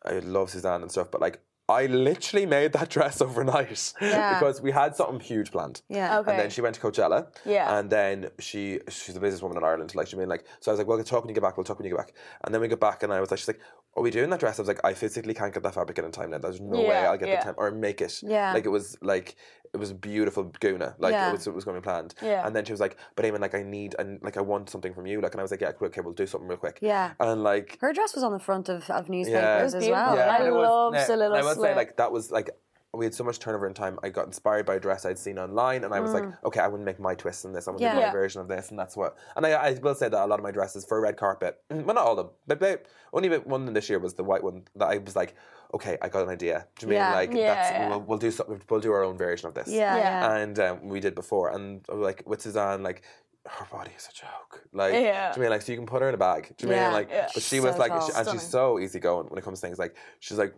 I 0.05 0.20
love 0.20 0.49
Suzanne 0.49 0.82
and 0.82 0.91
stuff, 0.91 1.09
but 1.11 1.22
like 1.22 1.39
I 1.68 1.88
literally 1.88 2.45
made 2.45 2.74
that 2.74 2.89
dress 2.97 3.22
overnight 3.22 3.93
Yeah. 3.99 4.38
because 4.38 4.61
we 4.61 4.70
had 4.72 4.95
something 4.95 5.20
huge 5.20 5.49
planned. 5.51 5.82
Yeah. 5.89 6.20
Okay. 6.20 6.32
And 6.32 6.39
then 6.39 6.49
she 6.51 6.61
went 6.61 6.76
to 6.76 6.82
Coachella. 6.82 7.28
Yeah. 7.43 7.80
And 7.80 7.89
then 7.89 8.30
she 8.38 8.82
she's 8.88 9.16
a 9.16 9.20
businesswoman 9.20 9.57
in 9.57 9.63
Ireland. 9.63 9.95
Like 9.95 10.05
she 10.07 10.16
mean 10.16 10.30
like 10.30 10.45
so 10.59 10.70
I 10.70 10.74
was 10.74 10.78
like, 10.80 10.88
Well 10.88 10.97
we'll 10.97 11.05
talk 11.05 11.24
when 11.24 11.30
you 11.30 11.34
get 11.34 11.41
back, 11.41 11.57
we'll 11.57 11.63
talk 11.63 11.80
when 11.80 11.86
you 11.89 11.95
get 11.95 12.05
back. 12.05 12.13
And 12.43 12.53
then 12.53 12.61
we 12.61 12.68
got 12.68 12.80
back 12.80 13.01
and 13.01 13.11
I 13.11 13.20
was 13.20 13.32
like, 13.32 13.39
she's 13.39 13.47
like, 13.47 13.61
Are 13.98 14.04
we 14.04 14.12
doing 14.12 14.30
that 14.30 14.41
dress? 14.41 14.60
I 14.60 14.62
was 14.62 14.68
like, 14.68 14.82
I 14.84 14.93
physically 14.93 15.34
can't 15.34 15.54
get 15.54 15.64
that 15.64 15.74
fabric 15.74 15.98
in 15.98 16.04
in 16.06 16.12
time 16.12 16.32
now. 16.32 16.38
There's 16.38 16.60
no 16.60 16.82
way 16.82 16.98
I'll 16.98 17.18
get 17.18 17.30
yeah. 17.30 17.39
the 17.39 17.46
time 17.46 17.54
or 17.58 17.72
make 17.72 18.02
it. 18.02 18.22
Yeah. 18.24 18.52
Like 18.54 18.66
it 18.66 18.70
was 18.70 18.98
like 19.02 19.36
it 19.74 19.78
was 19.78 19.93
beautiful 19.93 20.43
Guna. 20.60 20.96
Like 21.00 21.14
Yeah. 21.14 21.30
it 21.30 21.32
was 21.32 21.48
it 21.48 21.54
was 21.54 21.64
gonna 21.64 21.80
be 21.80 21.84
planned. 21.84 22.14
Yeah. 22.22 22.46
And 22.46 22.54
then 22.54 22.66
she 22.66 22.74
was 22.74 22.82
like, 22.82 22.98
But 23.16 23.24
Eamon, 23.24 23.39
like 23.39 23.56
I 23.56 23.64
need 23.64 23.96
and 23.98 24.22
like 24.22 24.36
I 24.36 24.41
want 24.41 24.70
something 24.70 24.93
from 24.93 25.06
you. 25.08 25.22
Like 25.22 25.34
and 25.34 25.39
I 25.39 25.43
was 25.43 25.52
like, 25.52 25.62
Yeah, 25.62 25.72
okay, 25.82 26.02
we'll 26.02 26.14
do 26.14 26.28
something 26.28 26.48
real 26.48 26.58
quick. 26.58 26.80
Yeah. 26.82 27.12
And 27.22 27.41
like 27.41 27.78
Her 27.80 27.93
dress 27.93 28.14
was 28.16 28.24
on 28.26 28.34
the 28.34 28.39
front 28.39 28.68
of, 28.68 28.89
of 28.89 29.08
Yeah. 29.08 29.12
newspapers 29.16 29.74
It 29.74 29.78
as 29.78 29.84
was 29.84 29.89
well. 29.89 30.16
Yeah, 30.18 30.28
I 30.28 30.46
it 30.48 30.52
was- 30.52 30.68
love 30.68 30.93
yeah, 30.96 31.08
the 31.08 31.16
little 31.18 31.38
I 31.38 31.41
will 31.41 31.56
say 31.56 31.74
like 31.76 31.96
that 31.98 32.12
was 32.12 32.32
like 32.32 32.50
we 32.98 33.06
had 33.06 33.14
so 33.14 33.24
much 33.24 33.39
turnover 33.39 33.68
in 33.68 33.74
time. 33.74 34.00
I 34.04 34.10
got 34.10 34.26
inspired 34.26 34.66
by 34.66 34.76
a 34.76 34.80
dress 34.80 35.06
I'd 35.06 35.18
seen 35.20 35.38
online, 35.39 35.84
and 35.84 35.93
I 35.93 36.00
was 36.00 36.14
like, 36.14 36.24
okay, 36.46 36.60
I 36.60 36.68
want 36.68 36.82
to 36.82 36.86
make 36.86 37.00
my 37.00 37.16
twist 37.16 37.46
in 37.46 37.54
this. 37.54 37.68
I 37.68 37.72
want 37.72 37.80
to 37.82 37.86
Mm. 37.86 37.88
Yeah. 37.89 37.93
make 37.96 38.02
my 38.04 38.08
Yeah. 38.08 38.12
version 38.12 38.41
of 38.41 38.48
this, 38.48 38.70
and 38.70 38.80
that's 38.80 38.96
what. 38.98 39.16
And 39.36 39.46
I, 39.46 39.52
I 39.52 39.72
will 39.74 39.96
say 39.96 40.10
that 40.10 40.24
a 40.24 40.28
lot 40.28 40.39
of 40.39 40.43
my 40.43 40.52
dresses 40.52 40.86
for 40.86 41.00
red 41.02 41.18
carpet, 41.18 41.62
well, 41.70 41.84
not 41.96 41.98
all 41.98 42.12
of 42.12 42.18
them, 42.18 42.30
but 42.48 42.60
they, 42.60 42.78
only 43.14 43.30
bit- 43.30 43.46
one 43.48 43.72
this 43.74 43.89
year 43.89 44.00
was 44.00 44.14
the 44.14 44.24
white 44.24 44.43
one 44.43 44.64
that 44.76 44.86
I 44.88 44.98
was 44.98 45.16
like, 45.16 45.36
okay, 45.74 45.98
I 46.02 46.10
got 46.10 46.24
an 46.24 46.30
idea. 46.30 46.68
Do 46.80 46.86
you 46.86 46.89
mean 46.91 46.98
Yeah. 46.98 47.14
like 47.14 47.32
Yeah, 47.34 47.54
that's 47.56 47.72
yeah. 47.72 47.89
We'll, 47.89 48.02
we'll 48.02 48.18
do 48.18 48.32
something. 48.32 48.62
We'll 48.70 48.80
do 48.80 48.91
our 48.91 49.04
own 49.04 49.18
version 49.18 49.48
of 49.48 49.54
this. 49.56 49.68
Yeah. 49.68 49.96
Yeah. 49.98 50.04
Yeah. 50.30 50.36
And 50.38 50.60
um, 50.60 50.88
we 50.89 51.00
did 51.00 51.16
before, 51.16 51.50
and 51.50 51.84
like 51.89 52.24
with 52.26 52.41
Suzanne, 52.41 52.84
like 52.84 53.02
her 53.48 53.66
body 53.72 53.91
is 53.96 54.08
a 54.10 54.14
joke. 54.14 54.64
Like, 54.74 54.93
Yeah. 54.93 55.32
do 55.32 55.39
you 55.39 55.41
mean 55.43 55.52
like 55.52 55.62
so 55.62 55.72
you 55.72 55.78
can 55.78 55.86
put 55.86 56.02
her 56.02 56.10
in 56.10 56.16
a 56.16 56.18
bag? 56.18 56.54
Do 56.58 56.68
you 56.68 56.74
Yeah. 56.74 56.86
mean 56.86 56.93
like? 56.93 57.10
Yeah. 57.12 57.28
But 57.34 57.43
she 57.43 57.58
She's 57.58 57.62
was 57.62 57.74
so 57.76 57.80
like, 57.80 58.02
she, 58.02 58.12
and 58.16 58.28
she's 58.30 58.41
so 58.48 58.80
easygoing 58.80 59.28
when 59.28 59.38
it 59.38 59.43
comes 59.43 59.60
to 59.60 59.68
things. 59.68 59.78
Like 59.78 59.96
she's 60.20 60.38
like, 60.38 60.54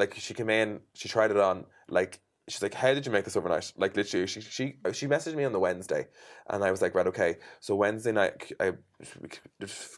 like 0.00 0.14
she 0.16 0.34
came 0.34 0.50
in, 0.50 0.80
she 0.94 1.08
tried 1.08 1.30
it 1.30 1.36
on, 1.36 1.64
like. 1.88 2.20
She's 2.48 2.62
like, 2.62 2.74
"How 2.74 2.92
did 2.94 3.06
you 3.06 3.12
make 3.12 3.24
this 3.24 3.36
overnight?" 3.36 3.72
Like 3.76 3.94
literally, 3.96 4.26
she 4.26 4.40
she 4.40 4.64
she 4.98 5.06
messaged 5.06 5.36
me 5.36 5.44
on 5.44 5.52
the 5.52 5.60
Wednesday, 5.60 6.08
and 6.48 6.64
I 6.64 6.70
was 6.72 6.82
like, 6.82 6.96
"Right, 6.96 7.06
okay." 7.06 7.36
So 7.60 7.76
Wednesday 7.76 8.10
night, 8.10 8.50
I 8.58 8.72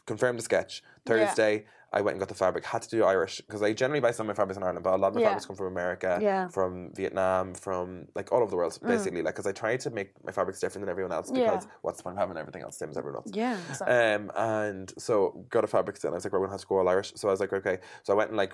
confirmed 0.05 0.37
the 0.37 0.43
sketch. 0.43 0.83
Thursday, 1.05 1.65
I 1.91 2.01
went 2.01 2.13
and 2.15 2.19
got 2.19 2.29
the 2.29 2.35
fabric. 2.35 2.63
Had 2.65 2.83
to 2.83 2.89
do 2.89 3.03
Irish 3.05 3.41
because 3.41 3.63
I 3.63 3.73
generally 3.73 4.01
buy 4.01 4.11
some 4.11 4.25
of 4.29 4.35
my 4.35 4.39
fabrics 4.39 4.57
in 4.57 4.63
Ireland, 4.63 4.83
but 4.83 4.93
a 4.93 4.97
lot 4.97 5.07
of 5.09 5.15
my 5.15 5.21
Yeah. 5.21 5.27
fabrics 5.29 5.45
come 5.47 5.55
from 5.55 5.67
America, 5.67 6.19
Yeah. 6.21 6.47
from 6.49 6.91
Vietnam, 6.93 7.55
from 7.55 8.07
like 8.13 8.31
all 8.31 8.41
over 8.43 8.51
the 8.51 8.57
world, 8.57 8.73
Mm. 8.73 8.87
basically. 8.87 9.21
Like, 9.23 9.33
because 9.35 9.47
I 9.47 9.51
try 9.51 9.75
to 9.77 9.89
make 9.89 10.11
my 10.23 10.31
fabrics 10.31 10.59
different 10.59 10.83
than 10.85 10.91
everyone 10.91 11.11
else 11.11 11.31
Yeah. 11.31 11.45
because 11.51 11.67
what's 11.81 11.97
the 11.97 12.03
point 12.03 12.17
of 12.17 12.19
having 12.19 12.37
everything 12.37 12.61
else 12.61 12.77
same 12.77 12.89
as 12.89 12.97
everyone 12.97 13.17
else? 13.21 13.31
Yeah. 13.33 13.57
Um, 13.87 14.31
and 14.35 14.93
so 14.97 15.45
got 15.49 15.63
a 15.63 15.67
fabric 15.67 15.97
then. 15.99 16.11
I 16.11 16.15
was 16.15 16.23
like, 16.25 16.33
we're 16.33 16.39
gonna 16.39 16.51
have 16.51 16.61
to 16.61 16.67
go 16.67 16.77
all 16.79 16.87
Irish. 16.89 17.13
So 17.15 17.27
I 17.29 17.31
was 17.31 17.39
like, 17.39 17.53
okay. 17.53 17.79
So 18.03 18.13
I 18.13 18.15
went 18.15 18.29
and 18.29 18.37
like 18.37 18.53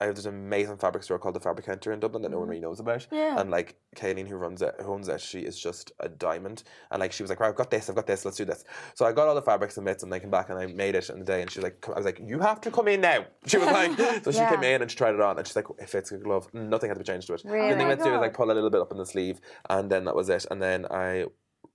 I 0.00 0.06
have 0.06 0.14
this 0.14 0.26
amazing 0.26 0.76
fabric 0.76 1.02
store 1.02 1.18
called 1.18 1.34
the 1.34 1.40
Fabric 1.40 1.66
Counter 1.66 1.92
in 1.92 1.98
Dublin 1.98 2.22
that 2.22 2.30
no 2.30 2.38
one 2.38 2.44
mm-hmm. 2.44 2.50
really 2.50 2.60
knows 2.60 2.78
about. 2.78 3.06
Yeah. 3.10 3.40
And 3.40 3.50
like 3.50 3.76
Kayleen 3.96 4.28
who 4.28 4.36
runs 4.36 4.62
it 4.62 4.74
who 4.80 4.92
owns 4.92 5.08
it, 5.08 5.20
she 5.20 5.40
is 5.40 5.58
just 5.58 5.90
a 6.00 6.08
diamond. 6.08 6.62
And 6.90 7.00
like 7.00 7.12
she 7.12 7.22
was 7.22 7.30
like, 7.30 7.40
Right, 7.40 7.48
I've 7.48 7.56
got 7.56 7.70
this, 7.70 7.88
I've 7.88 7.96
got 7.96 8.06
this, 8.06 8.24
let's 8.24 8.36
do 8.36 8.44
this. 8.44 8.64
So 8.94 9.06
I 9.06 9.12
got 9.12 9.26
all 9.26 9.34
the 9.34 9.42
fabrics 9.42 9.76
and 9.76 9.84
bits 9.84 10.04
and 10.04 10.14
I 10.14 10.20
came 10.20 10.30
back 10.30 10.50
and 10.50 10.58
I 10.58 10.66
made 10.66 10.94
it 10.94 11.10
in 11.10 11.18
the 11.18 11.24
day 11.24 11.42
and 11.42 11.50
she 11.50 11.58
was 11.58 11.64
like 11.64 11.88
I 11.88 11.96
was 11.96 12.04
like, 12.04 12.20
You 12.24 12.38
have 12.38 12.60
to 12.62 12.70
come 12.70 12.88
in 12.88 13.00
now. 13.00 13.24
She 13.46 13.58
was 13.58 13.66
like 13.66 13.96
so 14.24 14.30
she 14.30 14.38
Yeah. 14.38 14.50
came 14.50 14.62
in 14.62 14.82
and 14.82 14.90
she 14.90 14.96
tried 14.96 15.14
it 15.14 15.20
on 15.20 15.36
and 15.38 15.46
she's 15.46 15.56
like, 15.56 15.66
It 15.78 15.88
fits 15.88 16.12
a 16.12 16.18
glove. 16.18 16.48
Nothing 16.54 16.90
had 16.90 16.94
to 16.94 17.00
be 17.00 17.04
changed 17.04 17.26
to 17.28 17.34
it. 17.34 17.42
Really? 17.44 17.70
The 17.70 17.76
thing 17.76 17.82
Oh 17.82 17.88
we 17.88 17.90
had 17.90 17.98
to 17.98 18.04
do 18.04 18.10
was 18.10 18.16
God. 18.18 18.22
like 18.22 18.34
pull 18.34 18.50
a 18.50 18.52
little 18.52 18.70
bit 18.70 18.80
up 18.80 18.92
in 18.92 18.98
the 18.98 19.06
sleeve 19.06 19.40
and 19.68 19.90
then 19.90 20.04
that 20.04 20.14
was 20.14 20.28
it. 20.28 20.46
And 20.50 20.62
then 20.62 20.86
I 20.90 21.24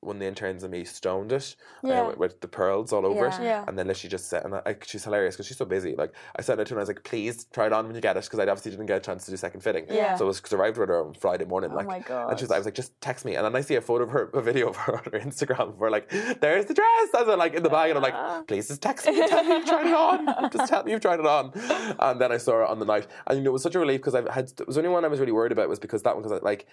one 0.05 0.17
of 0.17 0.19
the 0.19 0.25
interns 0.27 0.63
and 0.63 0.71
me 0.71 0.83
stoned 0.83 1.31
it 1.31 1.55
uh, 1.83 1.87
Yeah. 1.87 2.07
with, 2.07 2.17
with 2.17 2.41
the 2.41 2.47
pearls 2.47 2.91
all 2.93 3.05
over 3.05 3.25
Yeah. 3.27 3.41
it. 3.41 3.43
Yeah. 3.43 3.65
And 3.67 3.77
then 3.77 3.87
literally 3.87 4.09
just 4.09 4.29
said, 4.29 4.45
and 4.45 4.55
I, 4.55 4.61
I- 4.65 4.75
she's 4.85 5.03
hilarious 5.03 5.35
because 5.35 5.47
she's 5.47 5.57
so 5.57 5.65
busy. 5.65 5.95
Like 5.95 6.13
I 6.35 6.41
said 6.41 6.59
it 6.59 6.65
to 6.67 6.73
her, 6.73 6.79
and 6.79 6.81
I 6.81 6.83
was 6.83 6.89
like, 6.89 7.03
please 7.03 7.45
try 7.53 7.65
it 7.67 7.73
on 7.73 7.85
when 7.85 7.95
you 7.95 8.01
get 8.01 8.17
it 8.17 8.23
because 8.23 8.39
I 8.39 8.43
obviously 8.43 8.71
didn't 8.71 8.85
get 8.87 8.97
a 8.97 8.99
chance 9.01 9.25
to 9.25 9.31
do 9.31 9.37
second 9.37 9.61
fitting. 9.61 9.85
Yeah. 9.89 10.15
So 10.15 10.25
it 10.25 10.27
was 10.27 10.39
cause 10.39 10.53
I 10.53 10.57
arrived 10.57 10.77
with 10.77 10.89
her 10.89 11.05
on 11.05 11.13
Friday 11.13 11.45
morning. 11.45 11.71
Oh 11.73 11.75
like, 11.75 11.87
my 11.87 11.95
And 11.97 12.05
she 12.39 12.43
was, 12.43 12.49
God. 12.49 12.55
I 12.55 12.57
was 12.59 12.65
like, 12.65 12.75
just 12.75 12.99
text 13.01 13.25
me. 13.25 13.35
And 13.35 13.45
then 13.45 13.55
I 13.55 13.61
see 13.61 13.75
a 13.75 13.81
photo 13.81 14.03
of 14.03 14.09
her, 14.11 14.29
a 14.33 14.41
video 14.41 14.69
of 14.69 14.75
her 14.75 14.95
on 14.97 15.03
her 15.05 15.19
Instagram. 15.19 15.75
Where 15.77 15.89
like, 15.91 16.09
there's 16.41 16.65
the 16.65 16.73
dress. 16.73 17.09
As 17.17 17.27
in 17.27 17.37
like 17.39 17.53
in 17.53 17.63
the 17.63 17.69
bag, 17.69 17.89
and 17.91 17.97
I'm 17.97 18.03
like, 18.03 18.47
please 18.47 18.67
just 18.67 18.81
text 18.81 19.05
me, 19.07 19.19
and 19.19 19.29
tell 19.29 19.43
me 19.43 19.55
you've 19.55 19.65
tried 19.65 19.87
it 19.87 19.93
on. 19.93 20.49
Just 20.51 20.69
tell 20.69 20.83
me 20.83 20.91
you've 20.91 21.01
tried 21.01 21.19
it 21.19 21.25
on. 21.25 21.51
And 21.99 22.19
then 22.19 22.31
I 22.31 22.37
saw 22.37 22.53
her 22.53 22.65
on 22.65 22.79
the 22.79 22.85
night, 22.85 23.07
and 23.27 23.37
you 23.37 23.43
know, 23.43 23.49
it 23.51 23.53
was 23.53 23.63
such 23.63 23.75
a 23.75 23.79
relief 23.79 24.01
because 24.01 24.15
I 24.15 24.31
had. 24.31 24.51
It 24.59 24.67
was 24.67 24.75
the 24.75 24.81
only 24.81 24.89
one 24.91 25.05
I 25.05 25.07
was 25.07 25.19
really 25.19 25.31
worried 25.31 25.51
about 25.51 25.69
was 25.69 25.79
because 25.79 26.03
that 26.03 26.15
one 26.15 26.23
because 26.23 26.41
like, 26.43 26.65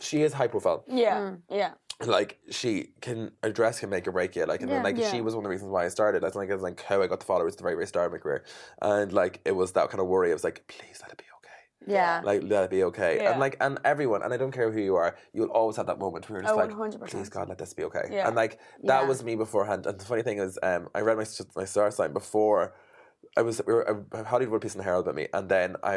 she 0.00 0.22
is 0.22 0.32
high 0.32 0.46
profile 0.46 0.84
Yeah. 0.88 1.34
Yeah. 1.50 1.72
like 2.06 2.38
she 2.50 2.77
can 3.00 3.30
a 3.42 3.50
dress 3.50 3.80
can 3.80 3.90
make 3.90 4.06
or 4.08 4.12
break 4.12 4.36
it. 4.36 4.48
like 4.48 4.62
and 4.62 4.70
then 4.70 4.82
like 4.82 4.96
Yeah. 4.98 5.10
she 5.10 5.20
was 5.20 5.34
one 5.34 5.44
of 5.44 5.48
the 5.48 5.54
reasons 5.56 5.70
why 5.70 5.84
I 5.84 5.88
started 5.88 6.22
that's 6.22 6.36
like 6.36 6.50
it's 6.50 6.62
like 6.62 6.80
how 6.82 7.02
I 7.02 7.06
got 7.06 7.20
the 7.20 7.26
followers 7.26 7.54
at 7.54 7.58
the 7.58 7.62
very 7.64 7.74
very 7.74 7.86
start 7.86 8.06
of 8.06 8.12
my 8.12 8.18
career 8.18 8.44
and 8.82 9.12
like 9.12 9.40
it 9.44 9.52
was 9.52 9.72
that 9.72 9.88
kind 9.90 10.00
of 10.00 10.06
worry 10.06 10.30
I 10.30 10.34
was 10.34 10.44
like 10.44 10.58
please 10.68 10.98
let 11.02 11.10
it 11.12 11.18
be 11.18 11.24
okay 11.38 11.92
Yeah. 11.98 12.20
like 12.24 12.42
let 12.44 12.64
it 12.64 12.70
be 12.70 12.82
okay 12.90 13.12
Yeah. 13.16 13.30
and 13.30 13.40
like 13.40 13.56
and 13.60 13.78
everyone 13.84 14.22
and 14.22 14.32
I 14.34 14.36
don't 14.36 14.52
care 14.58 14.70
who 14.70 14.80
you 14.80 14.96
are 14.96 15.16
you'll 15.32 15.54
always 15.60 15.76
have 15.76 15.86
that 15.86 15.98
moment 15.98 16.28
where 16.28 16.38
you're 16.40 16.46
just 16.48 16.54
Oh, 16.54 16.58
like 16.64 16.70
100%. 16.70 17.10
please 17.10 17.28
God 17.28 17.48
let 17.48 17.58
this 17.58 17.72
be 17.74 17.84
okay 17.84 18.04
Yeah. 18.10 18.26
and 18.26 18.34
like 18.36 18.58
that 18.90 19.02
Yeah. 19.02 19.08
was 19.08 19.22
me 19.28 19.34
beforehand 19.44 19.86
and 19.86 19.98
the 20.00 20.04
funny 20.04 20.22
thing 20.22 20.38
is 20.38 20.58
um 20.62 20.88
I 20.94 21.00
read 21.00 21.16
my, 21.16 21.26
my 21.56 21.64
star 21.64 21.90
sign 21.90 22.12
before 22.12 22.74
I 23.38 23.42
was 23.42 23.62
we 23.66 23.72
were, 23.72 24.04
uh, 24.12 24.24
Hollywood 24.24 24.52
wrote 24.52 24.56
a 24.62 24.66
piece 24.66 24.74
in 24.74 24.78
the 24.78 24.84
Herald 24.84 25.04
about 25.06 25.14
me, 25.14 25.28
and 25.32 25.48
then 25.48 25.76
I 25.84 25.94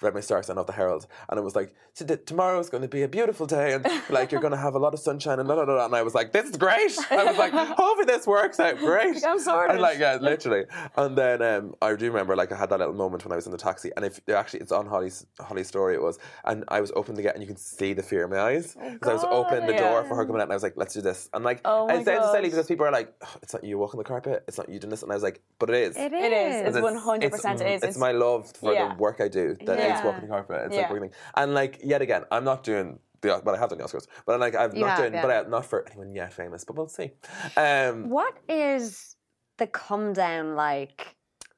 read 0.00 0.14
my 0.14 0.20
star 0.20 0.42
sign 0.44 0.58
off 0.58 0.66
the 0.66 0.72
Herald, 0.72 1.06
and 1.28 1.38
it 1.40 1.42
was 1.42 1.56
like 1.56 1.74
"Today- 1.94 2.18
tomorrow's 2.24 2.70
going 2.70 2.82
to 2.82 2.88
be 2.88 3.02
a 3.02 3.08
beautiful 3.08 3.46
day, 3.46 3.72
and 3.74 3.82
like 4.10 4.30
you're 4.30 4.40
going 4.40 4.52
to 4.58 4.64
have 4.66 4.74
a 4.74 4.78
lot 4.78 4.94
of 4.94 5.00
sunshine 5.00 5.38
and 5.40 5.46
blah, 5.48 5.56
blah, 5.56 5.64
blah, 5.64 5.74
blah." 5.74 5.84
and 5.86 5.94
I 5.96 6.02
was 6.02 6.14
like, 6.14 6.30
this 6.32 6.46
is 6.50 6.56
great. 6.56 6.92
I 7.10 7.24
was 7.24 7.36
like, 7.44 7.52
hopefully 7.82 8.06
this 8.06 8.26
works 8.26 8.60
out 8.60 8.78
great. 8.78 9.16
I'm 9.26 9.40
sorted. 9.40 9.72
And 9.72 9.80
like 9.82 9.98
yeah, 9.98 10.18
literally. 10.20 10.64
And 10.96 11.18
then 11.18 11.42
um, 11.42 11.74
I 11.82 11.94
do 11.96 12.06
remember 12.12 12.36
like 12.36 12.52
I 12.52 12.56
had 12.56 12.70
that 12.70 12.78
little 12.78 12.94
moment 12.94 13.24
when 13.24 13.32
I 13.32 13.36
was 13.36 13.46
in 13.46 13.52
the 13.52 13.58
taxi, 13.58 13.90
and 13.96 14.04
if 14.04 14.20
actually 14.28 14.60
it's 14.60 14.72
on 14.72 14.86
Holly's 14.86 15.26
Holly's 15.40 15.66
story 15.68 15.94
it 15.94 16.02
was, 16.02 16.18
and 16.44 16.64
I 16.68 16.80
was 16.80 16.92
opening 16.94 17.16
the 17.16 17.22
gate, 17.22 17.34
and 17.34 17.42
you 17.42 17.48
can 17.48 17.56
see 17.56 17.92
the 17.92 18.02
fear 18.04 18.24
in 18.24 18.30
my 18.30 18.38
eyes 18.40 18.76
because 18.92 19.08
I 19.08 19.14
was 19.14 19.24
opening 19.24 19.66
the 19.66 19.72
God. 19.72 19.78
door 19.88 20.00
Yeah. 20.02 20.08
for 20.08 20.14
her 20.16 20.24
coming 20.26 20.40
out, 20.40 20.44
and 20.44 20.52
I 20.52 20.56
was 20.56 20.62
like, 20.62 20.74
let's 20.76 20.94
do 20.94 21.00
this, 21.00 21.28
and 21.34 21.44
like 21.44 21.60
Oh 21.64 21.88
it 21.88 21.96
my 21.98 22.04
sounds 22.04 22.30
silly 22.30 22.48
because 22.50 22.66
people 22.66 22.86
are 22.86 22.92
like, 22.92 23.12
"Oh, 23.24 23.34
it's 23.42 23.52
not 23.52 23.64
you 23.64 23.78
walking 23.78 23.98
the 23.98 24.04
carpet, 24.04 24.44
it's 24.46 24.58
not 24.58 24.68
you 24.68 24.78
doing 24.78 24.90
this, 24.90 25.02
and 25.02 25.10
I 25.10 25.14
was 25.16 25.22
like, 25.24 25.42
but 25.58 25.70
it 25.70 25.76
is. 25.76 25.96
It 25.96 26.12
It 26.12 26.32
is. 26.32 26.76
Is. 26.86 26.94
It's 27.22 27.44
100% 27.44 27.60
it 27.60 27.66
is. 27.74 27.82
It's 27.82 27.98
my 27.98 28.12
love 28.12 28.50
for 28.56 28.72
Yeah. 28.72 28.88
the 28.88 28.94
work 29.02 29.20
I 29.20 29.28
do 29.28 29.54
that 29.66 29.78
Yeah. 29.78 29.94
it's 29.96 30.04
walking 30.04 30.22
the 30.22 30.28
carpet. 30.28 30.62
It's 30.66 30.76
like 30.76 30.90
Yeah. 30.90 31.08
And 31.36 31.54
like 31.54 31.80
yet 31.82 32.02
again, 32.02 32.24
I'm 32.30 32.44
not 32.44 32.62
doing 32.64 32.98
the 33.20 33.40
well, 33.44 33.54
I 33.54 33.58
have 33.58 33.70
done 33.70 33.78
the 33.78 33.84
Oscars, 33.84 34.06
but 34.26 34.34
I'm 34.34 34.40
like 34.40 34.54
I'm 34.54 34.74
You 34.74 34.80
not 34.82 34.90
have, 34.90 34.98
doing, 34.98 35.14
yeah. 35.14 35.22
but 35.22 35.30
I, 35.46 35.48
not 35.48 35.64
for 35.66 35.86
anyone 35.88 36.14
yet 36.14 36.32
famous. 36.32 36.64
But 36.64 36.76
we'll 36.76 36.88
see. 36.88 37.12
Um, 37.56 38.10
What 38.10 38.36
is 38.48 39.16
the 39.58 39.66
come 39.66 40.12
down 40.12 40.56
like 40.56 41.16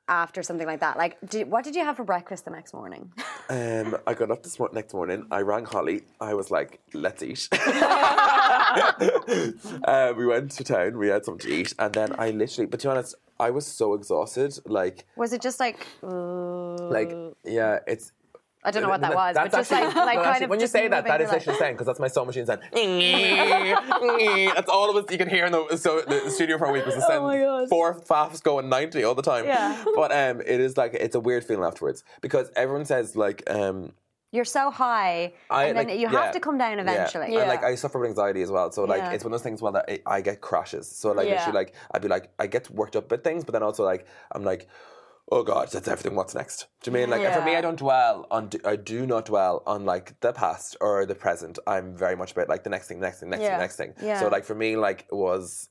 after 0.09 0.43
something 0.43 0.67
like 0.67 0.81
that? 0.81 0.97
Like, 0.97 1.17
did, 1.29 1.51
what 1.51 1.65
did 1.65 1.75
you 1.75 1.85
have 1.85 1.97
for 1.97 2.05
breakfast 2.05 2.45
the 2.45 2.51
next 2.51 2.73
morning? 2.75 3.13
um, 3.51 3.97
I 4.07 4.15
got 4.15 4.31
up 4.31 4.43
this 4.43 4.59
mor- 4.59 4.71
next 4.73 4.95
morning. 4.95 5.27
I 5.31 5.41
rang 5.41 5.65
Holly. 5.65 6.03
I 6.21 6.35
was 6.35 6.51
like, 6.51 6.81
"Let's 6.93 7.23
eat." 7.23 7.49
uh, 9.85 10.13
we 10.17 10.27
went 10.27 10.51
to 10.53 10.65
town. 10.65 10.99
We 10.99 11.09
had 11.09 11.25
something 11.25 11.49
to 11.49 11.55
eat, 11.55 11.75
and 11.79 11.93
then 11.93 12.15
I 12.19 12.31
literally. 12.31 12.67
But 12.67 12.81
to 12.81 12.89
be 12.89 12.91
honest, 12.91 13.15
I 13.39 13.51
was 13.51 13.67
so 13.67 13.95
exhausted. 13.95 14.59
Like, 14.67 15.05
Was 15.17 15.33
it 15.33 15.43
just 15.43 15.61
like, 15.61 15.87
like 16.03 17.13
yeah, 17.45 17.79
it's 17.87 18.13
I 18.67 18.71
don't 18.73 18.83
know 18.83 18.89
what 18.89 19.01
that 19.01 19.15
was, 19.15 19.35
That's 19.35 19.51
but 19.53 19.59
just 19.59 19.73
actually- 19.73 19.87
like, 19.95 19.97
like 19.97 20.17
no, 20.17 20.23
kind 20.23 20.27
actually, 20.33 20.45
of 20.45 20.51
when 20.51 20.61
you 20.61 20.67
say 20.67 20.89
that, 20.89 21.05
that 21.07 21.21
is 21.21 21.29
like- 21.29 21.39
literally 21.39 21.59
saying 21.59 21.75
because 21.75 21.87
that's 21.87 22.01
my 22.01 22.09
sewing 22.09 22.27
machine 22.27 22.47
saying. 22.47 22.61
that's 24.55 24.69
all 24.69 24.91
of 24.91 24.97
us 25.05 25.11
you 25.11 25.19
can 25.19 25.29
hear 25.29 25.47
in 25.47 25.53
the 25.53 25.77
so 25.77 26.01
the 26.03 26.31
studio 26.31 26.59
for 26.59 26.67
a 26.67 26.73
week 26.73 26.85
was 26.87 26.95
the 26.95 27.01
sound 27.01 27.25
Oh 27.25 27.61
God. 27.61 27.69
four 27.69 27.95
faffs 28.01 28.43
going 28.43 28.69
ninety 28.69 29.05
all 29.05 29.15
the 29.15 29.23
time. 29.23 29.45
Yeah. 29.47 29.85
But 29.95 30.13
um, 30.13 30.41
it 30.41 30.61
is 30.61 30.77
like 30.77 30.95
it's 30.95 31.15
a 31.15 31.21
weird 31.21 31.45
feeling 31.45 31.65
afterwards 31.65 32.05
because 32.21 32.51
everyone 32.57 32.85
says 32.85 33.17
like 33.17 33.43
um. 33.51 33.93
You're 34.33 34.45
so 34.45 34.71
high, 34.71 35.33
I, 35.49 35.67
and 35.67 35.79
then 35.79 35.87
like, 35.87 35.95
you 35.99 36.09
yeah, 36.11 36.25
have 36.25 36.33
to 36.33 36.41
come 36.41 36.59
down 36.59 36.79
eventually. 36.81 37.33
Yeah. 37.33 37.41
And 37.41 37.49
like 37.49 37.63
I 37.63 37.75
suffer 37.77 37.99
with 38.01 38.11
anxiety 38.11 38.43
as 38.43 38.51
well. 38.51 38.71
So 38.73 38.85
like 38.85 38.99
Yeah. 38.99 39.13
it's 39.13 39.25
one 39.25 39.33
of 39.33 39.39
those 39.39 39.45
things 39.45 39.63
well 39.63 39.73
that 39.73 39.85
I, 39.89 40.01
I 40.17 40.21
get 40.21 40.41
crashes. 40.41 40.89
So 40.89 41.13
like 41.13 41.27
Yeah. 41.29 41.37
literally 41.37 41.55
like 41.61 41.75
I'd 41.93 42.03
be 42.03 42.09
like 42.09 42.31
I 42.39 42.47
get 42.47 42.69
worked 42.71 42.97
up 42.97 43.07
about 43.07 43.23
things, 43.25 43.45
but 43.45 43.53
then 43.53 43.63
also 43.63 43.85
like 43.85 44.07
I'm 44.33 44.43
like, 44.45 44.69
oh 45.31 45.43
god, 45.43 45.71
that's 45.71 45.89
everything. 45.89 46.15
What's 46.15 46.35
next? 46.35 46.67
Do 46.83 46.91
you 46.91 46.97
mean 46.97 47.11
like 47.11 47.33
for 47.35 47.43
me? 47.45 47.57
I 47.57 47.61
don't 47.61 47.79
dwell 47.79 48.27
on. 48.31 48.51
I 48.65 48.77
do 48.77 49.07
not 49.07 49.27
dwell 49.27 49.63
on 49.67 49.85
like 49.85 50.19
the 50.21 50.33
past 50.33 50.77
or 50.81 51.05
the 51.07 51.15
present. 51.15 51.59
I'm 51.67 51.97
very 51.97 52.17
much 52.17 52.33
about 52.33 52.49
like 52.49 52.65
the 52.65 52.71
next 52.71 52.89
thing, 52.89 53.01
next 53.01 53.21
thing, 53.21 53.31
next 53.31 53.43
Yeah. 53.43 53.51
thing, 53.51 53.59
next 53.61 53.77
thing. 53.77 53.95
Yeah. 54.03 54.21
So 54.21 54.29
like 54.29 54.45
for 54.45 54.55
me, 54.55 54.77
like 54.77 55.07
it 55.11 55.15
was. 55.15 55.69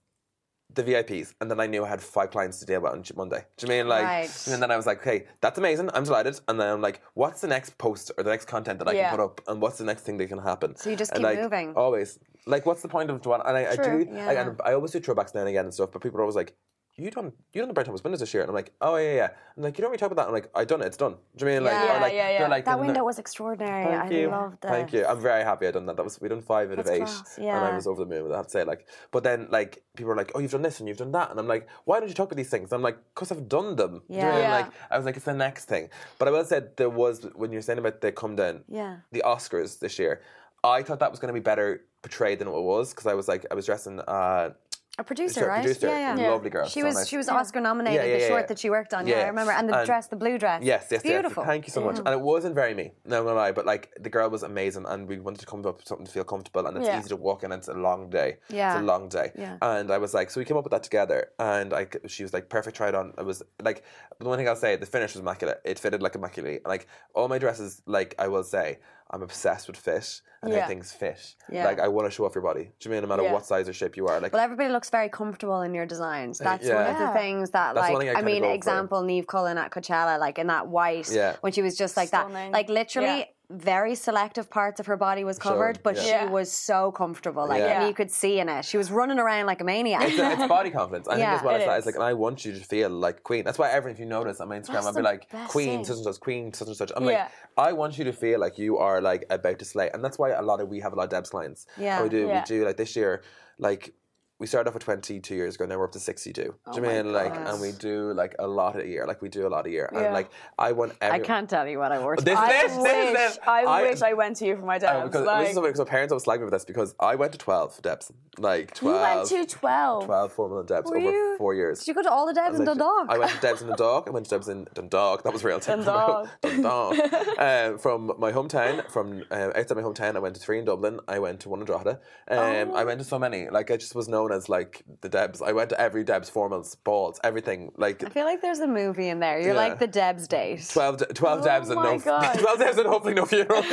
The 0.74 0.84
VIPs, 0.84 1.36
and 1.40 1.50
then 1.50 1.60
I 1.60 1.68
knew 1.68 1.86
I 1.86 1.88
had 1.88 2.02
five 2.02 2.32
clients 2.32 2.60
to 2.60 2.66
deal 2.66 2.82
with 2.82 2.92
on 2.92 3.04
Monday. 3.16 3.46
Do 3.56 3.66
you 3.68 3.70
mean 3.70 3.88
like? 3.88 4.04
Right. 4.04 4.48
And 4.52 4.62
then 4.62 4.72
I 4.72 4.76
was 4.76 4.86
like, 4.88 5.00
"Okay, 5.00 5.26
that's 5.40 5.58
amazing. 5.60 5.90
I'm 5.94 6.04
delighted." 6.04 6.40
And 6.48 6.60
then 6.60 6.68
I'm 6.68 6.82
like, 6.82 7.02
"What's 7.14 7.40
the 7.40 7.48
next 7.48 7.78
post 7.78 8.12
or 8.18 8.24
the 8.24 8.32
next 8.32 8.46
content 8.46 8.80
that 8.80 8.88
I 8.88 8.94
Yeah. 8.94 9.10
can 9.10 9.18
put 9.20 9.24
up? 9.24 9.42
And 9.48 9.62
what's 9.62 9.78
the 9.78 9.86
next 9.86 10.02
thing 10.02 10.18
that 10.18 10.28
can 10.28 10.40
happen?" 10.40 10.76
So 10.76 10.90
you 10.90 10.96
just 10.98 11.12
And, 11.12 11.20
keep 11.20 11.24
like, 11.28 11.40
moving. 11.40 11.76
Always. 11.76 12.20
Like, 12.48 12.66
what's 12.66 12.82
the 12.82 12.88
point 12.90 13.10
of 13.12 13.22
dwelling? 13.22 13.46
And 13.48 13.56
I, 13.56 13.72
I 13.72 13.76
True, 13.76 14.04
do. 14.06 14.12
yeah. 14.12 14.26
Like, 14.26 14.38
and 14.40 14.60
I 14.66 14.74
always 14.74 14.92
do 14.92 15.00
throwbacks 15.00 15.34
now 15.36 15.42
and 15.42 15.50
again 15.50 15.66
and 15.66 15.74
stuff. 15.74 15.92
But 15.94 16.02
people 16.02 16.18
are 16.20 16.24
always 16.24 16.36
like, 16.36 16.56
"You 16.98 17.12
done? 17.12 17.34
You 17.54 17.62
done 17.62 17.68
the 17.68 17.74
Brown 17.74 17.86
Thomas 17.86 18.04
Windows 18.04 18.20
this 18.22 18.34
year?" 18.34 18.42
And 18.44 18.50
I'm 18.50 18.56
like, 18.56 18.72
"Oh 18.82 18.96
yeah, 18.98 19.14
yeah." 19.16 19.30
I'm 19.58 19.64
like, 19.64 19.78
"You 19.78 19.82
don't 19.82 19.92
really 19.92 19.98
talk 20.00 20.12
about 20.12 20.24
that." 20.24 20.28
I'm 20.30 20.34
like, 20.34 20.50
"I 20.56 20.64
done 20.66 20.82
it. 20.82 20.86
It's 20.88 20.98
done." 20.98 21.16
Do 21.36 21.46
you 21.46 21.52
mean 21.52 21.64
like? 21.64 21.74
Yeah. 21.74 22.00
like, 22.02 22.14
Yeah, 22.14 22.30
yeah, 22.40 22.48
like 22.48 22.66
that 22.66 22.80
window 22.80 23.04
was 23.04 23.20
extraordinary. 23.20 23.86
Thank 23.86 24.12
I 24.14 24.16
you. 24.16 24.30
loved 24.30 24.64
it. 24.64 24.68
Thank 24.68 24.94
you. 24.94 25.06
I'm 25.06 25.20
very 25.22 25.44
happy 25.44 25.68
I 25.68 25.72
done 25.72 25.86
that. 25.88 25.98
That 25.98 26.04
was 26.04 26.20
we 26.22 26.30
done 26.30 26.42
five 26.42 26.72
out 26.72 26.80
of 26.80 26.88
eight, 26.88 27.00
class, 27.00 27.38
and. 27.38 27.50
I 27.50 27.76
was 27.76 27.88
over 27.88 28.04
the 28.04 28.10
moon. 28.10 28.24
with 28.24 28.32
it, 28.32 28.36
I 28.36 28.38
have 28.38 28.46
to 28.48 28.52
say, 28.52 28.64
like, 28.64 28.88
but 29.12 29.24
then 29.24 29.48
like 29.50 29.84
people 29.98 30.12
are 30.12 30.16
like, 30.16 30.32
"Oh, 30.36 30.40
you've 30.40 30.52
done 30.52 30.62
this 30.62 30.80
and 30.80 30.88
you've 30.88 30.98
done 30.98 31.12
that," 31.12 31.32
and 31.32 31.40
I'm 31.40 31.48
like, 31.48 31.68
"Why 31.86 32.00
don't 32.00 32.08
you 32.10 32.16
talk 32.16 32.28
about 32.32 32.38
these 32.38 32.50
things?" 32.50 32.72
I'm 32.72 32.82
like, 32.82 32.98
"Cause 33.14 33.32
I've 33.32 33.50
done 33.50 33.76
them." 33.76 34.02
Do 34.10 34.16
you 34.16 34.22
know 34.22 34.30
I 34.30 34.32
mean? 34.32 34.42
Yeah. 34.42 34.52
Like, 34.56 34.72
I 34.92 34.98
was 34.98 35.06
like, 35.06 35.16
"It's 35.16 35.26
the 35.26 35.34
next 35.34 35.66
thing." 35.66 35.90
But 36.18 36.28
I 36.28 36.32
will 36.32 36.46
say 36.46 36.62
there 36.78 36.90
was 36.90 37.28
when 37.36 37.52
you're 37.52 37.62
saying 37.62 37.80
about 37.80 38.02
the 38.02 38.12
come 38.12 38.36
down, 38.36 38.64
Yeah. 38.68 38.98
the 39.12 39.24
Oscars 39.26 39.80
this 39.80 40.00
year. 40.00 40.22
I 40.64 40.82
thought 40.82 41.00
that 41.00 41.12
was 41.12 41.20
going 41.20 41.28
to 41.34 41.40
be 41.40 41.44
better 41.44 41.82
portrayed 42.02 42.40
than 42.40 42.48
it 42.48 42.52
was 42.52 42.92
because 42.92 43.06
I 43.06 43.14
was 43.14 43.28
like, 43.28 43.46
I 43.52 43.54
was 43.54 43.66
dressing. 43.68 44.00
Uh, 44.00 44.52
A 44.98 45.04
producer, 45.04 45.42
Sure, 45.42 45.50
right? 45.50 45.62
producer, 45.64 45.88
yeah, 45.90 46.16
yeah. 46.16 46.30
lovely 46.32 46.50
girl, 46.50 46.66
She 46.68 46.80
so 46.80 46.86
was 46.86 46.96
nice. 46.96 47.08
she 47.10 47.18
was 47.18 47.28
Oscar 47.28 47.60
nominated. 47.60 47.98
Yeah, 48.00 48.06
yeah, 48.08 48.14
the 48.16 48.22
yeah, 48.22 48.28
short 48.30 48.48
that 48.48 48.58
she 48.60 48.70
worked 48.70 48.94
on. 48.94 49.06
Yeah, 49.06 49.18
Yeah. 49.18 49.24
I 49.26 49.28
remember. 49.28 49.52
And 49.52 49.68
the 49.68 49.78
And- 49.80 49.86
dress, 49.86 50.08
the 50.08 50.16
blue 50.16 50.38
dress. 50.38 50.64
Yes, 50.64 50.88
yes, 50.90 51.02
Beautiful. 51.04 51.44
yes. 51.44 51.48
Thank 51.50 51.68
you 51.68 51.72
so 51.74 51.82
much. 51.82 51.98
And 51.98 52.08
it 52.08 52.22
wasn't 52.22 52.56
very 52.56 52.74
me, 52.74 52.94
no 53.04 53.22
gonna 53.24 53.36
lie, 53.36 53.52
but 53.52 53.66
like 53.66 53.92
the 54.00 54.10
girl 54.10 54.30
was 54.30 54.44
amazing 54.44 54.86
and 54.88 55.06
we 55.06 55.20
wanted 55.20 55.42
to 55.42 55.46
come 55.46 55.60
up 55.66 55.78
with 55.80 55.88
something 55.88 56.06
to 56.06 56.12
feel 56.12 56.24
comfortable 56.24 56.66
and 56.66 56.78
it's 56.78 56.88
Yeah. 56.88 56.98
easy 57.00 57.10
to 57.10 57.18
walk 57.18 57.44
in 57.44 57.52
and 57.52 57.60
it's 57.60 57.68
a 57.68 57.74
long 57.74 58.10
day. 58.10 58.38
Yeah. 58.48 58.72
It's 58.76 58.82
a 58.82 58.86
long 58.86 59.10
day. 59.10 59.34
Yeah. 59.36 59.58
And 59.62 59.92
I 59.92 59.98
was 59.98 60.14
like, 60.14 60.30
so 60.30 60.40
we 60.40 60.46
came 60.46 60.56
up 60.56 60.64
with 60.64 60.72
that 60.72 60.84
together 60.84 61.30
and 61.40 61.74
I 61.74 61.84
c- 61.92 62.00
she 62.08 62.24
was 62.24 62.32
like, 62.34 62.48
perfect, 62.48 62.78
try 62.78 62.88
it 62.88 62.96
on. 62.96 63.14
It 63.18 63.26
was 63.26 63.44
like 63.62 63.84
the 64.20 64.26
one 64.30 64.38
thing 64.38 64.48
I'll 64.48 64.56
say, 64.56 64.78
the 64.78 64.86
finish 64.86 65.14
was 65.14 65.20
immaculate. 65.22 65.60
It 65.66 65.78
fitted 65.78 66.02
like 66.02 66.16
immaculately. 66.16 66.62
Like 66.66 66.88
all 67.14 67.28
my 67.28 67.38
dresses, 67.38 67.82
like 67.86 68.16
I 68.18 68.30
will 68.30 68.44
say, 68.46 68.80
I'm 69.16 69.22
obsessed 69.24 69.68
with 69.68 69.78
fit 69.78 70.22
and 70.44 70.54
how 70.54 70.68
things 70.68 70.92
fit. 70.92 71.36
Yeah. 71.50 71.64
Like 71.66 71.80
I 71.80 71.88
want 71.88 72.06
to 72.06 72.12
show 72.12 72.26
off 72.26 72.36
your 72.36 72.44
body. 72.44 72.66
Do 72.80 72.90
you 72.90 72.92
mean 72.92 73.02
no 73.02 73.08
matter 73.08 73.24
Yeah. 73.24 73.32
what 73.32 73.46
size 73.46 73.70
or 73.70 73.74
shape 73.74 73.96
you 73.96 74.08
are? 74.08 74.20
Like 74.20 74.34
Well, 74.34 74.42
everybody 74.44 74.68
looks 74.70 74.90
very 74.90 75.08
comfortable 75.08 75.62
in 75.62 75.74
your 75.74 75.86
designs. 75.86 76.38
That's 76.50 76.68
one 76.68 76.76
Uh, 76.76 76.90
of 76.92 77.00
the 77.00 77.08
things 77.20 77.52
that, 77.52 77.76
That's 77.76 77.90
like, 77.90 77.98
thing 77.98 78.10
I 78.10 78.20
I, 78.20 78.22
mean, 78.22 78.42
go 78.42 78.50
for. 78.50 78.54
example, 78.54 79.02
Neve 79.04 79.26
Cullen 79.26 79.58
at 79.58 79.72
Coachella, 79.72 80.20
like 80.20 80.38
in 80.38 80.48
that 80.48 80.68
white, 80.68 81.10
Yeah. 81.10 81.38
when 81.40 81.54
she 81.54 81.62
was 81.62 81.78
just 81.78 81.96
like 81.96 82.10
that, 82.12 82.30
like 82.52 82.68
literally. 82.68 83.26
Yeah. 83.50 83.56
Very 83.58 83.96
selective 83.96 84.50
parts 84.50 84.80
of 84.80 84.86
her 84.88 84.98
body 84.98 85.24
was 85.24 85.38
covered, 85.40 85.76
Sure, 85.78 85.82
but 85.84 85.96
yeah. 85.96 86.02
she 86.04 86.10
Yeah. 86.10 86.30
was 86.30 86.52
so 86.52 86.92
comfortable, 86.92 87.48
like, 87.48 87.60
Yeah. 87.62 87.80
and 87.82 87.88
you 87.88 87.94
could 87.94 88.10
see 88.12 88.40
in 88.40 88.50
it. 88.50 88.66
She 88.66 88.78
was 88.78 88.92
running 88.92 89.20
around 89.20 89.46
like 89.46 89.62
a 89.62 89.64
maniac. 89.64 90.02
it's, 90.04 90.20
uh, 90.20 90.36
it's 90.38 90.48
body 90.60 90.72
confidence. 90.72 91.08
I 91.08 91.18
Yeah, 91.18 91.30
think 91.32 91.40
as 91.42 91.46
well 91.46 91.56
it 91.56 91.60
as 91.60 91.66
that. 91.66 91.72
is. 91.74 91.78
It's 91.80 91.86
like, 91.88 91.96
and 91.96 92.04
I 92.04 92.14
want 92.14 92.44
you 92.46 92.54
to 92.54 92.60
feel 92.60 92.90
like 92.90 93.24
queen. 93.24 93.44
That's 93.44 93.60
why 93.60 93.70
everything, 93.72 93.96
if 93.96 94.00
you 94.00 94.06
notice 94.08 94.40
on 94.42 94.50
my 94.50 94.58
Instagram, 94.60 94.74
That's 94.74 94.88
I'll 94.88 94.94
be 94.94 95.02
like, 95.02 95.30
queen, 95.50 95.68
thing. 95.78 95.86
such 95.86 95.96
and 95.98 96.06
such, 96.06 96.20
queen, 96.20 96.54
such 96.54 96.68
and 96.68 96.78
such. 96.78 96.92
I'm 96.96 97.04
Yeah. 97.06 97.24
like, 97.58 97.68
I 97.70 97.74
want 97.74 97.98
you 97.98 98.04
to 98.06 98.14
feel 98.14 98.40
like 98.40 98.58
you 98.58 98.78
are 98.78 99.02
like 99.02 99.26
about 99.30 99.60
to 99.60 99.66
slay. 99.66 99.90
And 99.94 100.04
that's 100.04 100.18
why 100.18 100.32
a 100.32 100.42
lot 100.42 100.60
of, 100.62 100.68
we 100.70 100.80
have 100.80 100.94
a 100.94 100.96
lot 100.96 101.04
of 101.06 101.10
Debs 101.12 101.30
clients. 101.30 101.68
Yeah. 101.78 101.96
And 102.00 102.04
we 102.04 102.10
do, 102.10 102.28
Yeah. 102.28 102.42
we 102.42 102.46
do 102.46 102.66
like 102.66 102.78
this 102.78 102.96
year, 102.96 103.22
like, 103.60 103.94
we 104.38 104.48
started 104.48 104.68
off 104.68 104.74
with 104.74 104.84
22 104.84 105.34
years 105.34 105.56
ago, 105.56 105.66
now 105.66 105.78
we're 105.78 105.86
up 105.86 105.94
to 105.94 106.00
62. 106.00 106.34
do 106.44 106.52
you 106.76 106.82
my 106.82 106.88
mean? 107.02 107.14
Like, 107.14 107.34
and 107.34 107.62
we 107.62 107.72
do 107.72 108.12
like 108.12 108.36
a 108.38 108.46
lot 108.46 108.78
a 108.78 108.86
year. 108.86 109.08
Like, 109.08 109.22
we 109.22 109.30
do 109.30 109.48
a 109.48 109.50
lot 109.50 109.66
a 109.66 109.70
year. 109.70 109.90
And 109.94 110.14
like, 110.14 110.30
I 110.60 110.74
want 110.74 110.94
every. 111.00 111.22
I 111.22 111.24
can't 111.24 111.50
tell 111.50 111.66
you 111.68 111.80
what 111.80 111.92
I 111.94 112.00
wore. 112.00 112.18
This, 112.26 112.38
I 112.38 112.48
this, 112.50 112.74
this, 112.74 112.82
wish, 112.84 113.14
this. 113.18 113.40
I, 113.48 113.82
wish 113.84 114.02
I 114.02 114.14
went 114.14 114.36
to 114.38 114.46
you 114.46 114.58
for 114.58 114.66
my 114.66 114.76
Oh, 114.76 114.80
debs. 114.80 115.04
because, 115.06 115.26
like, 115.26 115.48
this 115.48 115.56
is 115.56 115.62
because 115.62 115.80
my 115.80 115.86
parents 115.86 116.12
always 116.12 116.24
slag 116.24 116.42
me 116.42 116.48
for 116.48 116.52
this 116.52 116.66
because 116.66 116.96
I 117.00 117.16
went 117.16 117.32
to 117.32 117.38
12 117.38 117.82
Debs. 117.82 118.12
Like, 118.38 118.74
12. 118.76 119.32
you 119.32 119.38
went 119.38 119.50
to 119.50 119.56
12. 119.58 120.06
12 120.06 120.34
formal 120.34 120.64
Debs 120.64 120.90
Were 120.92 120.98
over 120.98 121.12
you- 121.12 121.36
four 121.38 121.54
years. 121.54 121.80
Did 121.80 121.88
you 121.90 121.94
go 121.94 122.02
to 122.04 122.12
all 122.12 122.26
the 122.26 122.34
Debs 122.34 122.60
in 122.60 122.66
Like, 122.66 122.78
Dundalk? 122.78 123.06
I 123.10 123.18
went 123.18 123.32
to 123.32 123.40
Debs 123.40 123.62
in 123.62 123.68
Dundalk. 123.70 124.08
I 124.08 124.12
went 124.12 124.26
to 124.26 124.30
Debs 124.32 124.50
in 124.50 124.68
Dundalk. 124.74 125.24
That 125.24 125.32
was 125.32 125.44
real. 125.46 125.60
Dundalk. 125.62 126.28
Dundalk. 126.42 126.98
um, 127.40 127.78
from 127.86 128.12
my 128.18 128.34
hometown, 128.34 128.90
from 128.92 129.24
uh, 129.32 129.52
outside 129.56 129.76
my 129.78 129.84
hometown, 129.84 130.18
I 130.18 130.20
went 130.20 130.36
to 130.36 130.42
three 130.42 130.60
in 130.60 130.66
Dublin. 130.66 131.00
I 131.08 131.20
went 131.20 131.40
to 131.42 131.50
one 131.50 131.60
in 131.62 131.66
Drogheda. 131.66 132.00
Um, 132.28 132.76
I 132.76 132.84
went 132.84 133.00
to 133.00 133.06
so 133.06 133.18
many. 133.18 133.50
Like 133.50 133.72
I 133.72 133.78
just 133.78 133.96
was 133.96 134.08
known 134.10 134.32
as 134.36 134.50
like 134.50 134.84
the 135.02 135.10
Debs. 135.10 135.42
I 135.42 135.52
went 135.54 135.70
to 135.72 135.80
every 135.82 136.04
Debs 136.04 136.30
formals, 136.30 136.76
balls, 136.84 137.20
everything. 137.24 137.72
Like 137.78 138.04
I 138.04 138.10
feel 138.10 138.26
like 138.26 138.42
there's 138.42 138.60
a 138.60 138.68
movie 138.68 139.10
in 139.10 139.20
there. 139.20 139.40
You're 139.40 139.54
Yeah. 139.54 139.66
like 139.68 139.80
the 139.80 139.88
Debs 139.88 140.28
date. 140.28 140.68
12, 140.72 140.98
d- 140.98 141.06
12 141.14 141.44
Debs 141.44 141.70
and 141.70 141.80
Oh 141.80 141.84
no 141.84 141.98
God. 142.00 142.38
12 142.40 142.60
Debs 142.60 142.78
and 142.78 142.88
hopefully 142.88 143.14
no 143.16 143.26
funeral. 143.26 143.62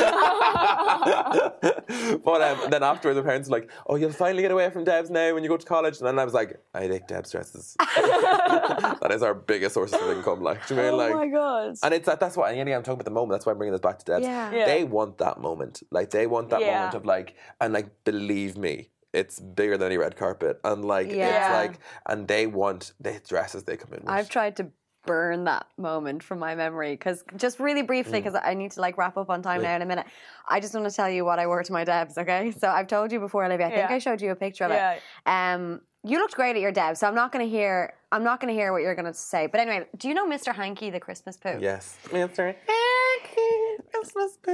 but 2.25 2.43
um, 2.43 2.71
then 2.71 2.83
afterwards, 2.83 3.17
the 3.17 3.23
parents 3.23 3.49
were 3.49 3.59
like, 3.59 3.71
"Oh, 3.87 3.97
you'll 3.97 4.13
finally 4.13 4.43
get 4.43 4.51
away 4.51 4.71
from 4.71 4.85
Debs 4.85 5.11
now 5.11 5.35
when 5.35 5.43
you 5.43 5.49
go 5.49 5.57
to 5.57 5.67
college." 5.67 5.99
And 5.99 6.07
then 6.07 6.19
I 6.19 6.25
was 6.25 6.35
like, 6.35 6.59
"I 6.75 6.87
take 6.89 7.07
Debs 7.07 7.31
dresses. 7.33 7.77
that 7.97 9.09
is 9.11 9.23
our 9.23 9.35
biggest 9.35 9.75
source 9.75 9.93
of 9.93 10.03
income." 10.17 10.41
Like, 10.43 10.67
do 10.67 10.75
you 10.75 10.81
mean 10.83 10.93
oh 10.93 10.97
like? 10.97 11.15
my 11.15 11.27
god. 11.29 11.75
And 11.83 11.95
it's 11.95 12.07
that, 12.07 12.21
that's 12.21 12.37
what, 12.37 12.53
and 12.55 12.69
yeah, 12.69 12.77
I'm 12.77 12.83
talking 12.83 12.95
about 12.95 13.05
the 13.05 13.11
moment. 13.11 13.33
That's 13.33 13.47
why 13.47 13.53
I'm 13.53 13.59
bringing 13.59 13.73
this 13.73 13.81
back 13.81 13.99
to 14.01 14.05
Debs. 14.05 14.25
Yeah. 14.25 14.51
Yeah. 14.53 14.67
They 14.67 14.85
want 14.85 15.19
that 15.19 15.41
moment. 15.41 15.83
Like, 15.91 16.11
they 16.11 16.27
want 16.27 16.51
that 16.51 16.61
Yeah. 16.61 16.79
moment 16.79 16.95
of 16.95 17.05
like, 17.07 17.35
and 17.61 17.73
like, 17.73 18.05
believe 18.05 18.57
me, 18.57 18.89
it's 19.13 19.39
bigger 19.41 19.77
than 19.77 19.87
any 19.87 19.99
red 19.99 20.17
carpet. 20.17 20.61
And 20.65 20.85
like, 20.85 21.11
Yeah. 21.11 21.27
it's 21.47 21.55
like, 21.55 21.81
and 22.07 22.27
they 22.27 22.47
want 22.47 22.93
the 23.01 23.21
dresses 23.27 23.65
they 23.65 23.77
come 23.77 23.93
in 23.93 24.01
with. 24.01 24.09
I've 24.09 24.29
tried 24.29 24.57
to 24.57 24.69
burn 25.05 25.43
that 25.45 25.67
moment 25.77 26.23
from 26.23 26.39
my 26.39 26.55
memory 26.55 26.93
because 26.93 27.25
just 27.37 27.59
really 27.59 27.83
briefly 27.83 28.21
Mm. 28.21 28.25
because 28.25 28.41
I 28.43 28.55
need 28.55 28.71
to 28.73 28.81
like 28.81 28.97
wrap 28.97 29.17
up 29.17 29.31
on 29.31 29.43
time 29.43 29.61
now 29.63 29.75
in 29.75 29.83
a 29.83 29.87
minute. 29.87 30.07
I 30.49 30.61
just 30.61 30.75
want 30.75 30.89
to 30.89 30.95
tell 30.95 31.11
you 31.11 31.25
what 31.25 31.41
I 31.41 31.47
wore 31.49 31.63
to 31.63 31.73
my 31.73 31.83
Debs. 31.85 32.17
Okay, 32.17 32.53
so 32.53 32.69
I've 32.69 32.87
told 32.87 33.11
you 33.11 33.19
before, 33.19 33.45
Olivia. 33.45 33.67
I 33.67 33.71
think 33.71 33.91
Yeah. 33.91 33.97
I 33.97 33.99
showed 33.99 34.23
you 34.23 34.31
a 34.31 34.37
picture 34.37 34.65
of 34.65 34.71
Yeah. 34.71 34.93
it. 34.93 35.03
Um, 35.27 35.81
you 36.05 36.19
looked 36.19 36.35
great 36.35 36.55
at 36.57 36.63
your 36.63 36.73
Debs, 36.73 37.01
so 37.01 37.07
I'm 37.09 37.15
not 37.17 37.33
going 37.33 37.45
to 37.45 37.51
hear. 37.51 37.95
I'm 38.13 38.25
not 38.25 38.41
going 38.41 38.53
to 38.55 38.59
hear 38.61 38.73
what 38.73 38.83
you're 38.83 38.95
going 38.95 39.07
to 39.07 39.15
say. 39.15 39.47
But 39.49 39.61
anyway, 39.61 39.87
do 39.97 40.09
you 40.09 40.15
know 40.15 40.27
Mr. 40.29 40.55
Hanky, 40.55 40.91
the 40.91 41.01
Christmas 41.01 41.37
poo? 41.37 41.59
Yes. 41.61 41.97
Mr. 42.07 42.35
Christmas 42.35 42.57
boo. 42.67 42.73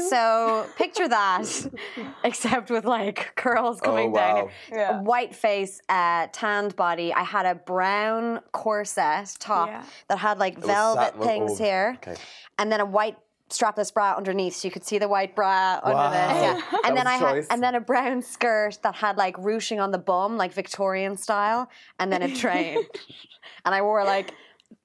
So 0.09 0.67
picture 0.77 1.09
that, 1.09 1.45
except 2.25 2.71
with 2.71 2.85
like 2.85 3.33
curls 3.37 3.81
coming 3.81 4.13
down. 4.13 4.35
wow. 4.45 4.51
here. 4.69 4.79
Yeah. 4.79 5.01
White 5.01 5.35
face, 5.35 5.81
uh, 5.89 6.27
tanned 6.33 6.77
body. 6.77 7.13
I 7.13 7.23
had 7.23 7.47
a 7.47 7.55
brown 7.55 8.41
corset 8.53 9.35
top 9.39 9.69
Yeah. 9.69 9.83
that 10.09 10.19
had 10.19 10.39
like 10.39 10.57
was 10.57 10.67
velvet 10.67 11.01
satin- 11.15 11.23
things 11.23 11.53
oh, 11.61 11.65
here, 11.65 11.95
okay. 11.99 12.17
and 12.59 12.71
then 12.71 12.81
a 12.81 12.85
white 12.87 13.17
strapless 13.51 13.93
bra 13.95 14.15
underneath, 14.15 14.55
so 14.57 14.69
you 14.69 14.73
could 14.73 14.85
see 14.85 14.99
the 14.99 15.09
white 15.09 15.35
bra 15.35 15.81
under 15.83 15.97
Wow. 15.97 16.11
this. 16.11 16.43
Yeah. 16.43 16.61
That 16.71 16.83
And 16.85 16.97
then 16.97 17.07
was 17.07 17.13
I 17.13 17.17
a 17.17 17.35
had, 17.35 17.47
and 17.51 17.63
then 17.63 17.75
a 17.75 17.81
brown 17.81 18.23
skirt 18.23 18.79
that 18.83 18.95
had 18.97 19.17
like 19.17 19.37
ruching 19.39 19.81
on 19.81 19.91
the 19.91 19.99
bum, 19.99 20.37
like 20.37 20.53
Victorian 20.53 21.17
style, 21.17 21.71
and 21.99 22.13
then 22.13 22.23
a 22.23 22.35
train. 22.43 22.85
and 23.65 23.75
I 23.75 23.81
wore 23.83 24.05
like, 24.05 24.33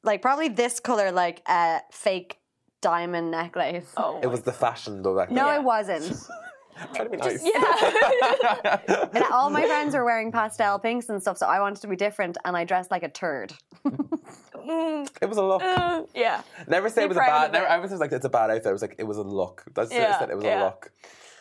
like 0.04 0.22
probably 0.22 0.48
this 0.48 0.80
color, 0.80 1.12
like 1.12 1.42
a 1.48 1.82
fake 1.92 2.40
diamond 2.84 3.32
necklace. 3.32 3.92
Oh, 3.98 4.20
It 4.22 4.28
was 4.28 4.42
the 4.42 4.52
fashion 4.54 5.02
though 5.02 5.16
back 5.16 5.32
No, 5.32 5.46
then. 5.48 5.62
it 5.62 5.64
wasn't. 5.64 6.06
Trying 6.96 7.06
to 7.06 7.12
be 7.12 7.18
nice. 7.18 7.42
yeah. 7.44 8.80
And 9.14 9.24
all 9.32 9.50
my 9.52 9.64
friends 9.66 9.94
were 9.96 10.04
wearing 10.04 10.32
pastel 10.32 10.80
pinks 10.80 11.08
and 11.10 11.22
stuff, 11.22 11.38
so 11.38 11.46
I 11.46 11.60
wanted 11.60 11.82
to 11.82 11.88
be 11.88 11.96
different, 11.96 12.36
and 12.46 12.58
I 12.58 12.64
dressed 12.66 12.90
like 12.92 13.04
a 13.04 13.10
turd. 13.10 13.54
It 13.86 15.30
was 15.30 15.38
a 15.38 15.44
look. 15.44 15.62
Uh, 15.62 16.04
yeah. 16.16 16.42
Never 16.68 16.90
say 16.90 17.02
Be 17.02 17.06
it 17.06 17.10
was 17.10 17.18
a 17.18 17.20
bad. 17.22 17.46
of 17.48 17.52
Never, 17.54 17.66
it. 17.66 17.70
I 17.70 17.78
was 17.80 17.92
just 17.92 18.02
like 18.02 18.12
it's 18.12 18.26
a 18.26 18.30
bad 18.30 18.50
outfit. 18.50 18.66
It 18.68 18.72
was 18.72 18.82
like 18.82 18.96
it 18.98 19.04
was 19.04 19.18
a 19.18 19.22
look. 19.24 19.64
That's 19.76 19.92
what 19.92 20.02
I 20.02 20.20
said. 20.20 20.30
It 20.30 20.36
was 20.36 20.46
yeah. 20.46 20.62
a 20.62 20.66
look. 20.66 20.92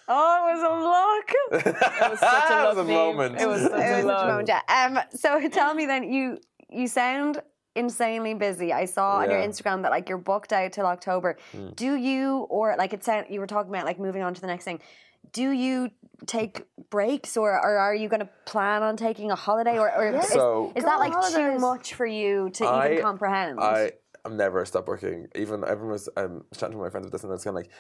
Oh, 0.09 0.49
it 0.51 0.55
was 0.57 0.63
a 0.71 0.75
look. 0.91 1.67
It 1.67 2.11
was 2.11 2.19
such 2.21 2.51
a 2.51 2.63
it 2.65 2.69
was 2.75 2.79
a 2.79 2.85
moment. 2.85 3.41
It 3.41 3.47
was 3.49 3.63
such 3.63 3.73
It 3.73 3.77
a 3.77 3.97
was 3.97 4.05
such 4.05 4.25
a 4.25 4.27
moment, 4.27 4.49
yeah. 4.49 4.61
Um, 4.69 4.99
so 5.15 5.49
tell 5.49 5.73
me 5.75 5.87
then, 5.87 6.13
you 6.13 6.39
you 6.69 6.89
sound 6.89 7.41
insanely 7.75 8.35
busy. 8.35 8.73
I 8.73 8.85
saw 8.85 9.17
on 9.19 9.31
your 9.31 9.41
Instagram 9.41 9.83
that 9.83 9.91
like 9.91 10.09
you're 10.09 10.19
booked 10.19 10.53
out 10.53 10.73
till 10.73 10.87
October. 10.87 11.37
Do 11.77 11.95
you 11.97 12.47
or 12.51 12.75
like 12.77 12.93
it 12.93 13.05
sound 13.05 13.27
you 13.31 13.41
were 13.41 13.47
talking 13.47 13.71
about 13.73 13.85
like 13.87 13.99
moving 13.99 14.23
on 14.23 14.35
to 14.35 14.41
the 14.41 14.47
next 14.47 14.65
thing? 14.65 14.81
Do 15.33 15.51
you 15.51 15.91
take 16.27 16.65
breaks 16.91 17.37
or, 17.37 17.53
or 17.53 17.79
are 17.79 17.95
you 17.95 18.09
going 18.09 18.21
to 18.21 18.29
plan 18.45 18.83
on 18.83 18.97
taking 18.97 19.31
a 19.31 19.35
holiday 19.37 19.79
or, 19.79 19.91
or 19.95 20.11
is, 20.19 20.29
So- 20.29 20.73
is 20.77 20.85
that 20.85 20.99
on 20.99 21.11
like 21.11 21.33
too 21.33 21.59
much 21.59 21.95
for 21.95 22.07
you 22.07 22.51
to 22.51 22.65
I- 22.67 22.91
even 22.93 23.03
comprehend? 23.03 23.59
I 23.61 23.93
I'm 24.25 24.37
never 24.37 24.65
stop 24.65 24.87
working. 24.87 25.29
Even 25.35 25.65
everyone 25.65 25.93
was 25.93 26.09
um 26.17 26.45
chatting 26.55 26.77
to 26.77 26.83
my 26.83 26.91
friends 26.91 27.07
with 27.07 27.13
this, 27.13 27.25
and 27.25 27.33
it's 27.33 27.45
kind 27.45 27.57
of 27.57 27.63
like. 27.65 27.71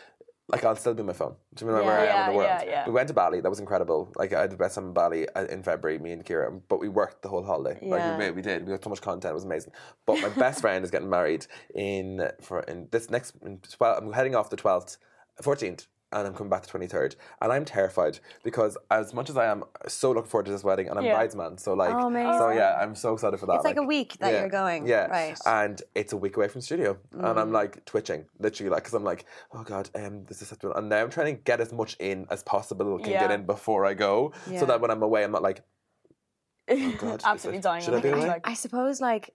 Like 0.49 0.65
I'll 0.65 0.77
still 0.77 0.93
be 0.93 1.01
on 1.01 1.07
my 1.07 1.13
phone. 1.13 1.37
Do 1.55 1.65
you 1.65 1.71
remember 1.71 1.91
Yeah. 1.91 1.99
where 1.99 2.11
I 2.11 2.13
am 2.13 2.21
in 2.29 2.33
the 2.33 2.37
world? 2.37 2.49
yeah, 2.65 2.71
yeah. 2.71 2.87
We 2.87 2.93
went 2.93 3.09
to 3.09 3.15
Bali. 3.15 3.41
That 3.41 3.49
was 3.49 3.61
incredible. 3.61 4.13
Like 4.17 4.33
I 4.33 4.41
had 4.43 4.51
the 4.51 4.57
best 4.57 4.75
time 4.75 4.87
in 4.87 4.93
Bali 4.93 5.29
uh, 5.31 5.45
in 5.47 5.63
February. 5.63 5.99
Me 5.99 6.13
and 6.13 6.25
Kira, 6.25 6.61
but 6.69 6.81
we 6.81 6.89
worked 6.89 7.23
the 7.23 7.29
whole 7.29 7.43
holiday. 7.45 7.79
Yeah. 7.81 7.89
Like 7.95 8.19
we, 8.19 8.31
we 8.33 8.43
did. 8.43 8.67
We 8.67 8.73
got 8.73 8.83
so 8.85 8.91
much 8.91 9.01
content. 9.01 9.31
It 9.31 9.35
was 9.35 9.45
amazing. 9.45 9.73
But 10.05 10.21
my 10.21 10.29
best 10.31 10.61
friend 10.65 10.85
is 10.85 10.91
getting 10.91 11.09
married 11.09 11.47
in 11.75 12.29
for 12.41 12.61
in 12.61 12.89
this 12.91 13.09
next. 13.09 13.35
In 13.43 13.59
12, 13.59 14.03
I'm 14.03 14.13
heading 14.13 14.35
off 14.35 14.51
the 14.51 14.57
twelfth, 14.57 14.99
fourteenth. 15.41 15.87
And 16.13 16.27
I'm 16.27 16.35
coming 16.35 16.51
back 16.51 16.63
the 16.67 16.79
23rd. 16.79 17.17
And 17.41 17.53
I'm 17.53 17.65
terrified 17.65 18.19
because, 18.43 18.77
as 18.91 19.15
much 19.15 19.31
as 19.31 19.37
I 19.37 19.47
am 19.47 19.65
so 19.89 20.13
looking 20.13 20.29
forward 20.29 20.47
to 20.47 20.53
this 20.53 20.63
wedding, 20.63 20.89
and 20.89 20.99
I'm 20.99 21.05
Yeah. 21.05 21.15
bridesman, 21.15 21.59
so 21.59 21.75
like, 21.75 21.95
Oh, 21.95 22.11
so 22.39 22.51
yeah, 22.51 22.79
I'm 22.81 22.95
so 22.95 23.15
excited 23.15 23.39
for 23.41 23.47
that. 23.47 23.57
It's 23.57 23.65
like 23.65 23.77
a 23.77 23.83
week 23.83 24.17
that 24.21 24.33
yeah, 24.33 24.41
you're 24.41 24.49
going, 24.49 24.87
Yeah. 24.87 25.07
right. 25.07 25.39
And 25.47 25.81
it's 25.95 26.13
a 26.13 26.17
week 26.17 26.37
away 26.37 26.49
from 26.49 26.61
studio. 26.61 26.99
And 27.13 27.23
Mm. 27.23 27.39
I'm 27.39 27.53
like 27.53 27.85
twitching, 27.85 28.27
literally, 28.39 28.71
like, 28.71 28.83
because 28.83 28.95
I'm 28.95 29.05
like, 29.05 29.25
oh 29.53 29.63
God, 29.63 29.89
um, 29.95 30.25
this 30.27 30.43
is 30.43 30.49
such 30.49 30.63
a. 30.65 30.73
And 30.73 30.89
now 30.89 30.99
I'm 31.03 31.11
trying 31.11 31.35
to 31.37 31.41
get 31.43 31.61
as 31.61 31.73
much 31.73 31.97
in 31.99 32.27
as 32.31 32.43
possible, 32.43 32.99
can 32.99 33.11
get 33.11 33.31
in 33.31 33.47
before 33.47 33.87
I 33.87 33.95
go. 33.95 34.33
Yeah. 34.47 34.61
So 34.61 34.67
that 34.67 34.81
when 34.81 34.91
I'm 34.91 35.03
away, 35.03 35.25
I'm 35.25 35.33
not 35.33 35.43
like, 35.43 35.63
oh 36.69 36.95
God. 36.99 37.23
Absolutely 37.25 37.59
it- 37.59 37.63
dying. 37.63 37.83
Should 37.83 37.95
I 37.95 37.97
on 37.97 38.03
be 38.03 38.09
it. 38.09 38.15
away? 38.15 38.27
Like, 38.29 38.49
I 38.49 38.55
suppose 38.55 39.01
like 39.01 39.35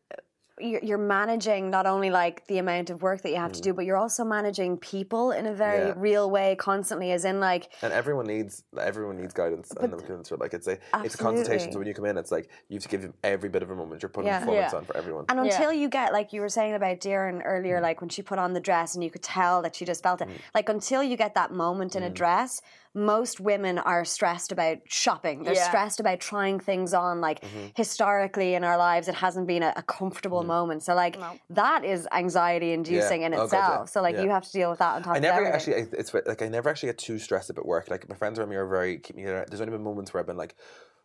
you're, 0.59 0.79
you're 0.83 0.97
managing 0.97 1.69
not 1.69 1.85
only 1.85 2.09
like 2.09 2.45
the 2.47 2.57
amount 2.57 2.89
of 2.89 3.01
work 3.01 3.21
that 3.21 3.29
you 3.29 3.35
have 3.37 3.51
to 3.53 3.61
do, 3.61 3.73
but 3.73 3.85
you're 3.85 3.97
also 3.97 4.23
managing 4.23 4.77
people 4.77 5.31
in 5.31 5.45
a 5.45 5.53
very 5.53 5.77
Mm. 5.77 5.87
Yeah. 5.87 5.93
real 5.97 6.29
way 6.31 6.55
constantly. 6.55 7.11
As 7.11 7.23
in, 7.25 7.39
like 7.39 7.69
And 7.81 7.93
everyone 7.93 8.25
needs 8.25 8.63
everyone 8.79 9.17
needs 9.17 9.33
guidance, 9.33 9.71
and 9.79 9.93
the 9.93 9.97
guidance 9.97 10.31
like 10.31 10.53
it's 10.53 10.67
a 10.67 10.77
it's 11.03 11.15
a 11.15 11.17
consultation. 11.17 11.71
So 11.71 11.79
when 11.79 11.87
you 11.87 11.93
come 11.93 12.05
in, 12.05 12.17
it's 12.17 12.31
like 12.31 12.49
you 12.69 12.75
have 12.75 12.83
to 12.83 12.89
give 12.89 13.01
them 13.01 13.13
every 13.23 13.49
bit 13.49 13.61
of 13.63 13.69
a 13.71 13.75
moment. 13.75 14.01
You're 14.01 14.09
putting 14.09 14.27
Yeah. 14.27 14.39
performance 14.39 14.71
Yeah. 14.73 14.77
on 14.79 14.85
for 14.85 14.97
everyone. 14.97 15.25
And 15.29 15.45
Yeah. 15.45 15.53
until 15.53 15.71
you 15.71 15.89
get, 15.89 16.13
like 16.13 16.33
you 16.33 16.41
were 16.41 16.49
saying 16.49 16.73
about 16.73 16.99
Doireann 16.99 17.39
Mm. 17.41 17.45
earlier, 17.45 17.79
like 17.81 18.01
when 18.01 18.09
she 18.09 18.21
put 18.21 18.39
on 18.39 18.53
the 18.53 18.59
dress 18.59 18.95
and 18.95 19.03
you 19.03 19.11
could 19.11 19.23
tell 19.23 19.61
that 19.61 19.75
she 19.75 19.85
just 19.85 20.01
felt 20.01 20.21
it, 20.21 20.29
like 20.55 20.69
until 20.69 21.03
you 21.03 21.15
get 21.17 21.35
that 21.35 21.51
moment 21.51 21.93
Mm. 21.93 21.97
in 21.97 22.03
a 22.03 22.09
dress, 22.09 22.61
most 22.93 23.39
women 23.39 23.77
are 23.77 24.03
stressed 24.05 24.51
about 24.51 24.77
shopping. 24.87 25.43
They're 25.43 25.53
Yeah. 25.55 25.67
stressed 25.67 25.99
about 25.99 26.19
trying 26.19 26.59
things 26.59 26.93
on. 26.93 27.21
Like 27.21 27.41
Mm-hmm. 27.41 27.67
historically 27.75 28.53
in 28.55 28.63
our 28.63 28.77
lives, 28.77 29.07
it 29.07 29.15
hasn't 29.15 29.47
been 29.47 29.63
a, 29.63 29.73
a 29.75 29.83
comfortable 29.83 30.43
Mm. 30.43 30.47
moment. 30.47 30.83
So, 30.83 30.95
like, 30.95 31.17
that 31.49 31.83
is 31.85 32.07
anxiety 32.11 32.73
inducing 32.73 33.21
in 33.23 33.33
Oh, 33.33 33.37
God, 33.37 33.43
itself. 33.45 33.79
yeah. 33.81 33.85
So, 33.85 34.01
like, 34.01 34.15
Yeah. 34.15 34.23
you 34.23 34.29
have 34.29 34.43
to 34.45 34.51
deal 34.51 34.69
with 34.69 34.79
that 34.79 34.95
on 34.95 35.03
top 35.03 35.15
I 35.15 35.19
never 35.19 35.45
everything. 35.45 35.73
actually. 35.83 35.97
It's 35.99 36.13
like 36.13 36.41
I 36.41 36.47
never 36.47 36.69
actually 36.69 36.89
get 36.89 36.97
too 36.97 37.19
stressed 37.19 37.49
about 37.49 37.65
work. 37.65 37.89
Like 37.89 38.07
my 38.09 38.15
friends 38.15 38.39
around 38.39 38.49
me 38.49 38.55
are 38.55 38.67
very 38.67 38.97
keep 38.99 39.15
me. 39.15 39.25
There. 39.25 39.45
There's 39.47 39.61
only 39.61 39.71
been 39.71 39.83
moments 39.83 40.13
where 40.13 40.19
I've 40.21 40.27
been 40.27 40.37
like, 40.37 40.55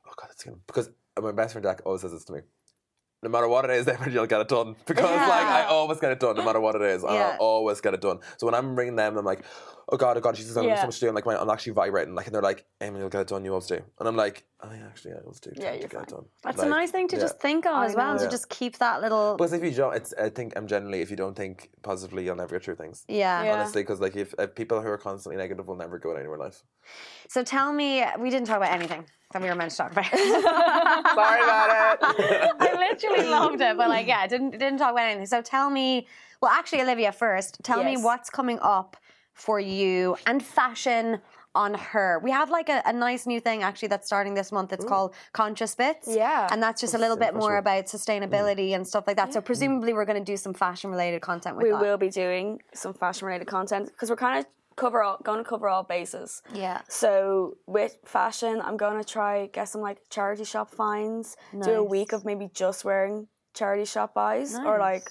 oh 0.06 0.12
god, 0.16 0.28
it's 0.32 0.44
gonna 0.44 0.56
because 0.66 0.90
my 1.20 1.32
best 1.32 1.52
friend 1.52 1.64
Jack 1.64 1.82
always 1.84 2.00
says 2.02 2.12
this 2.12 2.24
to 2.26 2.32
me. 2.32 2.40
No 3.22 3.28
matter 3.30 3.46
what 3.46 3.64
it 3.64 3.70
is, 3.70 3.84
then 3.86 3.98
you'll 4.10 4.26
get 4.26 4.40
it 4.40 4.48
done 4.48 4.74
because 4.86 5.04
like 5.04 5.46
I 5.46 5.64
always 5.64 6.00
get 6.00 6.10
it 6.12 6.20
done, 6.20 6.36
no 6.36 6.44
matter 6.44 6.58
what 6.60 6.74
it 6.74 6.82
is. 6.82 7.04
and 7.04 7.14
Yeah. 7.14 7.36
I'll 7.40 7.46
always 7.46 7.80
get 7.80 7.94
it 7.94 8.00
done. 8.00 8.18
So 8.38 8.46
when 8.46 8.54
I'm 8.54 8.74
ringing 8.76 8.96
them, 8.96 9.16
I'm 9.16 9.24
like, 9.24 9.44
oh 9.88 9.96
god, 9.96 10.16
oh 10.16 10.20
god, 10.20 10.36
she's 10.36 10.52
done 10.54 10.64
Yeah. 10.64 10.80
so 10.80 10.86
much 10.86 10.94
to 10.96 11.00
do. 11.00 11.08
And 11.08 11.14
like 11.14 11.26
I'm 11.26 11.50
actually 11.50 11.72
vibrating. 11.72 12.14
Like 12.14 12.26
and 12.26 12.34
they're 12.34 12.42
like, 12.42 12.64
Amy, 12.80 12.98
you'll 13.00 13.08
get 13.08 13.22
it 13.22 13.28
done. 13.28 13.44
You 13.44 13.52
always 13.52 13.66
do. 13.66 13.80
And 13.98 14.08
I'm 14.08 14.16
like, 14.16 14.44
I 14.60 14.74
yeah, 14.76 14.86
actually, 14.86 15.12
I 15.12 15.16
always 15.18 15.40
do. 15.40 15.50
Yeah, 15.54 15.72
to 15.72 15.78
you're 15.78 15.88
get 15.88 16.02
it 16.02 16.10
fine. 16.10 16.18
done. 16.18 16.24
That's 16.44 16.58
Like, 16.58 16.66
a 16.66 16.70
nice 16.70 16.90
thing 16.90 17.08
to 17.08 17.16
yeah. 17.16 17.22
just 17.22 17.40
think 17.40 17.66
of 17.66 17.82
as 17.84 17.94
well, 17.96 18.16
to 18.16 18.24
Yeah. 18.24 18.30
just 18.30 18.48
keep 18.48 18.78
that 18.78 19.00
little. 19.00 19.36
Because 19.36 19.52
if 19.52 19.62
you 19.64 19.70
don't, 19.72 19.94
it's 19.96 20.14
I 20.20 20.28
think 20.28 20.52
I'm 20.56 20.66
generally 20.66 21.00
if 21.00 21.10
you 21.10 21.16
don't 21.16 21.34
think 21.36 21.70
positively, 21.82 22.24
you'll 22.24 22.36
never 22.36 22.54
get 22.56 22.64
through 22.64 22.76
things. 22.76 23.04
yeah. 23.08 23.42
Yeah. 23.44 23.54
Honestly, 23.54 23.82
because 23.82 24.00
like 24.00 24.16
if, 24.16 24.34
if 24.38 24.54
people 24.54 24.80
who 24.80 24.88
are 24.88 24.98
constantly 24.98 25.36
negative 25.36 25.66
will 25.66 25.76
never 25.76 25.98
go 25.98 26.14
anywhere 26.14 26.34
in 26.34 26.40
life. 26.40 26.62
So 27.28 27.42
tell 27.42 27.72
me, 27.72 28.04
we 28.18 28.30
didn't 28.30 28.46
talk 28.46 28.58
about 28.58 28.72
anything 28.72 29.04
that 29.32 29.40
we 29.42 29.48
were 29.48 29.54
meant 29.54 29.70
to 29.70 29.76
talk 29.78 29.92
about. 29.92 30.06
Sorry 30.12 31.42
about 31.42 31.96
it. 31.96 31.98
I 32.60 32.88
literally 32.90 33.28
loved 33.28 33.60
it, 33.60 33.76
but 33.76 33.88
like, 33.88 34.06
yeah, 34.06 34.26
didn't 34.26 34.50
didn't 34.50 34.78
talk 34.78 34.92
about 34.92 35.04
anything. 35.06 35.26
So 35.26 35.40
tell 35.42 35.70
me, 35.70 36.06
well, 36.40 36.50
actually, 36.50 36.82
Olivia, 36.82 37.12
first, 37.12 37.58
tell 37.62 37.82
me 37.82 37.96
what's 37.96 38.30
coming 38.30 38.58
up 38.62 38.96
for 39.34 39.60
you 39.60 40.16
and 40.26 40.42
fashion 40.42 41.20
on 41.54 41.74
her. 41.74 42.18
We 42.22 42.30
have 42.30 42.50
like 42.50 42.68
a, 42.68 42.82
a 42.86 42.92
nice 42.92 43.26
new 43.26 43.40
thing 43.40 43.62
actually 43.62 43.88
that's 43.88 44.06
starting 44.06 44.34
this 44.34 44.52
month. 44.52 44.72
It's 44.72 44.84
called 44.84 45.14
Conscious 45.32 45.74
Bits. 45.74 46.08
Yeah. 46.08 46.48
and 46.50 46.62
that's 46.62 46.80
just 46.80 46.94
a 46.94 46.98
little 46.98 47.16
bit 47.16 47.34
more 47.34 47.58
about 47.58 47.86
sustainability 47.86 48.74
and 48.74 48.86
stuff 48.86 49.06
like 49.06 49.16
that. 49.16 49.32
So 49.32 49.40
mm. 49.40 49.44
presumably, 49.44 49.92
we're 49.92 50.06
going 50.06 50.22
to 50.22 50.32
do 50.32 50.36
some 50.36 50.54
fashion 50.54 50.90
related 50.90 51.20
content 51.20 51.56
with 51.56 51.64
we 51.64 51.70
that. 51.70 51.80
will 51.80 51.98
be 51.98 52.08
doing 52.08 52.60
some 52.74 52.94
fashion 52.94 53.26
related 53.26 53.46
content 53.46 53.88
because 53.88 54.08
we're 54.08 54.16
kind 54.16 54.38
of 54.38 54.46
cover 54.76 55.02
all, 55.02 55.18
going 55.22 55.38
to 55.38 55.48
cover 55.48 55.68
all 55.68 55.82
bases. 55.82 56.42
Yeah. 56.54 56.80
So 56.88 57.58
with 57.66 57.98
fashion, 58.04 58.60
I'm 58.64 58.76
going 58.76 59.02
to 59.02 59.08
try 59.08 59.46
get 59.46 59.68
some 59.68 59.82
like 59.82 59.98
charity 60.08 60.44
shop 60.44 60.70
finds. 60.70 61.36
Do 61.62 61.72
a 61.72 61.84
week 61.84 62.12
of 62.12 62.24
maybe 62.24 62.50
just 62.54 62.84
wearing 62.84 63.28
charity 63.54 63.84
shop 63.84 64.14
buys 64.14 64.54
or 64.54 64.78
like 64.78 65.10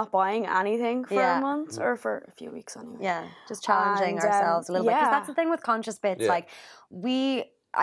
not 0.00 0.08
buying 0.20 0.42
anything 0.62 0.98
for 1.04 1.14
Yeah. 1.14 1.38
a 1.38 1.40
month 1.50 1.72
or 1.84 1.92
for 2.04 2.14
a 2.30 2.32
few 2.38 2.50
weeks 2.58 2.72
anyway. 2.76 2.98
Yeah, 3.10 3.22
just 3.50 3.60
challenging 3.68 4.16
And, 4.18 4.24
um, 4.26 4.30
ourselves 4.30 4.64
a 4.68 4.72
little 4.72 4.86
bit. 4.86 4.94
Because 4.96 5.10
that's 5.16 5.26
the 5.32 5.34
thing 5.38 5.50
with 5.54 5.62
conscious 5.72 5.98
bits. 6.06 6.22
Yeah. 6.22 6.34
Like 6.36 6.46
we, 7.06 7.16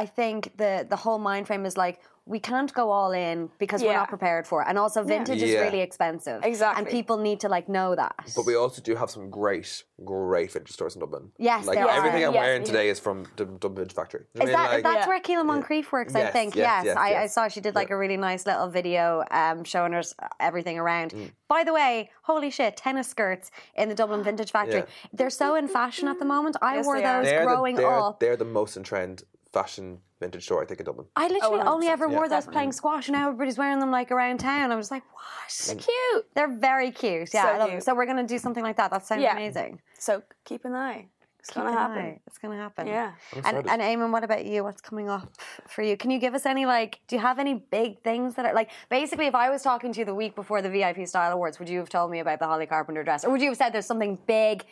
I 0.04 0.06
think 0.20 0.38
the 0.64 0.72
the 0.94 1.00
whole 1.04 1.20
mind 1.30 1.44
frame 1.48 1.66
is 1.72 1.76
like 1.86 1.98
we 2.26 2.40
can't 2.40 2.74
go 2.74 2.90
all 2.90 3.12
in 3.12 3.50
because 3.60 3.84
we're 3.84 3.92
not 3.94 4.08
prepared 4.08 4.48
for 4.48 4.62
it. 4.62 4.68
And 4.70 4.78
also, 4.78 5.04
vintage 5.04 5.42
is 5.42 5.54
really 5.56 5.82
expensive. 5.82 6.42
Exactly. 6.44 6.82
and 6.84 6.90
people 6.90 7.18
need 7.18 7.42
to 7.42 7.50
like 7.50 7.68
know 7.68 7.96
that. 7.96 8.16
But 8.36 8.46
we 8.46 8.56
also 8.56 8.82
do 8.82 8.96
have 8.96 9.10
some 9.10 9.30
great, 9.30 9.84
great 10.06 10.52
vintage 10.52 10.72
stores 10.72 10.96
in 10.96 11.02
Dublin. 11.02 11.32
Yes, 11.38 11.66
like 11.68 11.76
there 11.78 11.86
are. 11.86 11.90
everything 11.98 12.24
I'm 12.24 12.34
Yes, 12.34 12.42
wearing 12.42 12.64
today 12.64 12.88
is 12.90 13.00
from 13.00 13.26
the 13.36 13.44
Dublin 13.46 13.76
Vintage 13.76 13.96
Factory. 13.96 14.22
You 14.34 14.40
know 14.40 14.46
Is 14.46 14.52
what 14.54 14.60
I 14.60 14.64
that 14.64 14.68
mean? 14.68 14.74
Like- 14.76 14.84
that's 14.84 15.06
Yeah. 15.06 15.10
where 15.10 15.20
Keela 15.20 15.44
Moncrief 15.44 15.92
works? 15.92 16.16
I 16.16 16.28
think. 16.32 16.56
yes, 16.56 16.64
Yes, 16.64 16.86
yes, 16.86 16.98
I, 16.98 17.08
I 17.08 17.10
yes. 17.24 17.34
saw 17.34 17.48
she 17.50 17.60
did 17.60 17.76
like 17.76 17.90
Yeah. 17.90 17.96
a 17.96 17.98
really 17.98 18.18
nice 18.18 18.46
little 18.46 18.70
video 18.70 19.24
um, 19.30 19.64
showing 19.66 19.94
us 19.94 20.14
everything 20.40 20.80
around. 20.80 21.12
Mm. 21.12 21.32
By 21.50 21.64
the 21.66 21.74
way, 21.74 22.10
holy 22.24 22.50
shit, 22.52 22.78
tennis 22.78 23.10
skirts 23.10 23.52
in 23.76 23.90
the 23.90 23.96
Dublin 23.96 24.24
Vintage 24.24 24.52
Factory. 24.52 24.80
Yeah. 24.80 24.86
They're 25.12 25.30
so 25.30 25.56
in 25.56 25.68
fashion 25.68 26.08
at 26.08 26.20
the 26.20 26.26
moment. 26.26 26.56
I 26.62 26.76
Yes, 26.78 26.86
wore 26.86 27.02
those 27.02 27.26
they're, 27.26 27.46
growing 27.46 27.76
the, 27.76 27.82
they're, 27.82 28.00
up. 28.00 28.20
they're 28.22 28.38
the 28.38 28.46
most 28.46 28.78
in 28.78 28.84
trend 28.84 29.24
fashion 29.52 30.00
vintage 30.24 30.46
store 30.46 30.62
I 30.64 30.66
think 30.66 30.80
in 30.80 30.86
Dublin. 30.86 31.08
I 31.16 31.28
literally 31.28 31.60
Oh, 31.62 31.74
only 31.74 31.88
100%. 31.88 31.92
ever 31.94 32.08
wore 32.08 32.26
Yeah. 32.26 32.30
those 32.36 32.48
playing 32.48 32.72
squash, 32.72 33.08
and 33.10 33.18
now 33.18 33.28
everybody's 33.28 33.58
wearing 33.58 33.80
them 33.80 33.92
like 33.92 34.10
around 34.12 34.40
town. 34.40 34.72
I 34.72 34.76
was 34.76 34.90
like, 34.92 35.04
what? 35.14 35.78
Cute. 35.88 36.26
They're 36.36 36.48
very 36.72 36.92
cute. 36.92 37.34
Yeah, 37.34 37.44
So 37.44 37.48
I 37.50 37.58
love 37.58 37.70
them. 37.72 37.82
So 37.82 37.94
we're 37.96 38.06
gonna 38.06 38.24
do 38.36 38.38
something 38.38 38.64
like 38.64 38.78
that. 38.78 38.90
That 38.92 39.06
sounds 39.06 39.22
Yeah. 39.22 39.34
amazing. 39.34 39.82
So 40.00 40.24
keep 40.46 40.64
an 40.66 40.74
eye. 40.76 41.08
It's 41.40 41.50
Keep 41.50 41.64
gonna 41.64 41.78
happen. 41.78 41.98
eye. 41.98 42.20
It's 42.26 42.38
gonna 42.38 42.56
happen. 42.56 42.88
Yeah. 42.88 43.12
And, 43.34 43.40
excited. 43.58 43.68
and 43.70 43.82
Eamon, 43.82 44.12
what 44.14 44.24
about 44.24 44.46
you? 44.46 44.64
What's 44.64 44.80
coming 44.80 45.10
up 45.10 45.28
for 45.68 45.82
you? 45.82 45.98
Can 45.98 46.10
you 46.10 46.18
give 46.18 46.34
us 46.36 46.46
any 46.46 46.66
like? 46.66 47.02
Do 47.08 47.18
you 47.18 47.22
have 47.22 47.38
any 47.38 47.56
big 47.56 48.02
things 48.02 48.36
that 48.36 48.46
are 48.46 48.54
like? 48.54 48.70
Basically, 48.90 49.28
if 49.28 49.36
I 49.36 49.50
was 49.50 49.62
talking 49.62 49.92
to 49.92 50.00
you 50.00 50.06
the 50.06 50.16
week 50.16 50.36
before 50.36 50.62
the 50.62 50.70
VIP 50.70 51.06
Style 51.06 51.34
Awards, 51.34 51.60
would 51.60 51.68
you 51.68 51.80
have 51.80 51.90
told 51.90 52.12
me 52.12 52.20
about 52.20 52.40
the 52.40 52.48
Holly 52.48 52.66
Carpenter 52.66 53.04
dress, 53.04 53.26
or 53.26 53.30
would 53.32 53.42
you 53.42 53.50
have 53.50 53.58
said 53.58 53.74
there's 53.74 53.86
something 53.86 54.18
big 54.26 54.64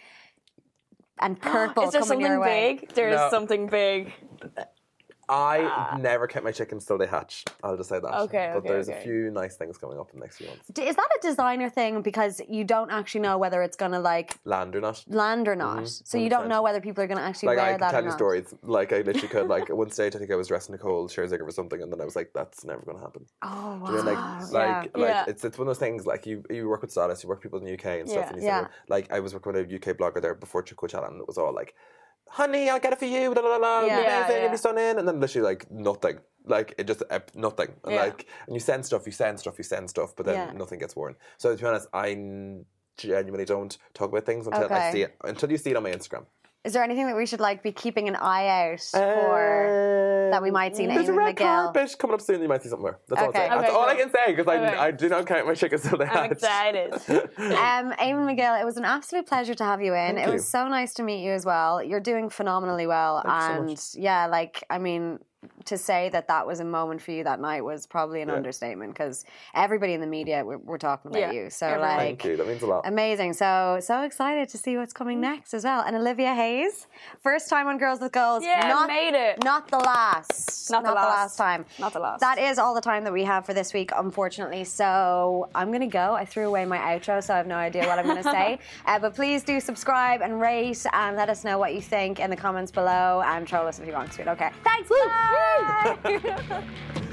and 1.19 1.39
purple 1.41 1.83
Is 1.83 1.91
there 1.91 2.01
coming 2.01 2.07
something 2.07 2.25
your 2.31 2.39
way? 2.39 2.77
big? 2.79 2.89
There 2.93 3.09
is 3.09 3.19
No. 3.19 3.29
something 3.29 3.67
big. 3.67 4.13
I 5.31 5.61
ah. 5.63 5.97
never 5.97 6.27
kept 6.27 6.43
my 6.43 6.51
chickens 6.51 6.85
till 6.85 6.97
they 6.97 7.07
hatch. 7.07 7.45
I'll 7.63 7.77
just 7.77 7.87
say 7.87 7.99
that. 7.99 8.13
Okay, 8.23 8.49
But 8.51 8.59
okay, 8.59 8.67
there's 8.67 8.89
a 8.89 8.95
few 8.95 9.31
nice 9.31 9.55
things 9.55 9.77
coming 9.77 9.97
up 9.97 10.09
in 10.13 10.19
the 10.19 10.25
next 10.25 10.37
few 10.37 10.47
months. 10.47 10.69
Is 10.77 10.95
that 10.97 11.07
a 11.17 11.21
designer 11.21 11.69
thing 11.69 12.01
because 12.01 12.41
you 12.49 12.65
don't 12.65 12.91
actually 12.91 13.21
know 13.21 13.37
whether 13.37 13.63
it's 13.63 13.77
going 13.77 13.93
to 13.93 13.99
like 13.99 14.37
Land 14.43 14.75
or 14.75 14.81
not. 14.81 15.05
land 15.07 15.47
or 15.47 15.55
mm-hmm. 15.55 15.79
not? 15.79 15.87
So 15.87 16.17
you 16.17 16.29
don't 16.29 16.49
know 16.49 16.61
whether 16.61 16.81
people 16.81 17.01
are 17.01 17.07
going 17.07 17.17
to 17.17 17.23
actually 17.23 17.47
Like 17.47 17.57
wear 17.59 17.75
I 17.75 17.77
that 17.77 17.91
tell 17.91 18.01
or 18.01 18.03
you 18.03 18.09
not. 18.09 18.17
stories. 18.17 18.53
Like 18.61 18.91
I 18.91 18.97
literally 18.97 19.29
could. 19.29 19.47
Like 19.47 19.69
at 19.69 19.77
one 19.77 19.89
stage, 19.89 20.15
I 20.15 20.19
think 20.19 20.31
I 20.31 20.35
was 20.35 20.49
dressed 20.49 20.69
Nicole 20.69 21.07
Scherzinger 21.07 21.45
for 21.45 21.51
something, 21.51 21.81
and 21.81 21.91
then 21.93 22.01
I 22.01 22.05
was 22.05 22.17
like, 22.17 22.31
"That's 22.33 22.65
never 22.65 22.81
going 22.81 22.97
to 22.97 23.03
happen." 23.03 23.25
Oh 23.41 23.79
wow! 23.81 23.89
You 23.89 23.97
know, 23.97 24.03
like, 24.03 24.17
yeah. 24.17 24.47
like, 24.51 24.97
like 24.97 25.09
Yeah. 25.09 25.25
it's 25.29 25.45
it's 25.45 25.57
one 25.57 25.67
of 25.67 25.69
those 25.69 25.79
things. 25.79 26.05
Like 26.05 26.25
you, 26.25 26.43
you 26.49 26.67
work 26.67 26.81
with 26.81 26.91
stylists, 26.91 27.23
you 27.23 27.29
work 27.29 27.37
with 27.37 27.43
people 27.43 27.59
in 27.59 27.65
the 27.65 27.73
UK 27.73 28.01
and 28.01 28.09
stuff, 28.09 28.25
Yeah. 28.25 28.33
and 28.33 28.41
you 28.41 28.47
Yeah. 28.47 28.63
say, 28.65 28.71
like, 28.89 29.11
I 29.13 29.21
was 29.21 29.33
working 29.33 29.53
with 29.53 29.71
a 29.71 29.75
UK 29.75 29.95
blogger 29.97 30.21
there 30.21 30.35
before 30.35 30.61
Coachella, 30.63 31.07
and 31.07 31.21
it 31.21 31.27
was 31.27 31.37
all 31.37 31.53
like, 31.53 31.73
"Honey, 32.31 32.69
I'll 32.69 32.79
get 32.79 32.93
it 32.93 32.99
for 32.99 33.05
you." 33.05 33.33
Yeah. 33.33 33.33
amazing, 33.35 33.87
Yeah, 33.87 34.37
it'll 34.37 34.49
be 34.49 34.57
stunning, 34.57 34.97
and 34.99 35.07
then 35.07 35.19
literally 35.19 35.47
like 35.51 35.69
nothing. 35.71 36.19
Like 36.45 36.73
it 36.77 36.87
just 36.87 37.03
uh, 37.09 37.19
nothing, 37.35 37.69
and 37.85 37.93
Yeah. 37.95 38.01
like, 38.05 38.25
and 38.47 38.55
you 38.55 38.59
send 38.59 38.85
stuff, 38.85 39.05
you 39.05 39.11
send 39.11 39.39
stuff, 39.39 39.57
you 39.57 39.63
send 39.63 39.89
stuff, 39.89 40.15
but 40.15 40.25
then 40.25 40.35
Yeah. 40.35 40.51
nothing 40.53 40.79
gets 40.79 40.95
worn. 40.95 41.15
So 41.37 41.55
to 41.55 41.61
be 41.61 41.67
honest, 41.67 41.87
I 41.93 42.07
genuinely 42.97 43.45
don't 43.45 43.77
talk 43.93 44.09
about 44.09 44.25
things 44.25 44.47
until 44.47 44.63
Okay. 44.65 44.75
I 44.75 44.91
see 44.91 45.01
it, 45.03 45.15
until 45.23 45.51
you 45.51 45.57
see 45.57 45.71
it 45.71 45.77
on 45.77 45.83
my 45.83 45.91
Instagram. 45.91 46.25
Is 46.63 46.73
there 46.73 46.83
anything 46.83 47.07
that 47.07 47.15
we 47.15 47.25
should 47.25 47.39
like 47.39 47.63
be 47.63 47.71
keeping 47.71 48.07
an 48.07 48.15
eye 48.15 48.47
out 48.69 48.81
for 48.81 50.29
that 50.31 50.43
we 50.43 50.51
might 50.51 50.75
see 50.75 50.83
in 50.83 50.89
There's 50.93 51.09
a 51.09 51.13
red 51.13 51.35
McGill? 51.35 51.73
carpet 51.73 51.95
coming 51.97 52.13
up 52.13 52.21
soon. 52.21 52.39
You 52.41 52.47
might 52.47 52.61
see 52.61 52.69
something 52.69 52.85
there. 52.85 52.99
That's 53.09 53.21
all, 53.21 53.29
Okay. 53.29 53.45
I'm. 53.47 53.61
That's 53.61 53.69
Okay, 53.71 53.77
all 53.79 53.89
I 53.89 53.95
can 53.95 54.11
say 54.11 54.35
because 54.35 54.47
Okay. 54.47 54.63
I, 54.77 54.85
I 54.87 54.91
do 54.91 55.09
not 55.09 55.25
count 55.25 55.47
my 55.47 55.55
chickens 55.55 55.81
till 55.81 55.97
they 55.97 56.05
I'm 56.05 56.09
hatch. 56.29 56.31
excited. 56.33 56.93
Um, 57.41 57.91
Eamon 57.93 58.27
McGill, 58.37 58.61
it 58.61 58.65
was 58.65 58.77
an 58.77 58.85
absolute 58.85 59.25
pleasure 59.27 59.55
to 59.55 59.63
have 59.63 59.81
you 59.81 59.93
in. 59.95 60.15
Thank 60.15 60.19
it 60.19 60.27
you. 60.27 60.33
was 60.33 60.47
so 60.47 60.67
nice 60.67 60.93
to 60.95 61.03
meet 61.03 61.23
you 61.23 61.31
as 61.31 61.45
well. 61.45 61.83
You're 61.83 61.99
doing 61.99 62.29
phenomenally 62.29 62.85
well, 62.87 63.21
Thank 63.23 63.33
you 63.35 63.41
so 63.41 63.53
and 63.61 63.65
much. 63.67 63.79
yeah, 63.95 64.27
like 64.27 64.63
I 64.69 64.77
mean, 64.77 65.19
to 65.65 65.77
say 65.77 66.09
that 66.09 66.27
that 66.27 66.45
was 66.45 66.59
a 66.59 66.63
moment 66.63 67.01
for 67.01 67.11
you 67.11 67.23
that 67.23 67.39
night 67.39 67.63
was 67.63 67.87
probably 67.87 68.21
an 68.21 68.29
Yeah. 68.29 68.35
understatement 68.35 68.93
because 68.93 69.25
everybody 69.55 69.93
in 69.93 70.01
the 70.01 70.07
media 70.07 70.43
were, 70.45 70.57
were 70.59 70.77
talking 70.77 71.09
about 71.09 71.19
Yeah, 71.19 71.31
you. 71.31 71.49
So 71.49 71.65
everyone. 71.67 71.89
like. 71.89 71.99
Thank 71.99 72.25
you. 72.25 72.37
That 72.37 72.47
means 72.47 72.61
a 72.61 72.67
lot. 72.67 72.81
Amazing. 72.85 73.33
So 73.33 73.79
so 73.81 74.03
excited 74.03 74.49
to 74.49 74.57
see 74.57 74.77
what's 74.77 74.93
coming 74.93 75.19
next 75.19 75.53
as 75.53 75.63
well. 75.63 75.81
And 75.81 75.95
Olivia 75.95 76.33
Hayes, 76.35 76.87
first 77.23 77.49
time 77.49 77.67
on 77.67 77.77
Girls 77.77 77.99
with 78.01 78.11
Goals. 78.11 78.43
Yeah, 78.43 78.67
not, 78.67 78.87
made 78.87 79.15
it. 79.15 79.43
Not 79.43 79.67
the 79.67 79.77
last. 79.79 80.69
Not 80.71 80.83
the 80.83 80.91
last. 80.91 81.37
time. 81.37 81.65
Not 81.79 81.93
the 81.93 81.99
last. 81.99 82.19
That 82.19 82.37
is 82.37 82.59
all 82.59 82.73
the 82.75 82.81
time 82.81 83.03
that 83.03 83.13
we 83.13 83.23
have 83.23 83.45
for 83.45 83.53
this 83.53 83.73
week, 83.73 83.91
unfortunately. 83.95 84.63
So 84.63 85.49
I'm 85.55 85.71
gonna 85.71 85.87
go. 85.87 86.13
I 86.13 86.25
threw 86.25 86.47
away 86.47 86.65
my 86.65 86.77
outro, 86.77 87.23
so 87.23 87.33
I 87.33 87.37
have 87.37 87.47
no 87.47 87.55
idea 87.55 87.87
what 87.87 87.97
I'm 87.99 88.05
gonna 88.07 88.23
say. 88.23 88.59
Uh, 88.85 88.99
but 88.99 89.13
please 89.15 89.43
do 89.43 89.59
subscribe 89.59 90.21
and 90.21 90.41
rate 90.41 90.85
and 90.93 91.15
let 91.15 91.29
us 91.29 91.43
know 91.43 91.57
what 91.57 91.73
you 91.73 91.81
think 91.81 92.19
in 92.19 92.29
the 92.29 92.35
comments 92.35 92.71
below 92.71 93.21
and 93.25 93.47
troll 93.47 93.67
us 93.67 93.79
if 93.79 93.87
you 93.87 93.93
want 93.93 94.11
to. 94.11 94.29
Okay. 94.31 94.49
Thanks. 94.63 94.89
Bye. 94.89 95.27
Woo! 95.31 97.01